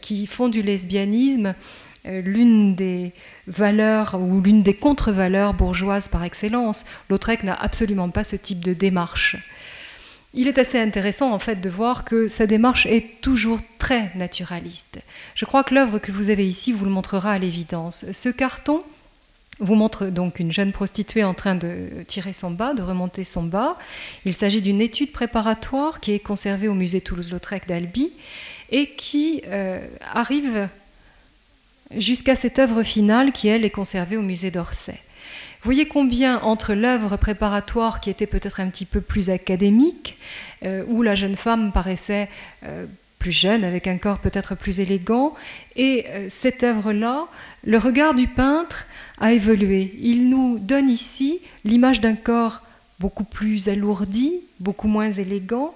qui 0.01 0.27
font 0.27 0.49
du 0.49 0.63
lesbianisme 0.63 1.55
l'une 2.07 2.75
des 2.75 3.13
valeurs 3.47 4.17
ou 4.21 4.41
l'une 4.41 4.63
des 4.63 4.75
contre-valeurs 4.75 5.55
bourgeoises 5.55 6.09
par 6.09 6.25
excellence. 6.25 6.85
Lautrec 7.11 7.43
n'a 7.43 7.55
absolument 7.55 8.11
pas 8.11 8.25
ce 8.25 8.37
type 8.37 8.65
de 8.65 8.73
démarche. 8.73 9.37
Il 10.35 10.49
est 10.49 10.59
assez 10.59 10.79
intéressant 10.79 11.33
en 11.33 11.39
fait 11.39 11.63
de 11.63 11.71
voir 11.71 12.05
que 12.05 12.29
sa 12.29 12.47
démarche 12.47 12.85
est 12.85 13.21
toujours 13.23 13.59
très 13.79 14.13
naturaliste. 14.17 15.01
Je 15.35 15.47
crois 15.47 15.65
que 15.65 15.75
l'œuvre 15.75 15.99
que 15.99 16.13
vous 16.13 16.29
avez 16.29 16.47
ici 16.47 16.73
vous 16.73 16.85
le 16.85 16.91
montrera 16.91 17.33
à 17.33 17.39
l'évidence. 17.39 18.05
Ce 18.13 18.29
carton 18.29 18.83
vous 19.61 19.75
montre 19.75 20.07
donc 20.07 20.39
une 20.39 20.53
jeune 20.53 20.73
prostituée 20.73 21.25
en 21.25 21.33
train 21.33 21.55
de 21.55 21.89
tirer 22.07 22.35
son 22.35 22.51
bas, 22.51 22.75
de 22.75 22.83
remonter 22.83 23.25
son 23.25 23.43
bas. 23.43 23.79
Il 24.27 24.35
s'agit 24.35 24.61
d'une 24.61 24.83
étude 24.83 25.13
préparatoire 25.13 26.01
qui 26.01 26.13
est 26.13 26.19
conservée 26.19 26.69
au 26.69 26.75
musée 26.75 27.01
Toulouse-Lautrec 27.01 27.67
d'Albi 27.67 28.13
et 28.71 28.91
qui 28.91 29.41
euh, 29.47 29.81
arrive 30.13 30.69
jusqu'à 31.95 32.37
cette 32.37 32.59
œuvre 32.59 32.83
finale 32.83 33.33
qui, 33.33 33.49
elle, 33.49 33.65
est 33.65 33.71
conservée 33.71 34.17
au 34.17 34.23
musée 34.23 34.51
d'Orsay. 34.51 35.01
Voyez 35.63 35.87
combien 35.87 36.41
entre 36.43 36.75
l'œuvre 36.75 37.17
préparatoire 37.17 38.01
qui 38.01 38.11
était 38.11 38.27
peut-être 38.27 38.61
un 38.61 38.69
petit 38.69 38.85
peu 38.85 39.01
plus 39.01 39.31
académique, 39.31 40.17
euh, 40.65 40.85
où 40.87 41.03
la 41.03 41.15
jeune 41.15 41.37
femme 41.37 41.73
paraissait 41.73 42.29
euh, 42.65 42.87
plus 43.19 43.33
jeune, 43.33 43.65
avec 43.65 43.89
un 43.89 43.99
corps 43.99 44.19
peut-être 44.19 44.55
plus 44.55 44.79
élégant, 44.79 45.35
et 45.75 46.05
euh, 46.09 46.27
cette 46.29 46.63
œuvre-là, 46.63 47.27
le 47.65 47.79
regard 47.79 48.15
du 48.15 48.29
peintre 48.29 48.87
a 49.19 49.33
évolué. 49.33 49.93
Il 50.01 50.29
nous 50.29 50.59
donne 50.61 50.89
ici 50.89 51.41
l'image 51.65 52.01
d'un 52.01 52.15
corps 52.15 52.63
beaucoup 53.01 53.25
plus 53.25 53.69
alourdi, 53.69 54.35
beaucoup 54.61 54.89
moins 54.89 55.11
élégant, 55.11 55.75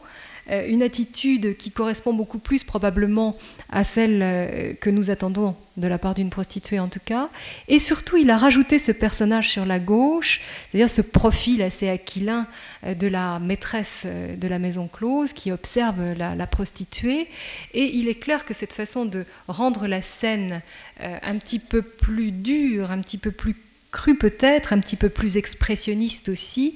une 0.50 0.82
attitude 0.82 1.56
qui 1.56 1.70
correspond 1.70 2.12
beaucoup 2.12 2.38
plus 2.38 2.64
probablement 2.64 3.36
à 3.68 3.84
celle 3.84 4.20
euh, 4.22 4.74
que 4.74 4.90
nous 4.90 5.10
attendons 5.10 5.54
de 5.76 5.86
la 5.86 5.98
part 5.98 6.14
d'une 6.14 6.30
prostituée 6.30 6.80
en 6.80 6.88
tout 6.88 7.00
cas. 7.04 7.28
Et 7.68 7.78
surtout, 7.78 8.16
il 8.16 8.30
a 8.30 8.36
rajouté 8.36 8.78
ce 8.78 8.92
personnage 8.92 9.50
sur 9.50 9.64
la 9.64 9.78
gauche, 9.78 10.40
c'est-à-dire 10.70 10.90
ce 10.90 11.02
profil 11.02 11.62
assez 11.62 11.88
aquilin 11.88 12.46
euh, 12.84 12.94
de 12.94 13.06
la 13.06 13.38
maîtresse 13.38 14.06
de 14.06 14.48
la 14.48 14.58
maison 14.58 14.88
close 14.88 15.32
qui 15.32 15.52
observe 15.52 16.14
la, 16.14 16.46
prostituée. 16.46 17.28
Et 17.74 17.96
il 17.96 18.08
est 18.08 18.16
clair 18.16 18.44
que 18.44 18.54
cette 18.54 18.72
façon 18.72 19.04
de 19.04 19.24
rendre 19.46 19.86
la 19.86 20.02
scène 20.02 20.62
un 21.00 21.36
petit 21.36 21.58
peu 21.58 21.82
plus 21.82 22.32
dure, 22.32 22.90
un 22.90 23.00
petit 23.00 23.18
peu 23.18 23.30
plus 23.30 23.54
crue 23.92 24.16
peut-être, 24.16 24.72
un 24.72 24.80
petit 24.80 24.96
peu 24.96 25.08
plus 25.08 25.36
expressionniste 25.36 26.28
aussi, 26.28 26.74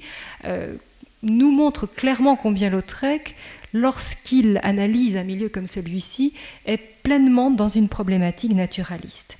nous 1.23 1.51
montre 1.51 1.87
clairement 1.87 2.35
combien 2.35 2.69
Lautrec 2.69 3.35
lorsqu'il 3.73 4.59
analyse 4.63 5.17
un 5.17 5.23
milieu 5.23 5.49
comme 5.49 5.67
celui-ci, 5.67 6.33
est 6.65 6.77
pleinement 6.77 7.51
dans 7.51 7.69
une 7.69 7.89
problématique 7.89 8.53
naturaliste. 8.53 9.37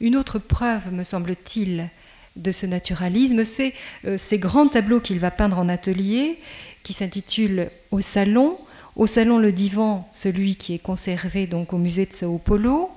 Une 0.00 0.16
autre 0.16 0.38
preuve, 0.38 0.92
me 0.92 1.04
semble-t-il, 1.04 1.88
de 2.36 2.52
ce 2.52 2.66
naturalisme, 2.66 3.44
c'est 3.44 3.74
euh, 4.06 4.16
ces 4.18 4.38
grands 4.38 4.68
tableaux 4.68 5.00
qu'il 5.00 5.18
va 5.18 5.30
peindre 5.30 5.58
en 5.58 5.68
atelier, 5.68 6.38
qui 6.82 6.92
s'intitulent 6.92 7.70
Au 7.90 8.00
salon. 8.00 8.58
Au 8.96 9.06
salon, 9.06 9.38
le 9.38 9.52
divan, 9.52 10.08
celui 10.12 10.56
qui 10.56 10.74
est 10.74 10.78
conservé 10.78 11.46
donc 11.46 11.72
au 11.72 11.78
musée 11.78 12.06
de 12.06 12.12
Sao 12.12 12.38
Paulo, 12.38 12.90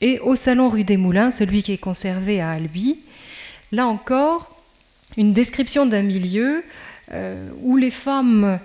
et 0.00 0.18
au 0.18 0.34
salon 0.34 0.68
rue 0.68 0.84
des 0.84 0.96
Moulins, 0.96 1.30
celui 1.30 1.62
qui 1.62 1.72
est 1.72 1.78
conservé 1.78 2.40
à 2.40 2.50
Albi. 2.50 2.98
Là 3.70 3.86
encore, 3.86 4.54
une 5.16 5.32
description 5.32 5.86
d'un 5.86 6.02
milieu 6.02 6.64
euh, 7.12 7.48
où 7.62 7.76
les 7.76 7.90
femmes 7.90 8.58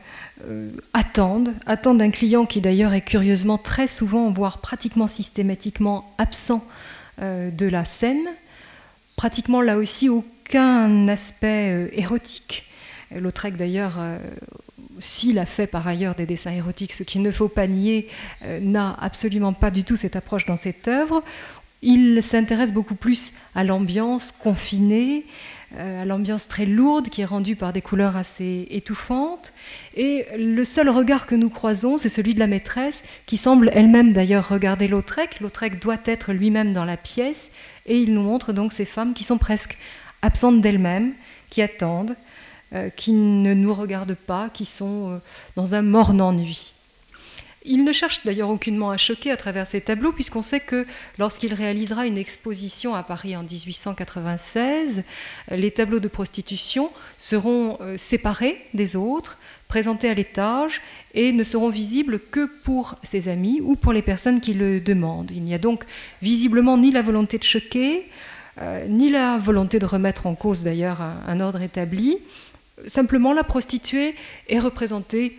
euh, 0.46 0.72
attendent, 0.94 1.56
attendent 1.66 2.02
un 2.02 2.12
client 2.12 2.46
qui 2.46 2.62
d'ailleurs 2.62 2.94
est 2.94 3.02
curieusement 3.02 3.58
très 3.58 3.88
souvent, 3.88 4.30
voire 4.30 4.60
pratiquement 4.60 5.08
systématiquement 5.08 6.14
absent 6.18 6.64
euh, 7.22 7.50
de 7.50 7.66
la 7.66 7.86
scène. 7.86 8.26
Pratiquement 9.16 9.62
là 9.62 9.78
aussi 9.78 10.10
aucun 10.10 11.08
aspect 11.08 11.74
euh, 11.74 11.90
érotique. 11.92 12.66
Lautrec 13.10 13.56
d'ailleurs, 13.56 13.94
s'il 15.00 15.40
a 15.40 15.46
fait 15.46 15.66
par 15.66 15.88
ailleurs 15.88 16.14
des 16.14 16.26
dessins 16.26 16.52
érotiques, 16.52 16.92
ce 16.92 17.04
qu'il 17.04 17.22
ne 17.22 17.32
faut 17.32 17.48
pas 17.48 17.66
nier, 17.66 18.10
n'a 18.60 18.98
absolument 19.00 19.54
pas 19.54 19.72
du 19.72 19.86
tout 19.86 19.96
cette 19.96 20.18
approche 20.18 20.46
dans 20.46 20.58
cette 20.58 20.90
œuvre. 20.90 21.24
Il 21.82 22.22
s'intéresse 22.22 22.74
beaucoup 22.74 22.96
plus 22.96 23.32
à 23.56 23.64
l'ambiance 23.64 24.34
confinée, 24.34 25.24
à 25.76 26.06
l'ambiance 26.06 26.48
très 26.48 26.66
lourde 26.66 27.10
qui 27.10 27.22
est 27.22 27.26
rendue 27.26 27.56
par 27.56 27.74
des 27.74 27.82
couleurs 27.82 28.16
assez 28.16 28.68
étouffantes. 28.70 29.52
Et 29.96 30.26
le 30.38 30.64
seul 30.64 30.90
regard 30.90 31.26
que 31.26 31.36
nous 31.36 31.50
croisons, 31.50 31.98
c'est 31.98 32.10
celui 32.10 32.34
de 32.34 32.40
la 32.40 32.48
maîtresse, 32.48 33.04
qui 33.26 33.38
semble 33.38 33.70
elle-même 33.74 34.14
d'ailleurs 34.14 34.48
regarder 34.48 34.88
Lautrec. 34.88 35.40
Lautrec 35.42 35.82
doit 35.82 35.98
être 36.06 36.32
lui-même 36.32 36.74
dans 36.74 36.86
la 36.86 36.98
pièce, 36.98 37.52
et 37.86 37.98
il 37.98 38.14
nous 38.14 38.22
montre 38.22 38.54
donc 38.54 38.72
ces 38.72 38.86
femmes 38.86 39.14
qui 39.14 39.24
sont 39.24 39.38
presque 39.38 39.78
absentes 40.22 40.62
d'elles-mêmes, 40.62 41.14
qui 41.50 41.62
attendent, 41.62 42.16
euh, 42.74 42.90
qui 42.90 43.12
ne 43.12 43.54
nous 43.54 43.74
regardent 43.74 44.16
pas, 44.16 44.50
qui 44.50 44.66
sont 44.66 45.12
euh, 45.12 45.18
dans 45.56 45.76
un 45.76 45.82
morne 45.82 46.22
ennui. 46.22 46.74
Il 47.68 47.84
ne 47.84 47.92
cherche 47.92 48.24
d'ailleurs 48.24 48.50
aucunement 48.50 48.92
à 48.92 48.98
choquer 48.98 49.30
à 49.30 49.38
travers 49.38 49.68
ces 49.68 49.82
tableaux, 49.82 50.14
puisqu'on 50.14 50.42
sait 50.42 50.62
que 50.62 50.86
lorsqu'il 51.20 51.54
réalisera 51.54 52.08
une 52.08 52.18
exposition 52.18 52.96
à 52.96 53.04
Paris 53.04 53.36
en 53.36 53.44
1896, 53.44 55.04
les 55.52 55.72
tableaux 55.72 56.00
de 56.00 56.08
prostitution 56.08 56.90
seront 57.18 57.78
euh, 57.82 57.98
séparés 57.98 58.58
des 58.74 58.96
autres, 58.96 59.38
présentés 59.68 60.10
à 60.10 60.14
l'étage, 60.14 60.82
et 61.14 61.34
ne 61.34 61.44
seront 61.44 61.70
visibles 61.70 62.20
que 62.20 62.50
pour 62.64 62.96
ses 63.04 63.28
amis 63.28 63.60
ou 63.62 63.76
pour 63.76 63.92
les 63.92 64.02
personnes 64.02 64.40
qui 64.40 64.54
le 64.54 64.80
demandent. 64.80 65.32
Il 65.32 65.44
n'y 65.44 65.54
a 65.54 65.60
donc 65.60 65.84
visiblement 66.22 66.78
ni 66.78 66.92
la 66.92 67.02
volonté 67.02 67.38
de 67.38 67.44
choquer, 67.44 68.08
euh, 68.62 68.88
ni 68.88 69.10
la 69.10 69.38
volonté 69.38 69.78
de 69.78 69.86
remettre 69.86 70.26
en 70.26 70.36
cause 70.36 70.64
d'ailleurs 70.64 71.02
un 71.02 71.40
ordre 71.42 71.62
établi. 71.62 72.18
Simplement, 72.88 73.34
la 73.34 73.44
prostituée 73.44 74.16
est 74.48 74.60
représentée 74.60 75.38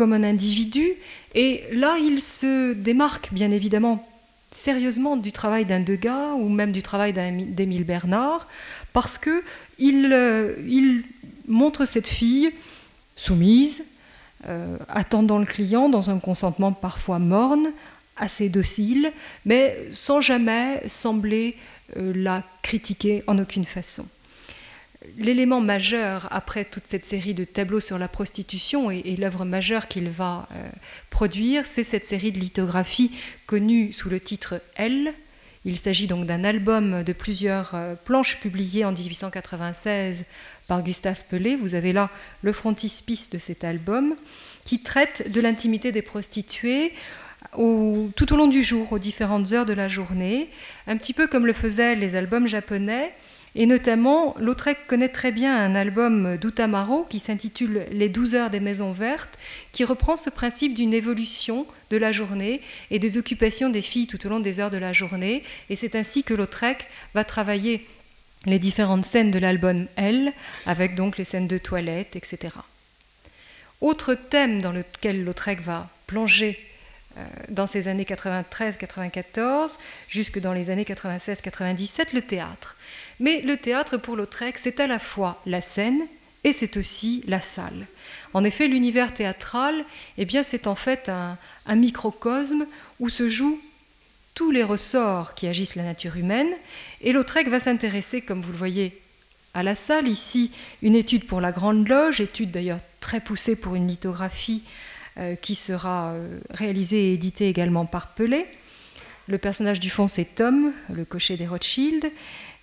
comme 0.00 0.14
un 0.14 0.24
individu. 0.24 0.94
Et 1.34 1.62
là, 1.72 1.98
il 1.98 2.22
se 2.22 2.72
démarque 2.72 3.34
bien 3.34 3.50
évidemment 3.50 4.08
sérieusement 4.50 5.18
du 5.18 5.30
travail 5.30 5.66
d'un 5.66 5.80
Degas 5.80 6.32
ou 6.36 6.48
même 6.48 6.72
du 6.72 6.80
travail 6.80 7.12
d'Émile 7.12 7.84
Bernard, 7.84 8.48
parce 8.94 9.18
que 9.18 9.42
il, 9.78 10.08
euh, 10.10 10.56
montre 11.48 11.84
cette 11.84 12.08
fille 12.08 12.50
soumise, 13.14 13.84
euh, 14.48 14.78
attendant 14.88 15.38
le 15.38 15.44
client 15.44 15.90
dans 15.90 16.08
un 16.08 16.18
consentement 16.18 16.72
parfois 16.72 17.18
morne, 17.18 17.70
assez 18.16 18.48
docile, 18.48 19.12
mais 19.44 19.76
sans 19.92 20.22
jamais 20.22 20.80
sembler 20.86 21.58
euh, 21.98 22.14
la 22.16 22.42
critiquer 22.62 23.22
en 23.26 23.38
aucune 23.38 23.64
façon. 23.64 24.06
L'élément 25.16 25.60
majeur 25.60 26.28
après 26.30 26.64
toute 26.64 26.86
cette 26.86 27.06
série 27.06 27.32
de 27.32 27.44
tableaux 27.44 27.80
sur 27.80 27.98
la 27.98 28.08
prostitution 28.08 28.90
et, 28.90 29.16
l'œuvre 29.16 29.44
majeure 29.44 29.88
qu'il 29.88 30.10
va 30.10 30.46
euh, 30.52 30.68
produire, 31.08 31.66
c'est 31.66 31.84
cette 31.84 32.04
série 32.04 32.32
de 32.32 32.38
lithographies 32.38 33.10
connue 33.46 33.92
sous 33.92 34.10
le 34.10 34.20
titre 34.20 34.60
Elle. 34.74 35.14
Il 35.64 35.78
s'agit 35.78 36.06
donc 36.06 36.26
d'un 36.26 36.44
album 36.44 37.02
de 37.02 37.12
plusieurs 37.12 37.74
planches 38.04 38.40
publiées 38.40 38.86
en 38.86 38.92
1896 38.92 40.24
par 40.66 40.82
Gustave 40.82 41.20
Pelé. 41.28 41.56
Vous 41.56 41.74
avez 41.74 41.92
là 41.92 42.08
le 42.40 42.52
frontispice 42.52 43.28
de 43.28 43.36
cet 43.36 43.64
album 43.64 44.14
qui 44.64 44.82
traite 44.82 45.30
de 45.30 45.40
l'intimité 45.40 45.92
des 45.92 46.00
prostituées 46.00 46.92
tout 47.52 48.32
au 48.32 48.36
long 48.36 48.46
du 48.46 48.62
jour, 48.62 48.92
aux 48.92 48.98
différentes 48.98 49.52
heures 49.52 49.66
de 49.66 49.72
la 49.72 49.88
journée, 49.88 50.48
un 50.86 50.96
petit 50.96 51.12
peu 51.12 51.26
comme 51.26 51.46
le 51.46 51.52
faisaient 51.52 51.96
les 51.96 52.14
albums 52.14 52.46
japonais. 52.46 53.12
Et 53.56 53.66
notamment, 53.66 54.34
Lautrec 54.38 54.86
connaît 54.86 55.08
très 55.08 55.32
bien 55.32 55.56
un 55.56 55.74
album 55.74 56.36
d'Utamaro 56.36 57.04
qui 57.04 57.18
s'intitule 57.18 57.86
Les 57.90 58.08
12 58.08 58.34
heures 58.36 58.50
des 58.50 58.60
maisons 58.60 58.92
vertes, 58.92 59.38
qui 59.72 59.84
reprend 59.84 60.16
ce 60.16 60.30
principe 60.30 60.74
d'une 60.74 60.94
évolution 60.94 61.66
de 61.90 61.96
la 61.96 62.12
journée 62.12 62.60
et 62.90 63.00
des 63.00 63.18
occupations 63.18 63.68
des 63.68 63.82
filles 63.82 64.06
tout 64.06 64.24
au 64.24 64.28
long 64.28 64.40
des 64.40 64.60
heures 64.60 64.70
de 64.70 64.78
la 64.78 64.92
journée. 64.92 65.42
Et 65.68 65.76
c'est 65.76 65.96
ainsi 65.96 66.22
que 66.22 66.34
Lautrec 66.34 66.86
va 67.14 67.24
travailler 67.24 67.86
les 68.46 68.58
différentes 68.58 69.04
scènes 69.04 69.30
de 69.30 69.38
l'album 69.38 69.86
Elle, 69.96 70.32
avec 70.64 70.94
donc 70.94 71.18
les 71.18 71.24
scènes 71.24 71.48
de 71.48 71.58
toilette, 71.58 72.16
etc. 72.16 72.54
Autre 73.80 74.14
thème 74.14 74.60
dans 74.60 74.72
lequel 74.72 75.24
Lautrec 75.24 75.60
va 75.60 75.88
plonger 76.06 76.58
euh, 77.16 77.24
dans 77.48 77.66
ces 77.66 77.88
années 77.88 78.04
93-94, 78.04 79.78
jusque 80.08 80.38
dans 80.38 80.52
les 80.52 80.70
années 80.70 80.84
96-97, 80.84 82.14
le 82.14 82.22
théâtre. 82.22 82.76
Mais 83.20 83.42
le 83.42 83.56
théâtre 83.58 83.98
pour 83.98 84.16
Lautrec, 84.16 84.58
c'est 84.58 84.80
à 84.80 84.86
la 84.86 84.98
fois 84.98 85.40
la 85.46 85.60
scène 85.60 86.00
et 86.42 86.52
c'est 86.52 86.78
aussi 86.78 87.22
la 87.26 87.42
salle. 87.42 87.86
En 88.32 88.44
effet, 88.44 88.66
l'univers 88.66 89.12
théâtral, 89.12 89.84
eh 90.16 90.24
bien, 90.24 90.42
c'est 90.42 90.66
en 90.66 90.74
fait 90.74 91.10
un, 91.10 91.36
microcosme 91.76 92.66
où 92.98 93.10
se 93.10 93.28
joue 93.28 93.60
tous 94.34 94.50
les 94.50 94.64
ressorts 94.64 95.34
qui 95.34 95.46
agissent 95.46 95.76
la 95.76 95.82
nature 95.82 96.16
humaine. 96.16 96.48
Et 97.02 97.12
Lautrec 97.12 97.48
va 97.48 97.60
s'intéresser, 97.60 98.22
comme 98.22 98.40
vous 98.40 98.52
le 98.52 98.58
voyez, 98.58 98.98
à 99.52 99.62
la 99.62 99.74
salle. 99.74 100.08
Ici, 100.08 100.50
une 100.80 100.94
étude 100.94 101.26
pour 101.26 101.42
la 101.42 101.52
Grande 101.52 101.86
Loge, 101.86 102.20
étude 102.20 102.50
d'ailleurs 102.50 102.80
très 103.00 103.20
poussée 103.20 103.54
pour 103.54 103.74
une 103.74 103.86
lithographie 103.86 104.64
euh, 105.18 105.34
qui 105.34 105.54
sera 105.54 106.12
euh, 106.12 106.38
réalisée 106.50 107.10
et 107.10 107.14
éditée 107.14 107.48
également 107.48 107.84
par 107.84 108.14
Pelé. 108.14 108.46
Le 109.28 109.38
personnage 109.38 109.78
du 109.78 109.90
fond, 109.90 110.08
c'est 110.08 110.24
Tom, 110.24 110.72
le 110.88 111.04
cocher 111.04 111.36
des 111.36 111.46
Rothschild. 111.46 112.10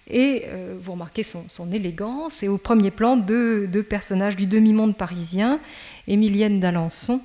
Et 0.09 0.43
euh, 0.47 0.75
vous 0.79 0.93
remarquez 0.93 1.23
son, 1.23 1.71
élégance. 1.71 2.43
Et 2.43 2.47
au 2.47 2.57
premier 2.57 2.91
plan, 2.91 3.17
deux, 3.17 3.67
personnages 3.87 4.35
du 4.35 4.47
demi-monde 4.47 4.95
parisien, 4.95 5.59
Émilienne 6.07 6.59
d'Alençon 6.59 7.21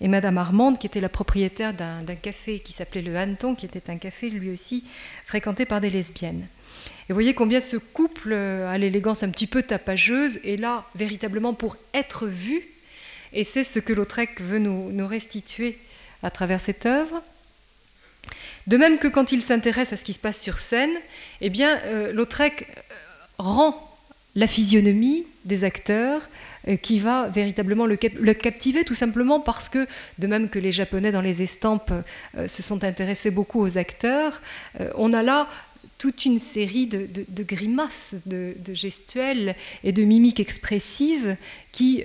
et 0.00 0.08
Madame 0.08 0.38
Armande, 0.38 0.78
qui 0.78 0.86
était 0.86 1.00
la 1.00 1.08
propriétaire 1.08 1.72
d'un 1.72 2.14
café 2.20 2.58
qui 2.58 2.72
s'appelait 2.72 3.02
le 3.02 3.16
Hanton, 3.16 3.54
qui 3.54 3.66
était 3.66 3.90
un 3.90 3.96
café 3.96 4.28
lui 4.28 4.50
aussi 4.50 4.84
fréquenté 5.24 5.66
par 5.66 5.80
des 5.80 5.90
lesbiennes. 5.90 6.46
Et 7.08 7.12
vous 7.12 7.14
voyez 7.14 7.34
combien 7.34 7.60
ce 7.60 7.76
couple 7.76 8.32
euh, 8.32 8.68
a 8.68 8.78
l'élégance 8.78 9.22
un 9.22 9.30
petit 9.30 9.46
peu 9.46 9.62
tapageuse 9.62 10.40
est 10.44 10.56
là 10.56 10.84
véritablement 10.94 11.52
pour 11.52 11.76
être 11.92 12.26
vu. 12.26 12.66
Et 13.32 13.44
c'est 13.44 13.64
ce 13.64 13.78
que 13.78 13.92
Lautrec 13.92 14.40
veut 14.40 14.58
nous, 14.58 15.06
restituer 15.06 15.78
à 16.22 16.30
travers 16.30 16.60
cette 16.60 16.86
œuvre. 16.86 17.22
De 18.66 18.76
même 18.76 18.98
que 18.98 19.08
quand 19.08 19.32
il 19.32 19.42
s'intéresse 19.42 19.92
à 19.92 19.96
ce 19.96 20.04
qui 20.04 20.14
se 20.14 20.18
passe 20.18 20.40
sur 20.40 20.58
scène, 20.58 20.92
eh 21.40 21.50
euh, 21.60 22.12
Lautrec 22.12 22.66
euh, 22.68 22.80
rend 23.38 23.90
la 24.34 24.46
physionomie 24.46 25.26
des 25.44 25.64
acteurs 25.64 26.22
euh, 26.68 26.76
qui 26.76 26.98
va 26.98 27.28
véritablement 27.28 27.86
le, 27.86 27.96
captiver, 27.96 28.84
tout 28.84 28.94
simplement 28.94 29.38
parce 29.38 29.68
que, 29.68 29.86
de 30.18 30.26
même 30.26 30.48
que 30.48 30.58
les 30.58 30.72
Japonais 30.72 31.12
dans 31.12 31.20
les 31.20 31.42
estampes 31.42 31.92
se 32.46 32.62
sont 32.62 32.84
intéressés 32.84 33.30
beaucoup 33.30 33.60
aux 33.60 33.78
acteurs, 33.78 34.40
on 34.96 35.12
a 35.12 35.22
là 35.22 35.46
toute 35.98 36.24
une 36.24 36.38
série 36.38 36.86
de, 36.86 37.42
grimaces, 37.42 38.16
de, 38.26 38.54
gestuels 38.72 39.54
et 39.84 39.92
de 39.92 40.02
mimiques 40.04 40.40
expressives 40.40 41.36
qui 41.72 42.02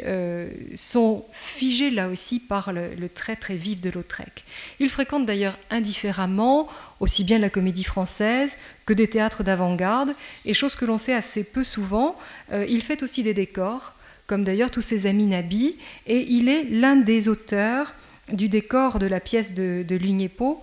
sont 0.75 1.25
figées 1.31 1.89
là 1.89 2.07
aussi 2.07 2.39
par 2.39 2.71
le, 2.71 3.09
trait 3.09 3.35
très 3.35 3.55
vif 3.55 3.81
de 3.81 3.89
Lautrec. 3.89 4.43
Il 4.79 4.89
fréquente 4.89 5.25
d'ailleurs 5.25 5.57
indifféremment 5.69 6.67
aussi 6.99 7.23
bien 7.23 7.39
la 7.39 7.49
comédie 7.49 7.83
française 7.83 8.57
que 8.85 8.93
des 8.93 9.07
théâtres 9.07 9.43
d'avant-garde, 9.43 10.13
et 10.45 10.53
chose 10.53 10.75
que 10.75 10.85
l'on 10.85 10.97
sait 10.97 11.13
assez 11.13 11.43
peu 11.43 11.63
souvent, 11.63 12.17
il 12.51 12.81
fait 12.81 13.03
aussi 13.03 13.23
des 13.23 13.33
décors 13.33 13.93
comme 14.29 14.43
d'ailleurs 14.43 14.69
tous 14.69 14.83
ses 14.83 15.07
amis 15.07 15.25
Nabi, 15.25 15.75
et 16.05 16.19
il 16.19 16.49
est 16.49 16.63
l'un 16.69 16.95
des 16.95 17.27
auteurs 17.27 17.95
du 18.31 18.47
décor 18.47 18.99
de 18.99 19.07
la 19.07 19.19
pièce 19.19 19.55
de, 19.55 19.83
de 19.85 19.95
Lugnepo 19.95 20.61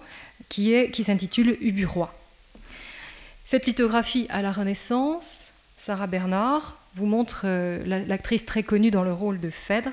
qui, 0.49 1.03
s'intitule 1.03 1.59
Uburois. 1.61 2.15
Cette 3.49 3.67
lithographie 3.67 4.27
à 4.29 4.43
la 4.43 4.51
Renaissance, 4.51 5.45
Sarah 5.79 6.09
Bernard, 6.09 6.77
vous 6.97 7.07
montre 7.07 7.43
euh, 7.45 7.79
l'actrice 7.85 8.45
très 8.45 8.65
connue 8.65 8.91
dans 8.91 9.05
le 9.05 9.13
rôle 9.13 9.39
de 9.39 9.51
Phèdre, 9.51 9.93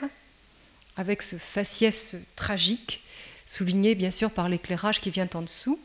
avec 0.97 1.21
ce 1.21 1.35
faciès 1.35 2.15
tragique, 2.35 3.03
souligné 3.45 3.93
bien 3.93 4.09
sûr 4.09 4.31
par 4.31 4.49
l'éclairage 4.49 4.99
qui 5.01 5.11
vient 5.11 5.29
en 5.35 5.43
dessous. 5.43 5.79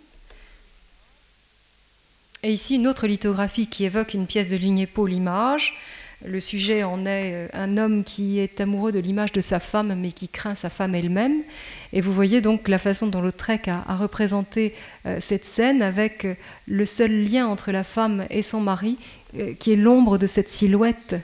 Et 2.42 2.54
ici 2.54 2.76
une 2.76 2.86
autre 2.86 3.06
lithographie 3.06 3.66
qui 3.66 3.84
évoque 3.84 4.14
une 4.14 4.26
pièce 4.26 4.48
de 4.48 4.56
Lignepo, 4.56 5.06
l'image, 5.06 5.76
le 6.24 6.40
sujet 6.40 6.82
en 6.82 7.06
est 7.06 7.32
euh, 7.32 7.48
un 7.52 7.76
homme 7.76 8.02
qui 8.02 8.40
est 8.40 8.60
amoureux 8.60 8.90
de 8.90 8.98
l'image 8.98 9.32
de 9.32 9.40
sa 9.40 9.60
femme, 9.60 9.94
mais 9.98 10.10
qui 10.10 10.28
craint 10.28 10.56
sa 10.56 10.68
femme 10.68 10.94
elle-même. 10.94 11.42
Et 11.92 12.00
vous 12.00 12.12
voyez 12.12 12.40
donc 12.40 12.68
la 12.68 12.78
façon 12.78 13.06
dont 13.06 13.20
Lautrec 13.20 13.68
a, 13.68 13.84
a 13.86 13.96
représenté 13.96 14.74
euh, 15.06 15.18
cette 15.20 15.44
scène 15.44 15.80
avec 15.80 16.24
euh, 16.24 16.34
le 16.66 16.84
seul 16.84 17.24
lien 17.24 17.46
entre 17.46 17.70
la 17.70 17.84
femme 17.84 18.26
et 18.30 18.42
son 18.42 18.60
mari, 18.60 18.98
qui 19.58 19.72
est 19.72 19.76
l'ombre 19.76 20.16
de 20.16 20.26
cette 20.26 20.48
silhouette 20.48 21.14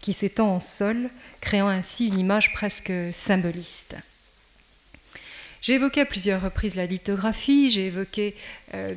qui 0.00 0.12
s'étend 0.12 0.52
en 0.52 0.58
sol, 0.58 1.08
créant 1.40 1.68
ainsi 1.68 2.08
une 2.08 2.18
image 2.18 2.52
presque 2.52 2.92
symboliste. 3.12 3.96
J'ai 5.62 5.74
évoqué 5.74 6.00
à 6.00 6.04
plusieurs 6.04 6.42
reprises 6.42 6.74
la 6.74 6.86
lithographie, 6.86 7.70
j'ai 7.70 7.86
évoqué 7.86 8.34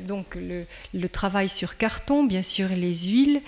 donc 0.08 0.36
le, 0.36 1.08
travail 1.08 1.48
sur 1.48 1.76
carton, 1.76 2.24
bien 2.24 2.42
sûr 2.42 2.68
les 2.68 2.92
huiles. 3.04 3.40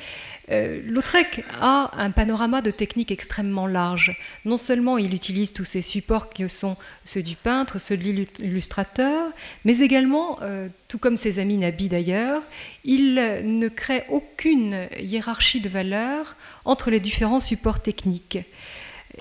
Euh, 0.50 0.80
Lautrec 0.84 1.44
a 1.60 1.90
un 1.98 2.10
panorama 2.10 2.62
de 2.62 2.70
techniques 2.70 3.10
extrêmement 3.10 3.66
large. 3.66 4.16
Non 4.44 4.56
seulement 4.56 4.96
il 4.96 5.14
utilise 5.14 5.52
tous 5.52 5.64
ces 5.64 5.82
supports 5.82 6.30
que 6.30 6.48
sont 6.48 6.76
ceux 7.04 7.22
du 7.22 7.36
peintre, 7.36 7.78
ceux 7.78 7.96
de 7.96 8.04
l'illustrateur, 8.04 9.30
mais 9.64 9.78
également, 9.80 10.38
euh, 10.42 10.68
tout 10.88 10.98
comme 10.98 11.16
ses 11.16 11.38
amis 11.38 11.58
Nabi 11.58 11.88
d'ailleurs, 11.88 12.42
il 12.84 13.14
ne 13.14 13.68
crée 13.68 14.04
aucune 14.08 14.88
hiérarchie 15.00 15.60
de 15.60 15.68
valeur 15.68 16.36
entre 16.64 16.90
les 16.90 17.00
différents 17.00 17.40
supports 17.40 17.80
techniques. 17.80 18.38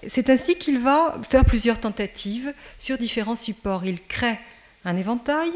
C'est 0.07 0.29
ainsi 0.29 0.55
qu'il 0.55 0.79
va 0.79 1.19
faire 1.23 1.45
plusieurs 1.45 1.79
tentatives 1.79 2.53
sur 2.77 2.97
différents 2.97 3.35
supports. 3.35 3.85
Il 3.85 4.01
crée 4.01 4.39
un 4.85 4.95
éventail, 4.95 5.51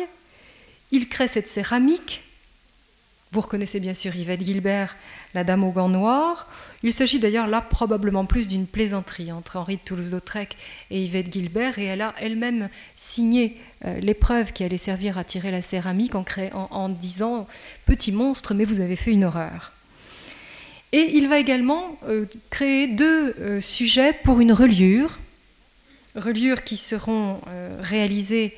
il 0.92 1.08
crée 1.08 1.28
cette 1.28 1.48
céramique, 1.48 2.24
vous 3.34 3.40
reconnaissez 3.40 3.80
bien 3.80 3.94
sûr 3.94 4.14
Yvette 4.14 4.44
Gilbert, 4.44 4.98
la 5.34 5.46
dame 5.46 5.64
aux 5.64 5.72
gants 5.72 5.88
noirs. 5.88 6.50
Il 6.84 6.92
s'agit 6.92 7.18
d'ailleurs 7.18 7.48
là 7.48 7.62
probablement 7.62 8.26
plus 8.26 8.46
d'une 8.46 8.68
plaisanterie 8.68 9.32
entre 9.32 9.56
Henri 9.56 9.78
de 9.78 9.82
Toulouse-Lautrec 9.86 10.58
et 10.90 11.02
Yvette 11.02 11.32
Gilbert, 11.32 11.80
et 11.80 11.86
elle 11.86 12.02
a 12.02 12.14
elle-même 12.18 12.68
signé 12.98 13.56
euh, 13.86 14.02
l'épreuve 14.02 14.52
qui 14.52 14.66
allait 14.66 14.78
servir 14.78 15.18
à 15.18 15.24
tirer 15.24 15.50
la 15.50 15.62
céramique 15.62 16.14
en, 16.14 16.90
disant 16.90 17.48
Petit 17.86 18.12
monstre, 18.12 18.54
mais 18.54 18.66
vous 18.66 18.82
avez 18.82 18.98
fait 18.98 19.12
une 19.12 19.24
horreur. 19.24 19.72
Et 20.94 21.16
il 21.16 21.28
va 21.28 21.40
également 21.40 21.98
euh, 22.08 22.26
créer 22.50 22.88
deux 22.88 23.36
euh, 23.40 23.62
sujets 23.62 24.14
pour 24.14 24.42
une 24.42 24.52
reliure, 24.52 25.20
reliures 26.16 26.64
qui 26.64 26.76
seront 26.76 27.40
réalisées 27.80 28.54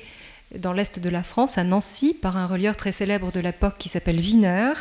dans 0.58 0.72
l'est 0.72 0.98
de 0.98 1.08
la 1.08 1.22
France, 1.22 1.58
à 1.58 1.64
Nancy, 1.64 2.14
par 2.14 2.36
un 2.36 2.46
relieur 2.46 2.76
très 2.76 2.92
célèbre 2.92 3.30
de 3.30 3.40
l'époque 3.40 3.76
qui 3.78 3.88
s'appelle 3.88 4.18
Wiener. 4.18 4.72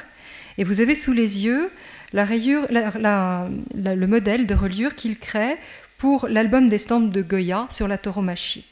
Et 0.58 0.64
vous 0.64 0.82
avez 0.82 0.96
sous 0.96 1.14
les 1.14 1.44
yeux 1.46 1.72
le 2.14 4.06
modèle 4.06 4.48
de 4.48 4.56
reliure 4.56 4.96
qu'il 4.96 5.18
crée 5.18 5.58
pour 5.98 6.28
l'album 6.28 6.70
d'estampes 6.70 7.10
de 7.10 7.22
Goya 7.22 7.68
sur 7.72 7.88
la 7.88 7.98
tauromachie. 7.98 8.66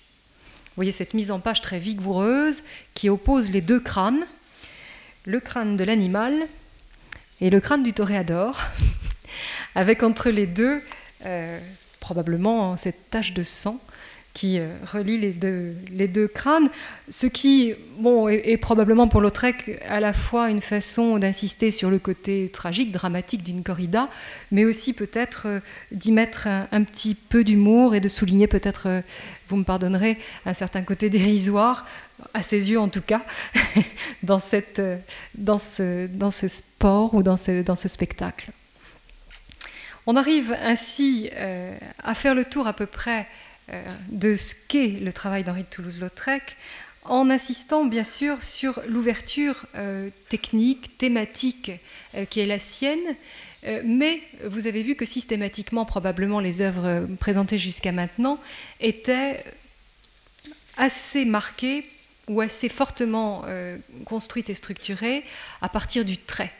Vous 0.71 0.75
voyez 0.75 0.91
cette 0.91 1.13
mise 1.13 1.31
en 1.31 1.39
page 1.39 1.61
très 1.61 1.79
vigoureuse 1.79 2.63
qui 2.93 3.09
oppose 3.09 3.51
les 3.51 3.61
deux 3.61 3.79
crânes, 3.79 4.25
le 5.25 5.39
crâne 5.39 5.75
de 5.75 5.83
l'animal 5.83 6.33
et 7.41 7.49
le 7.49 7.59
crâne 7.59 7.83
du 7.83 7.91
toréador, 7.91 8.59
avec 9.75 10.03
entre 10.03 10.29
les 10.29 10.45
deux 10.45 10.81
euh, 11.25 11.59
probablement 11.99 12.77
cette 12.77 13.09
tache 13.09 13.33
de 13.33 13.43
sang 13.43 13.81
qui 14.33 14.59
euh, 14.59 14.73
relie 14.91 15.17
les 15.17 15.31
deux, 15.31 15.75
les 15.91 16.07
deux, 16.07 16.27
crânes, 16.27 16.69
ce 17.09 17.27
qui 17.27 17.73
bon, 17.97 18.27
est, 18.29 18.57
probablement 18.57 19.07
pour 19.07 19.21
Lautrec 19.21 19.81
à 19.87 19.99
la 19.99 20.13
fois 20.13 20.49
une 20.49 20.61
façon 20.61 21.17
d'insister 21.17 21.71
sur 21.71 21.89
le 21.89 21.99
côté 21.99 22.49
tragique, 22.49 22.91
dramatique 22.91 23.43
d'une 23.43 23.63
corrida, 23.63 24.09
mais 24.51 24.63
aussi 24.63 24.93
peut-être 24.93 25.43
euh, 25.47 25.59
d'y 25.91 26.11
mettre 26.11 26.47
un, 26.47 26.83
petit 26.83 27.15
peu 27.15 27.43
d'humour 27.43 27.93
et 27.93 27.99
de 27.99 28.07
souligner 28.07 28.47
peut-être, 28.47 28.87
euh, 28.87 29.01
vous 29.49 29.57
me 29.57 29.63
pardonnerez, 29.63 30.17
un 30.45 30.53
certain 30.53 30.83
côté 30.83 31.09
dérisoire, 31.09 31.85
à 32.33 32.43
ses 32.43 32.69
yeux 32.69 32.79
en 32.79 32.87
tout 32.87 33.01
cas, 33.01 33.21
dans, 34.23 34.39
cette, 34.39 34.81
dans, 35.35 35.57
ce, 35.57 36.07
dans 36.07 36.31
ce 36.31 36.47
sport 36.47 37.13
ou 37.13 37.23
dans 37.23 37.37
ce, 37.37 37.61
dans 37.63 37.75
ce 37.75 37.87
spectacle. 37.87 38.51
On 40.07 40.15
arrive 40.15 40.55
ainsi 40.63 41.29
à 42.03 42.15
faire 42.15 42.33
le 42.33 42.43
tour 42.43 42.65
à 42.65 42.73
peu 42.73 42.87
près 42.87 43.27
de 44.09 44.35
ce 44.35 44.53
qu'est 44.67 44.99
le 44.99 45.13
travail 45.13 45.43
d'Henri 45.43 45.63
de 45.63 45.67
Toulouse-Lautrec, 45.67 46.57
en 47.03 47.29
insistant 47.29 47.85
bien 47.85 48.03
sûr 48.03 48.43
sur 48.43 48.79
l'ouverture 48.87 49.65
euh, 49.75 50.09
technique, 50.29 50.97
thématique 50.97 51.71
euh, 52.15 52.25
qui 52.25 52.39
est 52.39 52.45
la 52.45 52.59
sienne, 52.59 52.99
mais 53.85 54.23
vous 54.43 54.65
avez 54.65 54.81
vu 54.81 54.95
que 54.95 55.05
systématiquement, 55.05 55.85
probablement, 55.85 56.39
les 56.39 56.61
œuvres 56.61 57.05
présentées 57.19 57.59
jusqu'à 57.59 57.91
maintenant 57.91 58.39
étaient 58.79 59.43
assez 60.77 61.25
marquées 61.25 61.87
ou 62.27 62.41
assez 62.41 62.69
fortement 62.69 63.45
construites 64.05 64.49
et 64.49 64.55
structurées 64.55 65.23
à 65.61 65.69
partir 65.69 66.05
du 66.05 66.17
trait, 66.17 66.51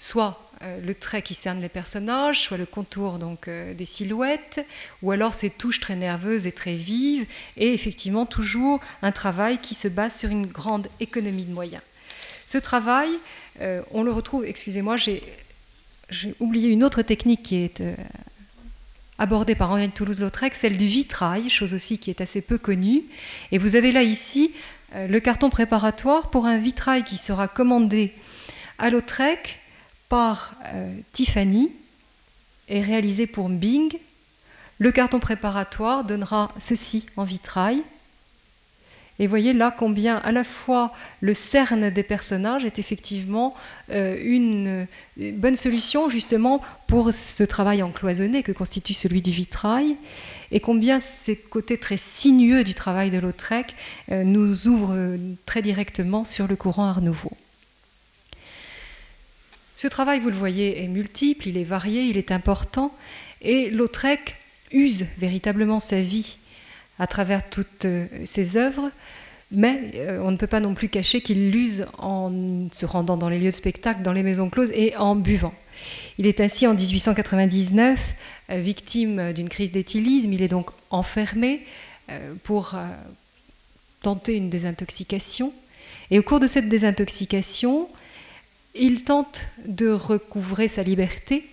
soit 0.00 0.50
euh, 0.62 0.80
le 0.84 0.94
trait 0.94 1.22
qui 1.22 1.34
cerne 1.34 1.60
les 1.60 1.68
personnages, 1.68 2.40
soit 2.40 2.56
le 2.56 2.66
contour 2.66 3.18
donc 3.18 3.46
euh, 3.46 3.74
des 3.74 3.84
silhouettes, 3.84 4.66
ou 5.02 5.12
alors 5.12 5.34
ces 5.34 5.50
touches 5.50 5.78
très 5.78 5.94
nerveuses 5.94 6.46
et 6.46 6.52
très 6.52 6.74
vives, 6.74 7.26
et 7.56 7.72
effectivement 7.72 8.26
toujours 8.26 8.80
un 9.02 9.12
travail 9.12 9.58
qui 9.58 9.74
se 9.74 9.88
base 9.88 10.16
sur 10.16 10.30
une 10.30 10.46
grande 10.46 10.88
économie 11.00 11.44
de 11.44 11.52
moyens. 11.52 11.82
Ce 12.46 12.58
travail, 12.58 13.10
euh, 13.60 13.82
on 13.92 14.02
le 14.02 14.10
retrouve, 14.10 14.44
excusez-moi, 14.44 14.96
j'ai 14.96 15.22
oublié 16.40 16.68
une 16.68 16.82
autre 16.82 17.02
technique 17.02 17.42
qui 17.42 17.56
est 17.56 17.82
abordée 19.18 19.54
par 19.54 19.70
Henri 19.70 19.88
de 19.88 19.92
Toulouse-Lautrec, 19.92 20.54
celle 20.54 20.78
du 20.78 20.86
vitrail, 20.86 21.50
chose 21.50 21.74
aussi 21.74 21.98
qui 21.98 22.10
est 22.10 22.22
assez 22.22 22.40
peu 22.40 22.58
connue. 22.58 23.02
Et 23.52 23.58
vous 23.58 23.76
avez 23.76 23.92
là 23.92 24.02
ici 24.02 24.52
le 24.94 25.20
carton 25.20 25.50
préparatoire 25.50 26.30
pour 26.30 26.46
un 26.46 26.58
vitrail 26.58 27.04
qui 27.04 27.16
sera 27.16 27.46
commandé 27.46 28.12
à 28.78 28.90
Lautrec 28.90 29.59
par 30.10 30.54
euh, 30.66 30.92
Tiffany 31.14 31.70
et 32.68 32.82
réalisé 32.82 33.26
pour 33.26 33.48
Bing. 33.48 33.96
Le 34.78 34.92
carton 34.92 35.20
préparatoire 35.20 36.04
donnera 36.04 36.52
ceci 36.58 37.06
en 37.16 37.24
vitrail. 37.24 37.82
Et 39.18 39.26
voyez 39.26 39.52
là 39.52 39.74
combien 39.76 40.16
à 40.16 40.32
la 40.32 40.44
fois 40.44 40.92
le 41.20 41.34
cerne 41.34 41.90
des 41.90 42.02
personnages 42.02 42.64
est 42.64 42.78
effectivement 42.78 43.54
euh, 43.90 44.16
une, 44.22 44.86
bonne 45.34 45.56
solution 45.56 46.08
justement 46.08 46.62
pour 46.88 47.12
ce 47.12 47.44
travail 47.44 47.82
encloisonné 47.82 48.42
que 48.42 48.52
constitue 48.52 48.94
celui 48.94 49.20
du 49.20 49.30
vitrail, 49.30 49.96
et 50.52 50.58
combien 50.58 51.00
ces 51.00 51.36
côtés 51.36 51.76
très 51.76 51.98
sinueux 51.98 52.64
du 52.64 52.74
travail 52.74 53.10
de 53.10 53.18
Lautrec 53.18 53.76
euh, 54.10 54.24
nous 54.24 54.66
ouvrent 54.66 55.18
très 55.44 55.60
directement 55.60 56.24
sur 56.24 56.48
le 56.48 56.56
courant 56.56 56.86
Art 56.86 57.02
Nouveau. 57.02 57.32
Ce 59.80 59.88
travail, 59.88 60.20
vous 60.20 60.28
le 60.28 60.36
voyez, 60.36 60.84
est 60.84 60.88
multiple, 60.88 61.48
il 61.48 61.56
est 61.56 61.64
varié, 61.64 62.02
il 62.02 62.18
est 62.18 62.32
important, 62.32 62.94
et 63.40 63.70
Lautrec 63.70 64.36
use 64.72 65.06
véritablement 65.16 65.80
sa 65.80 66.02
vie 66.02 66.36
à 66.98 67.06
travers 67.06 67.48
toutes 67.48 67.86
euh, 67.86 68.06
ses 68.26 68.58
œuvres, 68.58 68.90
mais 69.50 69.92
euh, 69.94 70.20
on 70.22 70.32
ne 70.32 70.36
peut 70.36 70.46
pas 70.46 70.60
non 70.60 70.74
plus 70.74 70.90
cacher 70.90 71.22
qu'il 71.22 71.50
l'use 71.50 71.86
en 71.96 72.30
se 72.70 72.84
rendant 72.84 73.16
dans 73.16 73.30
les 73.30 73.38
lieux 73.38 73.46
de 73.46 73.50
spectacle, 73.52 74.02
dans 74.02 74.12
les 74.12 74.22
maisons 74.22 74.50
closes 74.50 74.70
et 74.74 74.94
en 74.98 75.16
buvant. 75.16 75.54
Il 76.18 76.26
est 76.26 76.42
ainsi 76.42 76.66
en 76.66 76.74
1899 76.74 77.98
euh, 78.50 78.56
victime 78.60 79.32
d'une 79.32 79.48
crise 79.48 79.72
d'éthylisme, 79.72 80.30
il 80.30 80.42
est 80.42 80.48
donc 80.48 80.68
enfermé 80.90 81.62
pour 82.42 82.74
tenter 84.02 84.34
une 84.34 84.50
désintoxication. 84.50 85.54
Et 86.10 86.18
au 86.18 86.22
cours 86.22 86.40
de 86.40 86.48
cette 86.48 86.68
désintoxication, 86.68 87.88
il 88.74 89.04
tente 89.04 89.46
de 89.66 89.88
recouvrer 89.88 90.68
sa 90.68 90.82
liberté 90.82 91.48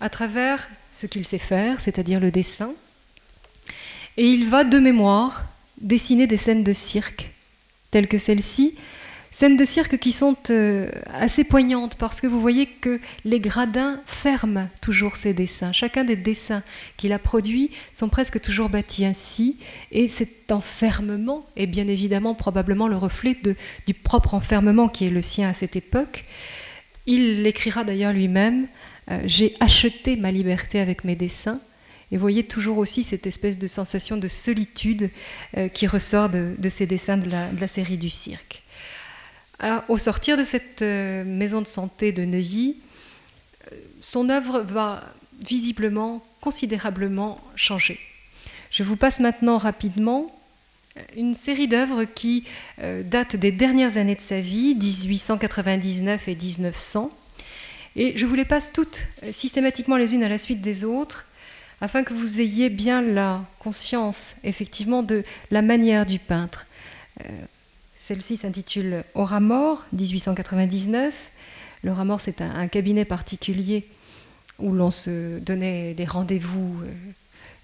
à 0.00 0.08
travers 0.08 0.68
ce 0.92 1.06
qu'il 1.06 1.24
sait 1.24 1.38
faire, 1.38 1.80
c'est-à-dire 1.80 2.20
le 2.20 2.30
dessin. 2.30 2.72
Et 4.16 4.26
il 4.26 4.48
va 4.48 4.64
de 4.64 4.78
mémoire 4.78 5.46
dessiner 5.80 6.26
des 6.26 6.36
scènes 6.36 6.64
de 6.64 6.72
cirque, 6.72 7.30
telles 7.90 8.08
que 8.08 8.18
celle-ci, 8.18 8.76
Scènes 9.34 9.56
de 9.56 9.64
cirque 9.64 9.98
qui 9.98 10.12
sont 10.12 10.36
euh, 10.50 10.88
assez 11.12 11.42
poignantes 11.42 11.96
parce 11.96 12.20
que 12.20 12.28
vous 12.28 12.40
voyez 12.40 12.66
que 12.66 13.00
les 13.24 13.40
gradins 13.40 14.00
ferment 14.06 14.68
toujours 14.80 15.16
ses 15.16 15.34
dessins. 15.34 15.72
Chacun 15.72 16.04
des 16.04 16.14
dessins 16.14 16.62
qu'il 16.96 17.12
a 17.12 17.18
produits 17.18 17.72
sont 17.92 18.08
presque 18.08 18.40
toujours 18.40 18.68
bâtis 18.68 19.04
ainsi 19.04 19.56
et 19.90 20.06
cet 20.06 20.52
enfermement 20.52 21.46
est 21.56 21.66
bien 21.66 21.88
évidemment 21.88 22.36
probablement 22.36 22.86
le 22.86 22.96
reflet 22.96 23.36
du 23.88 23.94
propre 23.94 24.34
enfermement 24.34 24.88
qui 24.88 25.04
est 25.04 25.10
le 25.10 25.20
sien 25.20 25.48
à 25.48 25.52
cette 25.52 25.74
époque. 25.74 26.26
Il 27.06 27.42
l'écrira 27.42 27.82
d'ailleurs 27.82 28.12
lui-même 28.12 28.68
euh, 29.10 29.20
J'ai 29.24 29.56
acheté 29.58 30.14
ma 30.14 30.30
liberté 30.30 30.78
avec 30.78 31.02
mes 31.02 31.16
dessins. 31.16 31.58
Et 32.12 32.16
vous 32.16 32.20
voyez 32.20 32.44
toujours 32.44 32.78
aussi 32.78 33.02
cette 33.02 33.26
espèce 33.26 33.58
de 33.58 33.66
sensation 33.66 34.16
de 34.16 34.28
solitude 34.28 35.10
euh, 35.56 35.66
qui 35.66 35.88
ressort 35.88 36.28
de, 36.28 36.68
ces 36.68 36.86
dessins 36.86 37.16
de 37.16 37.28
la 37.28 37.66
série 37.66 37.98
du 37.98 38.10
cirque 38.10 38.63
au 39.88 39.98
sortir 39.98 40.36
de 40.36 40.44
cette 40.44 40.82
euh, 40.82 41.24
maison 41.24 41.62
de 41.62 41.66
santé 41.66 42.12
de 42.12 42.24
Neuilly, 42.24 42.76
euh, 43.72 43.76
son 44.00 44.28
œuvre 44.28 44.60
va 44.60 45.04
visiblement, 45.46 46.24
considérablement 46.40 47.40
changer. 47.56 47.98
Je 48.70 48.82
vous 48.82 48.96
passe 48.96 49.20
maintenant 49.20 49.58
rapidement 49.58 50.36
euh, 50.96 51.02
une 51.16 51.34
série 51.34 51.68
d'œuvres 51.68 52.04
qui 52.04 52.44
datent 52.78 53.36
des 53.36 53.52
dernières 53.52 53.96
années 53.96 54.14
de 54.14 54.20
sa 54.20 54.40
vie, 54.40 54.74
1899 54.74 56.28
et 56.28 56.34
1900. 56.34 57.10
Et 57.96 58.16
je 58.16 58.26
vous 58.26 58.34
les 58.34 58.44
passe 58.44 58.72
toutes 58.72 59.00
systématiquement 59.30 59.96
les 59.96 60.14
unes 60.14 60.24
à 60.24 60.28
la 60.28 60.38
suite 60.38 60.60
des 60.60 60.82
autres, 60.82 61.26
afin 61.80 62.02
que 62.02 62.12
vous 62.12 62.40
ayez 62.40 62.70
bien 62.70 63.02
la 63.02 63.44
conscience, 63.60 64.34
effectivement, 64.42 65.02
de 65.02 65.22
la 65.50 65.62
manière 65.62 66.06
du 66.06 66.18
peintre. 66.18 66.66
Celle-ci 68.04 68.36
s'intitule 68.36 69.02
Aura 69.14 69.40
mort, 69.40 69.86
1899. 69.94 71.14
Le 71.84 72.04
Mort, 72.04 72.20
c'est 72.20 72.42
un, 72.42 72.68
cabinet 72.68 73.06
particulier 73.06 73.88
où 74.58 74.72
l'on 74.72 74.90
se 74.90 75.38
donnait 75.38 75.94
des 75.94 76.04
rendez-vous, 76.04 76.82
euh, 76.82 76.92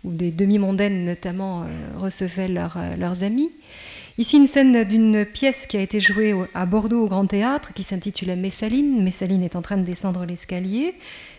où 0.02 0.12
des 0.12 0.30
demi-mondaines 0.30 1.04
notamment 1.04 1.64
euh, 1.64 1.66
recevaient 1.98 2.48
euh, 2.48 2.96
leurs 2.96 3.22
amis. 3.22 3.50
Ici, 4.16 4.38
une 4.38 4.46
scène 4.46 4.84
d'une 4.84 5.26
pièce 5.26 5.66
qui 5.66 5.76
a 5.76 5.82
été 5.82 6.00
jouée 6.00 6.34
à 6.54 6.64
Bordeaux 6.64 7.04
au 7.04 7.08
Grand 7.08 7.26
Théâtre, 7.26 7.74
qui 7.74 7.82
s'intitule 7.82 8.34
Messaline. 8.34 9.02
Messaline 9.02 9.42
est 9.42 9.56
en 9.56 9.62
train 9.62 9.76
de 9.76 9.84
descendre 9.84 10.24
l'escalier. 10.24 10.94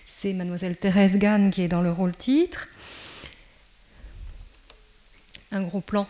C'est 0.06 0.34
mademoiselle 0.34 0.78
Thérèse 0.78 1.18
Gann 1.18 1.49
qui 1.49 1.64
est 1.64 1.68
dans 1.68 1.82
le 1.82 1.91
rôle 1.91 2.15
titre. 2.15 2.68
Un 5.52 5.64
gros 5.64 5.82
plan 5.82 6.06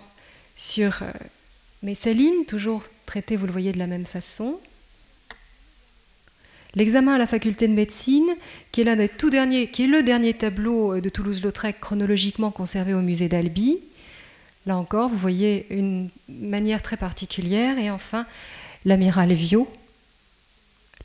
sur 0.57 1.01
mais 1.83 1.95
toujours 2.47 2.83
traitée, 3.05 3.35
vous 3.35 3.45
le 3.45 3.51
voyez, 3.51 3.71
de 3.71 3.79
la 3.79 3.87
même 3.87 4.05
façon. 4.05 4.59
L'examen 6.75 7.15
à 7.15 7.17
la 7.17 7.27
faculté 7.27 7.67
de 7.67 7.73
médecine, 7.73 8.29
qui 8.71 8.81
est, 8.81 8.83
l'un 8.85 8.95
des 8.95 9.09
tout 9.09 9.29
derniers, 9.29 9.67
qui 9.67 9.83
est 9.83 9.87
le 9.87 10.03
dernier 10.03 10.33
tableau 10.33 10.95
euh, 10.95 11.01
de 11.01 11.09
Toulouse-Lautrec 11.09 11.79
chronologiquement 11.81 12.51
conservé 12.51 12.93
au 12.93 13.01
musée 13.01 13.27
d'Albi. 13.27 13.79
Là 14.65 14.77
encore, 14.77 15.09
vous 15.09 15.17
voyez 15.17 15.65
une 15.69 16.09
manière 16.29 16.81
très 16.81 16.97
particulière. 16.97 17.77
Et 17.77 17.89
enfin, 17.89 18.25
l'amiral 18.85 19.33
Viau, 19.33 19.69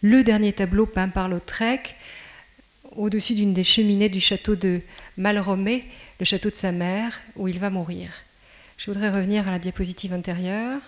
le 0.03 0.23
dernier 0.23 0.53
tableau 0.53 0.87
peint 0.87 1.09
par 1.09 1.29
Lautrec 1.29 1.97
au-dessus 2.93 3.35
d'une 3.35 3.53
des 3.53 3.65
cheminées 3.65 4.09
du 4.09 4.21
château 4.21 4.57
de 4.57 4.81
Malromé, 5.17 5.85
le 6.21 6.25
château 6.25 6.51
de 6.51 6.57
sa 6.57 6.73
mère, 6.73 7.21
où 7.35 7.49
il 7.49 7.59
va 7.59 7.71
mourir. 7.71 8.11
Je 8.77 8.91
voudrais 8.91 9.11
revenir 9.11 9.49
à 9.49 9.51
la 9.51 9.59
diapositive 9.59 10.13
intérieure. 10.13 10.81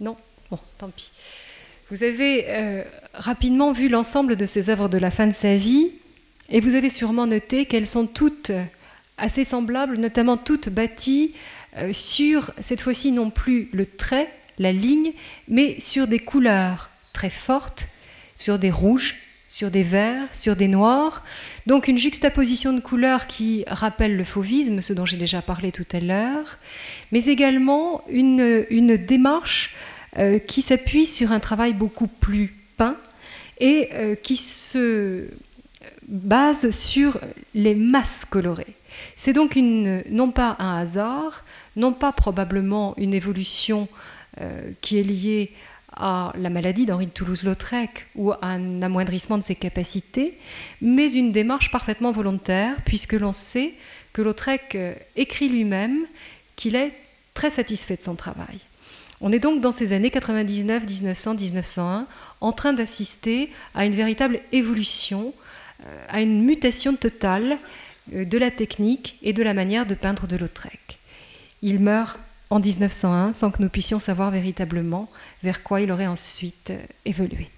Non 0.00 0.16
Bon, 0.50 0.58
tant 0.78 0.88
pis. 0.88 1.10
Vous 1.90 2.04
avez 2.04 2.44
euh, 2.48 2.84
rapidement 3.14 3.72
vu 3.72 3.88
l'ensemble 3.88 4.36
de 4.36 4.46
ces 4.46 4.70
œuvres 4.70 4.88
de 4.88 4.98
la 4.98 5.10
fin 5.10 5.26
de 5.26 5.34
sa 5.34 5.56
vie 5.56 5.90
et 6.48 6.60
vous 6.60 6.74
avez 6.74 6.90
sûrement 6.90 7.26
noté 7.26 7.66
qu'elles 7.66 7.86
sont 7.86 8.06
toutes 8.06 8.52
assez 9.18 9.44
semblables, 9.44 9.96
notamment 9.96 10.36
toutes 10.36 10.68
bâties 10.68 11.34
euh, 11.78 11.92
sur, 11.92 12.52
cette 12.60 12.80
fois-ci 12.80 13.10
non 13.10 13.30
plus 13.30 13.68
le 13.72 13.86
trait, 13.86 14.30
la 14.58 14.72
ligne, 14.72 15.12
mais 15.48 15.80
sur 15.80 16.06
des 16.06 16.20
couleurs 16.20 16.90
très 17.12 17.30
fortes, 17.30 17.88
sur 18.34 18.58
des 18.58 18.70
rouges, 18.70 19.16
sur 19.56 19.70
des 19.70 19.82
verts, 19.82 20.28
sur 20.34 20.54
des 20.54 20.68
noirs. 20.68 21.24
Donc 21.66 21.88
une 21.88 21.96
juxtaposition 21.96 22.74
de 22.74 22.80
couleurs 22.80 23.26
qui 23.26 23.64
rappelle 23.68 24.14
le 24.14 24.24
fauvisme, 24.24 24.82
ce 24.82 24.92
dont 24.92 25.06
j'ai 25.06 25.16
déjà 25.16 25.40
parlé 25.40 25.72
tout 25.72 25.86
à 25.92 26.00
l'heure, 26.00 26.58
mais 27.10 27.24
également 27.24 28.02
une, 28.10 28.98
démarche 28.98 29.74
euh, 30.18 30.38
qui 30.38 30.60
s'appuie 30.60 31.06
sur 31.06 31.32
un 31.32 31.40
travail 31.40 31.72
beaucoup 31.72 32.06
plus 32.06 32.54
peint 32.76 32.98
et 33.58 33.88
euh, 33.94 34.14
qui 34.14 34.36
se 34.36 35.24
base 36.06 36.70
sur 36.70 37.18
les 37.54 37.74
masses 37.74 38.26
colorées. 38.28 38.76
C'est 39.14 39.32
donc 39.32 39.56
non 39.56 40.32
pas 40.32 40.56
un 40.58 40.76
hasard, 40.76 41.46
non 41.76 41.94
pas 41.94 42.12
probablement 42.12 42.92
une 42.98 43.14
évolution 43.14 43.88
euh, 44.42 44.70
qui 44.82 44.98
est 44.98 45.02
liée 45.02 45.50
la 45.98 46.50
maladie 46.50 46.86
d'Henri 46.86 47.06
de 47.06 47.10
Toulouse-Lautrec 47.10 48.06
ou 48.14 48.32
à 48.32 48.38
un 48.42 48.82
amoindrissement 48.82 49.38
de 49.38 49.42
ses 49.42 49.54
capacités, 49.54 50.38
mais 50.80 51.12
une 51.12 51.32
démarche 51.32 51.70
parfaitement 51.70 52.12
volontaire, 52.12 52.76
puisque 52.84 53.14
l'on 53.14 53.32
sait 53.32 53.74
que 54.12 54.22
Lautrec 54.22 54.74
euh, 54.74 54.94
écrit 55.16 55.48
lui-même 55.48 55.98
qu'il 56.56 56.76
est 56.76 56.92
très 57.34 57.50
satisfait 57.50 57.96
de 57.96 58.02
son 58.02 58.14
travail. 58.14 58.60
On 59.20 59.32
est 59.32 59.38
donc 59.38 59.60
dans 59.60 59.72
ces 59.72 59.92
années 59.92 60.10
99, 60.10 60.86
1900, 60.86 61.34
1901 61.34 62.06
en 62.40 62.52
train 62.52 62.72
d'assister 62.72 63.50
à 63.74 63.86
une 63.86 63.94
véritable 63.94 64.40
évolution, 64.52 65.32
euh, 65.84 66.04
à 66.08 66.20
une 66.20 66.44
mutation 66.44 66.94
totale 66.94 67.58
de 68.12 68.38
la 68.38 68.50
technique 68.50 69.18
et 69.22 69.32
de 69.32 69.42
la 69.42 69.52
manière 69.52 69.84
de 69.84 69.94
peindre 69.94 70.26
de 70.26 70.36
Lautrec. 70.36 70.98
Il 71.62 71.80
meurt 71.80 72.18
en 72.50 72.60
1901 72.60 73.32
sans 73.32 73.50
que 73.50 73.62
nous 73.62 73.68
puissions 73.68 73.98
savoir 73.98 74.30
véritablement 74.30 75.08
vers 75.42 75.62
quoi 75.62 75.80
il 75.80 75.90
aurait 75.92 76.06
ensuite 76.06 76.72
évolué. 77.04 77.50